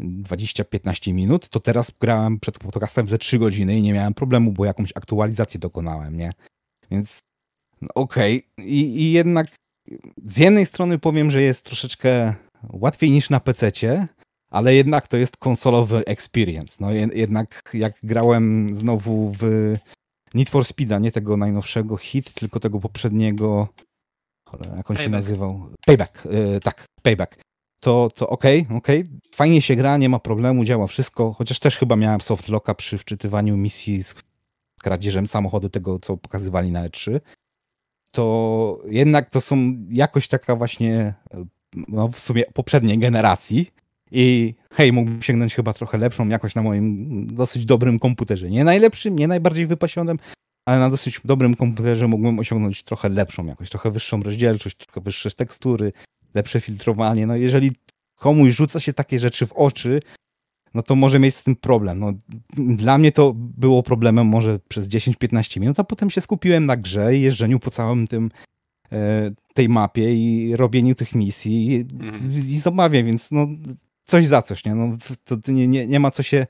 20-15 0.00 1.14
minut, 1.14 1.48
to 1.48 1.60
teraz 1.60 1.92
grałem 2.00 2.40
przed 2.40 2.58
podcastem 2.58 3.08
ze 3.08 3.18
3 3.18 3.38
godziny 3.38 3.78
i 3.78 3.82
nie 3.82 3.92
miałem 3.92 4.14
problemu, 4.14 4.52
bo 4.52 4.64
jakąś 4.64 4.92
aktualizację 4.94 5.60
dokonałem, 5.60 6.16
nie? 6.16 6.32
Więc 6.90 7.18
no 7.82 7.88
okej. 7.94 8.46
I, 8.58 9.02
I 9.02 9.12
jednak 9.12 9.46
z 10.24 10.38
jednej 10.38 10.66
strony 10.66 10.98
powiem, 10.98 11.30
że 11.30 11.42
jest 11.42 11.64
troszeczkę 11.64 12.34
łatwiej 12.72 13.10
niż 13.10 13.30
na 13.30 13.40
PC-cie, 13.40 14.08
ale 14.50 14.74
jednak 14.74 15.08
to 15.08 15.16
jest 15.16 15.36
konsolowy 15.36 16.04
experience. 16.06 16.76
No 16.80 16.90
je- 16.92 17.08
jednak 17.14 17.70
jak 17.74 17.94
grałem 18.02 18.74
znowu 18.74 19.32
w 19.38 19.74
Need 20.34 20.50
for 20.50 20.64
Speeda, 20.64 20.98
nie 20.98 21.12
tego 21.12 21.36
najnowszego 21.36 21.96
hit, 21.96 22.32
tylko 22.32 22.60
tego 22.60 22.80
poprzedniego, 22.80 23.68
cholera, 24.48 24.76
jak 24.76 24.90
on 24.90 24.96
się 24.96 25.02
Payback. 25.02 25.24
nazywał? 25.24 25.70
Payback, 25.86 26.26
y, 26.26 26.60
tak, 26.60 26.86
Payback. 27.02 27.36
To, 27.80 28.08
to 28.14 28.28
okej, 28.28 28.66
okej, 28.76 29.04
fajnie 29.34 29.62
się 29.62 29.76
gra, 29.76 29.96
nie 29.96 30.08
ma 30.08 30.18
problemu, 30.18 30.64
działa 30.64 30.86
wszystko, 30.86 31.32
chociaż 31.32 31.60
też 31.60 31.76
chyba 31.76 31.96
miałem 31.96 32.20
softlocka 32.20 32.74
przy 32.74 32.98
wczytywaniu 32.98 33.56
misji 33.56 34.04
z 34.04 34.14
kradzieżem 34.82 35.26
samochodu, 35.26 35.68
tego 35.68 35.98
co 35.98 36.16
pokazywali 36.16 36.72
na 36.72 36.88
E3, 36.88 37.20
to 38.10 38.78
jednak 38.86 39.30
to 39.30 39.40
są 39.40 39.76
jakoś 39.90 40.28
taka 40.28 40.56
właśnie, 40.56 41.14
e, 41.34 41.44
no 41.88 42.08
w 42.08 42.18
sumie 42.18 42.44
poprzedniej 42.54 42.98
generacji 42.98 43.70
i 44.12 44.54
hej, 44.72 44.92
mógłbym 44.92 45.22
sięgnąć 45.22 45.54
chyba 45.54 45.72
trochę 45.72 45.98
lepszą 45.98 46.28
jakość 46.28 46.54
na 46.54 46.62
moim 46.62 47.26
dosyć 47.34 47.66
dobrym 47.66 47.98
komputerze. 47.98 48.50
Nie 48.50 48.64
najlepszym, 48.64 49.16
nie 49.16 49.28
najbardziej 49.28 49.66
wypasionym, 49.66 50.18
ale 50.66 50.78
na 50.78 50.90
dosyć 50.90 51.20
dobrym 51.24 51.54
komputerze 51.54 52.08
mógłbym 52.08 52.38
osiągnąć 52.38 52.82
trochę 52.82 53.08
lepszą 53.08 53.46
jakość, 53.46 53.70
trochę 53.70 53.90
wyższą 53.90 54.22
rozdzielczość, 54.22 54.76
trochę 54.76 55.00
wyższe 55.00 55.30
tekstury, 55.30 55.92
lepsze 56.34 56.60
filtrowanie. 56.60 57.26
No 57.26 57.36
jeżeli 57.36 57.72
komuś 58.16 58.50
rzuca 58.50 58.80
się 58.80 58.92
takie 58.92 59.18
rzeczy 59.18 59.46
w 59.46 59.52
oczy, 59.52 60.00
no 60.74 60.82
to 60.82 60.96
może 60.96 61.18
mieć 61.18 61.34
z 61.34 61.44
tym 61.44 61.56
problem. 61.56 61.98
No, 61.98 62.12
dla 62.56 62.98
mnie 62.98 63.12
to 63.12 63.32
było 63.36 63.82
problemem 63.82 64.26
może 64.26 64.58
przez 64.68 64.88
10-15 64.88 65.60
minut, 65.60 65.80
a 65.80 65.84
potem 65.84 66.10
się 66.10 66.20
skupiłem 66.20 66.66
na 66.66 66.76
grze 66.76 67.16
i 67.16 67.22
jeżdżeniu 67.22 67.58
po 67.58 67.70
całym 67.70 68.06
tym 68.06 68.30
e, 68.92 69.30
tej 69.54 69.68
mapie 69.68 70.14
i 70.14 70.56
robieniu 70.56 70.94
tych 70.94 71.14
misji 71.14 71.66
i, 71.72 71.80
Mhm. 71.80 72.30
i 72.36 72.58
zabawie, 72.58 73.04
więc 73.04 73.30
no 73.30 73.46
coś 74.08 74.26
za 74.26 74.42
coś, 74.42 74.64
nie? 74.64 74.74
No, 74.74 74.96
to, 75.24 75.52
nie, 75.52 75.68
nie, 75.68 75.86
nie 75.86 76.00
ma 76.00 76.10
co 76.10 76.22
się 76.22 76.46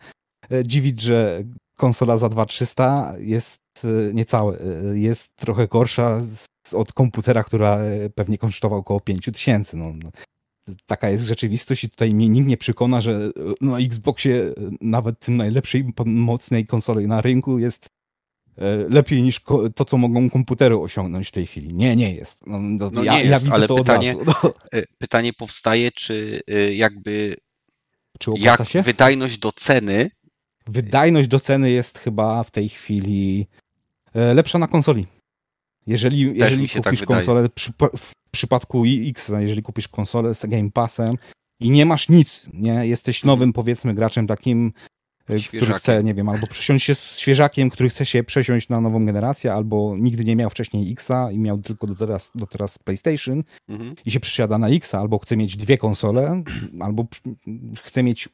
e, 0.52 0.64
dziwić, 0.64 1.01
że 1.01 1.44
konsola 1.76 2.16
za 2.16 2.28
2300 2.28 3.14
jest 3.18 3.62
e, 3.85 4.14
niecałe, 4.14 4.59
jest 4.94 5.36
trochę 5.36 5.68
gorsza 5.68 6.22
od 6.72 6.93
komputera, 6.93 7.44
która 7.44 7.78
e, 7.78 8.10
pewnie 8.10 8.39
kosztował 8.39 8.78
około 8.78 9.01
5000. 9.01 9.76
No, 9.76 9.93
no, 10.05 10.10
taka 10.86 11.10
jest 11.10 11.24
rzeczywistość 11.24 11.85
i 11.85 11.90
tutaj 11.90 12.14
mnie 12.14 12.28
nikt 12.28 12.48
nie 12.48 12.56
przekona, 12.56 13.01
że 13.01 13.30
na 13.60 13.78
Xboxie 13.78 14.55
nawet 14.80 15.18
tym 15.18 15.36
najlepszej, 15.36 15.93
mocnej 16.05 16.66
konsoli 16.66 17.06
na 17.06 17.20
rynku 17.20 17.59
jest 17.59 17.86
lepiej 18.89 19.22
niż 19.22 19.40
to, 19.74 19.85
co 19.85 19.97
mogą 19.97 20.30
komputery 20.30 20.78
osiągnąć 20.78 21.28
w 21.28 21.30
tej 21.30 21.47
chwili. 21.47 21.74
Nie, 21.74 21.97
nie 21.97 22.14
jest. 22.14 22.47
No, 22.47 22.59
no, 22.60 22.90
No 22.93 23.05
ja, 23.05 23.12
nie 23.12 23.24
ja 23.24 23.30
jest, 23.30 23.44
widzę 23.44 23.55
ale 23.55 23.66
to 23.66 23.74
pytanie-. 23.74 24.14
No, 24.26 24.35
Pytanie 24.98 25.32
powstaje, 25.32 25.93
czy 25.93 26.40
jakby 26.72 27.36
czy 28.19 28.31
opłaca 28.31 28.62
jak 28.62 28.69
się? 28.69 28.82
wydajność 28.82 29.39
do 29.39 29.53
ceny 29.53 30.11
Wydajność 30.69 31.28
do 31.28 31.40
ceny 31.40 31.70
jest 31.70 31.99
chyba 31.99 32.45
w 32.45 32.51
tej 32.51 32.69
chwili 32.69 33.47
e, 34.15 34.35
lepsza 34.35 34.59
na 34.59 34.66
konsoli. 34.69 35.07
Jeżeli, 35.86 36.39
jeżeli 36.39 36.69
tak 36.69 36.85
kupisz 36.85 37.01
wydaje. 37.01 37.19
konsolę, 37.19 37.49
przy, 37.49 37.73
w 37.97 38.12
przypadku 38.31 38.85
X, 38.86 39.32
jeżeli 39.39 39.62
kupisz 39.62 39.89
konsolę 39.89 40.35
z 40.35 40.47
Game 40.47 40.70
Passem 40.70 41.11
i 41.61 41.70
nie 41.70 41.86
masz 41.86 42.09
nic, 42.09 42.49
nie 42.53 42.86
jesteś 42.86 43.24
nowym 43.24 43.53
powiedzmy 43.53 43.95
graczem 43.95 44.27
takim, 44.27 44.73
e, 45.28 45.32
który 45.32 45.40
Świeżakiem. 45.40 45.78
chce, 45.78 46.05
nie 46.05 46.14
wiem, 46.14 46.28
albo 46.28 46.46
przesiąść 46.46 46.84
się 46.84 46.94
z 46.94 47.18
świeżakiem, 47.18 47.70
który 47.70 47.88
chce 47.88 48.06
się 48.06 48.24
przesiąść 48.24 48.68
na 48.68 48.80
nową 48.80 49.06
generację, 49.06 49.52
albo 49.52 49.96
nigdy 49.98 50.24
nie 50.24 50.36
miał 50.36 50.50
wcześniej 50.50 50.92
Xa 50.92 51.30
i 51.32 51.38
miał 51.38 51.59
tylko 51.59 51.86
do 51.86 51.94
teraz, 51.94 52.30
do 52.34 52.46
teraz 52.46 52.78
PlayStation, 52.78 53.44
mhm. 53.68 53.94
i 54.06 54.10
się 54.10 54.20
przesiada 54.20 54.59
na 54.59 54.68
X, 54.68 54.94
albo 54.94 55.18
chce 55.18 55.36
mieć 55.36 55.56
dwie 55.56 55.78
konsole, 55.78 56.42
albo 56.80 57.06
chce 57.82 58.02
mieć, 58.02 58.28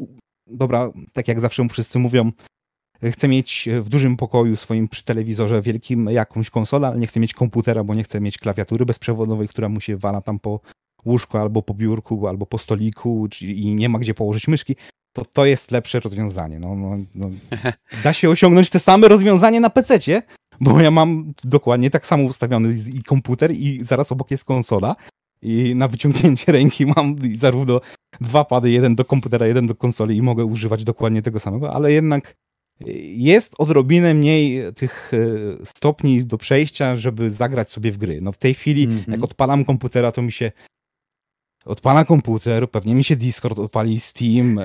dobra, 0.46 0.90
tak 1.12 1.28
jak 1.28 1.40
zawsze 1.40 1.68
wszyscy 1.68 1.98
mówią, 1.98 2.32
chce 3.10 3.28
mieć 3.28 3.68
w 3.80 3.88
dużym 3.88 4.16
pokoju 4.16 4.56
swoim 4.56 4.88
przy 4.88 5.04
telewizorze 5.04 5.62
wielkim 5.62 6.06
jakąś 6.10 6.50
konsolę, 6.50 6.88
ale 6.88 6.98
nie 6.98 7.06
chce 7.06 7.20
mieć 7.20 7.34
komputera, 7.34 7.84
bo 7.84 7.94
nie 7.94 8.04
chce 8.04 8.20
mieć 8.20 8.38
klawiatury 8.38 8.86
bezprzewodowej, 8.86 9.48
która 9.48 9.68
mu 9.68 9.80
się 9.80 9.96
wala 9.96 10.20
tam 10.20 10.38
po 10.38 10.60
łóżku, 11.04 11.38
albo 11.38 11.62
po 11.62 11.74
biurku, 11.74 12.28
albo 12.28 12.46
po 12.46 12.58
stoliku 12.58 13.28
czy- 13.30 13.46
i 13.46 13.74
nie 13.74 13.88
ma 13.88 13.98
gdzie 13.98 14.14
położyć 14.14 14.48
myszki, 14.48 14.76
to 15.14 15.24
to 15.24 15.44
jest 15.44 15.70
lepsze 15.70 16.00
rozwiązanie. 16.00 16.58
No, 16.58 16.74
no, 16.74 16.96
no. 17.14 17.30
Da 18.04 18.12
się 18.12 18.30
osiągnąć 18.30 18.70
te 18.70 18.78
same 18.78 19.08
rozwiązanie 19.08 19.60
na 19.60 19.70
PC-cie, 19.70 20.22
bo 20.60 20.80
ja 20.80 20.90
mam 20.90 21.32
dokładnie 21.44 21.90
tak 21.90 22.06
samo 22.06 22.24
ustawiony 22.24 22.74
i 22.94 23.02
komputer 23.02 23.52
i 23.52 23.84
zaraz 23.84 24.12
obok 24.12 24.30
jest 24.30 24.44
konsola 24.44 24.96
i 25.42 25.74
na 25.74 25.88
wyciągnięcie 25.88 26.52
ręki 26.58 26.86
mam 26.86 27.16
zarówno 27.36 27.80
dwa 28.20 28.44
pady, 28.44 28.70
jeden 28.70 28.94
do 28.94 29.04
komputera, 29.04 29.46
jeden 29.46 29.66
do 29.66 29.74
konsoli 29.74 30.16
i 30.16 30.22
mogę 30.22 30.44
używać 30.44 30.84
dokładnie 30.84 31.22
tego 31.22 31.40
samego, 31.40 31.72
ale 31.74 31.92
jednak 31.92 32.34
jest 33.16 33.54
odrobinę 33.58 34.14
mniej 34.14 34.72
tych 34.74 35.12
e, 35.14 35.66
stopni 35.66 36.24
do 36.24 36.38
przejścia, 36.38 36.96
żeby 36.96 37.30
zagrać 37.30 37.72
sobie 37.72 37.92
w 37.92 37.98
gry. 37.98 38.20
No 38.20 38.32
w 38.32 38.38
tej 38.38 38.54
chwili, 38.54 38.84
Mhm. 38.84 39.12
jak 39.12 39.24
odpalam 39.24 39.64
komputera, 39.64 40.12
to 40.12 40.22
mi 40.22 40.32
się 40.32 40.52
odpala 41.64 42.04
komputer, 42.04 42.70
pewnie 42.70 42.94
mi 42.94 43.04
się 43.04 43.16
Discord 43.16 43.58
odpali, 43.58 44.00
Steam, 44.00 44.58
e, 44.58 44.64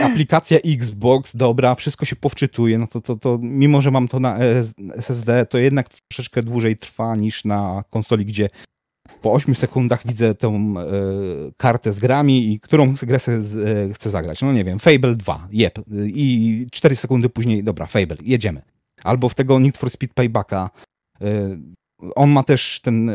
aplikacja 0.06 0.58
Xbox, 0.58 1.36
dobra, 1.36 1.74
wszystko 1.74 2.04
się 2.04 2.16
powczytuje, 2.16 2.78
no 2.78 2.86
to, 2.86 3.00
to, 3.00 3.16
to 3.16 3.38
mimo, 3.42 3.80
że 3.80 3.90
mam 3.90 4.08
to 4.08 4.20
na 4.20 4.38
ES 4.38 4.72
SSD, 4.94 5.46
to 5.46 5.58
jednak 5.58 5.88
troszeczkę 5.88 6.42
dłużej 6.42 6.76
trwa 6.76 7.16
niż 7.16 7.44
na 7.44 7.84
konsoli, 7.90 8.24
gdzie 8.24 8.48
po 9.22 9.32
8 9.32 9.54
sekundach 9.54 10.06
widzę 10.06 10.34
tą 10.34 10.74
e, 10.78 10.84
kartę 11.56 11.92
z 11.92 12.00
grami 12.00 12.52
i 12.52 12.60
którą 12.60 12.94
grę 13.02 13.18
se, 13.18 13.32
e, 13.32 13.40
chcę 13.94 14.10
zagrać. 14.10 14.42
No 14.42 14.52
nie 14.52 14.64
wiem, 14.64 14.78
Fable 14.78 15.14
2, 15.14 15.48
jep. 15.52 15.78
I 16.06 16.66
4 16.72 16.96
sekundy 16.96 17.28
później, 17.28 17.64
dobra, 17.64 17.86
Fable, 17.86 18.16
jedziemy. 18.22 18.62
Albo 19.04 19.28
w 19.28 19.34
tego 19.34 19.58
Need 19.58 19.76
for 19.76 19.90
Speed 19.90 20.14
Paybacka. 20.14 20.70
E, 21.20 21.56
on 22.14 22.30
ma 22.30 22.42
też 22.42 22.80
ten 22.80 23.10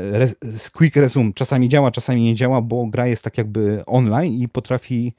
quick 0.73 0.95
resume. 0.95 1.33
Czasami 1.33 1.69
działa, 1.69 1.91
czasami 1.91 2.21
nie 2.21 2.35
działa, 2.35 2.61
bo 2.61 2.85
gra 2.85 3.07
jest 3.07 3.23
tak 3.23 3.37
jakby 3.37 3.83
online 3.85 4.33
i 4.33 4.47
potrafi 4.49 5.13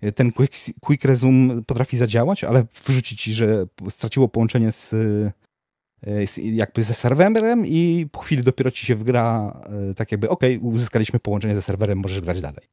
e, 0.00 0.12
ten 0.12 0.32
quick, 0.32 0.54
quick 0.80 1.04
resume 1.04 1.62
potrafi 1.62 1.96
zadziałać, 1.96 2.44
ale 2.44 2.64
wrzuci 2.86 3.16
ci, 3.16 3.32
że 3.32 3.66
straciło 3.90 4.28
połączenie 4.28 4.72
z 4.72 4.92
e, 4.94 6.26
z- 6.26 6.36
jakby 6.36 6.82
ze 6.84 6.94
serwerem 6.94 7.66
i 7.66 8.06
po 8.12 8.20
chwili 8.20 8.42
dopiero 8.42 8.70
ci 8.70 8.86
się 8.86 8.94
wgra 8.96 9.52
e, 9.90 9.94
tak 9.94 10.12
jakby, 10.12 10.28
okej, 10.28 10.58
uzyskaliśmy 10.58 11.18
połączenie 11.20 11.54
ze 11.54 11.62
serwerem, 11.62 11.98
możesz 11.98 12.20
grać 12.20 12.40
dalej. 12.40 12.66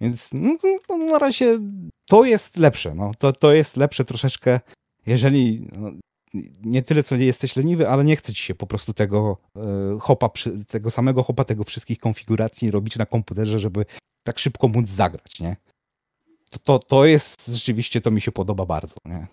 Więc 0.00 0.30
no, 0.32 0.56
no, 0.88 0.96
na 0.96 1.18
razie 1.18 1.58
to 2.08 2.24
jest 2.24 2.56
lepsze, 2.56 2.94
no. 2.94 3.12
to, 3.18 3.32
to 3.32 3.52
jest 3.52 3.76
lepsze 3.76 4.04
troszeczkę, 4.04 4.60
jeżeli 5.06 5.68
no, 5.72 5.90
nie 6.62 6.82
tyle, 6.82 7.02
co 7.02 7.16
nie 7.16 7.26
jesteś 7.26 7.56
leniwy, 7.56 7.88
ale 7.88 8.04
nie 8.04 8.16
chce 8.16 8.32
ci 8.32 8.42
się 8.42 8.54
po 8.54 8.66
prostu 8.66 8.94
tego 8.94 9.38
e, 9.56 9.98
hopa, 10.00 10.30
tego 10.68 10.90
samego 10.90 11.22
hopa, 11.22 11.44
tego 11.44 11.64
wszystkich 11.64 11.98
konfiguracji 11.98 12.70
robić 12.70 12.96
na 12.96 13.06
komputerze, 13.06 13.58
żeby 13.58 13.84
tak 14.24 14.38
szybko 14.38 14.68
móc 14.68 14.88
zagrać, 14.88 15.40
nie? 15.40 15.56
To, 16.50 16.58
to, 16.58 16.78
to 16.78 17.04
jest 17.04 17.46
rzeczywiście, 17.46 18.00
to 18.00 18.10
mi 18.10 18.20
się 18.20 18.32
podoba 18.32 18.66
bardzo, 18.66 18.94
nie? 19.04 19.26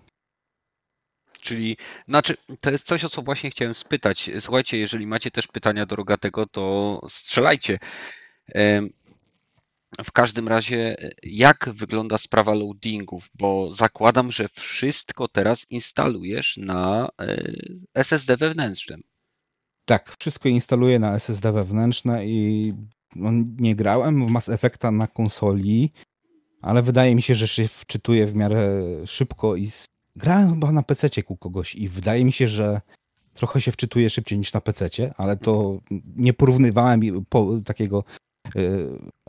Czyli, 1.42 1.78
znaczy, 2.08 2.38
to 2.62 2.72
jest 2.72 2.86
coś, 2.86 3.04
o 3.04 3.10
co 3.10 3.22
właśnie 3.22 3.52
chciałem 3.52 3.76
spytać. 3.76 4.30
Słuchajcie, 4.40 4.78
jeżeli 4.78 5.08
macie 5.08 5.32
też 5.32 5.48
pytania 5.48 5.86
do 5.86 5.96
Rogatego, 5.96 6.46
to 6.46 7.02
strzelajcie. 7.10 7.80
W 10.04 10.12
każdym 10.12 10.48
razie, 10.48 10.96
jak 11.24 11.70
wygląda 11.74 12.18
sprawa 12.18 12.54
loadingów? 12.54 13.30
Bo 13.34 13.74
zakładam, 13.74 14.32
że 14.32 14.48
wszystko 14.50 15.28
teraz 15.28 15.66
instalujesz 15.70 16.58
na 16.58 17.10
e, 17.22 17.38
SSD 17.94 18.38
wewnętrznym. 18.38 19.04
Tak, 19.86 20.16
wszystko 20.20 20.50
instaluję 20.50 21.00
na 21.00 21.16
SSD 21.16 21.52
wewnętrzne 21.52 22.26
i 22.26 22.74
no, 23.16 23.30
nie 23.60 23.76
grałem 23.76 24.28
w 24.28 24.30
Mass 24.30 24.50
Effecta 24.50 24.92
na 24.92 25.08
konsoli, 25.08 25.92
ale 26.62 26.82
wydaje 26.82 27.16
mi 27.16 27.22
się, 27.22 27.36
że 27.36 27.48
się 27.48 27.68
wczytuje 27.68 28.28
w 28.28 28.36
miarę 28.36 28.82
szybko 29.06 29.56
i 29.56 29.72
grałem 30.16 30.50
chyba 30.50 30.72
na 30.72 30.84
PC 30.84 31.10
u 31.28 31.38
kogoś 31.38 31.76
i 31.76 31.90
wydaje 31.90 32.26
mi 32.26 32.32
się, 32.32 32.48
że 32.48 32.82
trochę 33.34 33.62
się 33.62 33.72
wczytuje 33.72 34.10
szybciej 34.10 34.38
niż 34.38 34.54
na 34.54 34.62
PC, 34.62 34.90
ale 35.18 35.38
to 35.38 35.80
nie 36.16 36.34
porównywałem 36.34 37.02
takiego 37.66 38.04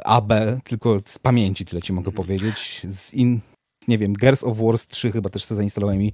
AB, 0.05 0.33
tylko 0.65 0.99
z 1.05 1.19
pamięci 1.19 1.65
tyle 1.65 1.83
ci 1.83 1.93
mogę 1.93 2.13
powiedzieć. 2.13 2.81
Z 2.89 3.15
in, 3.15 3.41
nie 3.89 3.99
wiem, 3.99 4.13
Gears 4.13 4.45
of 4.45 4.59
Wars 4.59 4.87
3 4.87 5.13
chyba 5.13 5.31
też 5.31 5.45
sobie 5.45 5.57
zainstalowałem 5.57 6.03
i 6.03 6.13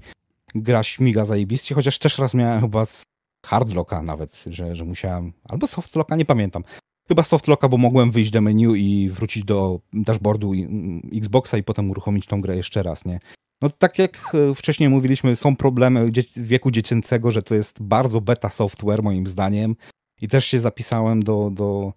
gra 0.55 0.83
śmiga 0.83 1.25
zajebiście, 1.27 1.75
chociaż 1.75 1.99
też 1.99 2.19
raz 2.19 2.35
miałem 2.35 2.61
chyba 2.61 2.87
z 2.87 3.03
hardlocka 3.47 4.03
nawet, 4.03 4.43
że, 4.47 4.77
że 4.77 4.85
musiałem, 4.85 5.33
albo 5.49 5.67
softlocka, 5.67 6.17
nie 6.17 6.25
pamiętam. 6.25 6.65
Chyba 7.09 7.23
softlocka, 7.23 7.69
bo 7.69 7.77
mogłem 7.77 8.11
wyjść 8.11 8.31
do 8.31 8.41
menu 8.41 8.65
i 8.77 9.09
wrócić 9.09 9.45
do 9.45 9.81
dashboardu 9.93 10.55
i- 10.55 10.63
mm, 10.63 11.01
Xboxa 11.15 11.57
i 11.59 11.63
potem 11.63 11.91
uruchomić 11.91 12.27
tą 12.27 12.41
grę 12.41 12.57
jeszcze 12.57 12.83
raz, 12.83 13.05
nie? 13.05 13.19
No 13.63 13.71
tak 13.71 13.99
jak 13.99 14.35
e, 14.35 14.55
wcześniej 14.55 14.89
mówiliśmy, 14.89 15.37
są 15.37 15.57
problemy 15.57 16.11
wieku 16.37 16.71
dziecięcego, 16.71 17.31
że 17.31 17.43
to 17.43 17.55
jest 17.55 17.83
bardzo 17.83 18.21
beta 18.21 18.51
software 18.51 19.03
moim 19.03 19.27
zdaniem 19.27 19.77
i 20.21 20.29
też 20.29 20.45
się 20.47 20.61
zapisałem 20.61 21.23
do, 21.23 21.51
do 21.53 21.93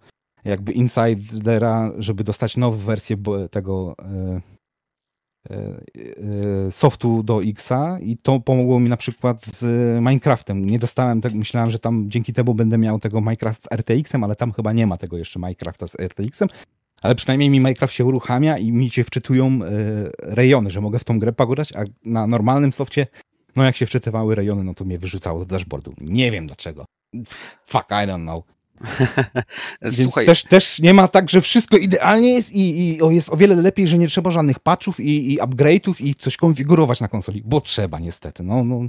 jakby 0.45 0.71
insidera, 0.71 1.91
żeby 1.97 2.23
dostać 2.23 2.57
nową 2.57 2.77
wersję 2.77 3.17
tego 3.51 3.95
e, 3.99 4.41
e, 5.49 5.55
e, 6.67 6.71
softu 6.71 7.23
do 7.23 7.41
Xa 7.43 7.99
i 8.01 8.17
to 8.17 8.39
pomogło 8.39 8.79
mi 8.79 8.89
na 8.89 8.97
przykład 8.97 9.45
z 9.45 9.63
Minecraftem. 9.99 10.65
Nie 10.65 10.79
dostałem 10.79 11.21
tego, 11.21 11.35
myślałem, 11.35 11.71
że 11.71 11.79
tam 11.79 12.11
dzięki 12.11 12.33
temu 12.33 12.53
będę 12.53 12.77
miał 12.77 12.99
tego 12.99 13.21
Minecraft 13.21 13.63
z 13.63 13.67
RTX-em, 13.71 14.23
ale 14.23 14.35
tam 14.35 14.51
chyba 14.51 14.73
nie 14.73 14.87
ma 14.87 14.97
tego 14.97 15.17
jeszcze 15.17 15.39
Minecrafta 15.39 15.87
z 15.87 15.95
RTX-em. 15.95 16.49
Ale 17.01 17.15
przynajmniej 17.15 17.49
mi 17.49 17.59
Minecraft 17.59 17.93
się 17.93 18.05
uruchamia 18.05 18.57
i 18.57 18.71
mi 18.71 18.89
się 18.89 19.03
wczytują 19.03 19.59
rejony, 20.19 20.69
że 20.69 20.81
mogę 20.81 20.99
w 20.99 21.03
tą 21.03 21.19
grę 21.19 21.33
pograć, 21.33 21.73
a 21.75 21.83
na 22.05 22.27
normalnym 22.27 22.71
softie, 22.71 23.07
no 23.55 23.63
jak 23.63 23.75
się 23.75 23.85
wczytywały 23.85 24.35
rejony, 24.35 24.63
no 24.63 24.73
to 24.73 24.85
mnie 24.85 24.97
wyrzucało 24.97 25.39
do 25.39 25.45
dashboardu. 25.45 25.93
Nie 26.01 26.31
wiem 26.31 26.47
dlaczego. 26.47 26.85
Fuck, 27.63 27.85
I 27.91 28.07
don't 28.07 28.23
know. 28.23 28.43
Więc 29.81 30.03
Słuchaj, 30.03 30.25
też, 30.25 30.43
też 30.43 30.79
nie 30.79 30.93
ma 30.93 31.07
tak, 31.07 31.29
że 31.29 31.41
wszystko 31.41 31.77
idealnie 31.77 32.33
jest 32.33 32.53
i, 32.53 32.89
i 32.89 32.97
jest 33.15 33.29
o 33.29 33.37
wiele 33.37 33.55
lepiej, 33.55 33.87
że 33.87 33.97
nie 33.97 34.07
trzeba 34.07 34.31
żadnych 34.31 34.59
patchów 34.59 34.99
i, 34.99 35.33
i 35.33 35.39
upgrade'ów 35.39 36.05
i 36.05 36.15
coś 36.15 36.37
konfigurować 36.37 36.99
na 36.99 37.07
konsoli, 37.07 37.41
bo 37.45 37.61
trzeba 37.61 37.99
niestety. 37.99 38.43
No, 38.43 38.63
no, 38.63 38.81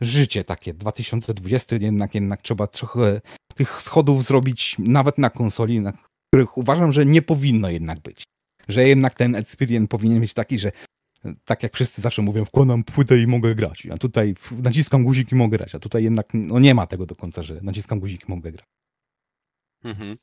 życie 0.00 0.44
takie, 0.44 0.74
2020 0.74 1.76
jednak, 1.76 2.14
jednak 2.14 2.42
trzeba 2.42 2.66
trochę 2.66 3.20
tych 3.54 3.82
schodów 3.82 4.26
zrobić 4.26 4.76
nawet 4.78 5.18
na 5.18 5.30
konsoli, 5.30 5.80
na 5.80 5.92
których 6.28 6.58
uważam, 6.58 6.92
że 6.92 7.06
nie 7.06 7.22
powinno 7.22 7.70
jednak 7.70 8.00
być. 8.00 8.24
Że 8.68 8.88
jednak 8.88 9.14
ten 9.14 9.36
experience 9.36 9.88
powinien 9.88 10.20
być 10.20 10.34
taki, 10.34 10.58
że 10.58 10.72
tak 11.44 11.62
jak 11.62 11.74
wszyscy 11.74 12.02
zawsze 12.02 12.22
mówią, 12.22 12.44
wkładam 12.44 12.84
płytę 12.84 13.18
i 13.18 13.26
mogę 13.26 13.54
grać, 13.54 13.86
a 13.92 13.96
tutaj 13.96 14.34
naciskam 14.62 15.04
guzik 15.04 15.32
i 15.32 15.34
mogę 15.34 15.58
grać, 15.58 15.74
a 15.74 15.78
tutaj 15.78 16.04
jednak 16.04 16.28
no 16.34 16.58
nie 16.58 16.74
ma 16.74 16.86
tego 16.86 17.06
do 17.06 17.14
końca, 17.14 17.42
że 17.42 17.60
naciskam 17.62 18.00
guzik 18.00 18.28
i 18.28 18.30
mogę 18.30 18.52
grać. 18.52 18.66
Mhm. 19.86 20.16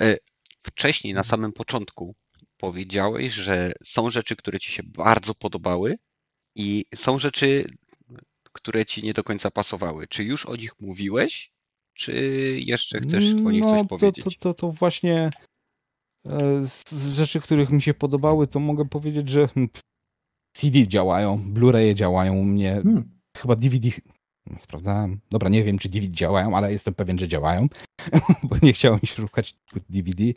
E, 0.00 0.16
Wcześniej, 0.62 1.14
na 1.14 1.24
samym 1.24 1.52
początku, 1.52 2.14
powiedziałeś, 2.56 3.32
że 3.32 3.72
są 3.84 4.10
rzeczy, 4.10 4.36
które 4.36 4.58
ci 4.58 4.70
się 4.70 4.82
bardzo 4.82 5.34
podobały 5.34 5.98
i 6.56 6.84
są 6.94 7.18
rzeczy, 7.18 7.64
które 8.52 8.86
ci 8.86 9.02
nie 9.02 9.12
do 9.12 9.24
końca 9.24 9.50
pasowały. 9.50 10.08
Czy 10.08 10.24
już 10.24 10.46
o 10.46 10.56
nich 10.56 10.72
mówiłeś, 10.80 11.52
czy 11.94 12.12
jeszcze 12.58 13.00
chcesz 13.00 13.24
o 13.46 13.50
nich 13.50 13.62
no, 13.62 13.70
coś 13.70 13.80
to, 13.80 13.86
powiedzieć? 13.86 14.24
To, 14.24 14.30
to, 14.40 14.54
to 14.54 14.72
właśnie 14.72 15.30
e, 16.26 16.66
z 16.66 16.90
z 16.90 17.14
rzeczy, 17.16 17.40
których 17.40 17.70
mi 17.70 17.82
się 17.82 17.94
podobały, 17.94 18.46
to 18.46 18.60
mogę 18.60 18.88
powiedzieć, 18.88 19.28
że 19.28 19.48
hmm, 19.48 19.70
CD 20.56 20.86
działają, 20.86 21.52
Blu-raye 21.54 21.94
działają 21.94 22.34
u 22.34 22.44
mnie, 22.44 22.72
Hmm. 22.72 23.20
chyba 23.36 23.56
DVD. 23.56 23.88
Sprawdzałem. 24.58 25.20
Dobra, 25.30 25.48
nie 25.48 25.64
wiem, 25.64 25.78
czy 25.78 25.88
DVD 25.88 26.12
działają, 26.14 26.56
ale 26.56 26.72
jestem 26.72 26.94
pewien, 26.94 27.18
że 27.18 27.28
działają, 27.28 27.68
bo 28.48 28.56
nie 28.62 28.72
chciałem 28.72 29.00
szukać 29.06 29.54
DVD. 29.90 30.24
E, 30.24 30.32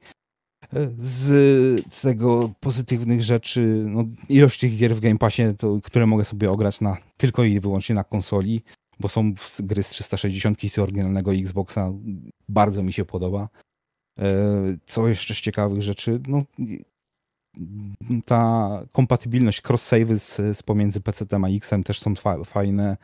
Z 0.98 2.02
tego 2.02 2.49
pozytywnych 2.60 3.22
rzeczy, 3.22 3.84
no, 3.88 4.03
ilość 4.30 4.60
tych 4.60 4.77
gier 4.77 4.95
w 4.95 4.99
Game 4.99 5.18
Passie, 5.18 5.44
to, 5.57 5.80
które 5.84 6.06
mogę 6.07 6.26
sobie 6.26 6.52
ograć 6.52 6.82
na, 6.82 6.98
tylko 7.18 7.44
i 7.44 7.60
wyłącznie 7.60 7.95
na 7.95 8.03
konsoli, 8.03 8.64
bo 8.99 9.10
są 9.10 9.34
gry 9.60 9.84
z 9.84 9.90
360 9.90 10.64
i 10.64 10.69
z 10.69 10.80
oryginalnego 10.80 11.34
Xboxa, 11.34 11.91
bardzo 12.49 12.84
mi 12.84 12.94
się 12.94 13.06
podoba. 13.06 13.49
E, 14.19 14.34
Co 14.86 15.07
jeszcze 15.07 15.34
z 15.34 15.38
ciekawych 15.41 15.82
rzeczy? 15.82 16.19
No, 16.27 16.44
ta 18.26 18.69
kompatybilność, 18.94 19.61
cross-savey 19.61 20.19
z, 20.19 20.57
z 20.57 20.64
pomiędzy 20.64 21.02
PC-tem 21.02 21.45
a 21.45 21.49
X-em 21.49 21.84
też 21.84 21.99
są 21.99 22.15
fa- 22.15 22.44
fajne. 22.44 22.98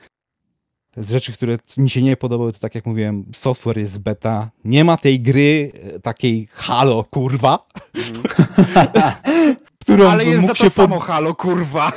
Z 0.97 1.11
rzeczy, 1.11 1.33
które 1.33 1.57
mi 1.77 1.89
się 1.89 2.01
nie 2.01 2.17
podobały, 2.17 2.53
to 2.53 2.59
tak 2.59 2.75
jak 2.75 2.85
mówiłem, 2.85 3.25
software 3.35 3.77
jest 3.77 3.99
beta. 3.99 4.51
Nie 4.65 4.83
ma 4.83 4.97
tej 4.97 5.19
gry 5.21 5.71
e, 5.95 5.99
takiej 5.99 6.47
halo, 6.51 7.03
kurwa, 7.03 7.67
Mhm. 7.95 8.23
którą 9.81 10.09
Ale 10.09 10.25
jest 10.25 10.41
za 10.47 10.53
to 10.53 10.63
się 10.63 10.69
samo 10.69 10.99
halo, 10.99 11.35
kurwa. 11.35 11.91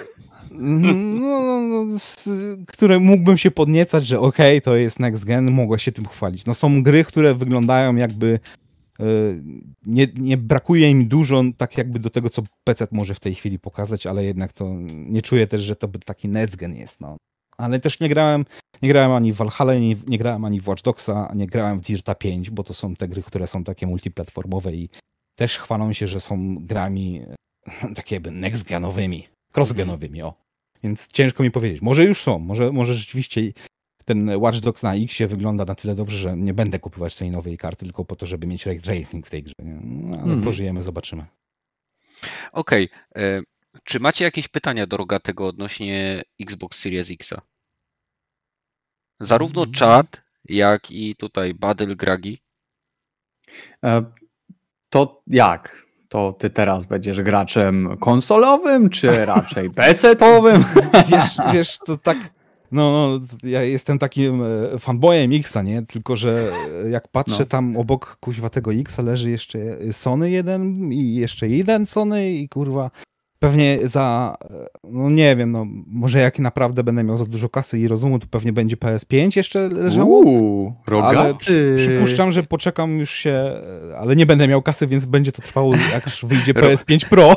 no, 0.52 0.92
no, 1.42 1.60
no, 1.60 1.98
z, 1.98 2.28
które 2.66 2.98
mógłbym 3.00 3.36
się 3.38 3.50
podniecać, 3.50 4.06
że 4.06 4.20
okej, 4.20 4.62
to 4.62 4.76
jest 4.76 4.98
next 5.00 5.24
gen, 5.24 5.50
mogę 5.50 5.78
się 5.78 5.92
tym 5.92 6.06
chwalić. 6.06 6.44
No 6.46 6.54
są 6.54 6.82
gry, 6.82 7.04
które 7.04 7.34
wyglądają 7.34 7.96
jakby 7.96 8.40
e, 9.00 9.04
nie, 9.86 10.06
nie 10.18 10.36
brakuje 10.36 10.90
im 10.90 11.08
dużo 11.08 11.42
tak 11.56 11.78
jakby 11.78 11.98
do 11.98 12.10
tego, 12.10 12.30
co 12.30 12.42
PC 12.64 12.86
może 12.90 13.14
w 13.14 13.20
tej 13.20 13.34
chwili 13.34 13.58
pokazać, 13.58 14.06
ale 14.06 14.24
jednak 14.24 14.52
to 14.52 14.74
nie 14.88 15.22
czuję 15.22 15.46
też, 15.46 15.62
że 15.62 15.76
to 15.76 15.88
by 15.88 15.98
taki 15.98 16.28
next 16.28 16.56
gen 16.56 16.74
jest, 16.74 17.00
no. 17.00 17.16
Ale 17.56 17.80
też 17.80 18.00
nie 18.00 18.08
grałem, 18.08 18.44
nie 18.82 18.88
grałem 18.88 19.12
ani 19.12 19.32
w 19.32 19.36
Valhalla, 19.36 19.74
nie, 19.74 19.96
nie 20.06 20.18
grałem 20.18 20.44
ani 20.44 20.60
w 20.60 20.68
Watch 20.68 20.82
Dogsa, 20.82 21.32
nie 21.34 21.46
grałem 21.46 21.78
w 21.78 21.82
Dirta 21.82 22.14
5, 22.14 22.50
bo 22.50 22.62
to 22.64 22.74
są 22.74 22.96
te 22.96 23.08
gry, 23.08 23.22
które 23.22 23.46
są 23.46 23.64
takie 23.64 23.86
multiplatformowe 23.86 24.72
i 24.72 24.88
też 25.34 25.58
chwalą 25.58 25.92
się, 25.92 26.06
że 26.06 26.20
są 26.20 26.56
grami 26.60 27.20
e, 27.82 27.94
takie 27.96 28.16
jakby 28.16 28.30
next 28.30 28.68
genowymi, 28.68 29.28
cross-genowymi, 29.56 30.22
o. 30.22 30.34
Więc 30.82 31.06
ciężko 31.06 31.42
mi 31.42 31.50
powiedzieć. 31.50 31.82
Może 31.82 32.04
już 32.04 32.22
są, 32.22 32.38
może, 32.38 32.72
może 32.72 32.94
rzeczywiście 32.94 33.40
ten 34.04 34.36
Watch 34.36 34.58
Dogs 34.60 34.82
na 34.82 34.94
X 34.94 35.18
wygląda 35.28 35.64
na 35.64 35.74
tyle 35.74 35.94
dobrze, 35.94 36.18
że 36.18 36.36
nie 36.36 36.54
będę 36.54 36.78
kupować 36.78 37.16
tej 37.16 37.30
nowej 37.30 37.58
karty 37.58 37.84
tylko 37.84 38.04
po 38.04 38.16
to, 38.16 38.26
żeby 38.26 38.46
mieć 38.46 38.66
ray 38.66 38.80
tracing 38.80 39.26
w 39.26 39.30
tej 39.30 39.42
grze. 39.42 39.52
No, 39.62 40.14
ale 40.16 40.22
Mhm. 40.24 40.42
pożyjemy, 40.42 40.82
zobaczymy. 40.82 41.26
Okej. 42.52 42.88
e, 43.16 43.40
Czy 43.84 44.00
macie 44.00 44.24
jakieś 44.24 44.48
pytania 44.48 44.86
do 44.86 44.96
Rogatego 44.96 45.46
odnośnie 45.46 46.22
Xbox 46.40 46.78
Series 46.78 47.10
X? 47.10 47.34
Zarówno 49.20 49.60
Mhm. 49.62 49.72
czat, 49.74 50.22
jak 50.44 50.90
i 50.90 51.16
tutaj 51.16 51.54
Badel 51.54 51.96
Gragi. 51.96 52.38
E, 53.84 54.04
To 54.90 55.22
jak? 55.26 55.84
To 56.08 56.32
ty 56.32 56.50
teraz 56.50 56.84
będziesz 56.84 57.22
graczem 57.22 57.96
konsolowym, 58.00 58.90
czy 58.90 59.06
raczej 59.26 59.70
PC-towym? 59.70 60.64
Wiesz, 61.10 61.36
wiesz, 61.52 61.78
to 61.86 61.96
tak. 61.98 62.18
No, 62.72 62.92
no, 63.18 63.26
ja 63.42 63.62
jestem 63.62 63.98
takim 63.98 64.42
e, 64.74 64.78
fanboyem 64.78 65.32
Xa, 65.32 65.62
nie? 65.62 65.82
Tylko, 65.82 66.16
że 66.16 66.50
e, 66.84 66.90
jak 66.90 67.08
patrzę 67.08 67.38
No. 67.38 67.44
tam 67.44 67.76
obok 67.76 68.16
kuźwa 68.20 68.50
tego 68.50 68.72
Xa 68.72 69.02
leży 69.02 69.30
jeszcze 69.30 69.58
Sony 69.92 70.30
jeden 70.30 70.92
i 70.92 71.14
jeszcze 71.14 71.48
jeden 71.48 71.86
Sony 71.86 72.32
i 72.32 72.48
kurwa 72.48 72.90
pewnie 73.44 73.78
za, 73.82 74.36
e, 74.50 74.66
no 74.90 75.10
nie 75.10 75.36
wiem, 75.36 75.52
no 75.52 75.66
może 75.86 76.18
jak 76.18 76.38
naprawdę 76.38 76.84
będę 76.84 77.04
miał 77.04 77.16
za 77.16 77.24
dużo 77.24 77.48
kasy 77.48 77.78
i 77.78 77.88
rozumu, 77.88 78.18
to 78.18 78.26
pewnie 78.30 78.52
będzie 78.52 78.76
PS5 78.76 79.36
jeszcze 79.36 79.68
leżało. 79.68 80.18
Uuu, 80.20 80.74
Ale 80.86 80.96
rogaty. 80.96 81.34
przy- 81.34 81.74
przypuszczam, 81.78 82.32
że 82.32 82.42
poczekam 82.42 82.98
już 82.98 83.10
się, 83.10 83.30
e, 83.30 83.98
ale 83.98 84.16
nie 84.16 84.26
będę 84.26 84.48
miał 84.48 84.62
kasy, 84.62 84.86
więc 84.86 85.06
będzie 85.06 85.32
to 85.32 85.42
trwało, 85.42 85.74
aż 86.06 86.24
wyjdzie 86.24 86.52
Ro- 86.52 86.68
PS5 86.68 87.06
Pro. 87.08 87.36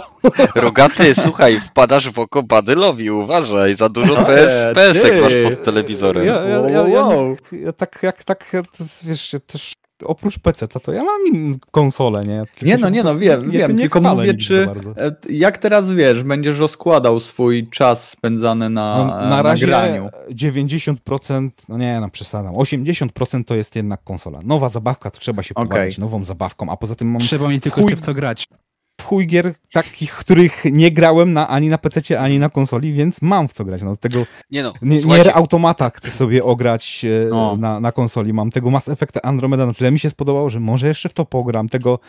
Rogaty, 0.56 1.16
słuchaj, 1.16 1.60
wpadasz 1.62 2.10
w 2.12 2.20
oko 2.20 2.44
Badylowi, 2.44 3.12
uważaj, 3.12 3.76
za 3.76 3.90
dużo 3.90 4.16
PS, 4.16 4.68
PS-ek 4.76 5.12
ty. 5.14 5.22
masz 5.22 5.34
pod 5.44 5.64
telewizorem. 5.64 6.26
Ja, 6.28 6.34
ja, 6.36 6.58
ja, 6.70 6.70
ja, 6.70 6.84
Wow. 7.04 7.36
ja 7.52 7.74
tak 7.74 8.00
jak 8.04 8.24
tak, 8.24 8.50
ja 8.54 8.62
to, 8.64 8.70
jest, 8.84 9.08
wiesz, 9.08 9.34
ja 9.34 9.40
też 9.40 9.74
oprócz 10.04 10.40
PC 10.40 10.68
to 10.68 10.92
ja 10.94 11.04
mam 11.04 11.54
konsolę, 11.72 12.24
nie? 12.26 12.44
Tylko 12.54 12.66
Nie 12.66 12.78
no, 12.78 12.90
nie 12.90 13.04
no, 13.04 13.18
wiem, 13.18 13.52
nie- 13.52 13.58
wiem, 13.58 13.72
nie 13.72 13.80
tylko 13.80 14.02
mówię, 14.02 14.34
czy 14.34 14.68
e, 14.98 15.16
jak 15.30 15.58
teraz 15.58 15.92
wiesz, 15.92 16.24
będziesz 16.24 16.60
rozkładał 16.60 17.20
swój 17.20 17.68
czas 17.70 18.10
spędzany 18.10 18.70
na, 18.70 18.98
No, 18.98 19.30
na 19.30 19.42
razie 19.42 19.66
graniu. 19.66 20.10
90%, 20.30 21.50
no 21.70 21.78
nie, 21.78 22.00
no 22.02 22.10
przesadam, 22.10 22.54
80% 22.54 23.44
to 23.44 23.56
jest 23.56 23.76
jednak 23.76 24.04
konsola. 24.04 24.40
Nowa 24.44 24.70
zabawka, 24.70 25.12
to 25.12 25.20
trzeba 25.20 25.44
się 25.44 25.54
pobawić 25.54 25.98
nową 25.98 26.24
zabawką, 26.26 26.70
a 26.70 26.78
poza 26.78 26.96
tym 26.96 27.08
mam 27.12 27.22
Trzeba 27.22 27.50
mi 27.50 27.62
tylko 27.62 27.82
Chuj. 27.82 27.96
w 27.96 28.02
co 28.02 28.14
grać. 28.14 28.48
Chuj 29.08 29.28
gier 29.28 29.54
takich, 29.72 30.12
których 30.12 30.66
nie 30.72 30.92
grałem 30.92 31.34
na, 31.34 31.48
ani 31.48 31.70
na 31.70 31.78
PC, 31.78 32.20
ani 32.20 32.40
na 32.40 32.50
konsoli, 32.50 32.94
więc 32.94 33.22
mam 33.22 33.48
w 33.48 33.54
co 33.54 33.66
grać. 33.66 33.84
No, 33.84 33.96
tego 33.96 34.26
Nie 34.52 34.64
no, 34.64 34.74
Nie, 34.82 34.98
Nier 34.98 35.32
Automata 35.34 35.90
chcę 35.90 36.12
sobie 36.12 36.44
ograć 36.44 37.06
e, 37.28 37.34
O. 37.34 37.58
na, 37.58 37.80
na 37.80 37.92
konsoli. 37.92 38.34
Mam 38.34 38.52
tego 38.52 38.70
Mass 38.70 38.90
Effect 38.90 39.26
Andromeda 39.26 39.66
na 39.66 39.74
tyle 39.74 39.92
mi 39.92 40.00
się 40.00 40.10
spodobało, 40.10 40.50
że 40.50 40.60
może 40.60 40.88
jeszcze 40.88 41.10
w 41.10 41.14
to 41.14 41.26
pogram. 41.26 41.70
Tego 41.70 42.00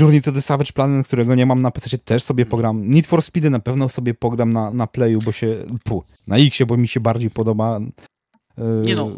Journey 0.00 0.22
to 0.22 0.32
the 0.32 0.42
Savage 0.42 0.72
Planet, 0.72 1.06
którego 1.06 1.34
nie 1.34 1.46
mam 1.46 1.62
na 1.62 1.70
PC, 1.70 1.98
też 1.98 2.22
sobie 2.22 2.46
pogram. 2.46 2.90
Need 2.90 3.06
for 3.06 3.22
Speedy 3.22 3.50
na 3.50 3.58
pewno 3.58 3.88
sobie 3.88 4.14
pogram 4.14 4.52
na, 4.52 4.70
na 4.70 4.86
Playu, 4.86 5.18
bo 5.24 5.32
się... 5.32 5.66
Pu, 5.84 6.04
na 6.26 6.36
Xie, 6.36 6.66
bo 6.66 6.76
mi 6.76 6.88
się 6.88 7.00
bardziej 7.00 7.30
podoba. 7.30 7.80
E, 8.58 8.62
Nie 8.62 8.94
no, 8.94 9.08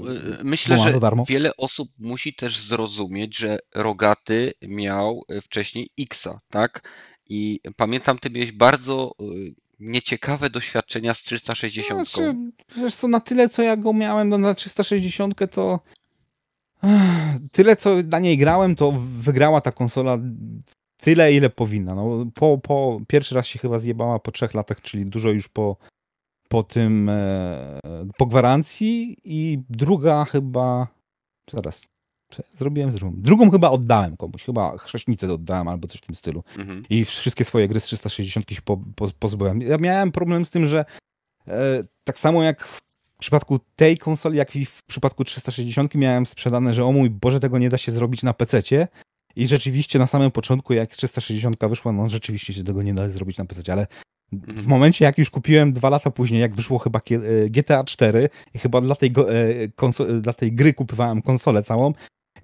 y, 0.41 0.45
myślę, 0.45 0.77
bo 0.77 0.83
ma 0.85 0.91
że 0.91 1.25
wiele 1.29 1.57
osób 1.57 1.89
musi 1.99 2.35
też 2.35 2.61
zrozumieć, 2.61 3.39
że 3.39 3.59
Rogaty 3.75 4.53
miał 4.63 5.25
y, 5.33 5.41
wcześniej 5.41 5.91
Xa, 6.01 6.41
tak? 6.51 6.89
I 7.29 7.61
pamiętam, 7.77 8.19
ty 8.19 8.31
miałeś 8.31 8.53
bardzo 8.53 9.15
y, 9.21 9.55
nieciekawe 9.81 10.51
doświadczenia 10.51 11.15
z 11.15 11.23
360. 11.23 12.09
Znaczy, 12.09 12.35
wiesz 12.77 12.95
co, 12.95 13.09
na 13.09 13.21
tyle 13.21 13.49
co 13.49 13.63
ja 13.63 13.77
go 13.77 13.93
miałem 13.93 14.29
no, 14.29 14.39
na 14.39 14.55
360 14.55 15.35
to 15.51 15.81
tyle 17.53 17.77
co 17.77 17.97
na 18.11 18.19
niej 18.19 18.39
grałem, 18.39 18.77
to 18.77 18.93
wygrała 19.21 19.61
ta 19.61 19.73
konsola 19.73 20.19
tyle 21.01 21.33
ile 21.33 21.51
powinna. 21.51 21.95
No, 21.95 22.27
po, 22.35 22.59
po 22.59 23.01
pierwszy 23.09 23.35
raz 23.35 23.47
się 23.47 23.59
chyba 23.59 23.79
zjebała 23.79 24.19
po 24.19 24.33
trzech 24.33 24.55
latach, 24.55 24.81
czyli 24.81 25.07
dużo 25.07 25.31
już 25.31 25.49
po, 25.49 25.77
po 26.57 26.63
tym 26.63 27.09
e, 27.09 27.81
po 28.17 28.27
gwarancji 28.27 29.17
i 29.25 29.59
druga 29.71 30.25
chyba 30.25 30.89
zaraz 31.53 31.85
ja 32.39 32.45
zrobiłem, 32.59 32.93
zrobiłem. 32.93 33.23
Drugą 33.23 33.51
chyba 33.51 33.71
oddałem 33.71 34.17
komuś, 34.17 34.45
chyba 34.45 34.79
chrześnicę 34.79 35.33
oddałem 35.33 35.69
albo 35.69 35.89
coś 35.89 36.01
w 36.01 36.07
tym 36.07 36.15
stylu 36.15 36.45
Mhm. 36.59 36.85
i 36.91 37.05
wszystkie 37.05 37.45
swoje 37.45 37.69
gry 37.69 37.81
z 37.81 37.85
360 37.85 38.51
się 38.51 38.63
po, 38.63 38.77
po, 38.97 39.09
pozbyłem. 39.19 39.61
Ja 39.61 39.77
miałem 39.77 40.13
problem 40.13 40.45
z 40.45 40.51
tym, 40.51 40.67
że 40.67 40.85
e, 41.49 41.85
tak 42.05 42.19
samo 42.19 42.43
jak 42.43 42.67
w 42.67 42.81
przypadku 43.19 43.59
tej 43.77 43.99
konsoli, 43.99 44.39
jak 44.39 44.57
i 44.57 44.67
w 44.67 44.83
przypadku 44.83 45.25
360 45.25 45.95
miałem 45.95 46.27
sprzedane, 46.27 46.75
że 46.75 46.85
o 46.85 46.93
mój 46.93 47.11
Boże, 47.11 47.41
tego 47.41 47.59
nie 47.59 47.69
da 47.69 47.79
się 47.79 47.93
zrobić 47.93 48.23
na 48.23 48.33
PC-cie. 48.33 48.89
I 49.37 49.47
rzeczywiście 49.47 49.99
na 49.99 50.07
samym 50.07 50.31
początku, 50.31 50.75
jak 50.75 50.91
360 50.91 51.57
wyszła, 51.69 51.93
no 51.93 52.09
rzeczywiście 52.09 52.53
się 52.53 52.65
tego 52.65 52.83
nie 52.83 52.95
da 52.95 53.09
zrobić 53.09 53.39
na 53.39 53.45
PC, 53.45 53.73
ale 53.73 53.87
w 54.33 54.49
Mhm. 54.49 54.69
momencie, 54.69 55.05
jak 55.05 55.19
już 55.19 55.31
kupiłem 55.31 55.73
dwa 55.73 55.91
lata 55.91 56.11
później, 56.11 56.41
jak 56.41 56.55
wyszło 56.55 56.79
chyba 56.79 56.99
e, 56.99 57.51
GTA 57.51 57.85
4 57.85 58.29
i 58.55 58.59
chyba 58.59 58.81
dla 58.81 58.95
tej, 58.95 59.13
e, 59.29 60.21
dla 60.21 60.33
tej 60.33 60.53
gry 60.53 60.75
kupowałem 60.75 61.23
konsolę 61.23 61.63
całą, 61.63 61.93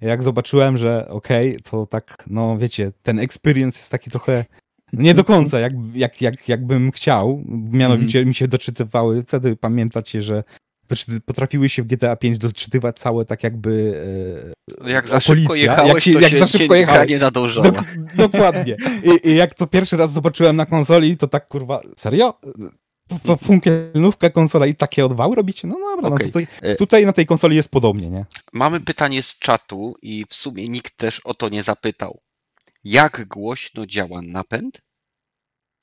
Jak 0.01 0.23
zobaczyłem, 0.23 0.77
że 0.77 1.07
okej, 1.09 1.57
to 1.69 1.85
tak, 1.85 2.23
no 2.27 2.57
wiecie, 2.57 2.91
ten 3.03 3.19
experience 3.19 3.79
jest 3.79 3.89
taki 3.91 4.11
trochę 4.11 4.45
nie 4.93 5.13
do 5.13 5.23
końca, 5.23 5.59
jak, 5.59 5.73
jak, 5.95 6.21
jak, 6.21 6.49
jakbym 6.49 6.91
chciał. 6.91 7.43
Mianowicie 7.71 8.25
mi 8.25 8.35
się 8.35 8.47
doczytywały, 8.47 9.23
wtedy 9.23 9.55
pamiętacie, 9.55 10.21
że 10.21 10.43
doczyty- 10.87 11.19
potrafiły 11.25 11.69
się 11.69 11.83
w 11.83 11.85
GTA 11.87 12.15
5 12.15 12.37
doczytywać 12.37 12.99
całe 12.99 13.25
tak 13.25 13.43
jakby 13.43 13.93
e, 14.85 14.89
Jak 14.91 15.07
za 15.07 15.19
szybko 15.19 15.43
okolice, 15.43 15.59
jechałeś, 15.71 15.93
jak 15.93 16.03
się- 16.03 16.13
to 16.13 16.19
jak 16.19 16.31
się, 16.31 16.39
za 16.39 16.47
szybko 16.47 16.75
jechałeś. 16.75 17.09
nie 17.09 17.19
nadążała. 17.19 17.67
Dok- 17.67 18.15
dokładnie. 18.15 18.75
I, 19.03 19.29
I 19.29 19.35
jak 19.35 19.53
to 19.53 19.67
pierwszy 19.67 19.97
raz 19.97 20.11
zobaczyłem 20.13 20.55
na 20.55 20.65
konsoli, 20.65 21.17
to 21.17 21.27
tak 21.27 21.47
kurwa, 21.47 21.81
serio? 21.97 22.39
To, 23.07 23.15
to 23.25 23.37
funkielnówka 23.37 24.29
konsola 24.29 24.65
i 24.65 24.75
takie 24.75 25.05
odwały 25.05 25.35
robicie? 25.35 25.67
No 25.67 25.75
dobra, 25.79 26.09
Okej. 26.09 26.27
no 26.27 26.31
tutaj, 26.31 26.47
E- 26.61 26.75
tutaj 26.75 27.05
na 27.05 27.13
tej 27.13 27.25
konsoli 27.25 27.55
jest 27.55 27.69
podobnie, 27.69 28.09
nie? 28.09 28.25
Mamy 28.53 28.79
pytanie 28.81 29.21
z 29.23 29.39
czatu 29.39 29.95
i 30.01 30.25
w 30.29 30.33
sumie 30.33 30.69
nikt 30.69 30.97
też 30.97 31.19
o 31.19 31.33
to 31.33 31.49
nie 31.49 31.63
zapytał. 31.63 32.21
Jak 32.83 33.25
głośno 33.27 33.85
działa 33.85 34.21
napęd 34.21 34.81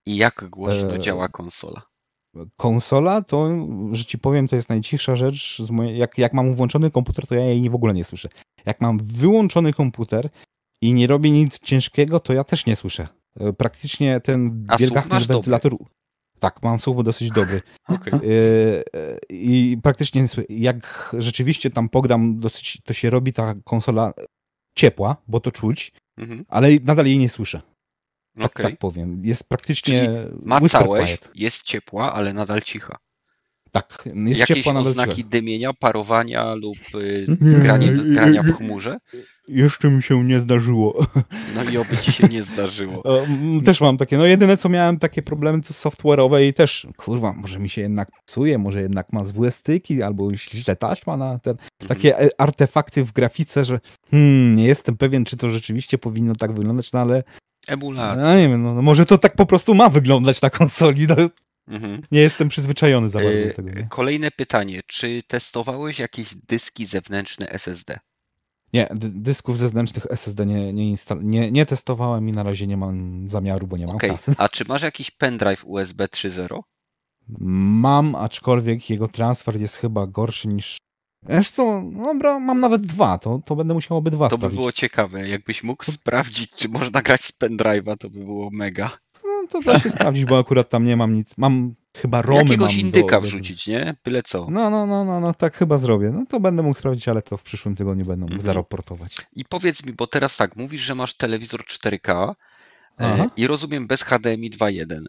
i 0.06 0.16
jak 0.16 0.44
głośno 0.50 0.94
Eee, 0.94 1.00
działa 1.00 1.28
konsola? 1.28 1.82
Konsola 2.56 3.22
to, 3.22 3.48
że 3.92 4.04
ci 4.04 4.18
powiem, 4.18 4.48
to 4.48 4.56
jest 4.56 4.68
najcichsza 4.68 5.16
rzecz. 5.16 5.62
Z 5.62 5.70
mojej, 5.70 5.98
jak, 5.98 6.18
jak 6.18 6.32
mam 6.32 6.54
włączony 6.54 6.90
komputer, 6.90 7.26
to 7.26 7.34
ja 7.34 7.44
jej 7.44 7.70
w 7.70 7.74
ogóle 7.74 7.94
nie 7.94 8.04
słyszę. 8.04 8.28
Jak 8.66 8.80
mam 8.80 8.98
wyłączony 8.98 9.72
komputer 9.72 10.28
i 10.82 10.94
nie 10.94 11.06
robię 11.06 11.30
nic 11.30 11.58
ciężkiego, 11.58 12.20
to 12.20 12.32
ja 12.32 12.44
też 12.44 12.66
nie 12.66 12.76
słyszę. 12.76 13.08
E, 13.40 13.52
Praktycznie 13.52 14.20
ten 14.20 14.66
wielgachny 14.78 15.10
masz 15.10 15.26
dobry? 15.26 15.34
wentylator. 15.50 15.76
Tak, 16.38 16.62
mam 16.62 16.80
słuch 16.80 17.02
dosyć 17.02 17.30
dobry. 17.30 17.60
Okej. 17.88 18.12
E, 18.14 18.18
e, 19.00 19.18
I 19.30 19.78
praktycznie 19.82 20.26
jak 20.48 21.16
rzeczywiście 21.18 21.70
tam 21.70 21.88
pogram 21.88 22.40
dosyć, 22.40 22.78
to 22.84 22.92
się 22.92 23.10
robi 23.10 23.32
ta 23.32 23.54
konsola 23.64 24.12
ciepła, 24.76 25.16
bo 25.28 25.40
to 25.40 25.50
czuć, 25.52 25.92
Mhm. 26.18 26.44
ale 26.48 26.68
nadal 26.84 27.06
jej 27.06 27.18
nie 27.18 27.28
słyszę. 27.28 27.60
Tak, 28.36 28.44
Okej. 28.46 28.66
tak 28.66 28.78
powiem. 28.78 29.20
Jest 29.24 29.44
praktycznie 29.48 30.10
Ma 30.42 30.58
whisper 30.58 30.82
całeś, 30.82 31.04
quiet. 31.18 31.30
jest 31.34 31.62
ciepła, 31.62 32.12
ale 32.12 32.32
nadal 32.32 32.62
cicha. 32.62 32.96
Tak, 33.72 34.02
jest 34.26 34.40
Jakieś 34.40 34.56
ciepła 34.56 34.72
nadal 34.72 34.88
oznaki 34.90 35.16
cicha. 35.16 35.28
dymienia, 35.28 35.70
parowania 35.80 36.54
lub 36.54 36.76
y, 36.94 37.26
Nie, 37.40 37.58
granie, 37.58 37.86
nie, 37.86 38.02
grania 38.14 38.42
w 38.42 38.52
chmurze? 38.52 38.98
Jeszcze 39.48 39.90
mi 39.90 40.02
się 40.02 40.24
nie 40.24 40.40
zdarzyło. 40.40 41.06
No 41.56 41.70
i 41.70 41.76
oby 41.76 41.96
ci 41.96 42.12
się 42.12 42.28
nie 42.28 42.42
zdarzyło. 42.42 43.02
Też 43.64 43.80
mam 43.80 43.96
takie, 43.96 44.18
no 44.18 44.26
jedyne 44.26 44.56
co 44.56 44.68
miałem 44.68 44.98
takie 44.98 45.22
problemy 45.22 45.62
to 45.62 45.74
software'owe 45.74 46.46
i 46.48 46.54
też, 46.54 46.86
kurwa, 46.96 47.32
może 47.32 47.58
mi 47.58 47.68
się 47.68 47.80
jednak 47.82 48.08
psuje, 48.26 48.58
może 48.58 48.80
jednak 48.82 49.12
ma 49.12 49.24
złe 49.24 49.50
styki, 49.50 50.02
albo 50.02 50.34
źle 50.34 50.76
taśma 50.76 51.16
na 51.16 51.38
ten, 51.38 51.52
Mhm. 51.82 51.88
takie 51.88 52.18
e, 52.20 52.28
artefakty 52.40 53.04
w 53.04 53.12
grafice, 53.12 53.64
że 53.64 53.80
hmm, 54.10 54.54
nie 54.54 54.64
jestem 54.66 54.96
pewien, 54.96 55.24
czy 55.24 55.36
to 55.36 55.50
rzeczywiście 55.50 55.98
powinno 55.98 56.34
tak 56.34 56.52
wyglądać, 56.52 56.92
no 56.92 57.00
ale 57.00 57.22
Emulacja. 57.72 58.22
no, 58.22 58.36
nie 58.36 58.48
wiem, 58.48 58.62
no, 58.62 58.74
no, 58.74 58.82
może 58.82 59.06
to 59.06 59.18
tak 59.18 59.36
po 59.36 59.46
prostu 59.46 59.74
ma 59.74 59.88
wyglądać 59.88 60.42
na 60.42 60.50
konsoli, 60.50 61.06
no, 61.06 61.16
Mhm. 61.68 62.02
nie 62.12 62.20
jestem 62.20 62.48
przyzwyczajony 62.48 63.08
za 63.08 63.18
bardzo 63.18 63.38
E, 63.38 63.46
do 63.48 63.54
tego. 63.54 63.70
Nie, 63.70 63.86
Kolejne 63.90 64.30
pytanie. 64.30 64.80
Czy 64.86 65.22
testowałeś 65.26 65.98
jakieś 65.98 66.34
dyski 66.34 66.86
zewnętrzne 66.86 67.48
SSD? 67.50 67.98
nie 68.72 68.88
dy- 68.94 69.10
dysków 69.10 69.58
zewnętrznych 69.58 70.06
SSD 70.10 70.46
nie, 70.46 70.72
nie, 70.72 70.92
instal- 70.96 71.22
nie, 71.24 71.50
nie 71.50 71.66
testowałem 71.66 72.28
i 72.28 72.32
na 72.32 72.42
razie 72.42 72.66
nie 72.66 72.76
mam 72.76 73.26
zamiaru, 73.30 73.66
bo 73.66 73.76
nie 73.76 73.86
mam 73.86 73.96
Okej. 73.96 74.10
kasy. 74.10 74.34
A 74.38 74.48
czy 74.48 74.64
masz 74.68 74.82
jakiś 74.82 75.10
pendrive 75.10 75.64
USB 75.66 76.08
3.0? 76.08 76.60
Mam, 77.38 78.14
aczkolwiek 78.14 78.90
jego 78.90 79.08
transfer 79.08 79.60
jest 79.60 79.76
chyba 79.76 80.06
gorszy 80.06 80.48
niż. 80.48 80.76
Wiesz 81.28 81.50
co, 81.50 81.82
dobra, 82.04 82.38
mam 82.38 82.60
nawet 82.60 82.82
dwa, 82.82 83.18
to, 83.18 83.40
to 83.44 83.56
będę 83.56 83.74
musiał 83.74 83.96
obydwa 83.96 84.28
To 84.28 84.36
by 84.36 84.40
sprawdzić. 84.40 84.58
było 84.58 84.72
ciekawe. 84.72 85.28
Jakbyś 85.28 85.62
mógł 85.62 85.84
sprawdzić, 85.92 86.50
czy 86.56 86.68
można 86.68 87.02
grać 87.02 87.20
z 87.24 87.32
pendrive'a, 87.38 87.96
to 87.96 88.10
by 88.10 88.24
było 88.24 88.50
mega. 88.52 88.90
No, 89.24 89.30
to 89.50 89.60
da 89.60 89.78
się 89.80 89.90
sprawdzić, 89.90 90.24
bo 90.24 90.38
akurat 90.38 90.68
tam 90.68 90.84
nie 90.84 90.96
mam 90.96 91.14
nic. 91.14 91.30
Mam 91.36 91.74
chyba 91.96 92.22
romy. 92.22 92.42
Jakiegoś 92.42 92.72
mam 92.76 92.80
indyka 92.80 93.16
do, 93.16 93.20
wrzucić, 93.20 93.66
nie? 93.66 93.96
Byle 94.04 94.22
co. 94.22 94.46
No, 94.50 94.70
no, 94.70 94.86
no, 94.86 95.04
no, 95.04 95.20
no, 95.20 95.34
tak 95.34 95.56
chyba 95.56 95.76
zrobię. 95.78 96.10
No 96.10 96.24
to 96.28 96.40
będę 96.40 96.62
mógł 96.62 96.78
sprawdzić, 96.78 97.08
ale 97.08 97.22
to 97.22 97.36
w 97.36 97.42
przyszłym 97.42 97.76
tygodniu 97.76 98.04
będę 98.04 98.20
mógł 98.20 98.34
Mhm. 98.34 98.46
zaraportować. 98.46 99.16
I 99.36 99.44
powiedz 99.44 99.86
mi, 99.86 99.92
bo 99.92 100.06
teraz 100.06 100.36
tak, 100.36 100.56
mówisz, 100.56 100.82
że 100.82 100.94
masz 100.94 101.14
telewizor 101.16 101.60
4K 101.64 102.30
e, 102.30 102.34
Aha. 102.98 103.26
i 103.36 103.46
rozumiem 103.46 103.86
bez 103.86 104.02
HDMI 104.02 104.50
2.1. 104.50 105.00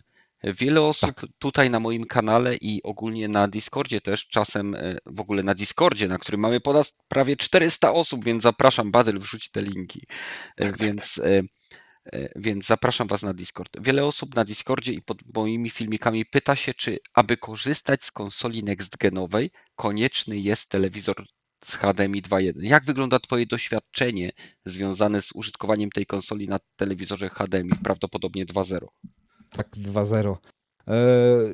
Wiele 0.44 0.82
osób 0.82 1.16
Tak. 1.16 1.26
tutaj 1.40 1.70
na 1.70 1.80
moim 1.80 2.06
kanale 2.06 2.56
i 2.56 2.84
ogólnie 2.84 3.28
na 3.28 3.48
Discordzie 3.48 4.02
też, 4.02 4.28
czasem 4.28 4.76
e, 4.76 4.98
w 5.06 5.20
ogóle 5.20 5.44
na 5.44 5.56
Discordzie, 5.56 6.08
na 6.08 6.18
którym 6.18 6.42
mamy 6.42 6.60
ponad 6.60 6.94
prawie 7.08 7.36
400 7.36 7.94
osób, 7.94 8.26
więc 8.26 8.44
zapraszam, 8.44 8.92
Badyl, 8.92 9.20
wrzuć 9.20 9.52
te 9.52 9.62
linki. 9.62 10.06
E, 10.58 10.64
Tak, 10.64 10.78
tak, 10.78 10.88
Więc, 10.88 11.18
e, 11.18 11.42
e, 12.14 12.30
więc 12.36 12.66
zapraszam 12.66 13.08
Was 13.08 13.22
na 13.22 13.34
Discord. 13.34 13.78
Wiele 13.82 14.06
osób 14.06 14.36
na 14.36 14.44
Discordzie 14.44 14.94
i 14.94 15.02
pod 15.02 15.18
moimi 15.36 15.70
filmikami 15.70 16.26
pyta 16.26 16.56
się, 16.56 16.74
czy 16.74 17.00
aby 17.14 17.38
korzystać 17.38 18.04
z 18.04 18.12
konsoli 18.12 18.64
next-genowej, 18.64 19.50
konieczny 19.76 20.40
jest 20.40 20.70
telewizor 20.70 21.26
z 21.64 21.76
HDMI 21.76 22.22
2.1. 22.22 22.54
Jak 22.64 22.86
wygląda 22.86 23.20
Twoje 23.20 23.46
doświadczenie 23.46 24.32
związane 24.66 25.22
z 25.22 25.32
użytkowaniem 25.34 25.90
tej 25.90 26.06
konsoli 26.06 26.48
na 26.48 26.60
telewizorze 26.76 27.30
HDMI, 27.30 27.72
prawdopodobnie 27.84 28.46
2.0? 28.46 28.88
Tak, 29.52 29.68
2.0. 29.78 30.36
E, 30.88 30.94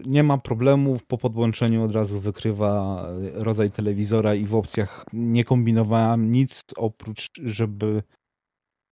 Nie 0.05 0.23
ma 0.23 0.37
problemów, 0.37 1.05
po 1.05 1.17
podłączeniu 1.17 1.83
od 1.83 1.91
razu 1.91 2.19
wykrywa 2.19 3.03
e, 3.37 3.43
rodzaj 3.43 3.71
telewizora 3.71 4.35
i 4.35 4.45
w 4.45 4.55
opcjach 4.55 5.05
nie 5.13 5.43
kombinowałem 5.43 6.31
nic 6.31 6.63
oprócz, 6.75 7.27
żeby 7.43 8.03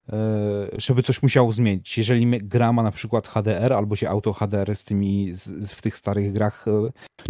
e, 0.09 0.67
żeby 0.77 1.03
coś 1.03 1.23
musiało 1.23 1.51
zmienić. 1.51 1.97
Jeżeli 1.97 2.39
gra 2.41 2.73
ma 2.73 2.83
na 2.83 2.91
przykład 2.91 3.27
HDR 3.27 3.73
albo 3.73 3.95
się 3.95 4.09
auto 4.09 4.33
HDR 4.33 4.75
z 4.75 4.83
tymi 4.83 5.33
z, 5.33 5.43
z, 5.43 5.71
w 5.71 5.81
tych 5.81 5.97
starych 5.97 6.33
grach, 6.33 6.65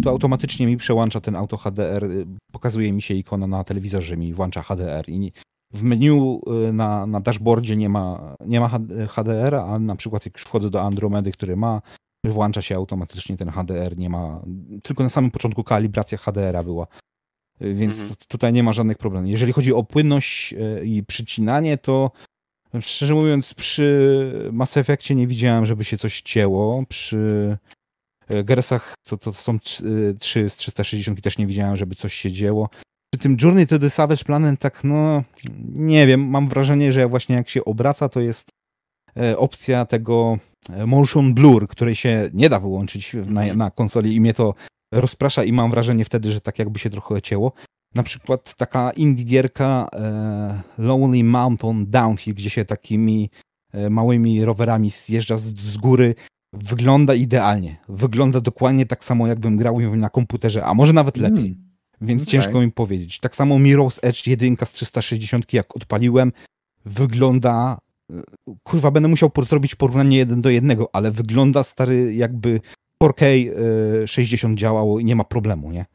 to 0.04 0.10
automatycznie 0.10 0.68
mi 0.68 0.78
przełącza 0.78 1.22
ten 1.22 1.36
auto 1.36 1.58
HDR, 1.58 2.08
pokazuje 2.52 2.94
mi 2.94 3.02
się 3.02 3.14
ikona 3.14 3.48
na 3.48 3.64
telewizorze, 3.64 4.18
mi 4.18 4.34
włącza 4.34 4.62
HDR 4.62 5.10
i 5.10 5.32
w 5.76 5.84
menu 5.84 6.42
e, 6.48 6.74
na, 6.74 7.06
na 7.06 7.20
dashboardzie 7.20 7.76
nie 7.76 7.90
ma, 7.90 8.36
nie 8.46 8.60
ma 8.60 8.70
HDR, 9.10 9.56
a 9.56 9.80
na 9.80 9.96
przykład 9.96 10.26
jak 10.26 10.34
już 10.38 10.44
wchodzę 10.44 10.70
do 10.70 10.82
Andromedy, 10.82 11.32
który 11.32 11.56
ma, 11.56 11.82
włącza 12.26 12.62
się 12.62 12.76
automatycznie 12.76 13.38
ten 13.38 13.50
HDR, 13.50 13.98
nie 13.98 14.10
ma, 14.10 14.42
tylko 14.84 15.04
na 15.04 15.10
samym 15.10 15.32
początku 15.32 15.64
kalibracja 15.64 16.18
HDR-a 16.18 16.64
była. 16.64 16.88
Więc 17.62 18.00
Mhm. 18.00 18.16
tutaj 18.28 18.54
nie 18.54 18.64
ma 18.64 18.74
żadnych 18.74 18.98
problemów. 18.98 19.32
Jeżeli 19.32 19.54
chodzi 19.54 19.74
o 19.74 19.84
płynność 19.84 20.54
e, 20.54 20.86
i 20.86 21.04
przycinanie, 21.04 21.78
to 21.78 22.12
szczerze 22.80 23.14
mówiąc 23.14 23.54
przy 23.54 24.50
Mass 24.54 24.78
Effectie 24.78 25.16
nie 25.16 25.28
widziałem, 25.28 25.66
żeby 25.66 25.84
się 25.84 25.98
coś 25.98 26.22
cięło. 26.22 26.84
Przy 26.90 27.58
e, 28.28 28.44
Gersach 28.44 28.94
to, 29.04 29.18
to 29.18 29.34
są 29.34 29.58
trz- 29.58 29.84
e, 30.10 30.14
trzy 30.14 30.50
z 30.50 30.56
360 30.56 31.22
też 31.22 31.38
nie 31.38 31.48
widziałem, 31.48 31.76
żeby 31.76 31.96
coś 31.96 32.14
się 32.14 32.32
dzieło. 32.32 32.70
Przy 33.16 33.22
tym 33.24 33.38
Journey 33.42 33.68
to 33.68 33.80
the 33.80 33.90
Savage 33.90 34.24
Planet 34.24 34.60
tak 34.60 34.84
no 34.84 35.24
nie 35.74 36.08
wiem, 36.08 36.28
mam 36.30 36.50
wrażenie, 36.50 36.94
że 36.94 37.08
właśnie 37.08 37.36
jak 37.36 37.50
się 37.50 37.66
obraca 37.66 38.10
to 38.10 38.20
jest 38.20 38.50
e, 39.18 39.38
opcja 39.38 39.86
tego 39.86 40.38
e, 40.70 40.86
motion 40.86 41.34
blur, 41.34 41.68
której 41.68 41.96
się 41.96 42.30
nie 42.34 42.50
da 42.50 42.60
wyłączyć 42.60 43.14
na, 43.14 43.42
Mhm. 43.42 43.58
na 43.58 43.72
konsoli 43.72 44.16
i 44.16 44.22
mnie 44.22 44.34
to 44.34 44.54
rozprasza 44.94 45.44
i 45.44 45.54
mam 45.54 45.72
wrażenie 45.72 46.06
wtedy, 46.06 46.32
że 46.32 46.42
tak 46.42 46.60
jakby 46.60 46.80
się 46.80 46.90
trochę 46.90 47.22
cięło. 47.22 47.52
Na 47.96 48.04
przykład 48.04 48.56
taka 48.56 48.92
indie 48.92 49.26
gierka 49.26 49.88
e, 49.94 50.62
Lonely 50.78 51.24
Mountain 51.24 51.86
Downhill, 51.90 52.36
gdzie 52.36 52.50
się 52.50 52.66
takimi 52.66 53.30
e, 53.74 53.90
małymi 53.90 54.46
rowerami 54.46 54.90
zjeżdża 54.90 55.38
z, 55.38 55.44
z 55.44 55.78
góry, 55.78 56.16
wygląda 56.54 57.14
idealnie. 57.14 57.78
Wygląda 57.90 58.42
dokładnie 58.42 58.86
tak 58.86 59.04
samo, 59.04 59.28
jakbym 59.28 59.58
grał 59.58 59.82
ją 59.82 59.96
na 59.96 60.10
komputerze, 60.10 60.66
a 60.66 60.74
może 60.74 60.94
nawet 60.94 61.18
lepiej. 61.18 61.46
Mm. 61.46 61.65
Więc 62.02 62.22
Okej. 62.22 62.32
ciężko 62.32 62.62
mi 62.62 62.72
powiedzieć. 62.72 63.20
Tak 63.20 63.36
samo 63.36 63.56
Mirror's 63.56 64.00
Edge 64.02 64.28
1 64.28 64.56
z 64.66 64.72
360, 64.72 65.54
jak 65.54 65.76
odpaliłem, 65.76 66.32
wygląda. 66.86 67.78
e, 68.14 68.22
Kurwa, 68.64 68.92
będę 68.92 69.10
musiał 69.10 69.32
zrobić 69.44 69.76
porównanie 69.76 70.18
jeden 70.18 70.42
do 70.42 70.50
jednego, 70.50 70.90
ale 70.94 71.12
wygląda 71.12 71.64
stary, 71.64 72.16
jakby 72.16 72.60
4K 73.04 73.26
e, 74.04 74.08
60 74.08 74.60
działało 74.60 75.00
i 75.00 75.06
nie 75.06 75.16
ma 75.16 75.24
problemu, 75.24 75.72
nie? 75.72 75.86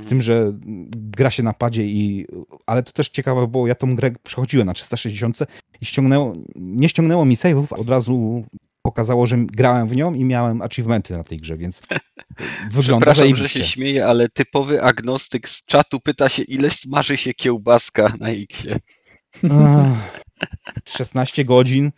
Z 0.00 0.06
tym, 0.06 0.22
że 0.22 0.34
mm, 0.34 0.90
gra 0.90 1.30
się 1.30 1.42
na 1.42 1.52
padzie 1.52 1.84
i. 1.84 2.26
Ale 2.66 2.82
to 2.82 2.92
też 2.92 3.08
ciekawe, 3.08 3.46
bo 3.46 3.66
ja 3.66 3.74
tą 3.74 3.96
grę 3.96 4.10
przechodziłem 4.22 4.66
na 4.66 4.72
360 4.72 5.38
i 5.80 5.84
ściągnęło. 5.84 6.32
Nie 6.56 6.88
ściągnęło 6.88 7.24
mi 7.24 7.36
save'ów, 7.36 7.80
od 7.80 7.88
razu 7.88 8.44
pokazało, 8.86 9.26
że 9.26 9.36
grałem 9.38 9.88
w 9.88 9.96
nią 9.96 10.14
i 10.14 10.24
miałem 10.24 10.62
achievementy 10.62 11.16
na 11.16 11.24
tej 11.24 11.38
grze, 11.38 11.56
więc 11.56 11.82
wygląda 12.72 13.06
Przepraszam, 13.12 13.36
że 13.36 13.48
się 13.48 13.64
śmieję, 13.64 14.06
ale 14.06 14.28
typowy 14.28 14.82
agnostyk 14.82 15.48
z 15.48 15.64
czatu 15.64 16.00
pyta 16.00 16.28
się, 16.28 16.42
ile 16.42 16.70
smaży 16.70 17.16
się 17.16 17.34
kiełbaska 17.34 18.12
na 18.20 18.28
X-ie. 18.28 18.76
Ach, 19.50 20.22
16 20.88 21.44
godzin, 21.44 21.92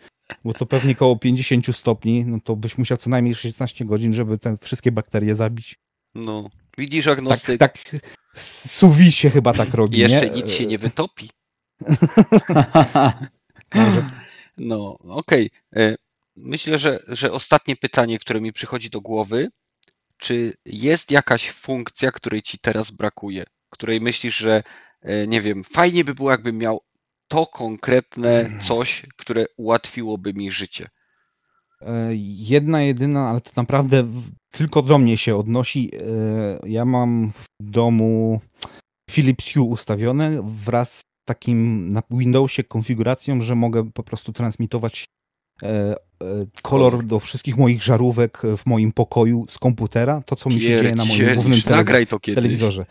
bo 0.44 0.54
to 0.54 0.66
pewnie 0.66 0.94
koło 0.94 1.16
50 1.16 1.76
stopni, 1.76 2.24
no 2.24 2.38
to 2.44 2.56
byś 2.56 2.78
musiał 2.78 2.98
co 2.98 3.10
najmniej 3.10 3.34
16 3.34 3.84
godzin, 3.84 4.12
żeby 4.12 4.38
te 4.38 4.56
wszystkie 4.60 4.92
bakterie 4.92 5.34
zabić. 5.34 5.76
No, 6.14 6.42
widzisz 6.78 7.04
Tak, 7.04 7.18
agnostyk, 7.18 7.58
tak 7.58 7.96
suwi 8.34 9.12
się 9.12 9.30
chyba 9.30 9.52
tak 9.52 9.74
robi, 9.74 9.98
jeszcze 9.98 10.30
nie? 10.30 10.36
nic 10.36 10.50
się 10.50 10.66
nie 10.66 10.78
wytopi. 10.78 11.30
Może. 13.74 14.06
No, 14.58 14.98
okej. 15.08 15.50
E, 15.76 15.94
Myślę, 16.42 16.78
że, 16.78 17.02
że 17.08 17.32
ostatnie 17.32 17.76
pytanie, 17.76 18.18
które 18.18 18.40
mi 18.40 18.52
przychodzi 18.52 18.90
do 18.90 19.00
głowy, 19.00 19.48
czy 20.18 20.54
jest 20.64 21.10
jakaś 21.10 21.50
funkcja, 21.50 22.12
której 22.12 22.42
ci 22.42 22.58
teraz 22.58 22.90
brakuje, 22.90 23.44
której 23.70 24.00
myślisz, 24.00 24.36
że 24.36 24.62
e, 25.02 25.26
nie 25.26 25.40
wiem, 25.40 25.64
fajnie 25.64 26.04
by 26.04 26.14
było, 26.14 26.30
jakbym 26.30 26.58
miał 26.58 26.80
to 27.28 27.46
konkretne 27.46 28.50
coś, 28.62 29.06
które 29.16 29.44
ułatwiłoby 29.56 30.34
mi 30.34 30.50
życie. 30.50 30.88
E, 31.80 32.10
Jedna, 32.50 32.82
jedyna, 32.82 33.28
ale 33.28 33.40
to 33.40 33.50
naprawdę 33.56 34.12
tylko 34.50 34.82
do 34.82 34.98
mnie 34.98 35.16
się 35.16 35.36
odnosi. 35.36 35.90
E, 35.94 36.68
Ja 36.68 36.84
mam 36.84 37.32
w 37.32 37.46
domu 37.60 38.40
Philips 39.10 39.52
Hue 39.54 39.64
ustawione 39.64 40.42
wraz 40.44 40.98
z 40.98 41.02
takim 41.24 41.88
na 41.88 42.02
Windowsie 42.10 42.64
konfiguracją, 42.64 43.42
że 43.42 43.54
mogę 43.54 43.90
po 43.92 44.02
prostu 44.02 44.32
transmitować 44.32 45.04
kolor 46.62 47.04
do 47.04 47.20
wszystkich 47.20 47.56
moich 47.56 47.82
żarówek 47.82 48.42
w 48.56 48.66
moim 48.66 48.92
pokoju 48.92 49.46
z 49.48 49.58
komputera, 49.58 50.20
to 50.26 50.36
co 50.36 50.48
mi 50.50 50.60
się 50.60 50.68
dzieje 50.82 50.94
na 50.94 51.04
moim 51.04 51.18
głównym 51.34 51.58
tele- 51.62 51.84
telewizorze. 52.34 52.84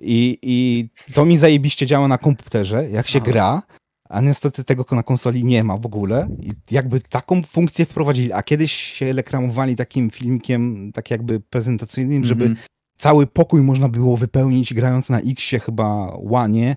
I, 0.00 0.38
I 0.42 0.88
to 1.14 1.24
mi 1.24 1.38
zajebiście 1.38 1.86
działa 1.86 2.08
na 2.08 2.18
komputerze, 2.18 2.90
jak 2.90 3.08
się 3.08 3.18
Aha. 3.22 3.30
gra, 3.30 3.62
a 4.08 4.20
niestety 4.20 4.64
tego 4.64 4.84
na 4.90 5.02
konsoli 5.02 5.44
nie 5.44 5.64
ma 5.64 5.76
w 5.76 5.86
ogóle. 5.86 6.28
I 6.42 6.50
jakby 6.70 7.00
taką 7.00 7.42
funkcję 7.42 7.86
wprowadzili, 7.86 8.32
a 8.32 8.42
kiedyś 8.42 8.72
się 8.72 9.12
reklamowali 9.12 9.76
takim 9.76 10.10
filmikiem, 10.10 10.90
tak 10.94 11.10
jakby 11.10 11.40
prezentacyjnym, 11.40 12.24
żeby 12.24 12.44
Mhm. 12.44 12.64
cały 12.98 13.26
pokój 13.26 13.60
można 13.62 13.88
było 13.88 14.16
wypełnić 14.16 14.74
grając 14.74 15.08
na 15.08 15.20
X-ie 15.20 15.60
chyba 15.60 16.12
łanie 16.18 16.70
e, 16.70 16.76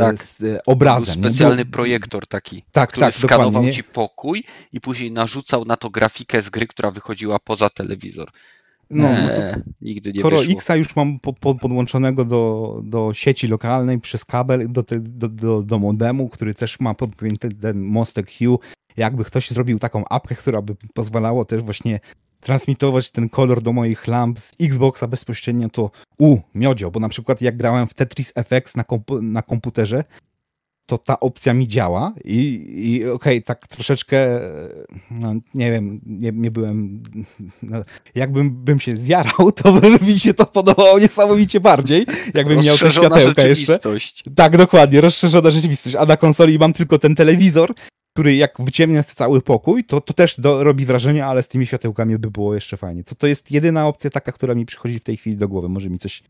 Tak. 0.00 0.22
z 0.22 0.40
e, 0.42 0.46
Był 0.46 0.58
obrazem. 0.66 1.16
nie? 1.20 1.28
specjalny 1.28 1.64
Było- 1.64 1.72
projektor 1.72 2.26
taki, 2.26 2.64
Tak, 2.72 2.90
który 2.90 3.06
tak, 3.06 3.14
skanował 3.14 3.46
dokładnie. 3.50 3.72
ci 3.72 3.84
pokój 3.84 4.44
i 4.72 4.80
później 4.80 5.12
narzucał 5.12 5.64
na 5.64 5.76
to 5.76 5.90
grafikę 5.90 6.42
z 6.42 6.50
gry, 6.50 6.66
która 6.66 6.90
wychodziła 6.90 7.38
poza 7.38 7.70
telewizor. 7.70 8.30
No, 8.90 9.02
no 9.02 9.08
Eee, 9.32 9.54
nigdy 9.80 10.12
nie 10.12 10.20
Skoro 10.20 10.38
wyszło. 10.38 10.52
Xa 10.54 10.76
już 10.76 10.96
mam 10.96 11.20
po, 11.20 11.32
po, 11.32 11.54
podłączonego 11.54 12.24
do, 12.24 12.80
do 12.84 13.10
sieci 13.14 13.48
lokalnej 13.48 14.00
przez 14.00 14.24
kabel 14.24 14.72
do, 14.72 14.82
te, 14.82 15.00
do, 15.00 15.28
do, 15.28 15.62
do 15.62 15.78
modemu, 15.78 16.28
który 16.28 16.54
też 16.54 16.80
ma 16.80 16.94
podpięty 16.94 17.48
ten 17.48 17.80
mostek 17.82 18.30
Hue, 18.38 18.58
jakby 18.96 19.24
ktoś 19.24 19.50
zrobił 19.50 19.78
taką 19.78 20.04
apkę, 20.10 20.34
która 20.34 20.62
by 20.62 20.76
pozwalało 20.94 21.44
też 21.44 21.62
właśnie 21.62 22.00
transmitować 22.44 23.10
ten 23.10 23.28
kolor 23.28 23.62
do 23.62 23.72
moich 23.72 24.06
lamp 24.06 24.38
z 24.38 24.52
Xboxa 24.60 25.06
bezpośrednio, 25.06 25.68
to 25.68 25.90
u, 26.18 26.38
miodzio, 26.54 26.90
bo 26.90 27.00
na 27.00 27.08
przykład 27.08 27.42
jak 27.42 27.56
grałem 27.56 27.86
w 27.86 27.94
Tetris 27.94 28.32
FX 28.34 28.76
na, 28.76 28.84
kompu 28.84 29.22
na 29.22 29.42
komputerze, 29.42 30.04
to 30.86 30.98
ta 30.98 31.20
opcja 31.20 31.54
mi 31.54 31.68
działa 31.68 32.12
i, 32.24 32.66
i 32.76 33.08
okej, 33.08 33.42
tak 33.42 33.68
troszeczkę, 33.68 34.40
no 35.10 35.34
nie 35.54 35.72
wiem, 35.72 36.00
nie, 36.06 36.32
nie 36.32 36.50
byłem, 36.50 37.02
no, 37.62 37.82
jakbym 38.14 38.50
bym 38.50 38.80
się 38.80 38.96
zjarał, 38.96 39.52
to 39.52 39.72
by 39.72 39.90
mi 40.06 40.18
się 40.18 40.34
to 40.34 40.46
podobało 40.46 40.98
niesamowicie 40.98 41.60
bardziej, 41.60 42.06
jakbym 42.34 42.60
miał 42.60 42.78
te 42.78 42.90
światełka 42.90 43.18
jeszcze. 43.18 43.42
rzeczywistość. 43.42 44.24
Tak, 44.36 44.56
dokładnie, 44.56 45.00
rozszerzona 45.00 45.50
rzeczywistość, 45.50 45.96
a 45.96 46.06
na 46.06 46.16
konsoli 46.16 46.58
mam 46.58 46.72
tylko 46.72 46.98
ten 46.98 47.14
telewizor, 47.14 47.74
który 48.14 48.34
jak 48.36 48.54
wyciemnia 48.58 49.02
cały 49.02 49.42
pokój, 49.42 49.84
to, 49.84 50.00
to 50.00 50.14
też 50.14 50.40
do, 50.40 50.64
robi 50.64 50.86
wrażenie, 50.86 51.26
ale 51.26 51.42
z 51.42 51.48
tymi 51.48 51.66
światełkami 51.66 52.18
by 52.18 52.30
było 52.30 52.54
jeszcze 52.54 52.76
fajnie. 52.76 53.04
To, 53.04 53.14
to 53.14 53.26
jest 53.26 53.50
jedyna 53.50 53.86
opcja 53.86 54.10
taka, 54.10 54.32
która 54.32 54.54
mi 54.54 54.66
przychodzi 54.66 54.98
w 54.98 55.04
tej 55.04 55.16
chwili 55.16 55.36
do 55.36 55.48
głowy, 55.48 55.68
może 55.68 55.90
mi 55.90 55.98
coś 55.98 56.22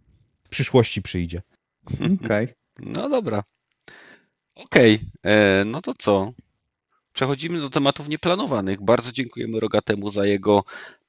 w 0.44 0.48
przyszłości 0.48 1.02
przyjdzie. 1.02 1.43
Okej. 2.24 2.48
No 2.78 3.09
dobra. 3.09 3.44
Okej, 4.55 5.01
e, 5.23 5.65
no 5.66 5.82
to 5.82 5.94
co? 5.98 6.32
Przechodzimy 7.12 7.61
do 7.61 7.70
tematów 7.70 8.09
nieplanowanych. 8.09 8.82
Bardzo 8.82 9.12
dziękujemy 9.12 9.61
Rogatemu 9.61 10.11
za 10.11 10.27
jego 10.27 10.65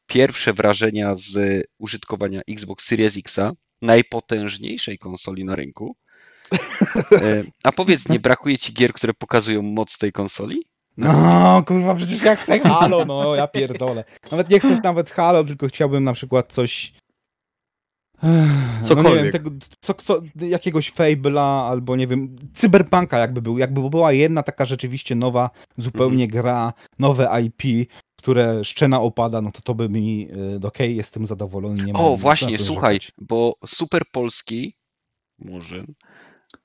pierwsze 0.07 0.53
wrażenia 0.53 1.15
z 1.15 1.63
użytkowania 1.77 2.41
Xbox 2.49 2.85
Series 2.85 3.17
X, 3.17 3.35
najpotężniejszej 3.81 4.97
konsoli 4.97 5.45
na 5.45 5.55
rynku. 5.55 5.95
E, 7.11 7.43
A 7.63 7.71
powiedz, 7.71 8.09
nie 8.09 8.19
brakuje 8.19 8.57
ci 8.57 8.73
gier, 8.73 8.93
które 8.93 9.13
pokazują 9.13 9.61
moc 9.61 9.97
tej 9.97 10.11
konsoli? 10.11 10.65
No, 10.97 11.63
kurwa, 11.67 11.95
przecież 11.95 12.23
ja 12.23 12.35
chcę 12.35 12.59
Halo, 12.59 13.05
no, 13.05 13.35
ja 13.35 13.47
pierdolę. 13.47 14.03
Nawet 14.31 14.49
nie 14.49 14.59
chcę 14.59 14.79
nawet 14.83 15.11
Halo, 15.11 15.43
tylko 15.43 15.67
chciałbym 15.67 16.03
na 16.03 16.13
przykład 16.13 16.53
coś... 16.53 16.93
Ech, 18.17 18.21
No 18.23 18.79
nie 18.81 18.85
Cokolwiek. 18.87 19.23
wiem, 19.23 19.31
tego, 19.31 19.49
co, 19.79 19.93
co, 19.93 20.21
jakiegoś 20.35 20.93
Fable'a 20.93 21.69
albo 21.69 21.95
nie 21.95 22.07
wiem, 22.07 22.35
Cyberpunka 22.53 23.17
jakby 23.17 23.41
był, 23.41 23.57
jakby 23.57 23.89
była 23.89 24.11
jedna 24.11 24.43
taka 24.43 24.65
rzeczywiście 24.65 25.15
nowa 25.15 25.49
zupełnie 25.77 26.27
gra, 26.27 26.73
nowe 26.99 27.41
IP, 27.43 27.89
które 28.17 28.63
szczena 28.63 29.01
opada, 29.01 29.41
no 29.41 29.51
to 29.51 29.61
to 29.61 29.75
by 29.75 29.89
mi, 29.89 30.27
okej, 30.63 30.95
jestem 30.95 31.25
zadowolony, 31.25 31.83
nie 31.83 31.93
mam 31.93 32.01
O, 32.01 32.17
właśnie, 32.17 32.57
słuchaj, 32.57 32.99
bo 33.17 33.55
Super 33.65 34.01
Polski, 34.11 34.75
może, 35.39 35.83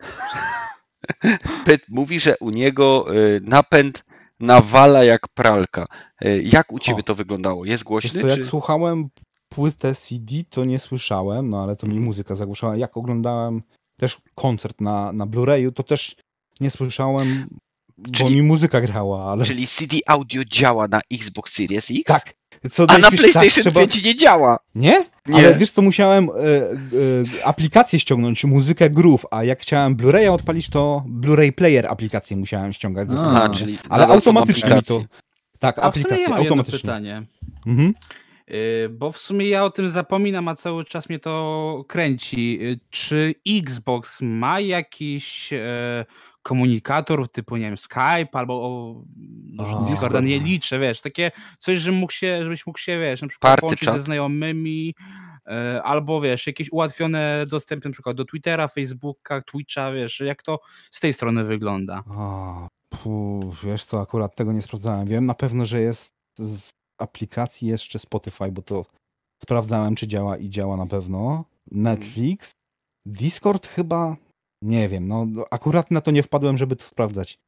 Pyt 1.64 1.82
mówi, 1.88 2.20
że 2.20 2.36
u 2.40 2.50
niego 2.50 3.14
y, 3.16 3.40
napęd 3.44 4.04
nawala 4.40 5.04
jak 5.04 5.28
pralka. 5.28 5.86
Y, 6.24 6.42
Jak 6.44 6.72
u 6.72 6.78
ciebie 6.78 7.00
O. 7.00 7.02
to 7.02 7.14
wyglądało? 7.14 7.64
Jest 7.64 7.84
głośny? 7.84 8.20
co, 8.20 8.26
jak 8.26 8.44
słuchałem 8.44 9.08
płytę 9.48 9.94
CD, 9.94 10.34
to 10.50 10.64
nie 10.64 10.78
słyszałem, 10.78 11.48
no 11.48 11.62
ale 11.62 11.76
to 11.76 11.86
mi 11.86 11.90
Mhm. 11.92 12.04
muzyka 12.04 12.36
zagłuszała. 12.36 12.76
Jak 12.76 12.96
oglądałem 12.96 13.62
też 13.96 14.18
koncert 14.34 14.80
na, 14.80 15.12
na 15.12 15.26
Blu-rayu, 15.26 15.72
to 15.72 15.82
też 15.82 16.16
nie 16.60 16.70
słyszałem, 16.70 17.46
bo 17.98 18.10
Czyli- 18.10 18.36
mi 18.36 18.42
muzyka 18.42 18.80
grała, 18.80 19.32
ale 19.32 19.44
Czyli 19.44 19.66
CD 19.66 19.96
audio 20.06 20.44
działa 20.44 20.88
na 20.88 21.00
Xbox 21.12 21.52
Series 21.52 21.90
X? 21.90 22.02
tak. 22.06 22.34
Co 22.70 22.84
A 22.88 22.98
na 22.98 23.10
tak, 23.10 23.18
PlayStation 23.18 23.62
trzeba- 23.62 23.80
5 23.80 24.04
nie 24.04 24.14
działa. 24.14 24.58
Nie? 24.74 25.04
Nie. 25.26 25.34
Ale 25.34 25.54
wiesz 25.54 25.70
co, 25.70 25.82
musiałem 25.82 26.28
e, 26.28 26.32
e, 26.32 27.46
aplikację 27.46 27.98
ściągnąć, 27.98 28.44
muzykę 28.44 28.90
Groove, 28.90 29.26
a 29.30 29.44
jak 29.44 29.60
chciałem 29.60 29.96
Blu-raya 29.96 30.28
odpalić, 30.32 30.68
to 30.68 31.04
Blu-ray 31.08 31.52
Player 31.52 31.86
aplikację 31.88 32.36
musiałem 32.36 32.72
ściągać 32.72 33.10
ze 33.10 33.18
A, 33.18 33.48
czyli 33.48 33.78
Ale 33.88 34.06
automatycznie 34.06 34.74
mi 34.74 34.82
to... 34.82 35.04
Tak, 35.58 35.78
A 35.78 35.90
w 35.90 35.94
sumie 35.94 36.04
aplikację, 36.04 36.22
ja 36.22 36.28
mam 36.28 36.38
jedno 36.38 36.50
automatycznie. 36.54 36.80
pytanie. 36.80 37.22
Mhm. 37.66 37.94
Yy, 38.48 38.88
Bo 38.88 39.12
w 39.12 39.18
sumie 39.18 39.48
ja 39.48 39.64
o 39.64 39.70
tym 39.70 39.90
zapominam, 39.90 40.48
a 40.48 40.54
cały 40.56 40.84
czas 40.84 41.08
mnie 41.08 41.18
to 41.18 41.84
kręci. 41.88 42.58
Yy, 42.60 42.78
Czy 42.90 43.34
Xbox 43.48 44.18
ma 44.22 44.60
jakiś 44.60 45.52
e, 45.52 46.04
komunikator 46.42 47.30
typu, 47.30 47.56
nie 47.56 47.66
wiem, 47.66 47.76
Skype 47.76 48.28
albo 48.32 48.54
o, 48.54 49.02
no, 49.44 49.64
Discorda 49.64 49.90
Discord. 49.90 50.24
nie 50.24 50.40
liczę, 50.40 50.78
wiesz, 50.78 51.00
takie 51.00 51.30
coś, 51.58 51.78
że 51.78 51.92
mógł 51.92 52.12
się, 52.12 52.44
żebyś 52.44 52.66
mógł 52.66 52.78
się, 52.78 53.00
wiesz, 53.00 53.22
na 53.22 53.28
przykład 53.28 53.50
Party 53.50 53.60
połączyć 53.60 53.90
ze 53.90 54.00
znajomymi, 54.00 54.94
e, 55.46 55.82
albo 55.82 56.20
wiesz, 56.20 56.46
jakieś 56.46 56.72
ułatwione 56.72 57.44
dostępy 57.50 57.88
na 57.88 57.92
przykład 57.92 58.16
do 58.16 58.24
Twittera, 58.24 58.68
Facebooka, 58.68 59.42
Twitcha, 59.42 59.92
wiesz, 59.92 60.20
jak 60.20 60.42
to 60.42 60.60
z 60.90 61.00
tej 61.00 61.12
strony 61.12 61.44
wygląda. 61.44 62.02
A, 62.10 62.68
pu, 62.88 63.40
wiesz 63.64 63.84
co, 63.84 64.00
akurat 64.00 64.36
tego 64.36 64.52
nie 64.52 64.62
sprawdzałem. 64.62 65.08
Wiem 65.08 65.26
na 65.26 65.34
pewno, 65.34 65.66
że 65.66 65.80
jest 65.80 66.12
z 66.38 66.70
aplikacji 67.00 67.68
jeszcze 67.68 67.98
Spotify, 67.98 68.52
bo 68.52 68.62
to 68.62 68.86
sprawdzałem, 69.42 69.94
czy 69.94 70.08
działa 70.08 70.36
i 70.36 70.50
działa 70.50 70.76
na 70.76 70.86
pewno. 70.86 71.44
Netflix, 71.70 72.52
Discord 73.06 73.66
chyba, 73.66 74.16
nie 74.62 74.88
wiem, 74.88 75.08
no 75.08 75.26
akurat 75.50 75.90
na 75.90 76.00
to 76.00 76.10
nie 76.10 76.22
wpadłem, 76.22 76.58
żeby 76.58 76.76
to 76.76 76.84
sprawdzać. 76.84 77.38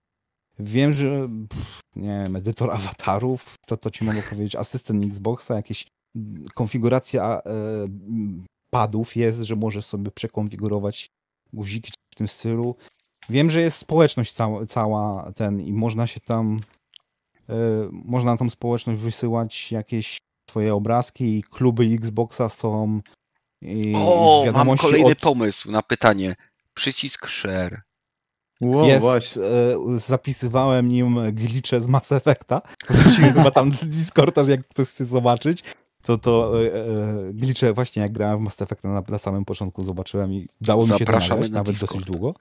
Wiem, 0.58 0.92
że 0.92 1.28
pff, 1.48 1.80
nie 1.96 2.22
wiem, 2.24 2.36
edytor 2.36 2.70
awatarów, 2.70 3.54
to, 3.66 3.76
to 3.76 3.90
ci 3.90 4.04
mogę 4.04 4.22
powiedzieć, 4.22 4.56
asystent 4.56 5.04
Xboxa, 5.04 5.54
jakieś 5.54 5.86
mm, 6.16 6.46
konfiguracja 6.54 7.42
e, 7.46 7.88
padów 8.70 9.16
jest, 9.16 9.40
że 9.40 9.56
możesz 9.56 9.86
sobie 9.86 10.10
przekonfigurować 10.10 11.10
guziki 11.52 11.92
w 12.14 12.16
tym 12.16 12.28
stylu. 12.28 12.76
Wiem, 13.28 13.50
że 13.50 13.60
jest 13.60 13.78
społeczność 13.78 14.32
cała, 14.32 14.66
cała 14.66 15.32
ten 15.32 15.60
i 15.60 15.72
można 15.72 16.06
się 16.06 16.20
tam 16.20 16.60
e, 17.48 17.54
można 17.92 18.30
na 18.30 18.36
tą 18.36 18.50
społeczność 18.50 19.00
wysyłać 19.00 19.72
jakieś 19.72 20.18
swoje 20.50 20.74
obrazki 20.74 21.38
i 21.38 21.42
kluby 21.42 21.84
Xboxa 21.84 22.48
są 22.48 23.00
i 23.62 23.92
O, 23.96 24.44
mam 24.54 24.76
kolejny 24.76 25.12
od, 25.12 25.18
pomysł 25.18 25.70
na 25.70 25.82
pytanie. 25.82 26.34
Przycisk 26.74 27.28
share. 27.28 27.82
Wow, 28.60 28.86
jest, 28.86 29.00
właśnie. 29.00 29.42
e, 29.42 29.98
zapisywałem 29.98 30.88
nim 30.88 31.32
glitche 31.32 31.80
z 31.80 31.86
Mass 31.86 32.12
Effecta. 32.12 32.62
Wrzuciłem 32.90 33.32
chyba 33.38 33.50
tam 33.50 33.70
do 33.70 33.86
Discorda, 33.86 34.42
jak 34.42 34.68
ktoś 34.68 34.88
chce 34.88 35.04
zobaczyć. 35.04 35.64
To 36.02 36.18
to 36.18 36.62
e, 36.62 36.74
e, 36.74 37.32
glitche 37.32 37.72
właśnie 37.72 38.02
jak 38.02 38.12
grałem 38.12 38.38
w 38.38 38.42
Mass 38.42 38.62
Effecta 38.62 38.88
na, 38.88 39.02
na 39.08 39.18
samym 39.18 39.44
początku 39.44 39.82
zobaczyłem 39.82 40.32
i 40.32 40.46
dało 40.60 40.82
mi 40.82 40.98
się 40.98 41.04
to 41.04 41.12
nagrać, 41.12 41.30
na 41.30 41.48
nawet 41.48 41.72
Discord. 41.72 41.92
dosyć 41.92 42.06
długo. 42.06 42.34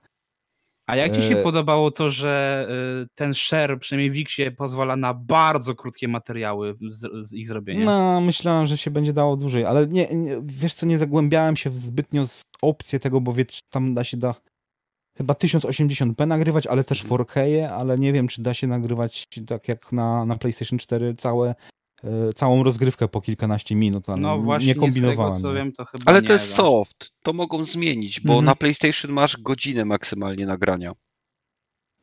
A 0.87 0.95
jak 0.95 1.15
ci 1.15 1.23
się 1.23 1.37
E, 1.37 1.43
podobało 1.43 1.91
to, 1.91 2.09
że 2.09 2.67
y, 3.03 3.07
ten 3.15 3.33
share, 3.33 3.79
przynajmniej 3.79 4.11
w 4.11 4.13
Wixie, 4.13 4.51
pozwala 4.51 4.95
na 4.95 5.13
bardzo 5.13 5.75
krótkie 5.75 6.07
materiały 6.07 6.75
z, 6.91 7.27
z 7.27 7.33
ich 7.33 7.47
zrobienia? 7.47 7.85
No, 7.85 8.21
myślałem, 8.21 8.67
że 8.67 8.77
się 8.77 8.91
będzie 8.91 9.13
dało 9.13 9.37
dłużej, 9.37 9.65
ale 9.65 9.87
nie, 9.87 10.07
nie, 10.15 10.41
wiesz 10.43 10.73
co, 10.73 10.85
nie 10.85 10.97
zagłębiałem 10.97 11.55
się 11.55 11.69
w 11.69 11.77
zbytnio 11.77 12.27
z 12.27 12.41
opcję 12.61 12.99
tego, 12.99 13.21
bo 13.21 13.33
wiesz, 13.33 13.61
tam 13.69 13.93
da 13.93 14.03
się 14.03 14.17
da 14.17 14.35
chyba 15.17 15.33
1080p 15.33 16.27
nagrywać, 16.27 16.67
ale 16.67 16.83
też 16.83 17.03
Mhm. 17.03 17.21
4K, 17.21 17.63
ale 17.65 17.97
nie 17.97 18.13
wiem, 18.13 18.27
czy 18.27 18.41
da 18.41 18.53
się 18.53 18.67
nagrywać 18.67 19.25
tak 19.47 19.67
jak 19.67 19.91
na, 19.91 20.25
na 20.25 20.35
PlayStation 20.35 20.79
4 20.79 21.15
całe, 21.15 21.49
e, 21.49 21.55
całą 22.35 22.63
rozgrywkę 22.63 23.07
po 23.07 23.21
kilkanaście 23.21 23.75
minut. 23.75 24.09
ale 24.09 24.17
No 24.21 24.37
właśnie, 24.39 24.67
nie 24.67 24.73
z 24.73 24.75
tego 24.75 24.85
kombinowałem. 24.85 25.41
co 25.41 25.53
wiem, 25.53 25.71
to 25.71 25.85
chyba 25.85 26.03
Ale 26.05 26.21
nie, 26.21 26.27
to 26.27 26.33
jest 26.33 26.53
soft, 26.53 27.11
to 27.23 27.33
mogą 27.33 27.65
zmienić, 27.65 28.19
bo 28.19 28.33
Mhm. 28.33 28.45
na 28.45 28.55
PlayStation 28.55 29.11
masz 29.11 29.37
godzinę 29.37 29.85
maksymalnie 29.85 30.45
nagrania, 30.45 30.91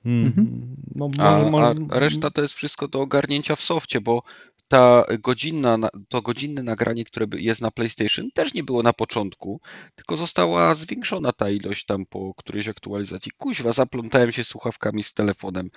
Mm, 0.04 0.26
Mhm. 0.26 0.76
no, 0.94 1.08
a, 1.18 1.30
może, 1.38 1.50
może, 1.50 1.74
a 1.90 1.98
reszta 1.98 2.30
to 2.30 2.42
jest 2.42 2.54
wszystko 2.54 2.88
do 2.88 3.00
ogarnięcia 3.00 3.56
w 3.56 3.60
softie, 3.60 4.00
bo 4.00 4.22
ta 4.68 5.04
godzinna, 5.20 5.76
na- 5.78 5.90
to 6.08 6.22
godzinne 6.22 6.62
nagranie, 6.62 7.04
które 7.04 7.26
jest 7.36 7.60
na 7.60 7.70
PlayStation, 7.70 8.30
też 8.34 8.54
nie 8.54 8.64
było 8.64 8.82
na 8.82 8.92
początku, 8.92 9.60
tylko 9.94 10.16
została 10.16 10.74
zwiększona 10.74 11.32
ta 11.32 11.50
ilość 11.50 11.84
tam 11.84 12.06
po 12.06 12.34
którejś 12.34 12.68
aktualizacji. 12.68 13.32
Kuźwa, 13.38 13.72
zaplątałem 13.72 14.32
się 14.32 14.44
słuchawkami 14.44 15.02
z 15.02 15.14
telefonem. 15.14 15.70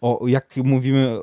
O, 0.00 0.24
jak 0.28 0.56
mówimy, 0.56 1.18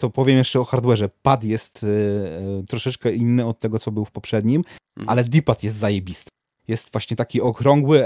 to 0.00 0.10
powiem 0.10 0.38
jeszcze 0.38 0.60
o 0.60 0.64
hardwareze. 0.64 1.08
Pad 1.22 1.44
jest 1.44 1.84
e, 1.84 1.86
e, 1.86 2.62
troszeczkę 2.68 3.12
inny 3.12 3.46
od 3.46 3.60
tego, 3.60 3.78
co 3.78 3.92
był 3.92 4.04
w 4.04 4.10
poprzednim, 4.10 4.64
Mhm. 4.96 5.08
ale 5.08 5.24
D-pad 5.24 5.62
jest 5.62 5.76
zajebisty. 5.76 6.30
Jest 6.68 6.92
właśnie 6.92 7.16
taki 7.16 7.40
okrągły, 7.40 8.04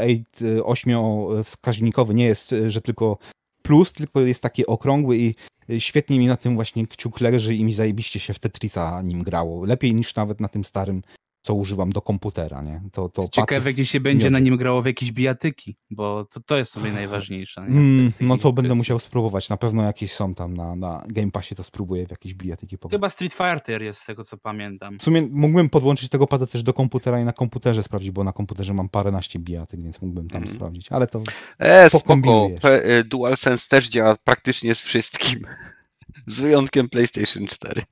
8-wskaźnikowy. 0.63 2.15
Nie 2.15 2.25
jest, 2.25 2.55
że 2.67 2.81
tylko 2.81 3.19
plus, 3.63 3.93
tylko 3.93 4.21
jest 4.21 4.43
taki 4.43 4.67
okrągły 4.67 5.19
i 5.19 5.35
świetnie 5.79 6.19
mi 6.19 6.27
na 6.27 6.37
tym 6.37 6.55
właśnie 6.55 6.87
kciuk 6.87 7.21
leży 7.21 7.55
i 7.55 7.65
mi 7.65 7.73
zajebiście 7.73 8.21
się 8.21 8.35
w 8.35 8.39
Tetrisa 8.39 9.03
nim 9.03 9.23
grało. 9.23 9.65
Lepiej 9.65 9.95
niż 9.95 10.15
nawet 10.15 10.41
na 10.41 10.49
tym 10.49 10.65
starym, 10.65 11.03
co 11.45 11.55
używam 11.55 11.91
do 11.91 12.03
komputera, 12.03 12.63
nie? 12.63 12.83
To, 12.93 13.09
to 13.09 13.29
Ciekawe, 13.29 13.73
gdzie 13.73 13.87
się 13.87 14.01
będzie 14.01 14.31
na 14.31 14.39
nim 14.39 14.57
grało 14.57 14.83
w 14.83 14.87
jakieś 14.87 15.13
bijatyki, 15.13 15.77
bo 15.91 16.25
to, 16.25 16.41
to 16.41 16.57
jest 16.57 16.73
sobie 16.73 16.93
najważniejsze. 16.93 17.61
Mm, 17.61 18.13
no 18.21 18.39
to 18.39 18.53
będę 18.53 18.75
musiał 18.75 18.99
spróbować. 18.99 19.49
Na 19.49 19.57
pewno 19.57 19.83
jakieś 19.83 20.13
są 20.13 20.35
tam 20.35 20.55
na, 20.55 20.77
na 20.77 21.03
Game 21.09 21.31
Passie, 21.31 21.55
to 21.55 21.63
spróbuję 21.63 22.07
w 22.07 22.11
jakieś 22.11 22.35
bijatyki 22.35 22.79
pograć. 22.79 22.99
Chyba 22.99 23.09
Street 23.09 23.35
Fighter 23.35 23.83
jest 23.83 24.01
z 24.01 24.07
tego, 24.07 24.25
co 24.25 24.37
pamiętam. 24.37 24.99
W 24.99 25.03
sumie 25.03 25.23
mógłbym 25.31 25.69
podłączyć 25.69 26.09
tego 26.09 26.27
pada 26.27 26.47
też 26.47 26.63
do 26.63 26.73
komputera 26.73 27.21
i 27.21 27.25
na 27.25 27.33
komputerze 27.33 27.83
sprawdzić, 27.83 28.11
bo 28.11 28.25
na 28.25 28.33
komputerze 28.33 28.75
mam 28.75 28.89
paręnaście 28.89 29.39
bijatyk, 29.39 29.83
więc 29.83 30.01
mógłbym 30.03 30.29
tam 30.29 30.43
Mhm. 30.43 30.57
sprawdzić. 30.57 30.93
Ale 30.93 31.07
to 31.07 31.23
E, 31.59 31.91
spoko. 31.91 32.49
P- 32.63 32.85
e, 32.85 33.05
DualSense 33.05 33.69
też 33.69 33.89
działa 33.89 34.17
praktycznie 34.25 34.75
z 34.75 34.81
wszystkim, 34.81 35.41
z 36.27 36.41
wyjątkiem 36.41 36.89
PlayStation 36.89 37.47
4. 37.47 37.83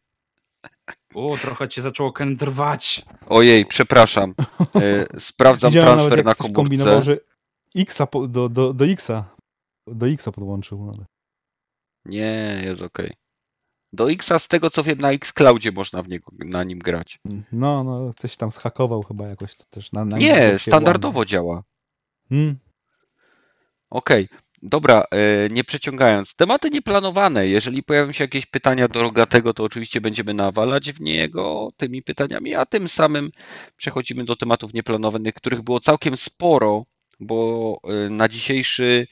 O, 1.15 1.37
trochę 1.37 1.69
cię 1.69 1.83
zaczęło 1.83 2.13
kędrwać. 2.13 3.03
Ojej, 3.29 3.67
przepraszam. 3.67 4.35
E, 4.75 5.21
Sprawdzam 5.21 5.71
widziałem 5.71 5.89
nawet, 5.89 5.99
transfer 5.99 6.19
jak 6.19 6.27
na 6.27 6.35
ktoś 6.35 6.53
kombinował, 6.53 6.93
komórce. 6.95 7.13
że 7.75 7.83
Xa 7.83 8.07
po, 8.07 8.29
do, 8.29 8.49
do, 8.49 8.73
do 8.73 8.85
Xa 8.87 9.25
do 9.87 10.09
Xa 10.09 10.33
podłączył. 10.33 10.85
no 10.85 10.93
Ale... 10.97 11.05
Nie, 12.05 12.63
jest 12.65 12.83
okej. 12.83 13.13
Do 13.93 14.11
Xa 14.11 14.39
z 14.39 14.49
tego 14.49 14.71
co 14.71 14.83
wiem 14.83 14.99
na 14.99 15.11
Xcloudzie 15.13 15.73
można 15.73 16.03
w 16.03 16.09
niego, 16.09 16.33
na 16.39 16.65
nim 16.65 16.79
grać. 16.79 17.21
No, 17.53 17.85
no, 17.85 18.11
coś 18.19 18.37
tam 18.37 18.51
zhakował 18.51 19.03
chyba 19.03 19.29
jakoś 19.29 19.57
to 19.57 19.65
też 19.71 19.93
na, 19.93 20.05
na 20.05 20.19
Nie, 20.19 20.59
standardowo 20.59 21.25
działa. 21.25 21.49
łamał. 21.49 21.63
Hmm. 22.29 22.59
Okej, 23.91 24.29
dobra, 24.63 25.05
e, 25.11 25.49
nie 25.51 25.65
przeciągając. 25.65 26.35
Tematy 26.35 26.71
nieplanowane. 26.71 27.49
Jeżeli 27.49 27.83
pojawią 27.83 28.13
się 28.13 28.25
jakieś 28.25 28.47
pytania 28.47 28.89
do 28.89 29.03
Rogatego, 29.03 29.55
to 29.55 29.65
oczywiście 29.65 30.01
będziemy 30.01 30.35
nawalać 30.35 30.93
w 30.93 31.01
niego 31.01 31.71
tymi 31.77 32.03
pytaniami, 32.03 32.55
a 32.55 32.67
tym 32.67 32.89
samym 32.89 33.31
przechodzimy 33.77 34.25
do 34.25 34.37
tematów 34.37 34.75
nieplanowanych, 34.75 35.35
których 35.35 35.63
było 35.63 35.81
całkiem 35.81 36.17
sporo, 36.17 36.85
bo 37.21 37.79
e, 37.85 38.11
na 38.11 38.29
dzisiejszy, 38.29 39.07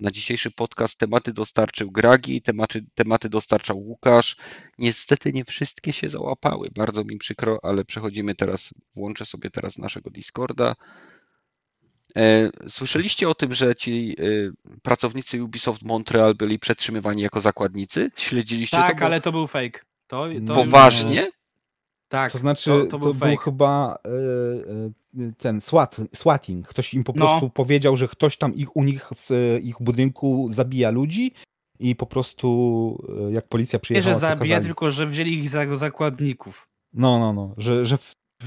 na 0.00 0.10
dzisiejszy 0.10 0.50
podcast 0.50 0.98
tematy 0.98 1.32
dostarczył 1.32 1.90
Gragi, 1.90 2.42
tematy, 2.42 2.84
tematy 2.94 3.28
dostarczał 3.28 3.78
Łukasz. 3.78 4.36
Niestety 4.78 5.32
nie 5.32 5.44
wszystkie 5.44 5.92
się 5.92 6.10
załapały. 6.10 6.68
Bardzo 6.74 7.04
mi 7.04 7.18
przykro, 7.18 7.58
ale 7.62 7.84
przechodzimy 7.84 8.34
teraz, 8.34 8.74
włączę 8.94 9.26
sobie 9.26 9.50
teraz 9.50 9.78
naszego 9.78 10.10
Discorda. 10.10 10.74
E, 12.16 12.50
Słyszeliście 12.68 13.28
o 13.28 13.34
tym, 13.34 13.54
że 13.54 13.74
ci 13.74 14.16
e, 14.18 14.24
pracownicy 14.82 15.44
Ubisoft 15.44 15.82
Montreal 15.82 16.34
byli 16.34 16.58
przetrzymywani 16.58 17.22
jako 17.22 17.40
zakładnicy? 17.40 18.10
Śledziliście 18.16 18.76
Tak, 18.76 18.94
to? 18.94 19.00
Bo- 19.00 19.06
ale 19.06 19.20
to 19.20 19.32
był 19.32 19.46
fake. 19.46 19.80
To, 20.06 20.26
to 20.46 20.54
Poważnie? 20.54 21.30
Tak, 22.08 22.32
To 22.32 22.38
znaczy, 22.38 22.70
to, 22.70 22.80
to, 22.80 22.86
to 22.86 22.98
był 22.98 23.14
był 23.14 23.20
fake. 23.30 23.42
chyba 23.44 23.96
e, 25.18 25.30
ten 25.38 25.60
SWAT, 25.60 25.96
swatting. 26.14 26.68
Ktoś 26.68 26.94
im 26.94 27.04
po 27.04 27.12
No. 27.16 27.26
prostu 27.26 27.50
powiedział, 27.50 27.96
że 27.96 28.08
ktoś 28.08 28.36
tam 28.36 28.54
ich, 28.54 28.76
u 28.76 28.84
nich 28.84 29.08
w 29.16 29.58
ich 29.62 29.76
budynku 29.80 30.48
zabija 30.52 30.90
ludzi 30.90 31.32
i 31.78 31.96
po 31.96 32.06
prostu 32.06 32.48
jak 33.30 33.48
policja 33.48 33.76
Nie, 33.76 33.80
przyjechała, 33.80 34.14
że 34.14 34.20
to 34.20 34.26
zabija, 34.28 34.60
tylko 34.60 34.90
że 34.90 35.06
wzięli 35.06 35.32
ich 35.38 35.48
za 35.48 35.76
zakładników. 35.76 36.68
No, 36.92 37.18
no, 37.18 37.32
no, 37.32 37.54
że, 37.58 37.84
że 37.86 37.98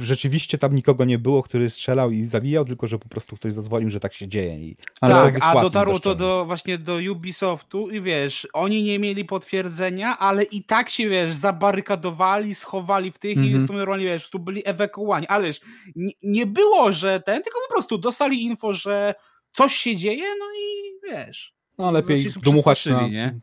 rzeczywiście 0.02 0.58
tam 0.58 0.76
nikogo 0.76 1.06
nie 1.06 1.20
było, 1.20 1.44
który 1.44 1.70
strzelał 1.70 2.12
i 2.12 2.26
zabijał, 2.26 2.66
tylko 2.66 2.88
że 2.88 3.00
po 3.00 3.10
prostu 3.10 3.36
ktoś 3.36 3.54
zadzwonił, 3.54 3.90
że 3.90 4.00
tak 4.00 4.14
się 4.14 4.28
dzieje. 4.28 4.56
I, 4.56 4.76
tak, 5.00 5.38
a 5.42 5.62
dotarło 5.62 6.00
to 6.00 6.16
do 6.16 6.46
właśnie 6.46 6.78
do 6.78 7.00
Ubisoftu 7.12 7.90
i 7.90 8.02
wiesz, 8.02 8.48
oni 8.54 8.84
nie 8.84 9.00
mieli 9.00 9.26
potwierdzenia, 9.26 10.18
ale 10.20 10.44
i 10.44 10.64
tak 10.64 10.90
się, 10.90 11.10
wiesz, 11.10 11.34
zabarykadowali, 11.34 12.56
schowali 12.56 13.12
w 13.12 13.18
tych 13.18 13.32
i 13.32 13.40
Mhm. 13.40 13.54
jest 13.54 13.68
to 13.68 13.74
normalnie, 13.74 14.06
wiesz, 14.06 14.30
tu 14.30 14.40
byli 14.40 14.62
ewakuowani, 14.66 15.28
ale 15.28 15.48
wiesz, 15.48 15.62
nie, 15.96 16.12
nie 16.24 16.46
było, 16.46 16.92
że 16.92 17.20
ten, 17.20 17.44
tylko 17.44 17.60
po 17.68 17.74
prostu 17.74 17.98
dostali 17.98 18.44
info, 18.44 18.74
że 18.74 19.16
coś 19.54 19.76
się 19.76 19.96
dzieje, 19.96 20.24
no 20.40 20.46
i 20.46 20.94
wiesz. 21.12 21.54
No 21.78 21.92
lepiej 21.92 22.28
dmuchać 22.44 22.86
na, 22.86 23.08
nie? 23.08 23.40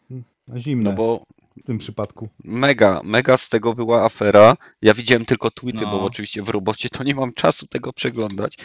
na 0.49 0.59
zimne 0.59 0.91
No 0.91 0.97
bo 0.97 1.23
w 1.57 1.67
tym 1.67 1.79
przypadku. 1.79 2.29
mega, 2.45 3.01
mega 3.05 3.37
z 3.37 3.49
tego 3.49 3.75
była 3.75 4.05
afera. 4.05 4.57
Ja 4.83 4.95
widziałem 4.95 5.25
tylko 5.25 5.51
tweety, 5.51 5.85
No. 5.85 5.91
bo 5.91 6.01
oczywiście 6.05 6.43
w 6.43 6.49
robocie 6.49 6.89
to 6.89 7.05
nie 7.05 7.15
mam 7.15 7.33
czasu 7.33 7.67
tego 7.67 7.93
przeglądać. 7.93 8.57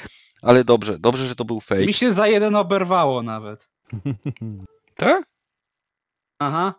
Ale 0.41 0.63
dobrze, 0.63 0.99
dobrze, 0.99 1.27
że 1.27 1.35
to 1.35 1.45
był 1.45 1.59
fake. 1.59 1.85
Mi 1.85 1.93
się 1.93 2.11
za 2.11 2.27
jeden 2.27 2.55
oberwało 2.55 3.23
nawet. 3.23 3.69
Tak? 4.95 5.23
Aha. 6.39 6.73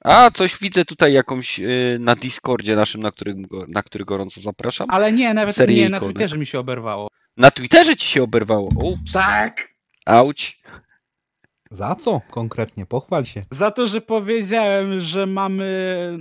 A, 0.00 0.30
coś 0.30 0.58
widzę 0.58 0.84
tutaj 0.84 1.12
jakąś 1.12 1.60
y, 1.60 1.96
na 2.00 2.14
Discordzie 2.14 2.76
naszym, 2.76 3.02
na, 3.02 3.10
którym, 3.12 3.46
na 3.68 3.82
który 3.82 4.04
gorąco 4.04 4.40
zapraszam. 4.40 4.90
Ale 4.90 5.12
nie, 5.12 5.34
nawet 5.34 5.56
Serię 5.56 5.82
nie, 5.84 5.88
na. 5.88 6.00
Twitterze 6.00 6.38
mi 6.38 6.46
się 6.46 6.58
oberwało. 6.58 7.08
Na 7.36 7.50
Twitterze 7.50 7.96
ci 7.96 8.06
się 8.08 8.22
oberwało. 8.22 8.68
Ups. 8.68 9.12
Tak! 9.12 9.68
Auć. 10.06 10.62
Za 11.74 11.94
co 11.94 12.20
konkretnie? 12.30 12.86
Pochwal 12.86 13.24
się. 13.24 13.42
Za 13.50 13.70
to, 13.70 13.86
że 13.86 14.00
powiedziałem, 14.00 15.00
że 15.00 15.26
mamy 15.26 16.18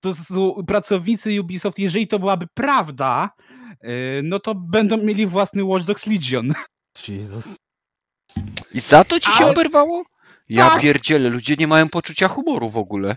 po 0.00 0.14
prostu 0.14 0.64
pracownicy 0.66 1.40
Ubisoft, 1.40 1.78
jeżeli 1.78 2.06
to 2.06 2.18
byłaby 2.18 2.46
prawda, 2.54 3.30
yy, 3.82 3.90
no 4.24 4.40
to 4.40 4.54
będą 4.54 4.96
mieli 4.96 5.26
własny 5.26 5.64
Watch 5.64 5.84
Dogs 5.84 6.06
Legion. 6.06 6.52
Jezus. 7.08 7.56
I 8.74 8.80
za 8.80 9.04
to 9.04 9.20
ci 9.20 9.30
się 9.32 9.44
Ale- 9.44 9.52
oberwało? 9.52 10.04
Ja 10.48 10.70
Tak. 10.70 10.80
pierdzielę, 10.82 11.28
ludzie 11.28 11.54
nie 11.58 11.66
mają 11.66 11.88
poczucia 11.88 12.28
humoru 12.28 12.68
w 12.68 12.76
ogóle. 12.78 13.16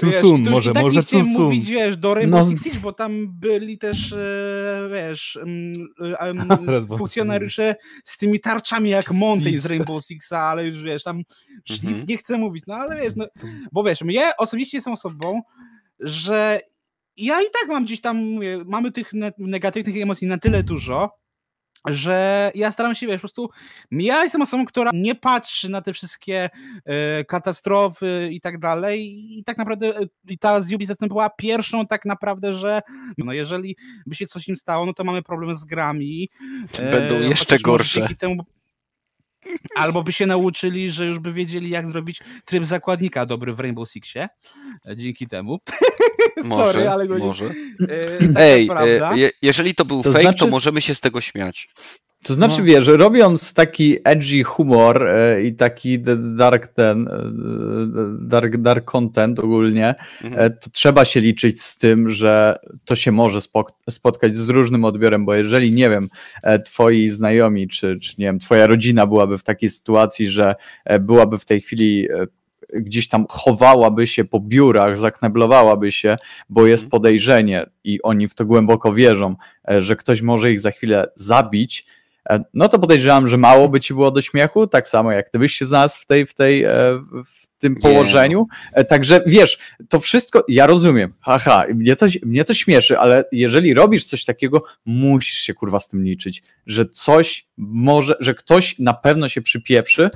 Too 0.00 0.12
soon, 0.12 0.50
może, 0.50 0.72
tak 0.72 0.82
może 0.82 1.04
too 1.04 1.20
soon. 1.20 1.32
mówić, 1.32 1.70
wiesz, 1.70 1.96
do 1.96 2.14
Rainbow 2.14 2.40
No. 2.44 2.50
Six 2.50 2.64
Siege, 2.64 2.80
bo 2.80 2.92
tam 2.92 3.26
byli 3.38 3.78
też, 3.78 4.12
e, 4.12 4.88
wiesz, 4.92 5.38
mm, 5.42 5.72
e, 6.20 6.86
funkcjonariusze 6.98 7.76
z 8.04 8.18
tymi 8.18 8.40
tarczami 8.40 8.90
jak 8.90 9.10
Monty 9.12 9.58
z. 9.60 9.66
Rainbow 9.66 10.04
Sixa, 10.04 10.32
ale 10.42 10.64
już 10.66 10.82
wiesz, 10.82 11.02
tam 11.04 11.22
już 11.70 11.78
Mhm. 11.78 11.96
nic 11.98 12.08
nie 12.08 12.16
chcę 12.16 12.38
mówić, 12.38 12.64
no 12.66 12.74
ale 12.74 12.96
wiesz, 13.02 13.16
no, 13.16 13.26
bo 13.72 13.82
wiesz, 13.84 13.98
ja 14.08 14.36
osobiście 14.36 14.76
jestem 14.76 14.92
osobą, 14.92 15.42
że 16.00 16.60
ja 17.16 17.40
i 17.42 17.44
tak 17.60 17.68
mam 17.68 17.84
gdzieś 17.84 18.00
tam, 18.00 18.16
mówię, 18.16 18.58
mamy 18.66 18.92
tych 18.92 19.12
ne- 19.12 19.32
negatywnych 19.38 19.96
emocji 20.02 20.26
na 20.26 20.38
tyle 20.38 20.62
dużo, 20.62 21.10
że 21.86 22.50
ja 22.54 22.70
staram 22.70 22.94
się, 22.94 23.06
wiesz, 23.06 23.16
po 23.16 23.20
prostu 23.20 23.50
ja 23.90 24.22
jestem 24.22 24.42
osobą, 24.42 24.64
która 24.64 24.90
nie 24.94 25.14
patrzy 25.14 25.68
na 25.68 25.82
te 25.82 25.92
wszystkie 25.92 26.50
e, 26.84 27.24
katastrofy 27.24 28.28
i 28.32 28.40
tak 28.40 28.58
dalej 28.58 29.26
i 29.38 29.44
tak 29.44 29.58
naprawdę 29.58 29.92
i 30.28 30.38
ta 30.38 30.60
z 30.60 30.72
Ubisoft 30.72 31.06
była 31.08 31.30
pierwszą 31.30 31.86
tak 31.86 32.04
naprawdę, 32.04 32.54
że 32.54 32.80
no 33.18 33.32
jeżeli 33.32 33.76
by 34.06 34.14
się 34.14 34.26
coś 34.26 34.48
im 34.48 34.56
stało, 34.56 34.86
no 34.86 34.94
to 34.94 35.04
mamy 35.04 35.22
problem 35.22 35.56
z 35.56 35.64
grami. 35.64 36.28
e, 36.78 36.90
Będą 36.90 37.20
jeszcze 37.20 37.44
chociaż 37.44 37.50
może 37.50 37.62
gorsze. 37.62 38.14
Temu, 38.18 38.44
albo 39.76 40.02
by 40.02 40.12
się 40.12 40.26
nauczyli, 40.26 40.90
że 40.90 41.06
już 41.06 41.18
by 41.18 41.32
wiedzieli 41.32 41.70
jak 41.70 41.86
zrobić 41.86 42.20
tryb 42.44 42.64
zakładnika 42.64 43.26
dobry 43.26 43.54
w 43.54 43.60
Rainbow 43.60 43.90
Sixie. 43.90 44.28
Dzięki 44.96 45.26
temu. 45.26 45.58
Może, 46.44 46.72
Sorry, 46.72 46.88
ale 46.88 47.06
go 47.08 47.18
nie- 47.18 47.24
może. 47.24 47.46
E, 47.46 48.18
taka 48.26 48.40
Ej, 48.40 48.66
prawda. 48.66 49.12
e, 49.12 49.18
je, 49.18 49.30
jeżeli 49.42 49.74
to 49.74 49.84
był 49.84 50.02
To 50.02 50.12
fake, 50.12 50.24
to 50.24 50.30
znaczy- 50.30 50.46
możemy 50.50 50.80
się 50.80 50.94
z 50.94 51.00
tego 51.00 51.20
śmiać. 51.20 51.68
To 52.24 52.34
znaczy, 52.34 52.58
No. 52.58 52.64
wiesz, 52.64 52.86
robiąc 52.86 53.54
taki 53.54 53.96
edgy 54.04 54.44
humor 54.44 55.06
e, 55.08 55.42
i 55.42 55.54
taki 55.54 55.98
dark 56.36 56.66
ten, 56.66 57.08
e, 57.08 57.10
dark, 58.20 58.56
dark 58.56 58.84
content 58.84 59.38
ogólnie, 59.38 59.94
Mhm. 60.24 60.44
e, 60.44 60.50
to 60.50 60.70
trzeba 60.70 61.04
się 61.04 61.20
liczyć 61.20 61.62
z 61.62 61.78
tym, 61.78 62.10
że 62.10 62.56
to 62.84 62.94
się 62.96 63.12
może 63.12 63.38
spok- 63.38 63.72
spotkać 63.90 64.36
z 64.36 64.48
różnym 64.48 64.84
odbiorem, 64.84 65.24
bo 65.24 65.34
jeżeli, 65.34 65.72
nie 65.72 65.90
wiem, 65.90 66.08
e, 66.42 66.58
twoi 66.58 67.08
znajomi, 67.08 67.68
czy, 67.68 67.98
czy 68.02 68.14
nie 68.18 68.26
wiem, 68.26 68.38
twoja 68.38 68.66
rodzina 68.66 69.06
byłaby 69.06 69.38
w 69.38 69.42
takiej 69.42 69.70
sytuacji, 69.70 70.28
że 70.28 70.54
e, 70.84 70.98
byłaby 70.98 71.38
w 71.38 71.44
tej 71.44 71.60
chwili 71.60 72.08
e, 72.10 72.26
gdzieś 72.72 73.08
tam 73.08 73.26
chowałaby 73.28 74.06
się 74.06 74.24
po 74.24 74.40
biurach, 74.40 74.96
zakneblowałaby 74.96 75.92
się, 75.92 76.16
bo 76.48 76.66
jest 76.66 76.82
Mhm. 76.84 76.90
podejrzenie 76.90 77.66
i 77.84 78.02
oni 78.02 78.28
w 78.28 78.34
to 78.34 78.44
głęboko 78.44 78.92
wierzą, 78.94 79.36
e, 79.70 79.82
że 79.82 79.96
ktoś 79.96 80.22
może 80.22 80.52
ich 80.52 80.60
za 80.60 80.70
chwilę 80.70 81.06
zabić, 81.16 81.86
e, 82.30 82.44
no 82.54 82.68
to 82.68 82.78
podejrzewam, 82.78 83.28
że 83.28 83.36
mało 83.36 83.68
by 83.68 83.80
ci 83.80 83.94
było 83.94 84.10
do 84.10 84.22
śmiechu, 84.22 84.66
tak 84.66 84.88
samo 84.88 85.12
jak 85.12 85.30
ty 85.30 85.38
byś 85.38 85.54
się 85.54 85.66
znalazł 85.66 85.98
w 86.00 86.06
tej, 86.06 86.26
w 86.26 86.34
tej, 86.34 86.64
e, 86.64 86.70
w 87.24 87.49
tym 87.60 87.74
Nie. 87.74 87.80
położeniu. 87.80 88.46
E, 88.72 88.84
Także 88.84 89.20
wiesz, 89.26 89.58
to 89.88 90.00
wszystko, 90.00 90.44
ja 90.48 90.66
rozumiem, 90.66 91.12
haha, 91.20 91.64
mnie 91.74 91.96
to, 91.96 92.06
mnie 92.22 92.44
to 92.44 92.54
śmieszy, 92.54 92.98
ale 92.98 93.24
jeżeli 93.32 93.74
robisz 93.74 94.04
coś 94.04 94.24
takiego, 94.24 94.62
musisz 94.84 95.38
się 95.38 95.54
kurwa 95.54 95.80
z 95.80 95.88
tym 95.88 96.04
liczyć, 96.04 96.42
że 96.66 96.86
coś 96.86 97.46
może, 97.56 98.14
że 98.20 98.34
ktoś 98.34 98.78
na 98.78 98.94
pewno 98.94 99.28
się 99.28 99.42
przypieprzy, 99.42 100.10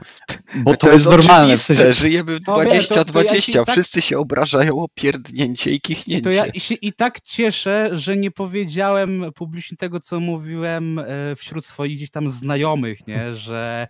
bo 0.57 0.77
to, 0.77 0.93
jest, 0.93 1.07
normalne. 1.07 1.57
W 1.57 1.63
sensie, 1.63 1.93
Żyjemy 1.93 2.39
No 2.47 2.65
wiesz, 2.65 2.89
to- 2.89 2.95
to 2.95 3.01
ja 3.01 3.25
20-20, 3.25 3.53
tak- 3.65 3.71
wszyscy 3.71 4.03
się 4.03 4.19
obrażają 4.19 4.79
o 4.83 4.89
pierdnięcie 4.95 5.71
i 5.71 5.81
kichnięcie. 5.81 6.23
To 6.25 6.31
ja 6.31 6.53
się 6.53 6.75
i 6.75 6.93
tak 6.93 7.21
cieszę, 7.21 7.91
że 7.93 8.17
nie 8.17 8.31
powiedziałem 8.31 9.25
publicznie 9.35 9.77
tego, 9.77 10.01
co 10.01 10.21
mówiłem 10.21 10.99
e, 10.99 11.05
wśród 11.37 11.67
swoich 11.67 11.97
gdzieś 11.97 12.11
tam 12.11 12.31
znajomych, 12.31 13.07
nie? 13.07 13.35
Że 13.37 13.87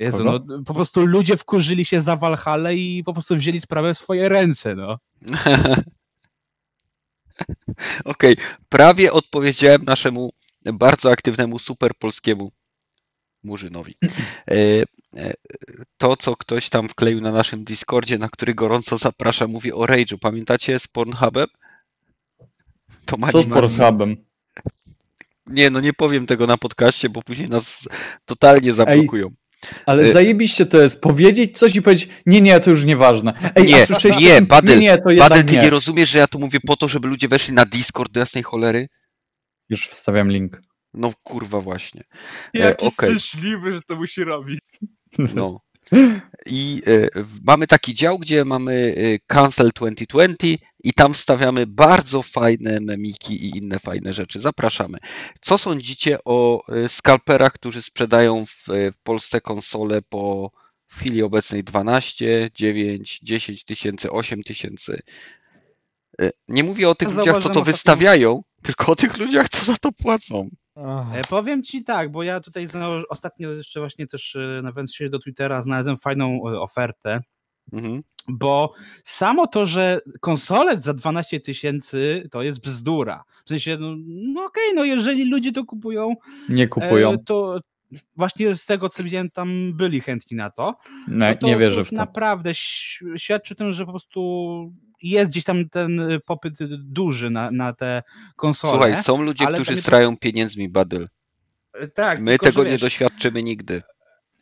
Jezu, 0.00 0.24
no, 0.24 0.40
po 0.66 0.74
prostu 0.74 1.06
ludzie 1.06 1.36
wkurzyli 1.36 1.84
się 1.84 2.00
za 2.00 2.16
Valhalla 2.16 2.72
i 2.72 3.02
po 3.04 3.12
prostu 3.12 3.36
wzięli 3.36 3.60
sprawę 3.60 3.94
w 3.94 3.98
swoje 3.98 4.28
ręce, 4.28 4.74
no. 4.74 4.98
Okej, 8.04 8.36
prawie 8.68 9.12
odpowiedziałem 9.12 9.84
naszemu 9.84 10.30
bardzo 10.64 11.10
aktywnemu 11.10 11.58
super 11.58 11.92
polskiemu 11.98 12.50
Murzynowi. 13.42 13.94
E, 14.50 14.82
e, 15.16 15.32
To, 15.96 16.16
co 16.16 16.36
ktoś 16.36 16.68
tam 16.68 16.88
wkleił 16.88 17.20
na 17.20 17.32
naszym 17.32 17.64
Discordzie, 17.64 18.18
na 18.18 18.28
który 18.28 18.54
gorąco 18.54 18.98
zaprasza, 18.98 19.46
mówi 19.46 19.72
o 19.72 19.80
Rage'u. 19.80 20.18
Pamiętacie 20.18 20.78
z 20.78 20.88
Pornhubem? 20.88 21.46
To 23.04 23.16
ma 23.16 23.32
co 23.32 23.42
z 23.42 23.46
nie- 23.46 23.52
Pornhubem? 23.54 24.16
Nie, 25.46 25.70
no 25.70 25.80
nie 25.80 25.92
powiem 25.92 26.26
tego 26.26 26.46
na 26.46 26.56
podcaście, 26.58 27.08
bo 27.08 27.22
później 27.22 27.48
nas 27.48 27.88
totalnie 28.24 28.74
zablokują. 28.74 29.30
Ale 29.86 30.02
Y- 30.02 30.12
zajebiście 30.12 30.66
to 30.66 30.78
jest 30.80 31.00
powiedzieć 31.00 31.58
coś 31.58 31.76
i 31.76 31.82
powiedzieć, 31.82 32.08
nie, 32.26 32.40
nie, 32.40 32.60
to 32.60 32.70
już 32.70 32.84
nieważne. 32.84 33.52
Ej, 33.54 33.64
Nie, 33.64 33.86
słyszeliście 33.86 34.24
nie? 34.24 34.42
Badyl, 34.42 34.78
nie, 34.78 34.98
nie, 35.06 35.18
Badel, 35.18 35.44
ty 35.44 35.54
nie. 35.56 35.62
nie. 35.62 35.70
rozumiesz, 35.70 36.10
że 36.10 36.18
ja 36.18 36.26
tu 36.28 36.38
mówię 36.38 36.58
po 36.66 36.76
to, 36.76 36.88
żeby 36.88 37.08
ludzie 37.08 37.28
weszli 37.28 37.54
na 37.54 37.64
Discord 37.64 38.12
do 38.12 38.20
jasnej 38.20 38.42
cholery? 38.42 38.88
Już 39.68 39.88
wstawiam 39.88 40.30
link. 40.30 40.62
No 40.94 41.12
kurwa 41.22 41.60
właśnie. 41.60 42.02
Jaki 42.54 42.86
okej. 42.86 43.08
szczęśliwy, 43.08 43.72
że 43.72 43.80
to 43.86 43.96
musi 43.96 44.24
robić. 44.24 44.58
No. 45.34 45.60
I 46.46 46.82
e, 46.86 47.20
mamy 47.42 47.66
taki 47.66 47.94
dział, 47.94 48.18
gdzie 48.18 48.44
mamy 48.44 48.94
e, 48.96 49.18
Cancel 49.26 49.70
2020 49.74 50.66
i 50.84 50.92
tam 50.92 51.14
wstawiamy 51.14 51.66
bardzo 51.66 52.22
fajne 52.22 52.78
memiki 52.80 53.44
i 53.46 53.58
inne 53.58 53.78
fajne 53.78 54.14
rzeczy. 54.14 54.40
Zapraszamy. 54.40 54.98
Co 55.40 55.58
sądzicie 55.58 56.18
o 56.24 56.62
e, 56.68 56.88
skalperach, 56.88 57.52
którzy 57.52 57.82
sprzedają 57.82 58.46
w, 58.46 58.70
e, 58.70 58.92
Polsce 59.02 59.40
konsole 59.40 60.02
po 60.02 60.50
w 60.86 60.96
chwili 60.96 61.22
obecnej 61.22 61.64
12, 61.64 62.50
9, 62.54 63.20
10 63.22 63.64
tysięcy, 63.64 64.10
8 64.10 64.42
tysięcy? 64.42 65.00
E, 66.20 66.30
Nie 66.48 66.64
mówię 66.64 66.88
o 66.88 66.94
tych 66.94 67.14
ludziach, 67.14 67.42
co 67.42 67.48
to 67.48 67.62
wystawiają, 67.62 68.42
tylko 68.62 68.92
o 68.92 68.96
tych 68.96 69.18
ludziach, 69.18 69.48
co 69.48 69.64
za 69.64 69.76
to 69.76 69.92
płacą. 69.92 70.48
Powiem 71.28 71.62
ci 71.62 71.84
tak, 71.84 72.12
bo 72.12 72.22
ja 72.22 72.40
tutaj 72.40 72.68
ostatnio 73.08 73.50
jeszcze 73.50 73.80
właśnie 73.80 74.06
też 74.06 74.36
nawiązując 74.62 74.94
się 74.94 75.10
do 75.10 75.18
Twittera 75.18 75.62
znalazłem 75.62 75.96
fajną 75.96 76.42
ofertę, 76.42 77.20
Mhm. 77.72 78.02
bo 78.28 78.72
samo 79.04 79.46
to, 79.46 79.66
że 79.66 80.00
konsolet 80.20 80.82
za 80.82 80.94
12 80.94 81.40
tysięcy 81.40 82.28
to 82.30 82.42
jest 82.42 82.60
bzdura. 82.60 83.24
W 83.44 83.48
sensie, 83.48 83.76
no, 83.80 83.94
no 84.06 84.44
okej, 84.44 84.74
no 84.74 84.84
jeżeli 84.84 85.24
ludzie 85.30 85.52
to 85.52 85.64
kupują, 85.64 86.14
Nie 86.48 86.68
kupują. 86.68 87.12
e, 87.12 87.18
to 87.26 87.60
właśnie 88.16 88.54
z 88.56 88.64
tego, 88.64 88.88
co 88.88 89.04
widziałem, 89.04 89.30
tam 89.30 89.72
byli 89.76 90.00
chętni 90.00 90.36
na 90.36 90.50
to. 90.50 90.76
nie, 91.08 91.14
no 91.16 91.34
to 91.34 91.46
nie 91.46 91.56
wierzę 91.56 91.84
w 91.84 91.90
to. 91.90 91.96
naprawdę 91.96 92.52
świadczy 93.16 93.54
o 93.54 93.56
tym, 93.56 93.72
że 93.72 93.84
po 93.86 93.92
prostu 93.92 94.72
jest 95.02 95.30
gdzieś 95.30 95.44
tam 95.44 95.68
ten 95.68 96.02
popyt 96.26 96.54
duży 96.78 97.30
na, 97.30 97.50
na 97.50 97.72
te 97.72 98.02
konsole. 98.36 98.72
Słuchaj, 98.72 98.96
są 99.04 99.22
ludzie, 99.22 99.46
którzy 99.46 99.74
nie- 99.74 99.80
strają 99.80 100.16
pieniędzmi, 100.16 100.68
Badyl. 100.68 101.08
E, 101.74 101.88
Tak, 101.88 102.20
My 102.20 102.30
tylko, 102.30 102.46
tego 102.46 102.60
że 102.62 102.64
nie 102.64 102.70
wiesz, 102.72 102.80
doświadczymy 102.80 103.42
nigdy. 103.42 103.82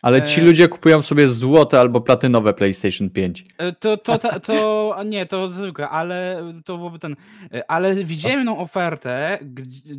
Ale 0.02 0.22
ci 0.22 0.40
e- 0.40 0.44
ludzie 0.44 0.68
kupują 0.68 1.02
sobie 1.02 1.28
złote 1.28 1.80
albo 1.80 2.00
platynowe 2.00 2.54
PlayStation 2.54 3.10
5. 3.10 3.44
E, 3.58 3.72
To, 3.72 3.96
to, 3.96 4.18
to, 4.18 4.40
to 4.40 4.96
nie, 5.06 5.26
to 5.26 5.50
zwykłe, 5.50 5.88
ale 5.88 6.42
to 6.64 6.76
byłoby 6.76 6.98
ten. 6.98 7.16
e, 7.54 7.70
Ale 7.70 7.94
widziałem 7.94 8.38
jedną 8.38 8.58
ofertę, 8.58 9.38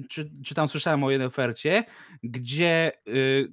czy, 0.09 0.29
czy 0.45 0.55
tam 0.55 0.67
słyszałem 0.67 1.03
o 1.03 1.11
jednej 1.11 1.27
ofercie, 1.27 1.83
gdzie 2.23 2.91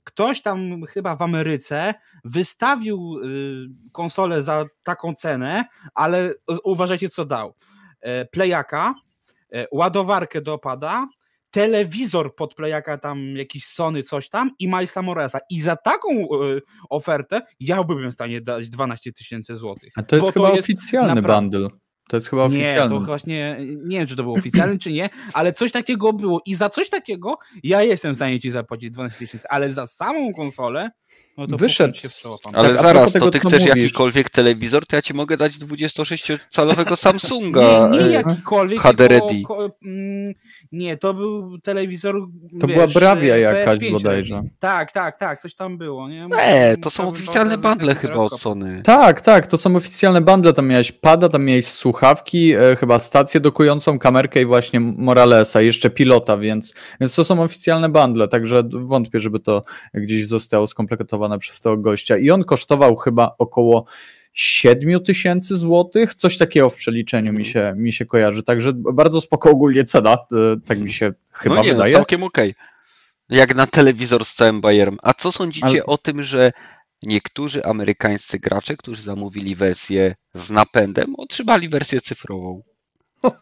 ktoś 0.05 0.43
tam 0.43 0.83
chyba 0.85 1.17
w 1.17 1.23
Ameryce 1.23 1.95
wystawił 2.25 3.21
konsolę 3.93 4.43
za 4.43 4.65
taką 4.83 5.15
cenę, 5.15 5.65
ale 5.95 6.33
uważajcie, 6.65 7.09
co 7.09 7.25
dał. 7.25 7.55
Playaka, 8.33 8.95
ładowarkę 9.73 10.41
do 10.41 10.55
opada, 10.55 11.07
telewizor 11.61 12.35
pod 12.35 12.55
Playaka, 12.55 12.99
tam 12.99 13.37
jakiś 13.37 13.65
Sony, 13.65 14.03
coś 14.03 14.29
tam 14.29 14.51
i 14.59 14.69
Milesa 14.69 15.03
Moresa. 15.03 15.39
I 15.51 15.61
za 15.61 15.77
taką 15.77 16.11
y, 16.11 16.63
ofertę 16.91 17.41
ja 17.61 17.85
byłbym 17.85 18.11
w 18.11 18.15
stanie 18.15 18.41
dać 18.41 18.69
12 18.71 19.13
tysięcy 19.13 19.55
złotych. 19.57 19.93
A 19.97 20.03
to 20.03 20.17
jest 20.17 20.33
chyba 20.33 20.51
jest 20.51 20.61
oficjalny 20.71 21.23
napra- 21.23 21.35
bundle. 21.41 21.69
To 22.09 22.17
jest 22.17 22.29
chyba 22.31 22.43
Nie, 22.43 22.47
oficjalny. 22.49 22.95
to 22.95 23.01
właśnie 23.01 23.57
nie 23.61 23.99
wiem, 23.99 24.07
czy 24.07 24.17
to 24.17 24.23
było 24.23 24.35
oficjalne, 24.35 24.79
czy 24.79 24.93
nie, 24.93 25.11
ale 25.35 25.53
coś 25.53 25.73
takiego 25.73 26.13
było. 26.13 26.41
I 26.47 26.55
za 26.55 26.69
coś 26.69 26.91
takiego 26.91 27.39
ja 27.63 27.83
jestem 27.83 28.13
w 28.13 28.17
stanie 28.17 28.41
ci 28.41 28.51
zapłacić 28.51 28.91
12 28.91 29.19
tysięcy, 29.19 29.49
ale 29.51 29.73
za 29.73 29.87
samą 29.87 30.35
konsolę, 30.35 30.91
no 31.39 31.47
to 31.47 31.57
Wyszedł. 31.57 31.95
się. 31.95 32.09
Ale 32.53 32.69
Tak, 32.69 32.77
zaraz, 32.83 33.13
to 33.13 33.19
tego, 33.19 33.31
ty 33.31 33.39
chcesz 33.39 33.53
mówisz. 33.53 33.67
jakikolwiek 33.77 34.31
telewizor, 34.31 34.87
to 34.87 34.97
ja 34.97 35.03
ci 35.03 35.15
mogę 35.15 35.37
dać 35.37 35.53
26-calowego 35.53 36.97
Samsunga. 37.07 37.89
Nie, 37.89 37.99
nie 37.99 38.05
e, 38.05 38.11
jakikolwiek. 38.13 38.81
HD 38.81 39.09
tylko, 39.09 39.55
ko, 39.57 39.71
mm, 39.85 40.35
nie, 40.73 40.97
to 40.97 41.15
był 41.15 41.59
telewizor. 41.59 42.15
To 42.61 42.67
wiesz, 42.67 42.77
była 42.77 42.87
Bravia 42.87 43.35
e, 43.35 43.41
jakaś 43.41 43.79
PS5 43.79 43.93
bodajże. 43.93 44.43
Tak, 44.59 44.93
tak, 44.93 45.19
tak, 45.19 45.43
coś 45.43 45.55
tam 45.55 45.79
było. 45.79 46.09
Nie, 46.09 46.27
Nie, 46.27 46.77
to 46.83 46.91
są 46.91 47.09
oficjalne 47.09 47.59
bundle 47.59 47.95
chyba 47.95 48.15
od 48.15 48.41
Sony. 48.41 48.83
Tak, 48.85 49.21
tak, 49.21 49.47
to 49.47 49.59
są 49.59 49.77
oficjalne 49.77 50.21
bundle. 50.21 50.53
Tam 50.53 50.67
miałeś 50.67 50.93
pada, 50.93 51.29
tam 51.29 51.45
miałeś 51.45 51.67
słuchawki, 51.67 52.53
e, 52.53 52.77
chyba 52.77 52.99
stację 52.99 53.41
dokującą, 53.41 53.99
kamerkę 53.99 54.43
i 54.43 54.47
właśnie 54.47 54.81
Moralesa, 54.81 55.61
jeszcze 55.61 55.91
pilota, 55.91 56.37
więc, 56.37 56.75
więc 57.01 57.15
to 57.15 57.25
są 57.25 57.43
oficjalne 57.43 57.89
bundle, 57.89 58.29
także 58.29 58.63
wątpię, 58.73 59.21
żeby 59.21 59.41
to 59.41 59.63
gdzieś 59.95 60.27
zostało 60.27 60.67
skompletowane 60.67 61.39
przez 61.39 61.61
tego 61.61 61.77
gościa. 61.77 62.17
I 62.17 62.31
on 62.31 62.45
kosztował 62.45 62.97
chyba 62.97 63.35
około 63.39 63.85
7 64.39 65.01
tysięcy 65.01 65.57
złotych, 65.57 66.15
coś 66.15 66.37
takiego 66.39 66.71
w 66.71 66.75
przeliczeniu 66.75 67.33
mi 67.33 67.45
się, 67.45 67.75
mi 67.77 67.93
się 67.93 68.07
kojarzy, 68.07 68.43
także 68.43 68.73
bardzo 68.75 69.21
spoko 69.21 69.51
ogólnie 69.51 69.85
cena, 69.85 70.13
e, 70.13 70.17
tak 70.67 70.79
mi 70.79 70.93
się 70.93 71.13
chyba 71.33 71.55
no 71.55 71.63
nie, 71.63 71.73
wydaje. 71.73 71.93
no 71.93 71.99
całkiem 71.99 72.23
okej. 72.23 72.55
Jak 73.29 73.55
na 73.55 73.67
telewizor 73.67 74.25
z 74.25 74.35
całym 74.35 74.61
bajerem. 74.61 74.97
A 75.03 75.15
co 75.15 75.33
sądzicie 75.33 75.67
Ale- 75.67 75.87
o 75.87 75.99
tym, 75.99 76.23
że 76.23 76.53
niektórzy 77.03 77.65
amerykańscy 77.65 78.39
gracze, 78.39 78.77
którzy 78.77 79.03
zamówili 79.03 79.55
wersję 79.55 80.15
z 80.35 80.51
napędem, 80.51 81.15
otrzymali 81.17 81.69
wersję 81.69 82.01
cyfrową? 82.01 82.63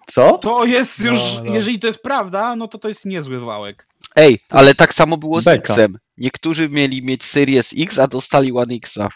Co? 0.06 0.38
To 0.38 0.64
jest 0.64 1.04
No, 1.04 1.10
już, 1.10 1.20
no. 1.44 1.54
jeżeli 1.54 1.78
to 1.78 1.86
jest 1.86 1.98
prawda, 2.02 2.56
no 2.56 2.68
to 2.68 2.78
to 2.78 2.88
jest 2.88 3.04
niezły 3.04 3.40
wałek. 3.40 3.88
Ej, 4.16 4.38
ale 4.50 4.74
tak 4.74 4.94
samo 4.94 5.16
było 5.16 5.40
z 5.40 5.44
Beka. 5.44 5.72
X-em. 5.74 5.98
Niektórzy 6.16 6.68
mieli 6.68 7.02
mieć 7.02 7.24
Series 7.24 7.74
X, 7.78 7.98
a 7.98 8.06
dostali 8.06 8.52
One 8.52 8.74
Xa. 8.74 9.08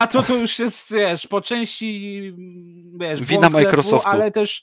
A 0.00 0.06
to 0.06 0.22
to 0.22 0.36
już 0.36 0.58
jest, 0.58 0.92
wiesz, 0.94 1.26
po 1.26 1.40
części, 1.40 2.22
wiesz, 3.00 3.20
Wina 3.20 3.40
błąd 3.40 3.52
sklepu, 3.52 3.66
Microsoftu. 3.66 4.08
ale 4.08 4.30
też, 4.30 4.62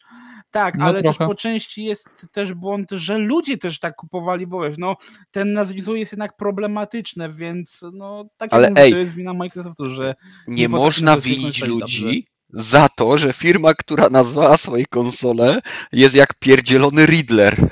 tak, 0.52 0.78
No 0.78 0.86
ale 0.86 1.02
trochę. 1.04 1.18
też 1.20 1.28
po 1.28 1.36
części 1.36 1.84
jest 1.84 2.10
też 2.32 2.54
błąd, 2.54 2.92
że 2.92 3.18
ludzie 3.18 3.58
też 3.58 3.80
tak 3.80 3.96
kupowali, 3.96 4.48
bo 4.48 4.62
wiesz, 4.62 4.78
no, 4.78 4.96
ten 5.32 5.54
nazwisko 5.54 5.96
jest 5.96 6.12
jednak 6.12 6.36
problematyczne, 6.36 7.34
więc 7.34 7.82
no, 7.94 8.26
tak 8.38 8.54
Ale 8.54 8.70
mówię, 8.70 8.82
ej, 8.82 8.92
to 8.92 8.98
jest 8.98 9.14
wina 9.14 9.34
Microsoftu, 9.34 9.90
że 9.90 10.16
Nie, 10.48 10.56
Nie 10.56 10.70
można 10.70 11.18
winić 11.18 11.42
kończyć 11.60 11.68
ludzi 11.68 12.28
za 12.50 12.90
to, 12.90 13.18
że 13.18 13.34
firma, 13.34 13.74
która 13.74 14.10
nazwała 14.10 14.58
swoje 14.58 14.86
konsole, 14.86 15.62
jest 15.92 16.16
jak 16.16 16.34
pierdzielony 16.40 17.06
Riddler. 17.06 17.70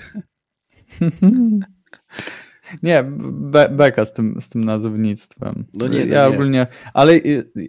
Nie, 2.83 3.03
be, 3.31 3.69
beka 3.69 4.05
z 4.05 4.13
tym, 4.13 4.41
z 4.41 4.49
tym 4.49 4.63
nazewnictwem. 4.63 5.65
No 5.73 5.87
nie, 5.87 5.99
no 6.05 6.13
ja 6.15 6.21
nie. 6.29 6.33
ogólnie, 6.35 6.67
ale 6.93 7.19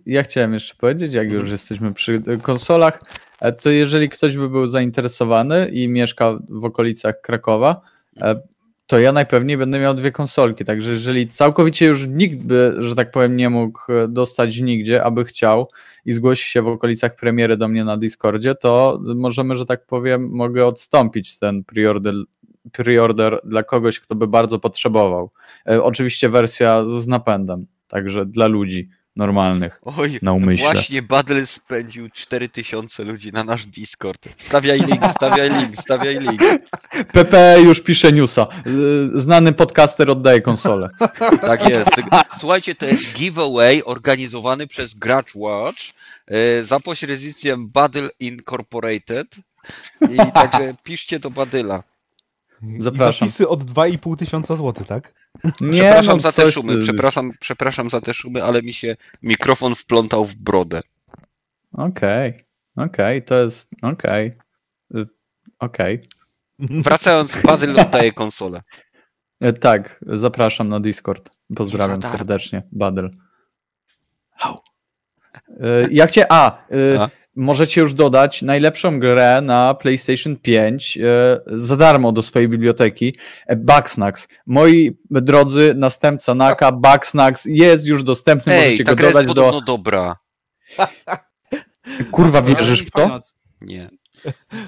ja 0.06 0.22
chciałem 0.22 0.54
jeszcze 0.54 0.74
powiedzieć, 0.74 1.14
jak 1.14 1.26
już 1.26 1.34
Mhm. 1.34 1.52
jesteśmy 1.52 1.94
przy 1.94 2.22
konsolach, 2.42 3.00
e, 3.40 3.52
to 3.52 3.70
jeżeli 3.70 4.08
ktoś 4.08 4.36
by 4.36 4.48
był 4.48 4.66
zainteresowany 4.66 5.68
i 5.68 5.88
mieszka 5.88 6.38
w 6.48 6.64
okolicach 6.64 7.20
Krakowa, 7.20 7.80
e, 8.20 8.40
to 8.86 8.98
ja 8.98 9.12
najpewniej 9.12 9.56
będę 9.58 9.78
miał 9.80 9.94
dwie 9.94 10.12
konsolki, 10.12 10.64
także 10.64 10.90
jeżeli 10.90 11.26
całkowicie 11.28 11.86
już 11.86 12.06
nikt 12.06 12.46
by, 12.46 12.74
że 12.78 12.94
tak 12.94 13.10
powiem, 13.10 13.36
nie 13.36 13.50
mógł 13.50 13.92
e, 13.92 14.08
dostać 14.08 14.58
nigdzie, 14.60 15.04
aby 15.04 15.24
chciał 15.24 15.68
i 16.04 16.12
zgłosi 16.12 16.50
się 16.50 16.62
w 16.62 16.68
okolicach 16.68 17.16
premiery 17.16 17.56
do 17.56 17.68
mnie 17.68 17.84
na 17.84 17.96
Discordzie, 17.96 18.54
to 18.54 19.00
możemy, 19.16 19.56
że 19.56 19.66
tak 19.66 19.86
powiem, 19.86 20.28
mogę 20.30 20.66
odstąpić 20.66 21.38
ten 21.38 21.64
preorder, 21.64 22.14
preorder 22.72 23.40
dla 23.44 23.62
kogoś, 23.62 24.00
kto 24.00 24.14
by 24.14 24.26
bardzo 24.26 24.58
potrzebował. 24.58 25.30
E, 25.68 25.82
oczywiście 25.82 26.28
wersja 26.28 26.84
z 27.00 27.06
napędem, 27.06 27.66
także 27.88 28.26
dla 28.26 28.46
ludzi 28.46 28.88
normalnych. 29.16 29.80
Oj, 29.98 30.18
Na 30.22 30.32
umyśle. 30.32 30.72
właśnie 30.72 31.02
Badel 31.02 31.46
spędził 31.46 32.10
4000 32.10 33.04
ludzi 33.04 33.32
na 33.32 33.44
nasz 33.44 33.66
Discord. 33.66 34.28
Wstawiaj 34.36 34.78
link, 34.80 35.06
wstawiaj 35.08 35.50
link, 35.60 35.76
wstawiaj 35.76 36.18
link. 36.20 36.40
PP 37.12 37.60
już 37.64 37.80
pisze 37.80 38.12
newsa. 38.12 38.46
Z- 38.66 39.22
Znany 39.22 39.52
podcaster 39.52 40.10
oddaje 40.10 40.40
konsolę. 40.40 40.88
Tak 41.40 41.68
jest. 41.68 41.90
Słuchajcie, 42.38 42.74
to 42.74 42.86
jest 42.86 43.12
giveaway 43.12 43.82
organizowany 43.84 44.66
przez 44.66 44.94
Gracz 44.94 45.34
Watch 45.34 45.80
e, 46.26 46.62
za 46.62 46.80
pośrednictwem 46.80 47.68
Badel 47.68 48.10
Incorporated. 48.20 49.36
I 50.10 50.16
także 50.34 50.74
piszcie 50.82 51.18
do 51.18 51.30
Badyla. 51.30 51.82
Zapraszam. 52.78 53.28
I 53.28 53.30
zapisy 53.30 53.48
od 53.48 53.64
2,5 53.64 54.16
tysiąca 54.16 54.56
złotych, 54.56 54.86
tak? 54.86 55.14
Nie, 55.60 55.72
Przepraszam 55.80 56.16
no, 56.16 56.20
za 56.22 56.32
te 56.32 56.52
szumy, 56.52 56.74
ty- 56.74 56.82
przepraszam, 56.82 57.32
przepraszam 57.40 57.90
za 57.90 58.00
te 58.00 58.14
szumy, 58.14 58.44
ale 58.44 58.62
mi 58.62 58.72
się 58.72 58.96
mikrofon 59.22 59.74
wplątał 59.74 60.24
w 60.26 60.34
brodę. 60.34 60.80
Okej, 61.72 62.46
okej, 62.76 63.22
to 63.22 63.34
jest, 63.34 63.70
okej. 63.82 64.38
Y, 64.96 65.06
Okej. 65.58 66.08
Wracając, 66.58 67.42
Badyl 67.42 67.80
oddaje 67.80 68.12
konsolę. 68.12 68.62
E, 69.40 69.52
Tak, 69.52 70.00
zapraszam 70.02 70.68
na 70.68 70.80
Discord. 70.80 71.30
Pozdrawiam 71.56 72.02
serdecznie, 72.02 72.62
Badel. 72.72 73.10
E, 75.60 75.88
Ja 75.90 76.06
chciałem, 76.06 76.28
a, 76.30 76.58
e, 76.70 77.00
A? 77.00 77.08
Możecie 77.36 77.80
już 77.80 77.94
dodać 77.94 78.42
najlepszą 78.42 79.00
grę 79.00 79.40
na 79.42 79.74
PlayStation 79.74 80.36
5 80.36 80.98
e, 80.98 81.02
za 81.46 81.76
darmo 81.76 82.12
do 82.12 82.22
swojej 82.22 82.48
biblioteki. 82.48 83.16
E, 83.46 83.56
Bugsnax. 83.56 84.28
Moi 84.46 84.98
drodzy, 85.10 85.74
następca 85.76 86.34
Naka, 86.34 86.72
Bugsnax 86.72 87.44
jest 87.44 87.86
już 87.86 88.02
dostępny, 88.02 88.52
Ej, 88.52 88.64
możecie 88.64 88.84
ta 88.84 88.92
go 88.92 88.96
gra 88.96 89.06
jest 89.06 89.18
dodać 89.18 89.26
do... 89.26 89.42
podobno 89.42 89.60
dobra. 89.60 90.16
Kurwa, 92.10 92.42
wierzysz 92.42 92.82
w 92.82 92.90
to? 92.90 93.20
Nie. 93.60 93.90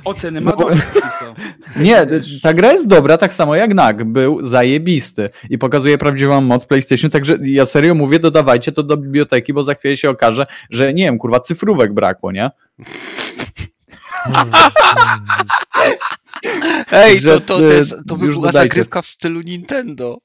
Oceny 0.05 0.41
No 0.41 0.51
ma 0.51 0.57
bo- 0.57 0.63
dobre, 0.69 0.77
co? 1.21 1.35
Nie, 1.83 2.07
ta 2.43 2.55
gra 2.55 2.73
jest 2.73 2.87
dobra, 2.87 3.19
tak 3.19 3.35
samo 3.35 3.57
jak 3.57 3.75
NAG. 3.75 4.05
Był 4.05 4.43
zajebisty 4.43 5.31
i 5.51 5.59
pokazuje 5.59 5.99
prawdziwą 5.99 6.41
moc 6.41 6.67
PlayStation, 6.67 7.11
także 7.11 7.39
ja 7.43 7.67
serio 7.67 7.95
mówię, 7.95 8.19
dodawajcie 8.19 8.73
to 8.73 8.83
do 8.83 8.97
biblioteki, 8.97 9.53
bo 9.53 9.63
za 9.65 9.75
chwilę 9.75 9.97
się 9.97 10.11
okaże, 10.11 10.47
że 10.71 10.95
nie 10.95 11.05
wiem, 11.05 11.19
kurwa, 11.19 11.41
cyfrówek 11.41 11.95
brakło, 11.95 12.33
nie? 12.33 12.51
Ej, 16.93 17.21
Że, 17.21 17.41
to, 17.41 17.47
to, 17.47 17.59
to, 17.59 17.71
e, 17.73 17.75
jest, 17.75 17.95
to 18.09 18.17
by 18.17 18.27
była 18.27 18.47
dodajcie. 18.47 18.69
zagrywka 18.69 19.03
w 19.03 19.07
stylu 19.07 19.41
Nintendo. 19.41 20.19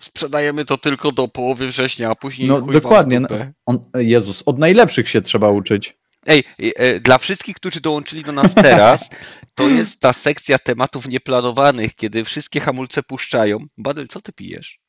Sprzedajemy 0.00 0.64
to 0.64 0.78
tylko 0.78 1.12
do 1.12 1.28
połowy 1.28 1.66
września, 1.68 2.10
a 2.10 2.14
później 2.14 2.48
No, 2.48 2.60
dokładnie. 2.60 3.20
dupę. 3.20 3.52
On, 3.66 3.78
Jezus, 3.94 4.42
od 4.46 4.58
najlepszych 4.58 5.08
się 5.08 5.20
trzeba 5.20 5.48
uczyć. 5.48 5.98
Ej, 6.26 6.44
e, 6.62 6.76
e, 6.76 7.00
dla 7.00 7.18
wszystkich, 7.18 7.56
którzy 7.56 7.80
dołączyli 7.80 8.22
do 8.22 8.32
nas 8.32 8.54
teraz, 8.54 9.10
to 9.54 9.68
jest 9.78 10.00
ta 10.00 10.12
sekcja 10.12 10.58
tematów 10.58 11.08
nieplanowanych, 11.08 11.94
kiedy 11.94 12.24
wszystkie 12.24 12.60
hamulce 12.60 13.02
puszczają. 13.02 13.66
Badel, 13.78 14.08
co 14.08 14.20
ty 14.20 14.32
pijesz? 14.32 14.80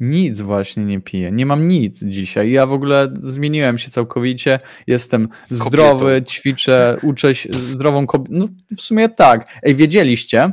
Nic 0.00 0.40
właśnie 0.40 0.84
nie 0.84 1.00
piję. 1.00 1.32
Nie 1.32 1.46
mam 1.46 1.68
nic 1.68 2.04
dzisiaj. 2.04 2.50
Ja 2.50 2.66
w 2.66 2.72
ogóle 2.72 3.14
zmieniłem 3.22 3.78
się 3.78 3.90
całkowicie. 3.90 4.58
Jestem 4.86 5.28
zdrowy, 5.50 6.22
ćwiczę, 6.28 6.96
uczę 7.02 7.34
się 7.34 7.52
zdrową 7.52 8.06
kobietą. 8.06 8.36
No 8.38 8.48
w 8.76 8.80
sumie 8.80 9.08
tak. 9.08 9.58
Ej, 9.62 9.74
wiedzieliście? 9.74 10.52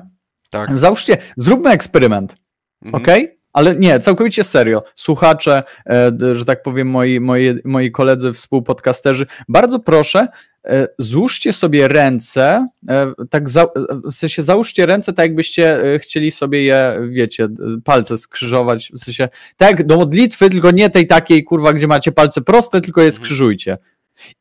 Tak. 0.50 0.78
Załóżcie, 0.78 1.18
zróbmy 1.38 1.70
eksperyment. 1.70 2.36
Mhm. 2.82 3.04
Okej? 3.04 3.39
Ale 3.54 3.76
nie, 3.76 4.00
całkowicie 4.00 4.44
serio. 4.44 4.84
Słuchacze, 4.96 5.64
e, 5.90 6.12
że 6.34 6.46
tak 6.46 6.64
powiem, 6.64 6.88
moi, 6.90 7.20
moi, 7.20 7.56
moi 7.66 7.92
koledzy, 7.92 8.34
współpodcasterzy, 8.34 9.26
bardzo 9.48 9.80
proszę, 9.80 10.28
e, 10.66 10.88
złóżcie 11.00 11.54
sobie 11.54 11.88
ręce, 11.88 12.68
e, 12.90 13.14
tak 13.30 13.50
za, 13.50 13.68
w 14.12 14.14
sensie 14.14 14.44
załóżcie 14.44 14.86
ręce, 14.86 15.14
tak 15.14 15.26
jakbyście 15.26 15.80
chcieli 16.02 16.32
sobie 16.32 16.64
je, 16.64 17.00
wiecie, 17.10 17.48
palce 17.84 18.18
skrzyżować, 18.18 18.92
w 18.96 19.00
sensie 19.00 19.30
tak 19.58 19.86
do 19.86 19.98
modlitwy, 19.98 20.50
tylko 20.50 20.72
nie 20.72 20.90
tej 20.90 21.08
takiej, 21.08 21.44
kurwa, 21.44 21.74
gdzie 21.74 21.88
macie 21.88 22.12
palce 22.12 22.42
proste, 22.42 22.82
tylko 22.82 23.02
je 23.02 23.08
Mhm. 23.08 23.24
skrzyżujcie. 23.24 23.78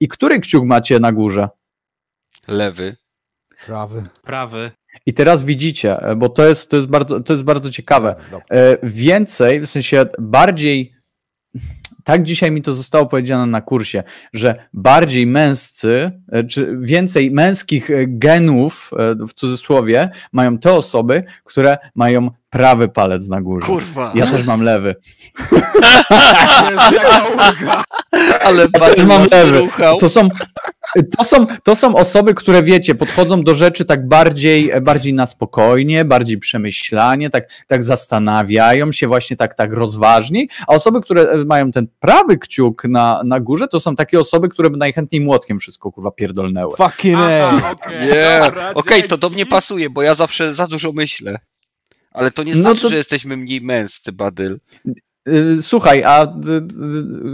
I 0.01 0.09
który 0.09 0.41
kciuk 0.41 0.65
macie 0.65 1.01
na 1.01 1.13
górze? 1.13 1.49
Lewy. 2.49 2.97
Prawy. 3.67 4.03
Prawy. 4.23 4.71
I 5.07 5.15
teraz 5.15 5.45
widzicie, 5.45 6.03
e, 6.03 6.17
bo 6.17 6.29
to 6.29 6.49
jest, 6.49 6.71
to 6.71 6.77
jest, 6.77 6.89
bardzo, 6.89 7.21
to 7.21 7.33
jest 7.33 7.45
bardzo 7.45 7.71
ciekawe. 7.71 8.15
Dobra. 8.31 8.47
E, 8.51 8.77
więcej, 8.83 9.61
w 9.61 9.67
sensie 9.67 10.07
bardziej, 10.19 10.93
tak 12.05 12.23
dzisiaj 12.23 12.51
mi 12.51 12.63
to 12.63 12.75
zostało 12.75 13.07
powiedziane 13.07 13.47
na 13.47 13.61
kursie, 13.61 14.03
że 14.33 14.55
bardziej 14.73 15.27
męscy, 15.27 16.11
e, 16.33 16.45
czy 16.45 16.77
więcej 16.81 17.31
męskich 17.31 17.91
genów, 18.07 18.91
w 19.29 19.35
cudzysłowie, 19.35 20.11
mają 20.33 20.59
te 20.59 20.73
osoby, 20.73 21.23
które 21.45 21.77
mają 21.95 22.31
prawy 22.51 22.89
palec 22.89 23.29
na 23.29 23.41
górze. 23.41 23.67
Kurwa. 23.67 24.13
Ja 24.15 24.27
też 24.27 24.47
mam 24.47 24.63
lewy. 24.63 24.95
Ale 28.45 28.69
Badel 28.69 29.07
mam 29.07 29.23
nas 29.23 29.31
lewy. 29.31 29.69
To 30.01 30.09
są, 30.09 30.29
to, 31.03 31.25
są, 31.25 31.47
to 31.63 31.75
są 31.75 31.97
osoby, 31.97 32.35
które 32.35 32.63
wiecie, 32.63 32.95
podchodzą 32.95 33.43
do 33.43 33.55
rzeczy 33.55 33.85
tak 33.85 34.09
bardziej, 34.09 34.73
bardziej 34.81 35.15
na 35.15 35.27
spokojnie, 35.27 36.05
bardziej 36.05 36.39
przemyślanie, 36.39 37.31
tak, 37.31 37.65
tak 37.67 37.85
zastanawiają 37.85 38.93
się 38.93 39.07
właśnie 39.07 39.37
tak, 39.37 39.55
tak 39.55 39.73
rozważniej, 39.73 40.49
a 40.69 40.75
osoby, 40.75 41.01
które 41.01 41.23
e, 41.23 41.45
mają 41.45 41.71
ten 41.71 41.87
prawy 42.01 42.39
kciuk 42.39 42.85
na, 42.85 43.23
na 43.25 43.41
górze, 43.41 43.69
to 43.69 43.81
są 43.81 43.97
takie 43.97 44.21
osoby, 44.21 44.49
które 44.49 44.71
by 44.71 44.77
najchętniej 44.77 45.21
młotkiem 45.21 45.59
wszystko 45.59 45.93
kurwa 45.93 46.11
pierdolnęły. 46.11 46.77
Fucking 46.77 47.19
okej, 47.19 48.09
Nie, 48.09 48.41
dobra, 48.45 48.75
okej, 48.75 49.03
to 49.03 49.17
do 49.19 49.31
mnie 49.31 49.47
pasuje, 49.47 49.91
bo 49.91 50.03
ja 50.03 50.15
zawsze 50.15 50.55
za 50.55 50.67
dużo 50.67 50.93
myślę. 50.93 51.39
Ale 52.11 52.31
to 52.31 52.43
nie 52.43 52.53
No 52.53 52.59
znaczy, 52.59 52.83
to- 52.83 52.89
że 52.89 52.97
jesteśmy 52.97 53.37
mniej 53.37 53.61
męscy, 53.61 54.13
Badyl. 54.13 54.61
Y, 55.29 55.63
Słuchaj, 55.63 56.05
a 56.05 56.25
y, 56.25 56.29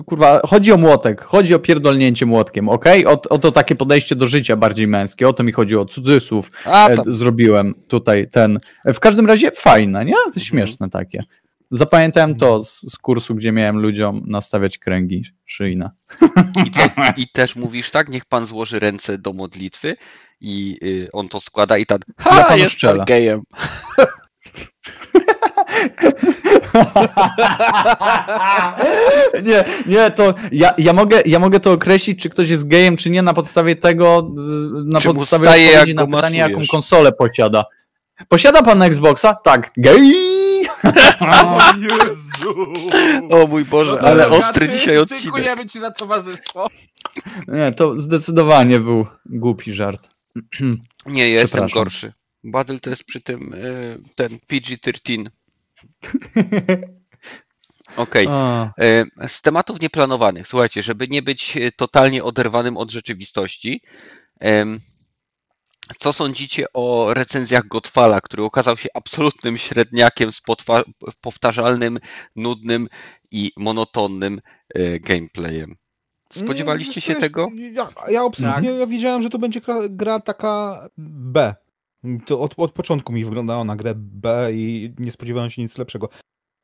y, 0.01 0.03
kurwa, 0.05 0.41
chodzi 0.47 0.73
o 0.73 0.77
młotek, 0.77 1.21
chodzi 1.25 1.55
o 1.55 1.59
pierdolnięcie 1.59 2.27
młotkiem, 2.27 2.69
okej? 2.69 3.07
O, 3.07 3.23
o 3.31 3.39
to 3.39 3.53
takie 3.53 3.75
podejście 3.75 4.17
do 4.17 4.27
życia 4.27 4.57
bardziej 4.57 4.87
męskie, 4.87 5.29
o 5.29 5.33
to 5.33 5.43
mi 5.45 5.53
chodzi, 5.53 5.77
o 5.77 5.85
cudzysłów, 5.85 6.51
A, 6.65 6.89
e, 6.89 6.97
tam. 6.97 7.13
zrobiłem 7.13 7.75
tutaj 7.89 8.31
ten. 8.31 8.61
W 8.95 9.01
każdym 9.01 9.27
razie 9.27 9.51
fajne, 9.51 10.05
nie? 10.05 10.15
Śmieszne 10.39 10.91
takie. 10.91 11.23
Zapamiętałem 11.71 12.37
to 12.37 12.65
z, 12.65 12.81
z 12.93 12.99
kursu, 12.99 13.35
gdzie 13.35 13.53
miałem 13.53 13.79
ludziom 13.79 14.23
nastawiać 14.27 14.79
kręgi 14.79 15.25
szyjne. 15.45 15.91
I, 16.67 16.71
co, 16.71 16.81
I 17.17 17.29
też 17.29 17.57
mówisz 17.57 17.91
tak, 17.91 18.09
niech 18.09 18.25
pan 18.25 18.47
złoży 18.47 18.79
ręce 18.79 19.19
do 19.19 19.33
modlitwy 19.33 19.97
i 20.41 20.79
y, 20.83 21.09
on 21.13 21.29
to 21.29 21.41
składa 21.41 21.79
i 21.79 21.87
tak, 21.87 22.01
Ja 22.19 22.25
ha, 22.25 22.45
panu 22.45 22.63
jest 22.63 22.77
gejem. 23.07 23.43
nie, 29.45 29.65
nie, 29.87 30.11
to 30.11 30.35
ja, 30.53 30.75
ja, 30.79 30.93
mogę, 30.93 31.23
ja 31.27 31.39
mogę 31.39 31.61
to 31.61 31.73
określić, 31.73 32.23
czy 32.23 32.31
ktoś 32.31 32.49
jest 32.49 32.69
gejem, 32.69 32.97
czy 32.97 33.11
nie, 33.11 33.23
na 33.23 33.35
podstawie 33.35 33.77
tego, 33.77 34.31
na 34.85 35.01
Czy 35.01 35.15
podstawie 35.15 35.45
staje, 35.47 35.69
odpowiedzi 35.69 35.97
jak 35.97 36.11
na 36.11 36.17
pytanie, 36.17 36.39
jaką 36.39 36.51
masujesz? 36.53 36.71
konsolę 36.71 37.13
posiada. 37.13 37.65
Posiada 38.29 38.63
pan 38.63 38.83
Xboxa? 38.83 39.35
Tak. 39.35 39.71
Gej! 39.77 40.15
O 41.21 41.59
Jezu. 41.81 42.73
O 43.31 43.47
mój 43.47 43.65
Boże, 43.65 43.93
No 44.03 44.09
ale 44.09 44.23
dobra, 44.25 44.39
ostry 44.39 44.67
ty- 44.69 44.73
dzisiaj 44.73 44.99
odcinek. 44.99 45.23
Dziękujemy 45.23 45.67
ci 45.67 45.81
za 45.81 45.91
towarzystwo. 45.91 46.69
Nie, 47.49 47.73
to 47.73 47.99
zdecydowanie 48.01 48.81
był 48.81 49.07
głupi 49.27 49.73
żart. 49.73 50.11
Nie, 51.07 51.31
ja 51.31 51.41
jestem 51.41 51.69
gorszy. 51.69 52.13
Badyl 52.45 52.81
to 52.81 52.91
jest 52.91 53.05
przy 53.05 53.23
tym 53.23 53.55
y, 53.55 53.99
ten 54.15 54.39
PG-13. 54.49 55.27
Okej. 57.97 58.27
E, 58.81 59.29
Z 59.29 59.43
tematów 59.43 59.81
nieplanowanych, 59.81 60.49
słuchajcie, 60.49 60.83
żeby 60.83 61.09
nie 61.09 61.23
być 61.23 61.57
e, 61.57 61.73
totalnie 61.73 62.25
oderwanym 62.25 62.77
od 62.77 62.91
rzeczywistości, 62.91 63.83
Co 65.99 66.13
sądzicie 66.13 66.67
o 66.73 67.15
recenzjach 67.15 67.67
Godfalla, 67.69 68.21
który 68.21 68.43
okazał 68.43 68.77
się 68.77 68.89
absolutnym 68.95 69.59
średniakiem 69.59 70.33
z 70.33 70.41
powtarzalnym, 71.21 71.99
nudnym 72.37 72.89
i 73.31 73.53
monotonnym 73.57 74.41
e, 74.75 75.01
gameplayem? 75.01 75.77
Spodziewaliście 76.33 77.01
się 77.01 77.15
tego? 77.15 77.49
Ja, 77.73 77.89
ja 78.09 78.23
absolutnie 78.27 78.71
ja 78.71 78.87
widziałem, 78.87 79.23
że 79.23 79.31
to 79.31 79.39
będzie 79.39 79.61
gra, 79.61 79.77
gra 79.89 80.21
taka 80.21 80.89
B. 80.99 81.55
To 82.27 82.41
od, 82.41 82.55
od 82.57 82.73
początku 82.73 83.13
mi 83.13 83.25
wyglądało 83.25 83.65
na 83.65 83.77
grę 83.77 83.93
B 83.97 84.49
i 84.53 84.95
nie 84.99 85.11
spodziewałem 85.11 85.51
się 85.51 85.63
nic 85.63 85.79
lepszego. 85.79 86.09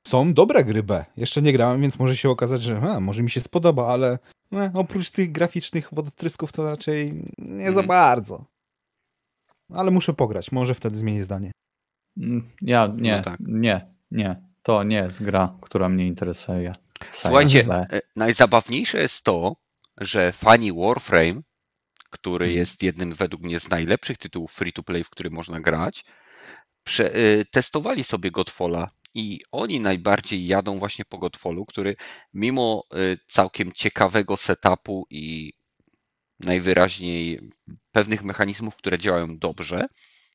Są 0.06 0.34
dobre 0.34 0.64
gry 0.64 0.82
B. 0.82 1.04
Jeszcze 1.16 1.42
nie 1.42 1.52
grałem, 1.52 1.80
więc 1.82 1.98
może 1.98 2.16
się 2.16 2.30
okazać, 2.30 2.62
że 2.62 2.78
a, 2.80 3.00
może 3.00 3.22
mi 3.22 3.30
się 3.30 3.40
spodoba, 3.40 3.86
ale 3.92 4.18
e, 4.52 4.70
oprócz 4.74 5.10
tych 5.10 5.32
graficznych 5.32 5.88
wodotrysków 5.92 6.52
to 6.52 6.70
raczej 6.70 7.14
nie 7.38 7.64
za 7.64 7.68
Mhm. 7.80 7.86
bardzo. 7.86 8.44
Ale 9.74 9.90
muszę 9.90 10.12
pograć, 10.14 10.52
może 10.52 10.74
wtedy 10.74 10.96
zmienię 10.96 11.24
zdanie. 11.24 11.50
Mm, 12.16 12.48
Ja 12.62 12.92
nie, 13.00 13.16
No 13.16 13.22
tak. 13.22 13.36
nie, 13.40 13.94
nie. 14.10 14.42
To 14.62 14.82
nie 14.82 14.96
jest 14.96 15.22
gra, 15.22 15.54
która 15.60 15.88
mnie 15.88 16.06
interesuje. 16.06 16.72
Słuchajcie, 17.10 17.64
B. 17.64 17.86
e, 17.92 18.00
najzabawniejsze 18.16 19.00
jest 19.02 19.22
to, 19.22 19.56
że 20.00 20.32
fani 20.32 20.72
Warframe, 20.72 21.42
który 22.10 22.44
Mhm. 22.46 22.58
jest 22.58 22.82
jednym 22.82 23.14
według 23.14 23.42
mnie 23.42 23.60
z 23.60 23.70
najlepszych 23.70 24.18
tytułów 24.18 24.52
free-to-play, 24.52 25.04
w 25.04 25.10
który 25.10 25.30
można 25.30 25.60
grać, 25.60 26.04
prze, 26.84 27.14
e, 27.14 27.44
testowali 27.44 28.04
sobie 28.04 28.30
Godfalla 28.30 28.90
i 29.14 29.40
oni 29.52 29.80
najbardziej 29.80 30.46
jadą 30.46 30.78
właśnie 30.78 31.04
po 31.04 31.18
Godfallu, 31.18 31.66
który 31.66 31.96
mimo 32.34 32.84
e, 32.92 32.96
całkiem 33.28 33.72
ciekawego 33.72 34.36
setupu 34.36 35.06
i 35.10 35.52
najwyraźniej 36.40 37.40
pewnych 37.92 38.22
mechanizmów, 38.22 38.76
które 38.76 38.98
działają 38.98 39.38
dobrze, 39.38 39.86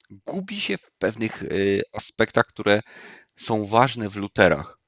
gubi 0.09 0.61
się 0.61 0.77
w 0.77 0.91
pewnych 0.99 1.43
e, 1.43 1.47
aspektach, 1.93 2.45
które 2.47 2.81
są 3.37 3.65
ważne 3.65 4.09
w 4.09 4.15
looterach. 4.15 4.79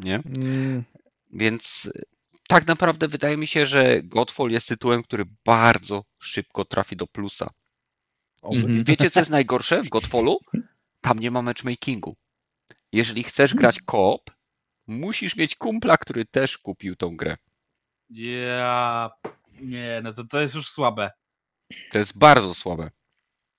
Nie? 0.00 0.14
Mm, 0.14 0.84
Więc 1.32 1.86
y, 1.86 2.02
tak 2.48 2.66
naprawdę 2.66 3.08
wydaje 3.08 3.36
mi 3.36 3.46
się, 3.46 3.66
że 3.66 4.02
Godfall 4.02 4.50
jest 4.50 4.68
tytułem, 4.68 5.02
który 5.02 5.24
bardzo 5.44 6.04
szybko 6.18 6.64
trafi 6.64 6.96
do 6.96 7.06
plusa. 7.06 7.50
I 8.50 8.84
wiecie, 8.84 9.10
co 9.10 9.20
jest 9.20 9.30
najgorsze 9.40 9.82
w 9.82 9.88
Godfallu? 9.88 10.38
Tam 11.00 11.18
nie 11.18 11.30
ma 11.30 11.42
matchmakingu. 11.42 12.16
Jeżeli 12.92 13.24
chcesz 13.24 13.54
grać 13.54 13.80
koop, 13.80 14.30
musisz 14.86 15.36
mieć 15.36 15.56
kumpla, 15.56 15.96
który 15.96 16.24
też 16.24 16.58
kupił 16.58 16.96
tą 16.96 17.16
grę. 17.16 17.36
Ja... 18.10 19.10
Nie, 19.60 20.00
no 20.04 20.12
to, 20.12 20.24
to 20.24 20.40
jest 20.40 20.54
już 20.54 20.68
słabe. 20.68 21.10
To 21.90 21.98
jest 21.98 22.18
bardzo 22.18 22.54
słabe. 22.54 22.90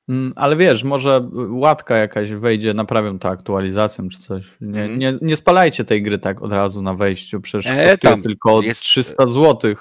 Mm, 0.09 0.34
Ale 0.35 0.55
wiesz, 0.55 0.84
może 0.84 1.29
łatka 1.49 1.97
jakaś 1.97 2.31
wejdzie, 2.31 2.73
naprawią 2.73 3.19
to 3.19 3.29
aktualizacją 3.29 4.09
czy 4.09 4.19
coś. 4.19 4.57
Nie, 4.61 4.81
Mhm. 4.81 4.99
nie, 4.99 5.13
nie 5.21 5.35
spalajcie 5.35 5.84
tej 5.84 6.01
gry 6.03 6.19
tak 6.19 6.41
od 6.41 6.51
razu 6.51 6.81
na 6.81 6.93
wejściu, 6.93 7.41
przecież 7.41 7.71
E, 7.75 7.97
tam 7.97 8.21
tylko 8.21 8.61
jest- 8.61 8.81
300 8.81 9.27
zł. 9.27 9.75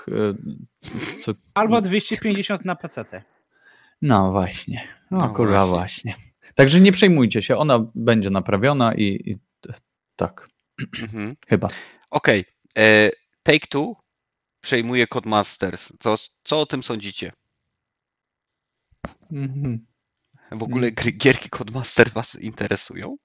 Co... 1.23 1.32
Albo 1.55 1.81
250 1.81 2.65
na 2.65 2.77
PC. 2.77 3.23
No 4.03 4.32
właśnie, 4.32 4.89
no, 5.11 5.19
No 5.19 5.28
kurwa 5.28 5.66
właśnie. 5.66 6.12
właśnie. 6.15 6.27
Także 6.55 6.81
nie 6.81 6.93
przejmujcie 6.93 7.43
się, 7.43 7.57
ona 7.57 7.86
będzie 7.94 8.31
naprawiona 8.31 8.94
i, 8.94 9.03
i 9.31 9.36
tak, 10.16 10.48
Mhm. 11.03 11.36
chyba. 11.48 11.69
Okej. 12.11 12.44
e, 12.78 13.11
Take 13.43 13.66
Two 13.69 13.97
przejmuje 14.61 15.07
Codemasters. 15.07 15.93
Co, 16.01 16.15
co 16.44 16.61
o 16.61 16.66
tym 16.66 16.82
sądzicie? 16.82 17.32
Mhm. 19.32 19.86
W 20.52 20.62
ogóle 20.62 20.93
gry, 20.93 21.12
gierki 21.12 21.51
Codemaster 21.51 22.10
was 22.10 22.35
interesują? 22.35 23.16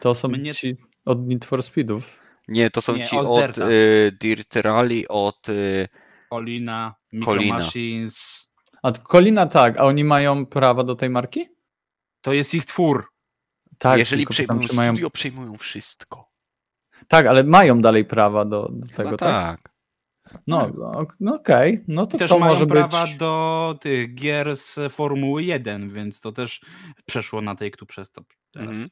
To 0.00 0.14
są 0.14 0.28
Mnie- 0.28 0.54
ci 0.54 0.76
od 1.04 1.26
Need 1.28 1.44
for 1.44 1.62
Speedów. 1.62 2.20
Nie, 2.48 2.70
to 2.70 2.80
są 2.82 2.96
Nie, 2.96 3.06
ci 3.06 3.16
od 3.16 3.26
od 3.26 3.40
Dirta. 3.40 3.70
y, 3.70 4.12
Dirt 4.20 4.56
Rally, 4.56 5.08
od 5.08 5.48
y, 5.48 5.88
Colina, 6.30 6.94
Micro. 7.12 7.42
Machines. 7.42 8.46
A 8.82 8.92
Kolina 8.92 9.46
tak, 9.46 9.78
a 9.78 9.84
oni 9.84 10.04
mają 10.04 10.46
prawa 10.46 10.84
do 10.84 10.94
tej 10.94 11.10
marki? 11.10 11.48
To 12.20 12.32
jest 12.32 12.54
ich 12.54 12.64
twór. 12.64 13.06
Tak, 13.78 13.98
Jeżeli 13.98 14.26
pytam, 14.26 14.32
przejmują 14.32 14.68
czy 14.68 14.76
mają... 14.76 14.92
studio, 14.92 15.10
przejmują 15.10 15.56
wszystko. 15.56 16.30
Tak, 17.08 17.26
ale 17.26 17.44
mają 17.44 17.80
dalej 17.80 18.04
prawa 18.04 18.44
do, 18.44 18.68
do 18.72 18.86
tego, 18.94 19.16
tak? 19.16 19.18
tak. 19.60 19.72
No, 20.46 20.60
o- 20.66 21.06
no 21.20 21.34
okej, 21.34 21.78
no 21.88 22.06
to 22.06 22.16
I 22.16 22.18
też 22.20 22.30
to 22.30 22.38
mają 22.38 22.52
może 22.52 22.66
prawa 22.66 23.02
być... 23.02 23.16
do 23.16 23.78
tych 23.80 24.14
gier 24.14 24.56
z 24.56 24.92
Formuły 24.92 25.42
1, 25.42 25.88
więc 25.88 26.20
to 26.20 26.32
też 26.32 26.60
przeszło 27.06 27.40
na 27.40 27.54
tej, 27.54 27.70
kto 27.70 27.86
przez 27.86 28.10
to 28.10 28.22
teraz. 28.52 28.68
Mhm. 28.68 28.90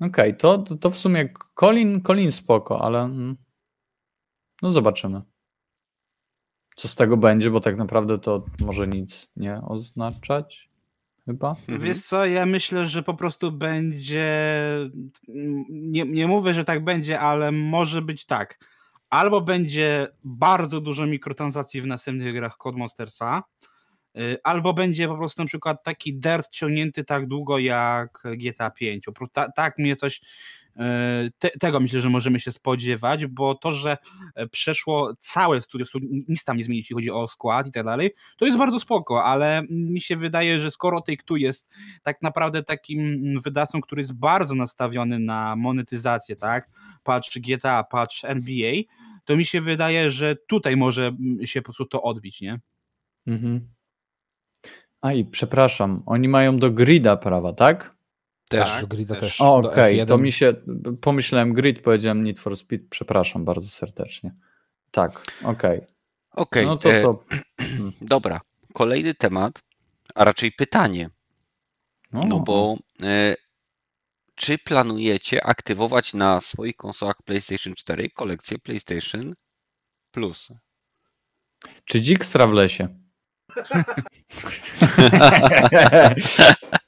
Okej, 0.00 0.36
to, 0.36 0.58
to, 0.58 0.76
to 0.76 0.90
w 0.90 0.96
sumie 0.96 1.28
Colin, 1.54 2.02
Colin 2.02 2.32
spoko, 2.32 2.84
ale 2.84 3.02
mm, 3.02 3.36
no 4.62 4.72
zobaczymy. 4.72 5.22
Co 6.76 6.88
z 6.88 6.94
tego 6.94 7.16
będzie, 7.16 7.50
bo 7.50 7.60
tak 7.60 7.76
naprawdę 7.76 8.18
to 8.18 8.44
może 8.64 8.88
nic 8.88 9.30
nie 9.36 9.60
oznaczać. 9.66 10.68
Chyba. 11.24 11.48
Mhm. 11.48 11.80
Wiesz 11.80 12.02
co, 12.02 12.26
ja 12.26 12.46
myślę, 12.46 12.86
że 12.86 13.02
po 13.02 13.14
prostu 13.14 13.52
będzie. 13.52 14.26
Nie, 15.68 16.04
nie 16.04 16.26
mówię, 16.26 16.54
że 16.54 16.64
tak 16.64 16.84
będzie, 16.84 17.20
ale 17.20 17.52
może 17.52 18.02
być 18.02 18.26
tak. 18.26 18.58
Albo 19.10 19.40
będzie 19.40 20.06
bardzo 20.24 20.80
dużo 20.80 21.06
mikrotransakcji 21.06 21.82
w 21.82 21.86
następnych 21.86 22.34
grach 22.34 22.56
Codemastersa, 22.56 23.42
y, 24.18 24.36
albo 24.44 24.74
będzie 24.74 25.08
po 25.08 25.16
prostu 25.16 25.42
na 25.42 25.46
przykład 25.46 25.82
taki 25.84 26.14
dirt 26.14 26.50
ciągnięty 26.50 27.04
tak 27.04 27.26
długo 27.26 27.58
jak 27.58 28.22
GTA 28.24 28.70
5. 28.70 29.04
Po 29.04 29.12
prostu 29.12 29.32
ta, 29.32 29.52
tak 29.52 29.78
mnie 29.78 29.96
coś. 29.96 30.20
Y, 30.78 31.30
Te, 31.38 31.50
tego 31.50 31.80
myślę, 31.80 32.00
że 32.00 32.08
możemy 32.08 32.40
się 32.40 32.52
spodziewać, 32.52 33.26
bo 33.26 33.54
to, 33.54 33.72
że 33.72 33.96
e, 34.34 34.46
przeszło 34.48 35.12
całe 35.18 35.60
studio, 35.60 35.86
stu- 35.86 35.98
nic 36.28 36.44
tam 36.44 36.56
nie 36.56 36.64
zmieni, 36.64 36.78
jeśli 36.78 36.94
chodzi 36.94 37.10
o 37.10 37.28
skład 37.28 37.66
i 37.66 37.72
tak 37.72 37.84
dalej, 37.84 38.10
to 38.36 38.46
jest 38.46 38.58
bardzo 38.58 38.80
spoko, 38.80 39.24
ale 39.24 39.62
mi 39.70 40.00
się 40.00 40.16
wydaje, 40.16 40.60
że 40.60 40.70
skoro 40.70 41.00
tej 41.00 41.18
tu 41.24 41.36
jest 41.36 41.70
tak 42.02 42.22
naprawdę 42.22 42.62
takim 42.62 43.40
wydawcą, 43.44 43.80
który 43.80 44.02
jest 44.02 44.14
bardzo 44.14 44.54
nastawiony 44.54 45.18
na 45.18 45.56
monetyzację, 45.56 46.36
tak? 46.36 46.70
Patrz 47.02 47.38
GTA, 47.38 47.84
patrz 47.84 48.24
NBA, 48.24 48.72
to 49.24 49.36
mi 49.36 49.44
się 49.44 49.60
wydaje, 49.60 50.10
że 50.10 50.36
tutaj 50.36 50.76
może 50.76 51.06
mm, 51.06 51.46
się 51.46 51.60
po 51.60 51.64
prostu 51.64 51.86
to 51.86 52.02
odbić, 52.02 52.40
nie? 52.40 52.60
Mhm. 53.26 53.68
A 55.00 55.12
i 55.12 55.24
przepraszam, 55.24 56.02
oni 56.06 56.28
mają 56.28 56.58
do 56.58 56.70
grida 56.70 57.16
prawa, 57.16 57.52
tak? 57.52 57.97
Też. 58.48 58.68
Tak, 58.68 58.86
Grida 58.86 59.16
też. 59.16 59.40
Okej, 59.40 60.00
F1. 60.00 60.06
to 60.06 60.18
mi 60.18 60.32
się. 60.32 60.54
Pomyślałem 61.00 61.52
grid, 61.52 61.80
powiedziałem 61.80 62.24
Need 62.24 62.40
for 62.40 62.56
Speed, 62.56 62.84
przepraszam 62.90 63.44
bardzo 63.44 63.68
serdecznie. 63.68 64.34
Tak, 64.90 65.22
okej. 65.44 65.80
Okej, 66.30 66.66
No 66.66 66.76
to 66.76 66.92
e, 66.92 67.02
to. 67.02 67.24
dobra. 68.00 68.40
Kolejny 68.72 69.14
temat, 69.14 69.62
a 70.14 70.24
raczej 70.24 70.52
pytanie. 70.52 71.10
No, 72.12 72.22
No 72.26 72.40
bo 72.40 72.76
e, 73.02 73.34
czy 74.34 74.58
planujecie 74.58 75.46
aktywować 75.46 76.14
na 76.14 76.40
swoich 76.40 76.76
konsolach 76.76 77.16
PlayStation 77.24 77.74
4 77.74 78.10
kolekcję 78.10 78.58
PlayStation 78.58 79.34
Plus? 80.12 80.48
Czy 81.84 82.00
Dzikstra 82.00 82.46
w 82.46 82.52
lesie? 82.52 82.88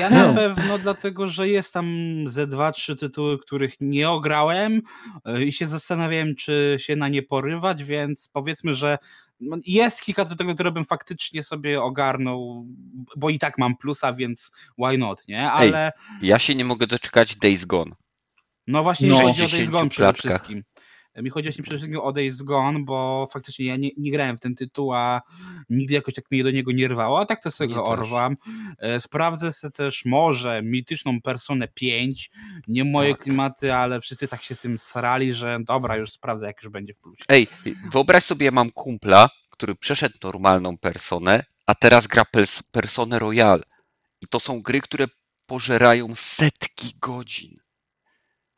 Ja 0.00 0.10
na 0.10 0.26
No. 0.28 0.34
pewno 0.34 0.78
dlatego, 0.78 1.28
że 1.28 1.48
jest 1.48 1.72
tam 1.72 1.86
ze 2.26 2.46
dwa, 2.46 2.72
trzy 2.72 2.96
tytuły, 2.96 3.38
których 3.38 3.74
nie 3.80 4.10
ograłem 4.10 4.82
y, 5.28 5.44
i 5.44 5.52
się 5.52 5.66
zastanawiałem, 5.66 6.34
czy 6.34 6.76
się 6.80 6.96
na 6.96 7.08
nie 7.08 7.22
porywać, 7.22 7.84
więc 7.84 8.28
powiedzmy, 8.32 8.74
że 8.74 8.98
no, 9.40 9.56
jest 9.66 10.02
kilka 10.02 10.24
tytułów, 10.24 10.54
które 10.54 10.72
bym 10.72 10.84
faktycznie 10.84 11.42
sobie 11.42 11.82
ogarnął, 11.82 12.66
bo 13.16 13.30
i 13.30 13.38
tak 13.38 13.58
mam 13.58 13.76
plusa, 13.76 14.12
więc 14.12 14.50
why 14.78 14.98
not, 14.98 15.28
nie? 15.28 15.50
Ale 15.50 15.92
Ja 16.22 16.38
się 16.38 16.54
nie 16.54 16.64
mogę 16.64 16.86
doczekać 16.86 17.36
Days 17.36 17.64
Gone. 17.64 17.92
no 18.66 18.82
właśnie 18.82 19.08
No. 19.08 19.14
mi 19.14 19.20
chodzi 19.26 19.44
o 19.44 19.48
60 19.48 19.52
Days 19.58 19.70
Gone 19.70 19.90
przede 19.90 20.12
klatkach. 20.12 20.30
wszystkim. 20.32 20.62
Mi 21.16 21.30
chodzi 21.30 21.48
właśnie 21.48 21.62
przede 21.62 21.76
wszystkim 21.78 22.00
o 22.00 22.12
Days 22.12 22.42
Gone, 22.42 22.78
bo 22.84 23.28
faktycznie 23.32 23.66
ja 23.66 23.76
nie, 23.76 23.90
nie 23.96 24.10
grałem 24.10 24.36
w 24.36 24.40
ten 24.40 24.54
tytuł, 24.54 24.94
a 24.94 25.22
nigdy 25.70 25.94
jakoś 25.94 26.14
tak 26.14 26.24
mnie 26.30 26.44
do 26.44 26.50
niego 26.50 26.72
nie 26.72 26.88
rwało, 26.88 27.20
a 27.20 27.26
tak 27.26 27.42
to 27.42 27.50
sobie 27.50 27.74
go 27.74 27.84
orwam. 27.84 28.36
E, 28.78 29.00
Sprawdzę 29.00 29.52
sobie 29.52 29.72
też 29.72 30.04
może 30.04 30.62
mityczną 30.62 31.20
Personę 31.20 31.68
5, 31.68 32.30
nie 32.68 32.84
moje 32.84 33.12
Tak. 33.14 33.22
klimaty, 33.22 33.74
ale 33.74 34.00
wszyscy 34.00 34.28
tak 34.28 34.42
się 34.42 34.54
z 34.54 34.60
tym 34.60 34.78
srali, 34.78 35.34
że 35.34 35.58
dobra, 35.64 35.96
już 35.96 36.10
sprawdzę, 36.12 36.46
jak 36.46 36.62
już 36.62 36.72
będzie 36.72 36.94
w 36.94 36.98
plusie. 36.98 37.24
Ej, 37.28 37.46
wyobraź 37.92 38.24
sobie, 38.24 38.44
ja 38.46 38.52
mam 38.52 38.70
kumpla, 38.70 39.28
który 39.50 39.74
przeszedł 39.74 40.14
normalną 40.24 40.78
personę, 40.78 41.44
a 41.66 41.74
teraz 41.74 42.06
gra 42.06 42.22
pers- 42.36 42.62
Personę 42.72 43.18
Royal. 43.18 43.62
I 44.20 44.26
to 44.26 44.40
są 44.40 44.62
gry, 44.62 44.80
które 44.80 45.06
pożerają 45.46 46.14
setki 46.14 46.92
godzin. 47.00 47.56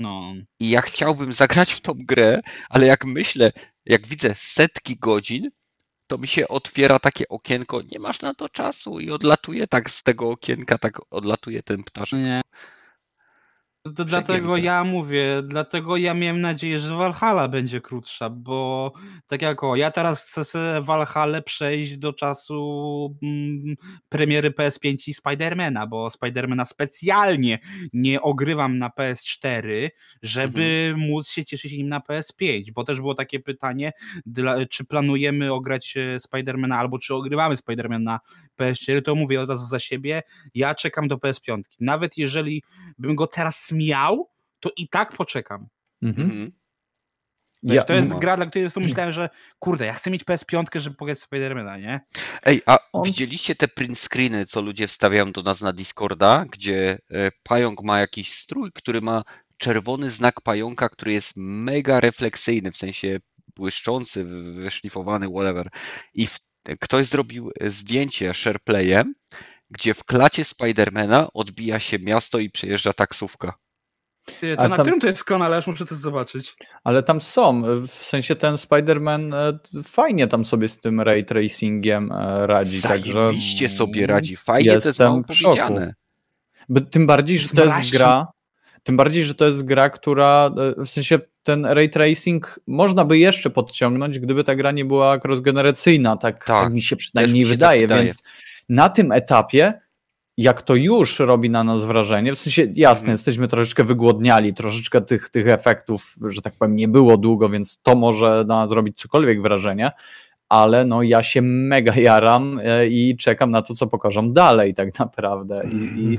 No, 0.03 0.35
I 0.61 0.71
ja 0.71 0.81
chciałbym 0.81 1.33
zagrać 1.33 1.73
w 1.73 1.81
tą 1.81 1.93
grę, 1.97 2.41
ale 2.69 2.87
jak 2.87 3.05
myślę, 3.05 3.53
jak 3.87 4.07
widzę 4.07 4.35
setki 4.37 4.97
godzin, 4.97 5.51
to 6.07 6.19
mi 6.19 6.29
się 6.29 6.49
otwiera 6.49 6.99
takie 6.99 7.29
okienko, 7.29 7.83
nie 7.83 7.99
masz 7.99 8.21
na 8.21 8.35
to 8.35 8.49
czasu 8.49 9.01
i 9.01 9.11
odlatuje 9.11 9.67
tak 9.67 9.91
z 9.91 10.03
tego 10.03 10.31
okienka, 10.31 10.79
tak 10.79 11.01
odlatuje 11.11 11.63
ten 11.63 11.83
ptaszek. 11.83 12.19
Nie. 12.19 12.41
To 13.83 14.05
dlatego 14.05 14.57
ja 14.57 14.85
mówię, 14.85 15.43
dlatego 15.45 15.97
ja 15.97 16.15
miałem 16.15 16.41
nadzieję, 16.41 16.79
że 16.79 16.97
Valhalla 16.97 17.49
będzie 17.49 17.81
krótsza, 17.81 18.31
bo 18.31 18.93
tak 19.27 19.43
jak 19.43 19.65
o, 19.65 19.77
ja 19.77 19.91
teraz 19.91 20.25
chcę 20.25 20.45
sobie 20.45 20.81
Valhalla 20.81 21.43
przejść 21.43 21.97
do 21.97 22.13
czasu 22.13 23.17
mm, 23.23 23.77
premiery 24.09 24.51
PS5 24.51 25.09
i 25.09 25.15
Spidermana, 25.15 25.87
bo 25.87 26.11
Spidermana 26.11 26.65
specjalnie 26.65 27.59
nie 27.93 28.23
ogrywam 28.23 28.79
na 28.79 28.89
PS4, 28.89 29.89
żeby 30.23 30.95
móc 30.97 31.29
się 31.29 31.45
cieszyć 31.45 31.73
nim 31.73 31.89
na 31.89 32.01
PS5, 32.01 32.73
bo 32.75 32.85
też 32.85 33.01
było 33.01 33.15
takie 33.15 33.41
pytanie, 33.41 33.93
dla, 34.27 34.67
czy 34.67 34.85
planujemy 34.85 35.53
ograć 35.53 35.95
e, 35.97 36.21
Spidermana 36.21 36.79
albo 36.79 36.99
czy 36.99 37.15
ogrywamy 37.15 37.57
Spidermana 37.57 38.13
na 38.13 38.21
PS4, 38.61 39.03
to 39.03 39.15
mówię 39.15 39.41
od 39.41 39.49
razu 39.49 39.67
za 39.67 39.79
siebie, 39.79 40.23
ja 40.55 40.75
czekam 40.75 41.09
do 41.09 41.17
PS5. 41.17 41.61
Nawet 41.81 42.19
jeżeli 42.19 42.63
bym 42.99 43.15
go 43.15 43.27
teraz 43.27 43.72
miał, 43.73 44.31
to 44.61 44.71
i 44.77 44.89
tak 44.89 45.13
poczekam. 45.13 45.69
Mhm. 46.03 46.27
Mhm. 46.31 46.53
Wiesz, 47.63 47.75
Ja, 47.77 47.83
to 47.83 47.93
jest 47.95 48.11
no. 48.11 48.19
gra, 48.19 48.37
dla 48.37 48.47
której 48.47 48.71
pomyślałem, 48.71 49.13
że 49.13 49.29
kurde, 49.59 49.87
ja 49.87 49.93
chcę 49.93 50.11
mieć 50.11 50.25
PS5, 50.25 50.81
żeby 50.81 50.97
pograć 50.97 51.19
Spidermana, 51.21 51.77
nie? 51.79 52.01
Ej, 52.45 52.63
a 52.67 52.79
On- 52.93 53.03
widzieliście 53.05 53.55
te 53.55 53.69
print 53.69 53.99
screeny, 53.99 54.47
co 54.47 54.63
ludzie 54.63 54.89
wstawiają 54.89 55.33
do 55.33 55.43
nas 55.43 55.61
na 55.61 55.73
Discorda, 55.73 56.45
gdzie 56.53 56.99
e, 57.11 57.31
pająk 57.43 57.83
ma 57.83 58.01
jakiś 58.01 58.33
strój, 58.33 58.73
który 58.75 59.01
ma 59.01 59.23
czerwony 59.57 60.11
znak 60.11 60.41
pająka, 60.41 60.89
który 60.89 61.13
jest 61.13 61.33
mega 61.37 62.01
refleksyjny, 62.01 62.73
w 62.73 62.77
sensie 62.77 63.19
błyszczący, 63.57 64.25
wy- 64.25 64.53
wyszlifowany, 64.53 65.29
whatever. 65.29 65.69
I 66.15 66.27
w, 66.27 66.39
ktoś 66.81 67.07
zrobił 67.07 67.51
e, 67.61 67.71
zdjęcie 67.71 68.35
SharePlayem, 68.35 69.15
gdzie 69.71 69.95
w 69.95 70.05
klacie 70.05 70.45
Spidermana 70.45 71.29
odbija 71.33 71.79
się 71.79 71.99
miasto 71.99 72.39
i 72.39 72.51
przejeżdża 72.51 72.93
taksówka. 72.93 73.55
Ty, 74.41 74.57
To 74.57 74.69
na 74.69 74.77
tam- 74.77 74.85
którym 74.85 75.01
to 75.01 75.07
jest 75.07 75.25
kanale? 75.25 75.57
Aż 75.57 75.67
muszę 75.67 75.85
to 75.87 75.95
zobaczyć. 75.95 76.57
Ale 76.85 77.03
tam 77.03 77.21
są, 77.21 77.63
w 77.87 77.91
sensie 77.91 78.37
ten 78.37 78.55
Spider-Man 78.55 79.35
e, 79.35 79.59
fajnie 79.83 80.27
tam 80.27 80.45
sobie 80.45 80.69
z 80.69 80.81
tym 80.81 81.01
ray 81.01 81.25
tracingiem 81.25 82.13
e, 82.13 82.47
radzi, 82.47 82.83
także 82.83 83.13
Zajebiście 83.13 83.69
sobie 83.69 84.07
radzi. 84.07 84.37
Fajnie 84.37 84.69
to 84.71 84.75
jest 84.75 84.87
jestem 84.87 85.25
w 85.29 85.35
szoku. 85.35 85.57
powiedziane. 85.57 85.95
Bo 86.69 86.81
tym 86.81 87.07
bardziej, 87.07 87.39
że 87.39 87.49
to 87.49 87.65
jest 87.65 87.93
gra, 87.93 88.27
tym 88.83 88.97
bardziej, 88.97 89.25
że 89.25 89.35
to 89.35 89.45
jest 89.45 89.65
gra, 89.65 89.91
która 89.91 90.51
e, 90.79 90.85
w 90.85 90.89
sensie 90.91 91.19
ten 91.43 91.67
ray 91.67 91.91
tracing 91.91 92.61
można 92.67 93.05
by 93.05 93.19
jeszcze 93.19 93.51
podciągnąć, 93.51 94.19
gdyby 94.19 94.45
ta 94.45 94.55
gra 94.55 94.71
nie 94.73 94.85
była 94.85 95.17
cross-generacyjna, 95.19 96.17
tak, 96.19 96.45
Tak, 96.45 96.65
tak 96.65 96.73
mi 96.73 96.83
się 96.83 96.97
przynajmniej 96.97 97.41
mi 97.41 97.47
się 97.47 97.51
tak 97.51 97.59
wydaje, 97.59 97.81
wydaje. 97.81 98.03
więc 98.03 98.23
na 98.69 98.89
tym 98.89 99.13
etapie 99.13 99.81
jak 100.37 100.63
to 100.63 100.75
już 100.75 101.19
robi 101.19 101.51
na 101.51 101.65
nas 101.65 101.85
wrażenie, 101.85 102.35
w 102.35 102.39
sensie 102.39 102.63
jasne, 102.75 103.03
Mhm. 103.03 103.13
jesteśmy 103.15 103.49
troszeczkę 103.49 103.85
wygłodniali, 103.85 104.55
troszeczkę 104.55 105.01
tych, 105.01 105.29
tych 105.29 105.49
efektów, 105.49 106.15
że 106.29 106.43
tak 106.43 106.53
powiem, 106.59 106.77
nie 106.77 106.89
było 106.89 107.17
długo, 107.17 107.49
więc 107.49 107.79
to 107.83 107.95
może 107.95 108.45
na 108.49 108.57
nas 108.57 108.71
zrobić 108.71 108.99
cokolwiek 108.99 109.43
wrażenie, 109.43 109.91
ale 110.49 110.85
no 110.85 111.03
ja 111.03 111.23
się 111.23 111.43
mega 111.43 111.95
jaram 111.95 112.61
e, 112.65 112.87
i 112.87 113.17
czekam 113.17 113.51
na 113.51 113.63
to, 113.63 113.75
co 113.75 113.87
pokażą 113.87 114.33
dalej 114.33 114.75
tak 114.75 114.99
naprawdę 114.99 115.63
i, 115.73 116.05
i 116.05 116.19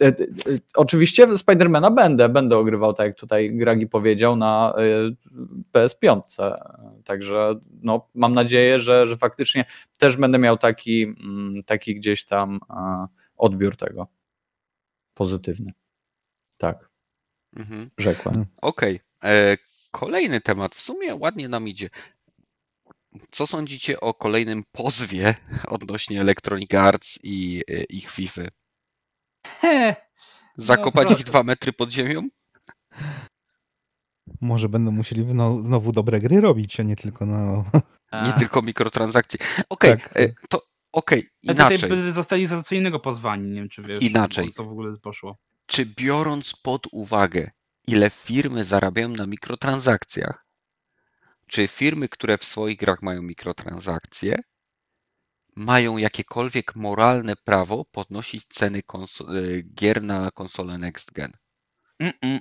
E, 0.00 0.06
e, 0.06 0.12
Oczywiście 0.74 1.38
Spidermana 1.38 1.90
będę, 1.90 2.28
będę 2.28 2.58
ogrywał, 2.58 2.92
tak 2.92 3.06
jak 3.06 3.16
tutaj 3.16 3.56
Gragi 3.56 3.86
powiedział, 3.86 4.36
na 4.36 4.74
e, 5.74 5.78
PS5. 5.78 6.20
Także 7.04 7.54
no, 7.82 8.08
mam 8.14 8.34
nadzieję, 8.34 8.80
że, 8.80 9.06
że 9.06 9.16
faktycznie 9.16 9.64
też 9.98 10.16
będę 10.16 10.38
miał 10.38 10.56
taki, 10.56 11.02
mm, 11.02 11.62
taki 11.66 11.94
gdzieś 11.94 12.24
tam 12.24 12.60
odbiór 13.40 13.76
tego 13.76 14.06
pozytywny. 15.14 15.72
Tak, 16.58 16.88
Mhm. 17.56 17.90
rzekłem. 17.98 18.46
Okej. 18.56 19.00
E, 19.24 19.56
Kolejny 19.90 20.40
temat. 20.40 20.74
W 20.74 20.80
sumie 20.80 21.14
ładnie 21.14 21.48
nam 21.48 21.68
idzie. 21.68 21.90
Co 23.30 23.46
sądzicie 23.46 24.00
o 24.00 24.14
kolejnym 24.14 24.62
pozwie 24.72 25.34
odnośnie 25.68 26.20
Electronic 26.20 26.74
Arts 26.74 27.18
i 27.22 27.62
e, 27.70 27.82
ich 27.84 28.10
FIFA? 28.10 28.42
Zakopać 30.56 31.10
No, 31.10 31.16
ich 31.16 31.24
dwa 31.24 31.42
metry 31.42 31.72
pod 31.72 31.90
ziemią? 31.90 32.28
Może 34.40 34.68
będą 34.68 34.90
musieli 34.90 35.26
znowu 35.62 35.92
dobre 35.92 36.20
gry 36.20 36.40
robić, 36.40 36.80
a 36.80 36.82
nie 36.82 36.96
tylko 36.96 37.26
no. 37.26 37.64
Nie 38.12 38.32
tylko 38.38 38.62
mikrotransakcje. 38.62 39.40
Okej, 39.68 39.98
Tak. 39.98 40.16
e, 40.16 40.32
to 40.48 40.62
okej, 40.92 41.22
tutaj 41.46 41.54
inaczej. 41.76 41.88
by 41.90 42.12
zostali 42.12 42.46
za 42.46 42.62
co 42.62 42.74
innego 42.74 43.00
pozwani, 43.00 43.48
nie 43.50 43.60
wiem 43.60 43.68
czy 43.68 43.82
wiesz, 43.82 44.02
Inaczej. 44.04 44.52
co 44.52 44.64
w 44.64 44.68
ogóle 44.68 44.96
poszło. 45.02 45.38
Czy 45.66 45.86
biorąc 45.86 46.56
pod 46.62 46.86
uwagę, 46.92 47.50
ile 47.86 48.10
firmy 48.10 48.64
zarabiają 48.64 49.08
na 49.08 49.26
mikrotransakcjach, 49.26 50.46
czy 51.46 51.68
firmy, 51.68 52.08
które 52.08 52.38
w 52.38 52.44
swoich 52.44 52.78
grach 52.78 53.02
mają 53.02 53.22
mikrotransakcje, 53.22 54.42
mają 55.56 55.96
jakiekolwiek 55.96 56.76
moralne 56.76 57.36
prawo 57.36 57.84
podnosić 57.84 58.44
ceny 58.48 58.78
e, 58.78 58.82
gier 59.62 60.02
na 60.02 60.30
konsolę 60.30 60.78
Next 60.78 61.12
Gen? 61.12 61.32
Mm-mm. 62.02 62.40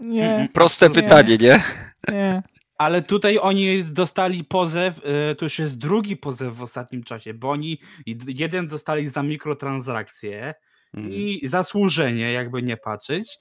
Nie, 0.00 0.48
Proste 0.52 0.88
Nie. 0.88 0.94
pytanie, 0.94 1.38
nie? 1.38 1.62
nie. 2.08 2.42
Ale 2.78 3.02
tutaj 3.02 3.38
oni 3.38 3.84
dostali 3.84 4.44
pozew, 4.44 5.00
e, 5.04 5.34
to 5.34 5.44
już 5.44 5.58
jest 5.58 5.78
drugi 5.78 6.16
pozew 6.16 6.56
w 6.56 6.62
ostatnim 6.62 7.04
czasie, 7.04 7.34
bo 7.34 7.50
oni 7.50 7.78
jeden 8.26 8.68
dostali 8.68 9.08
za 9.08 9.22
mikrotransakcje 9.22 10.54
Mhm. 10.94 11.14
i 11.14 11.40
zasłużenie, 11.48 12.32
jakby 12.32 12.62
nie 12.62 12.76
patrzeć, 12.76 13.38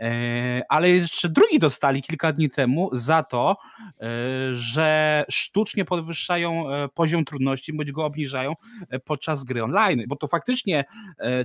e, 0.00 0.62
ale 0.68 0.90
jeszcze 0.90 1.28
drugi 1.28 1.58
dostali 1.58 2.02
kilka 2.02 2.32
dni 2.32 2.50
temu 2.50 2.90
za 2.92 3.22
to, 3.22 3.56
e, 4.00 4.06
że 4.54 5.24
sztucznie 5.30 5.84
podwyższają 5.84 6.64
poziom 6.94 7.24
trudności, 7.24 7.72
bądź 7.72 7.92
go 7.92 8.04
obniżają 8.04 8.54
podczas 9.04 9.44
gry 9.44 9.64
online, 9.64 10.04
bo 10.08 10.16
to 10.16 10.26
faktycznie 10.26 10.84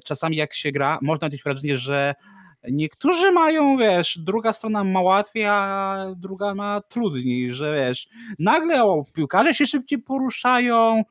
czasami 0.06 0.36
jak 0.38 0.53
się 0.53 0.72
gra, 0.72 0.99
można 1.02 1.30
mieć 1.30 1.44
wrażenie, 1.44 1.78
że 1.78 2.16
Niektórzy 2.64 3.31
mają, 3.31 3.77
wiesz, 3.77 4.19
druga 4.22 4.53
strona 4.53 4.84
ma 4.84 5.02
łatwiej, 5.02 5.45
a 5.45 6.06
druga 6.18 6.56
ma 6.56 6.81
trudniej, 6.81 7.53
że 7.53 7.76
wiesz, 7.76 8.07
nagle 8.40 8.84
o, 8.84 9.03
piłkarze 9.14 9.53
się 9.53 9.65
szybciej 9.65 9.99
poruszają, 9.99 11.03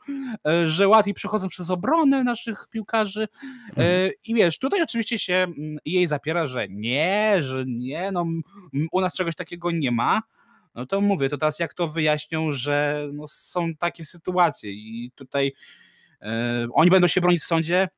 e, 0.48 0.68
że 0.68 0.88
łatwiej 0.88 1.14
przechodzą 1.14 1.48
przez 1.48 1.70
obronę 1.70 2.24
naszych 2.24 2.66
piłkarzy 2.70 3.28
e, 3.76 4.10
i 4.24 4.34
wiesz, 4.34 4.58
tutaj 4.58 4.82
oczywiście 4.82 5.18
się 5.18 5.34
mm, 5.34 5.78
jej 5.84 6.06
zapiera, 6.06 6.46
że 6.46 6.68
nie, 6.68 7.36
że 7.40 7.64
nie, 7.66 8.12
no 8.12 8.26
u 8.92 9.00
nas 9.00 9.14
czegoś 9.14 9.34
takiego 9.34 9.70
nie 9.70 9.90
ma, 9.90 10.22
no 10.74 10.86
to 10.86 11.00
mówię, 11.00 11.28
to 11.28 11.38
teraz 11.38 11.58
jak 11.58 11.74
to 11.74 11.88
wyjaśnią, 11.88 12.52
że 12.52 13.08
no, 13.12 13.26
są 13.28 13.74
takie 13.74 14.04
sytuacje 14.04 14.70
i 14.72 15.10
tutaj 15.14 15.52
e, 16.22 16.68
oni 16.72 16.90
będą 16.90 17.06
się 17.06 17.20
bronić 17.20 17.42
w 17.42 17.46
sądzie, 17.46 17.88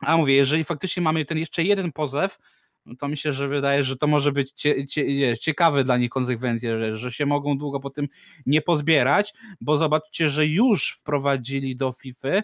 a 0.00 0.16
mówię, 0.16 0.34
jeżeli 0.34 0.64
faktycznie 0.64 1.02
mamy 1.02 1.24
ten 1.24 1.38
jeszcze 1.38 1.62
jeden 1.62 1.92
pozew, 1.92 2.38
no 2.86 2.94
to 2.96 3.08
myślę, 3.08 3.32
że 3.32 3.48
wydaje, 3.48 3.84
że 3.84 3.96
to 3.96 4.06
może 4.06 4.32
być 4.32 4.52
cie, 4.52 4.86
cie, 4.86 5.38
ciekawe 5.38 5.84
dla 5.84 5.98
nich 5.98 6.10
konsekwencje, 6.10 6.78
że, 6.78 6.96
że 6.96 7.12
się 7.12 7.26
mogą 7.26 7.58
długo 7.58 7.80
po 7.80 7.90
tym 7.90 8.06
nie 8.46 8.62
pozbierać, 8.62 9.34
bo 9.60 9.76
zobaczcie, 9.76 10.28
że 10.28 10.46
już 10.46 10.96
wprowadzili 10.98 11.76
do 11.76 11.92
FIFA, 11.92 12.28
e, 12.28 12.42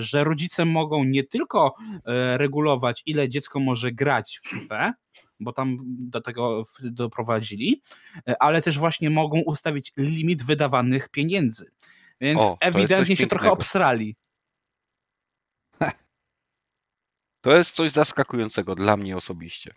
że 0.00 0.24
rodzice 0.24 0.64
mogą 0.64 1.04
nie 1.04 1.24
tylko 1.24 1.74
e, 2.04 2.38
regulować, 2.38 3.02
ile 3.06 3.28
dziecko 3.28 3.60
może 3.60 3.92
grać 3.92 4.38
w 4.42 4.48
FIFA, 4.48 4.92
bo 5.40 5.52
tam 5.52 5.76
do 5.84 6.20
tego 6.20 6.62
doprowadzili, 6.82 7.82
e, 8.28 8.42
ale 8.42 8.62
też 8.62 8.78
właśnie 8.78 9.10
mogą 9.10 9.40
ustawić 9.40 9.92
limit 9.96 10.42
wydawanych 10.42 11.08
pieniędzy. 11.08 11.70
Więc 12.20 12.40
O, 12.40 12.56
ewidentnie 12.60 13.16
się 13.16 13.26
trochę 13.26 13.42
pięknego. 13.42 13.52
obsrali. 13.52 14.16
To 17.40 17.56
jest 17.56 17.74
coś 17.74 17.90
zaskakującego 17.90 18.74
dla 18.74 18.96
mnie 18.96 19.16
osobiście. 19.16 19.74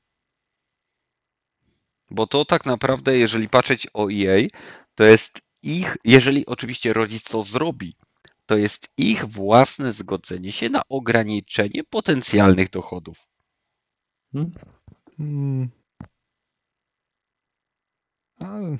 Bo 2.11 2.27
to 2.27 2.45
tak 2.45 2.65
naprawdę, 2.65 3.17
jeżeli 3.17 3.49
patrzeć 3.49 3.87
o 3.93 4.11
EA, 4.11 4.47
to 4.95 5.03
jest 5.03 5.41
ich, 5.61 5.97
jeżeli 6.03 6.45
oczywiście 6.45 6.93
rodzic 6.93 7.23
to 7.23 7.43
zrobi, 7.43 7.95
to 8.45 8.57
jest 8.57 8.87
ich 8.97 9.25
własne 9.25 9.93
zgodzenie 9.93 10.51
się 10.51 10.69
na 10.69 10.81
ograniczenie 10.89 11.83
potencjalnych 11.83 12.69
dochodów. 12.69 13.27
Mm. 15.19 15.69
Ale 18.39 18.77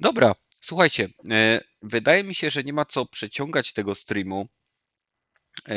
Dobra, 0.00 0.34
słuchajcie, 0.60 1.08
e, 1.30 1.60
wydaje 1.82 2.24
mi 2.24 2.34
się, 2.34 2.50
że 2.50 2.64
nie 2.64 2.72
ma 2.72 2.84
co 2.84 3.06
przeciągać 3.06 3.72
tego 3.72 3.94
streamu. 3.94 4.48
E, 5.68 5.74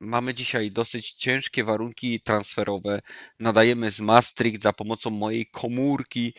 Mamy 0.00 0.34
dzisiaj 0.34 0.70
dosyć 0.70 1.12
ciężkie 1.12 1.64
warunki 1.64 2.20
transferowe. 2.20 3.00
Nadajemy 3.40 3.90
z 3.90 4.00
Maastricht 4.00 4.62
za 4.62 4.72
pomocą 4.72 5.10
mojej 5.10 5.46
komórki, 5.46 6.34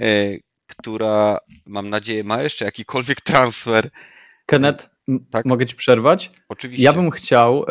e, 0.00 0.36
która 0.66 1.38
mam 1.66 1.90
nadzieję 1.90 2.24
ma 2.24 2.42
jeszcze 2.42 2.64
jakikolwiek 2.64 3.20
transfer. 3.20 3.90
Kenneth, 4.46 4.90
Tak? 5.30 5.44
mogę 5.46 5.66
ci 5.66 5.76
przerwać? 5.76 6.30
Oczywiście. 6.48 6.84
Ja 6.84 6.92
bym 6.92 7.10
chciał 7.10 7.64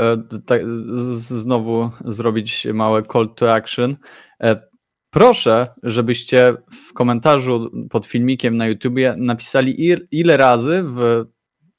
tak, 0.45 0.61
znowu 1.17 1.91
zrobić 2.05 2.67
małe 2.73 3.03
call 3.03 3.33
to 3.35 3.53
action. 3.53 3.97
Proszę, 5.09 5.67
żebyście 5.83 6.53
w 6.71 6.93
komentarzu 6.93 7.71
pod 7.89 8.05
filmikiem 8.05 8.57
na 8.57 8.67
YouTubie 8.67 9.15
napisali 9.17 9.85
il, 9.85 10.07
ile 10.11 10.37
razy 10.37 10.83
w, 10.85 11.25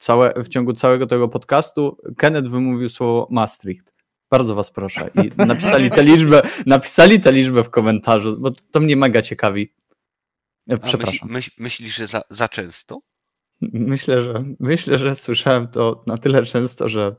całe, 0.03 0.33
w 0.43 0.47
ciągu 0.47 0.73
całego 0.73 1.07
tego 1.07 1.29
podcastu 1.29 1.97
Kenneth 2.17 2.49
wymówił 2.49 2.89
słowo 2.89 3.27
Maastricht. 3.31 3.93
Bardzo 4.31 4.55
was 4.55 4.71
proszę. 4.71 5.09
I 5.23 5.31
napisali 5.37 5.91
tę 5.91 6.03
liczbę, 6.03 6.41
napisali 6.65 7.19
tę 7.19 7.31
liczbę 7.31 7.63
w 7.63 7.69
komentarzu, 7.69 8.37
bo 8.39 8.51
to 8.71 8.79
mnie 8.79 8.95
mega 8.95 9.21
ciekawi. 9.21 9.73
E, 10.69 10.73
A 10.73 10.77
Przepraszam. 10.77 11.29
Myśl, 11.29 11.33
myśl, 11.33 11.51
myślisz, 11.57 11.95
że 11.95 12.07
za, 12.07 12.21
za 12.29 12.47
często? 12.47 12.99
Myślę, 13.61 14.21
że 14.21 14.43
myślę, 14.59 14.99
że 14.99 15.15
słyszałem 15.15 15.67
to 15.67 16.03
na 16.07 16.17
tyle 16.17 16.45
często, 16.45 16.89
że 16.89 17.15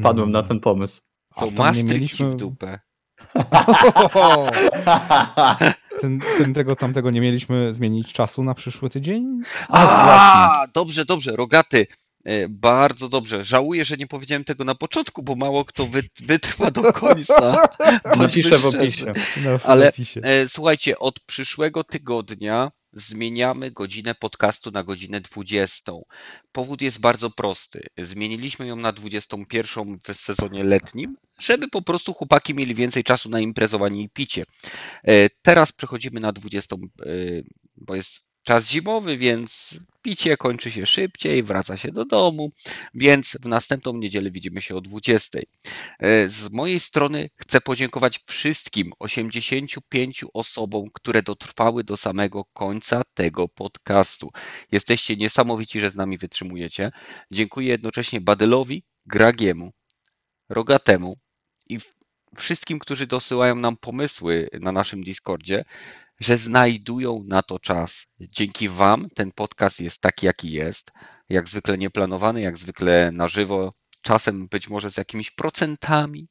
wpadłem 0.00 0.30
na 0.30 0.42
ten 0.42 0.60
pomysł. 0.60 1.00
A 1.36 1.40
To 1.40 1.50
Maastricht 1.50 1.90
mieliśmy- 1.94 2.30
w 2.30 2.36
dupę. 2.36 2.78
Ten, 6.00 6.20
ten, 6.38 6.54
tego 6.54 6.76
tamtego 6.76 7.10
nie 7.10 7.20
mieliśmy 7.20 7.74
zmienić 7.74 8.12
czasu 8.12 8.44
na 8.44 8.54
przyszły 8.54 8.90
tydzień? 8.90 9.40
A, 9.68 9.86
właśnie. 9.86 10.68
Dobrze, 10.74 11.04
dobrze, 11.04 11.36
rogaty. 11.36 11.86
E, 12.24 12.48
Bardzo 12.48 13.08
dobrze. 13.08 13.44
Żałuję, 13.44 13.84
że 13.84 13.96
nie 13.96 14.06
powiedziałem 14.06 14.44
tego 14.44 14.64
na 14.64 14.74
początku, 14.74 15.22
bo 15.22 15.36
mało 15.36 15.64
kto 15.64 15.86
wy, 15.86 16.02
wytrwa 16.20 16.70
do 16.70 16.92
końca. 16.92 17.68
Napiszę 18.18 18.58
w 18.58 18.66
opisie. 18.66 19.12
No, 19.44 19.58
w 19.58 19.66
Ale- 19.66 19.88
opisie. 19.88 20.20
E, 20.24 20.48
Słuchajcie, 20.48 20.98
od 20.98 21.20
przyszłego 21.20 21.84
tygodnia 21.84 22.70
zmieniamy 22.94 23.70
godzinę 23.70 24.14
podcastu 24.14 24.70
na 24.70 24.84
godzinę 24.84 25.20
20. 25.20 25.92
Powód 26.52 26.82
jest 26.82 27.00
bardzo 27.00 27.30
prosty. 27.30 27.86
Zmieniliśmy 27.98 28.66
ją 28.66 28.76
na 28.76 28.92
21 28.92 29.98
w 30.08 30.14
sezonie 30.14 30.64
letnim, 30.64 31.16
żeby 31.40 31.68
po 31.68 31.82
prostu 31.82 32.12
chłopaki 32.14 32.54
mieli 32.54 32.74
więcej 32.74 33.04
czasu 33.04 33.28
na 33.30 33.40
imprezowanie 33.40 34.02
i 34.02 34.10
picie. 34.10 34.44
E, 35.04 35.28
Teraz 35.42 35.72
przechodzimy 35.72 36.20
na 36.20 36.32
20, 36.32 36.76
e, 36.76 36.78
bo 37.76 37.94
jest 37.94 38.26
czas 38.42 38.68
zimowy, 38.68 39.16
więc 39.16 39.80
picie 40.02 40.36
kończy 40.36 40.70
się 40.70 40.86
szybciej, 40.86 41.42
wraca 41.42 41.76
się 41.76 41.92
do 41.92 42.04
domu, 42.04 42.52
więc 42.94 43.38
w 43.42 43.46
następną 43.46 43.92
niedzielę 43.92 44.30
widzimy 44.30 44.62
się 44.62 44.76
o 44.76 44.80
20. 44.80 45.38
E, 45.98 46.28
Z 46.28 46.50
mojej 46.52 46.80
strony 46.80 47.30
chcę 47.36 47.60
podziękować 47.60 48.20
wszystkim 48.26 48.92
85 48.98 50.24
osobom, 50.34 50.84
które 50.92 51.22
dotrwały 51.22 51.84
do 51.84 51.96
samego 51.96 52.44
końca 52.44 53.02
tego 53.14 53.48
podcastu. 53.48 54.30
Jesteście 54.72 55.16
niesamowici, 55.16 55.80
że 55.80 55.90
z 55.90 55.96
nami 55.96 56.18
wytrzymujecie. 56.18 56.90
Dziękuję 57.30 57.68
jednocześnie 57.68 58.20
Badylowi, 58.20 58.84
Gragiemu, 59.06 59.72
Rogatemu 60.48 61.16
i 61.68 61.78
wszystkim, 62.36 62.78
którzy 62.78 63.06
dosyłają 63.06 63.54
nam 63.54 63.76
pomysły 63.76 64.48
na 64.60 64.72
naszym 64.72 65.02
Discordzie, 65.04 65.64
że 66.20 66.38
znajdują 66.38 67.24
na 67.26 67.42
to 67.42 67.58
czas. 67.58 68.06
Dzięki 68.20 68.68
Wam 68.68 69.08
ten 69.14 69.32
podcast 69.32 69.80
jest 69.80 70.00
taki, 70.00 70.26
jaki 70.26 70.52
jest. 70.52 70.90
Jak 71.28 71.48
zwykle 71.48 71.78
nieplanowany, 71.78 72.40
jak 72.40 72.58
zwykle 72.58 73.12
na 73.12 73.28
żywo, 73.28 73.74
czasem 74.02 74.48
być 74.48 74.68
może 74.68 74.90
z 74.90 74.96
jakimiś 74.96 75.30
procentami, 75.30 76.28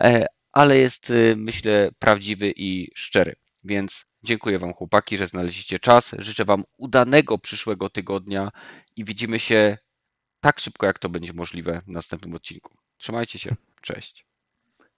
e, 0.00 0.26
ale 0.52 0.78
jest, 0.78 1.10
y, 1.10 1.34
myślę, 1.36 1.90
prawdziwy 1.98 2.52
i 2.56 2.90
szczery. 2.94 3.36
Więc 3.64 4.04
dziękuję 4.22 4.58
Wam, 4.58 4.72
chłopaki, 4.72 5.16
że 5.16 5.26
znaleźliście 5.26 5.78
czas. 5.78 6.14
Życzę 6.18 6.44
Wam 6.44 6.64
udanego 6.78 7.38
przyszłego 7.38 7.90
tygodnia 7.90 8.50
i 8.96 9.04
widzimy 9.04 9.38
się 9.38 9.78
tak 10.40 10.60
szybko, 10.60 10.86
jak 10.86 10.98
to 10.98 11.08
będzie 11.08 11.32
możliwe 11.32 11.82
w 11.86 11.88
następnym 11.88 12.34
odcinku. 12.34 12.76
Trzymajcie 12.96 13.38
się. 13.38 13.54
Cześć. 13.80 14.26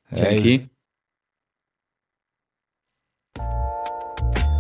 Hej. 0.05 0.19
Dzięki. 0.19 0.76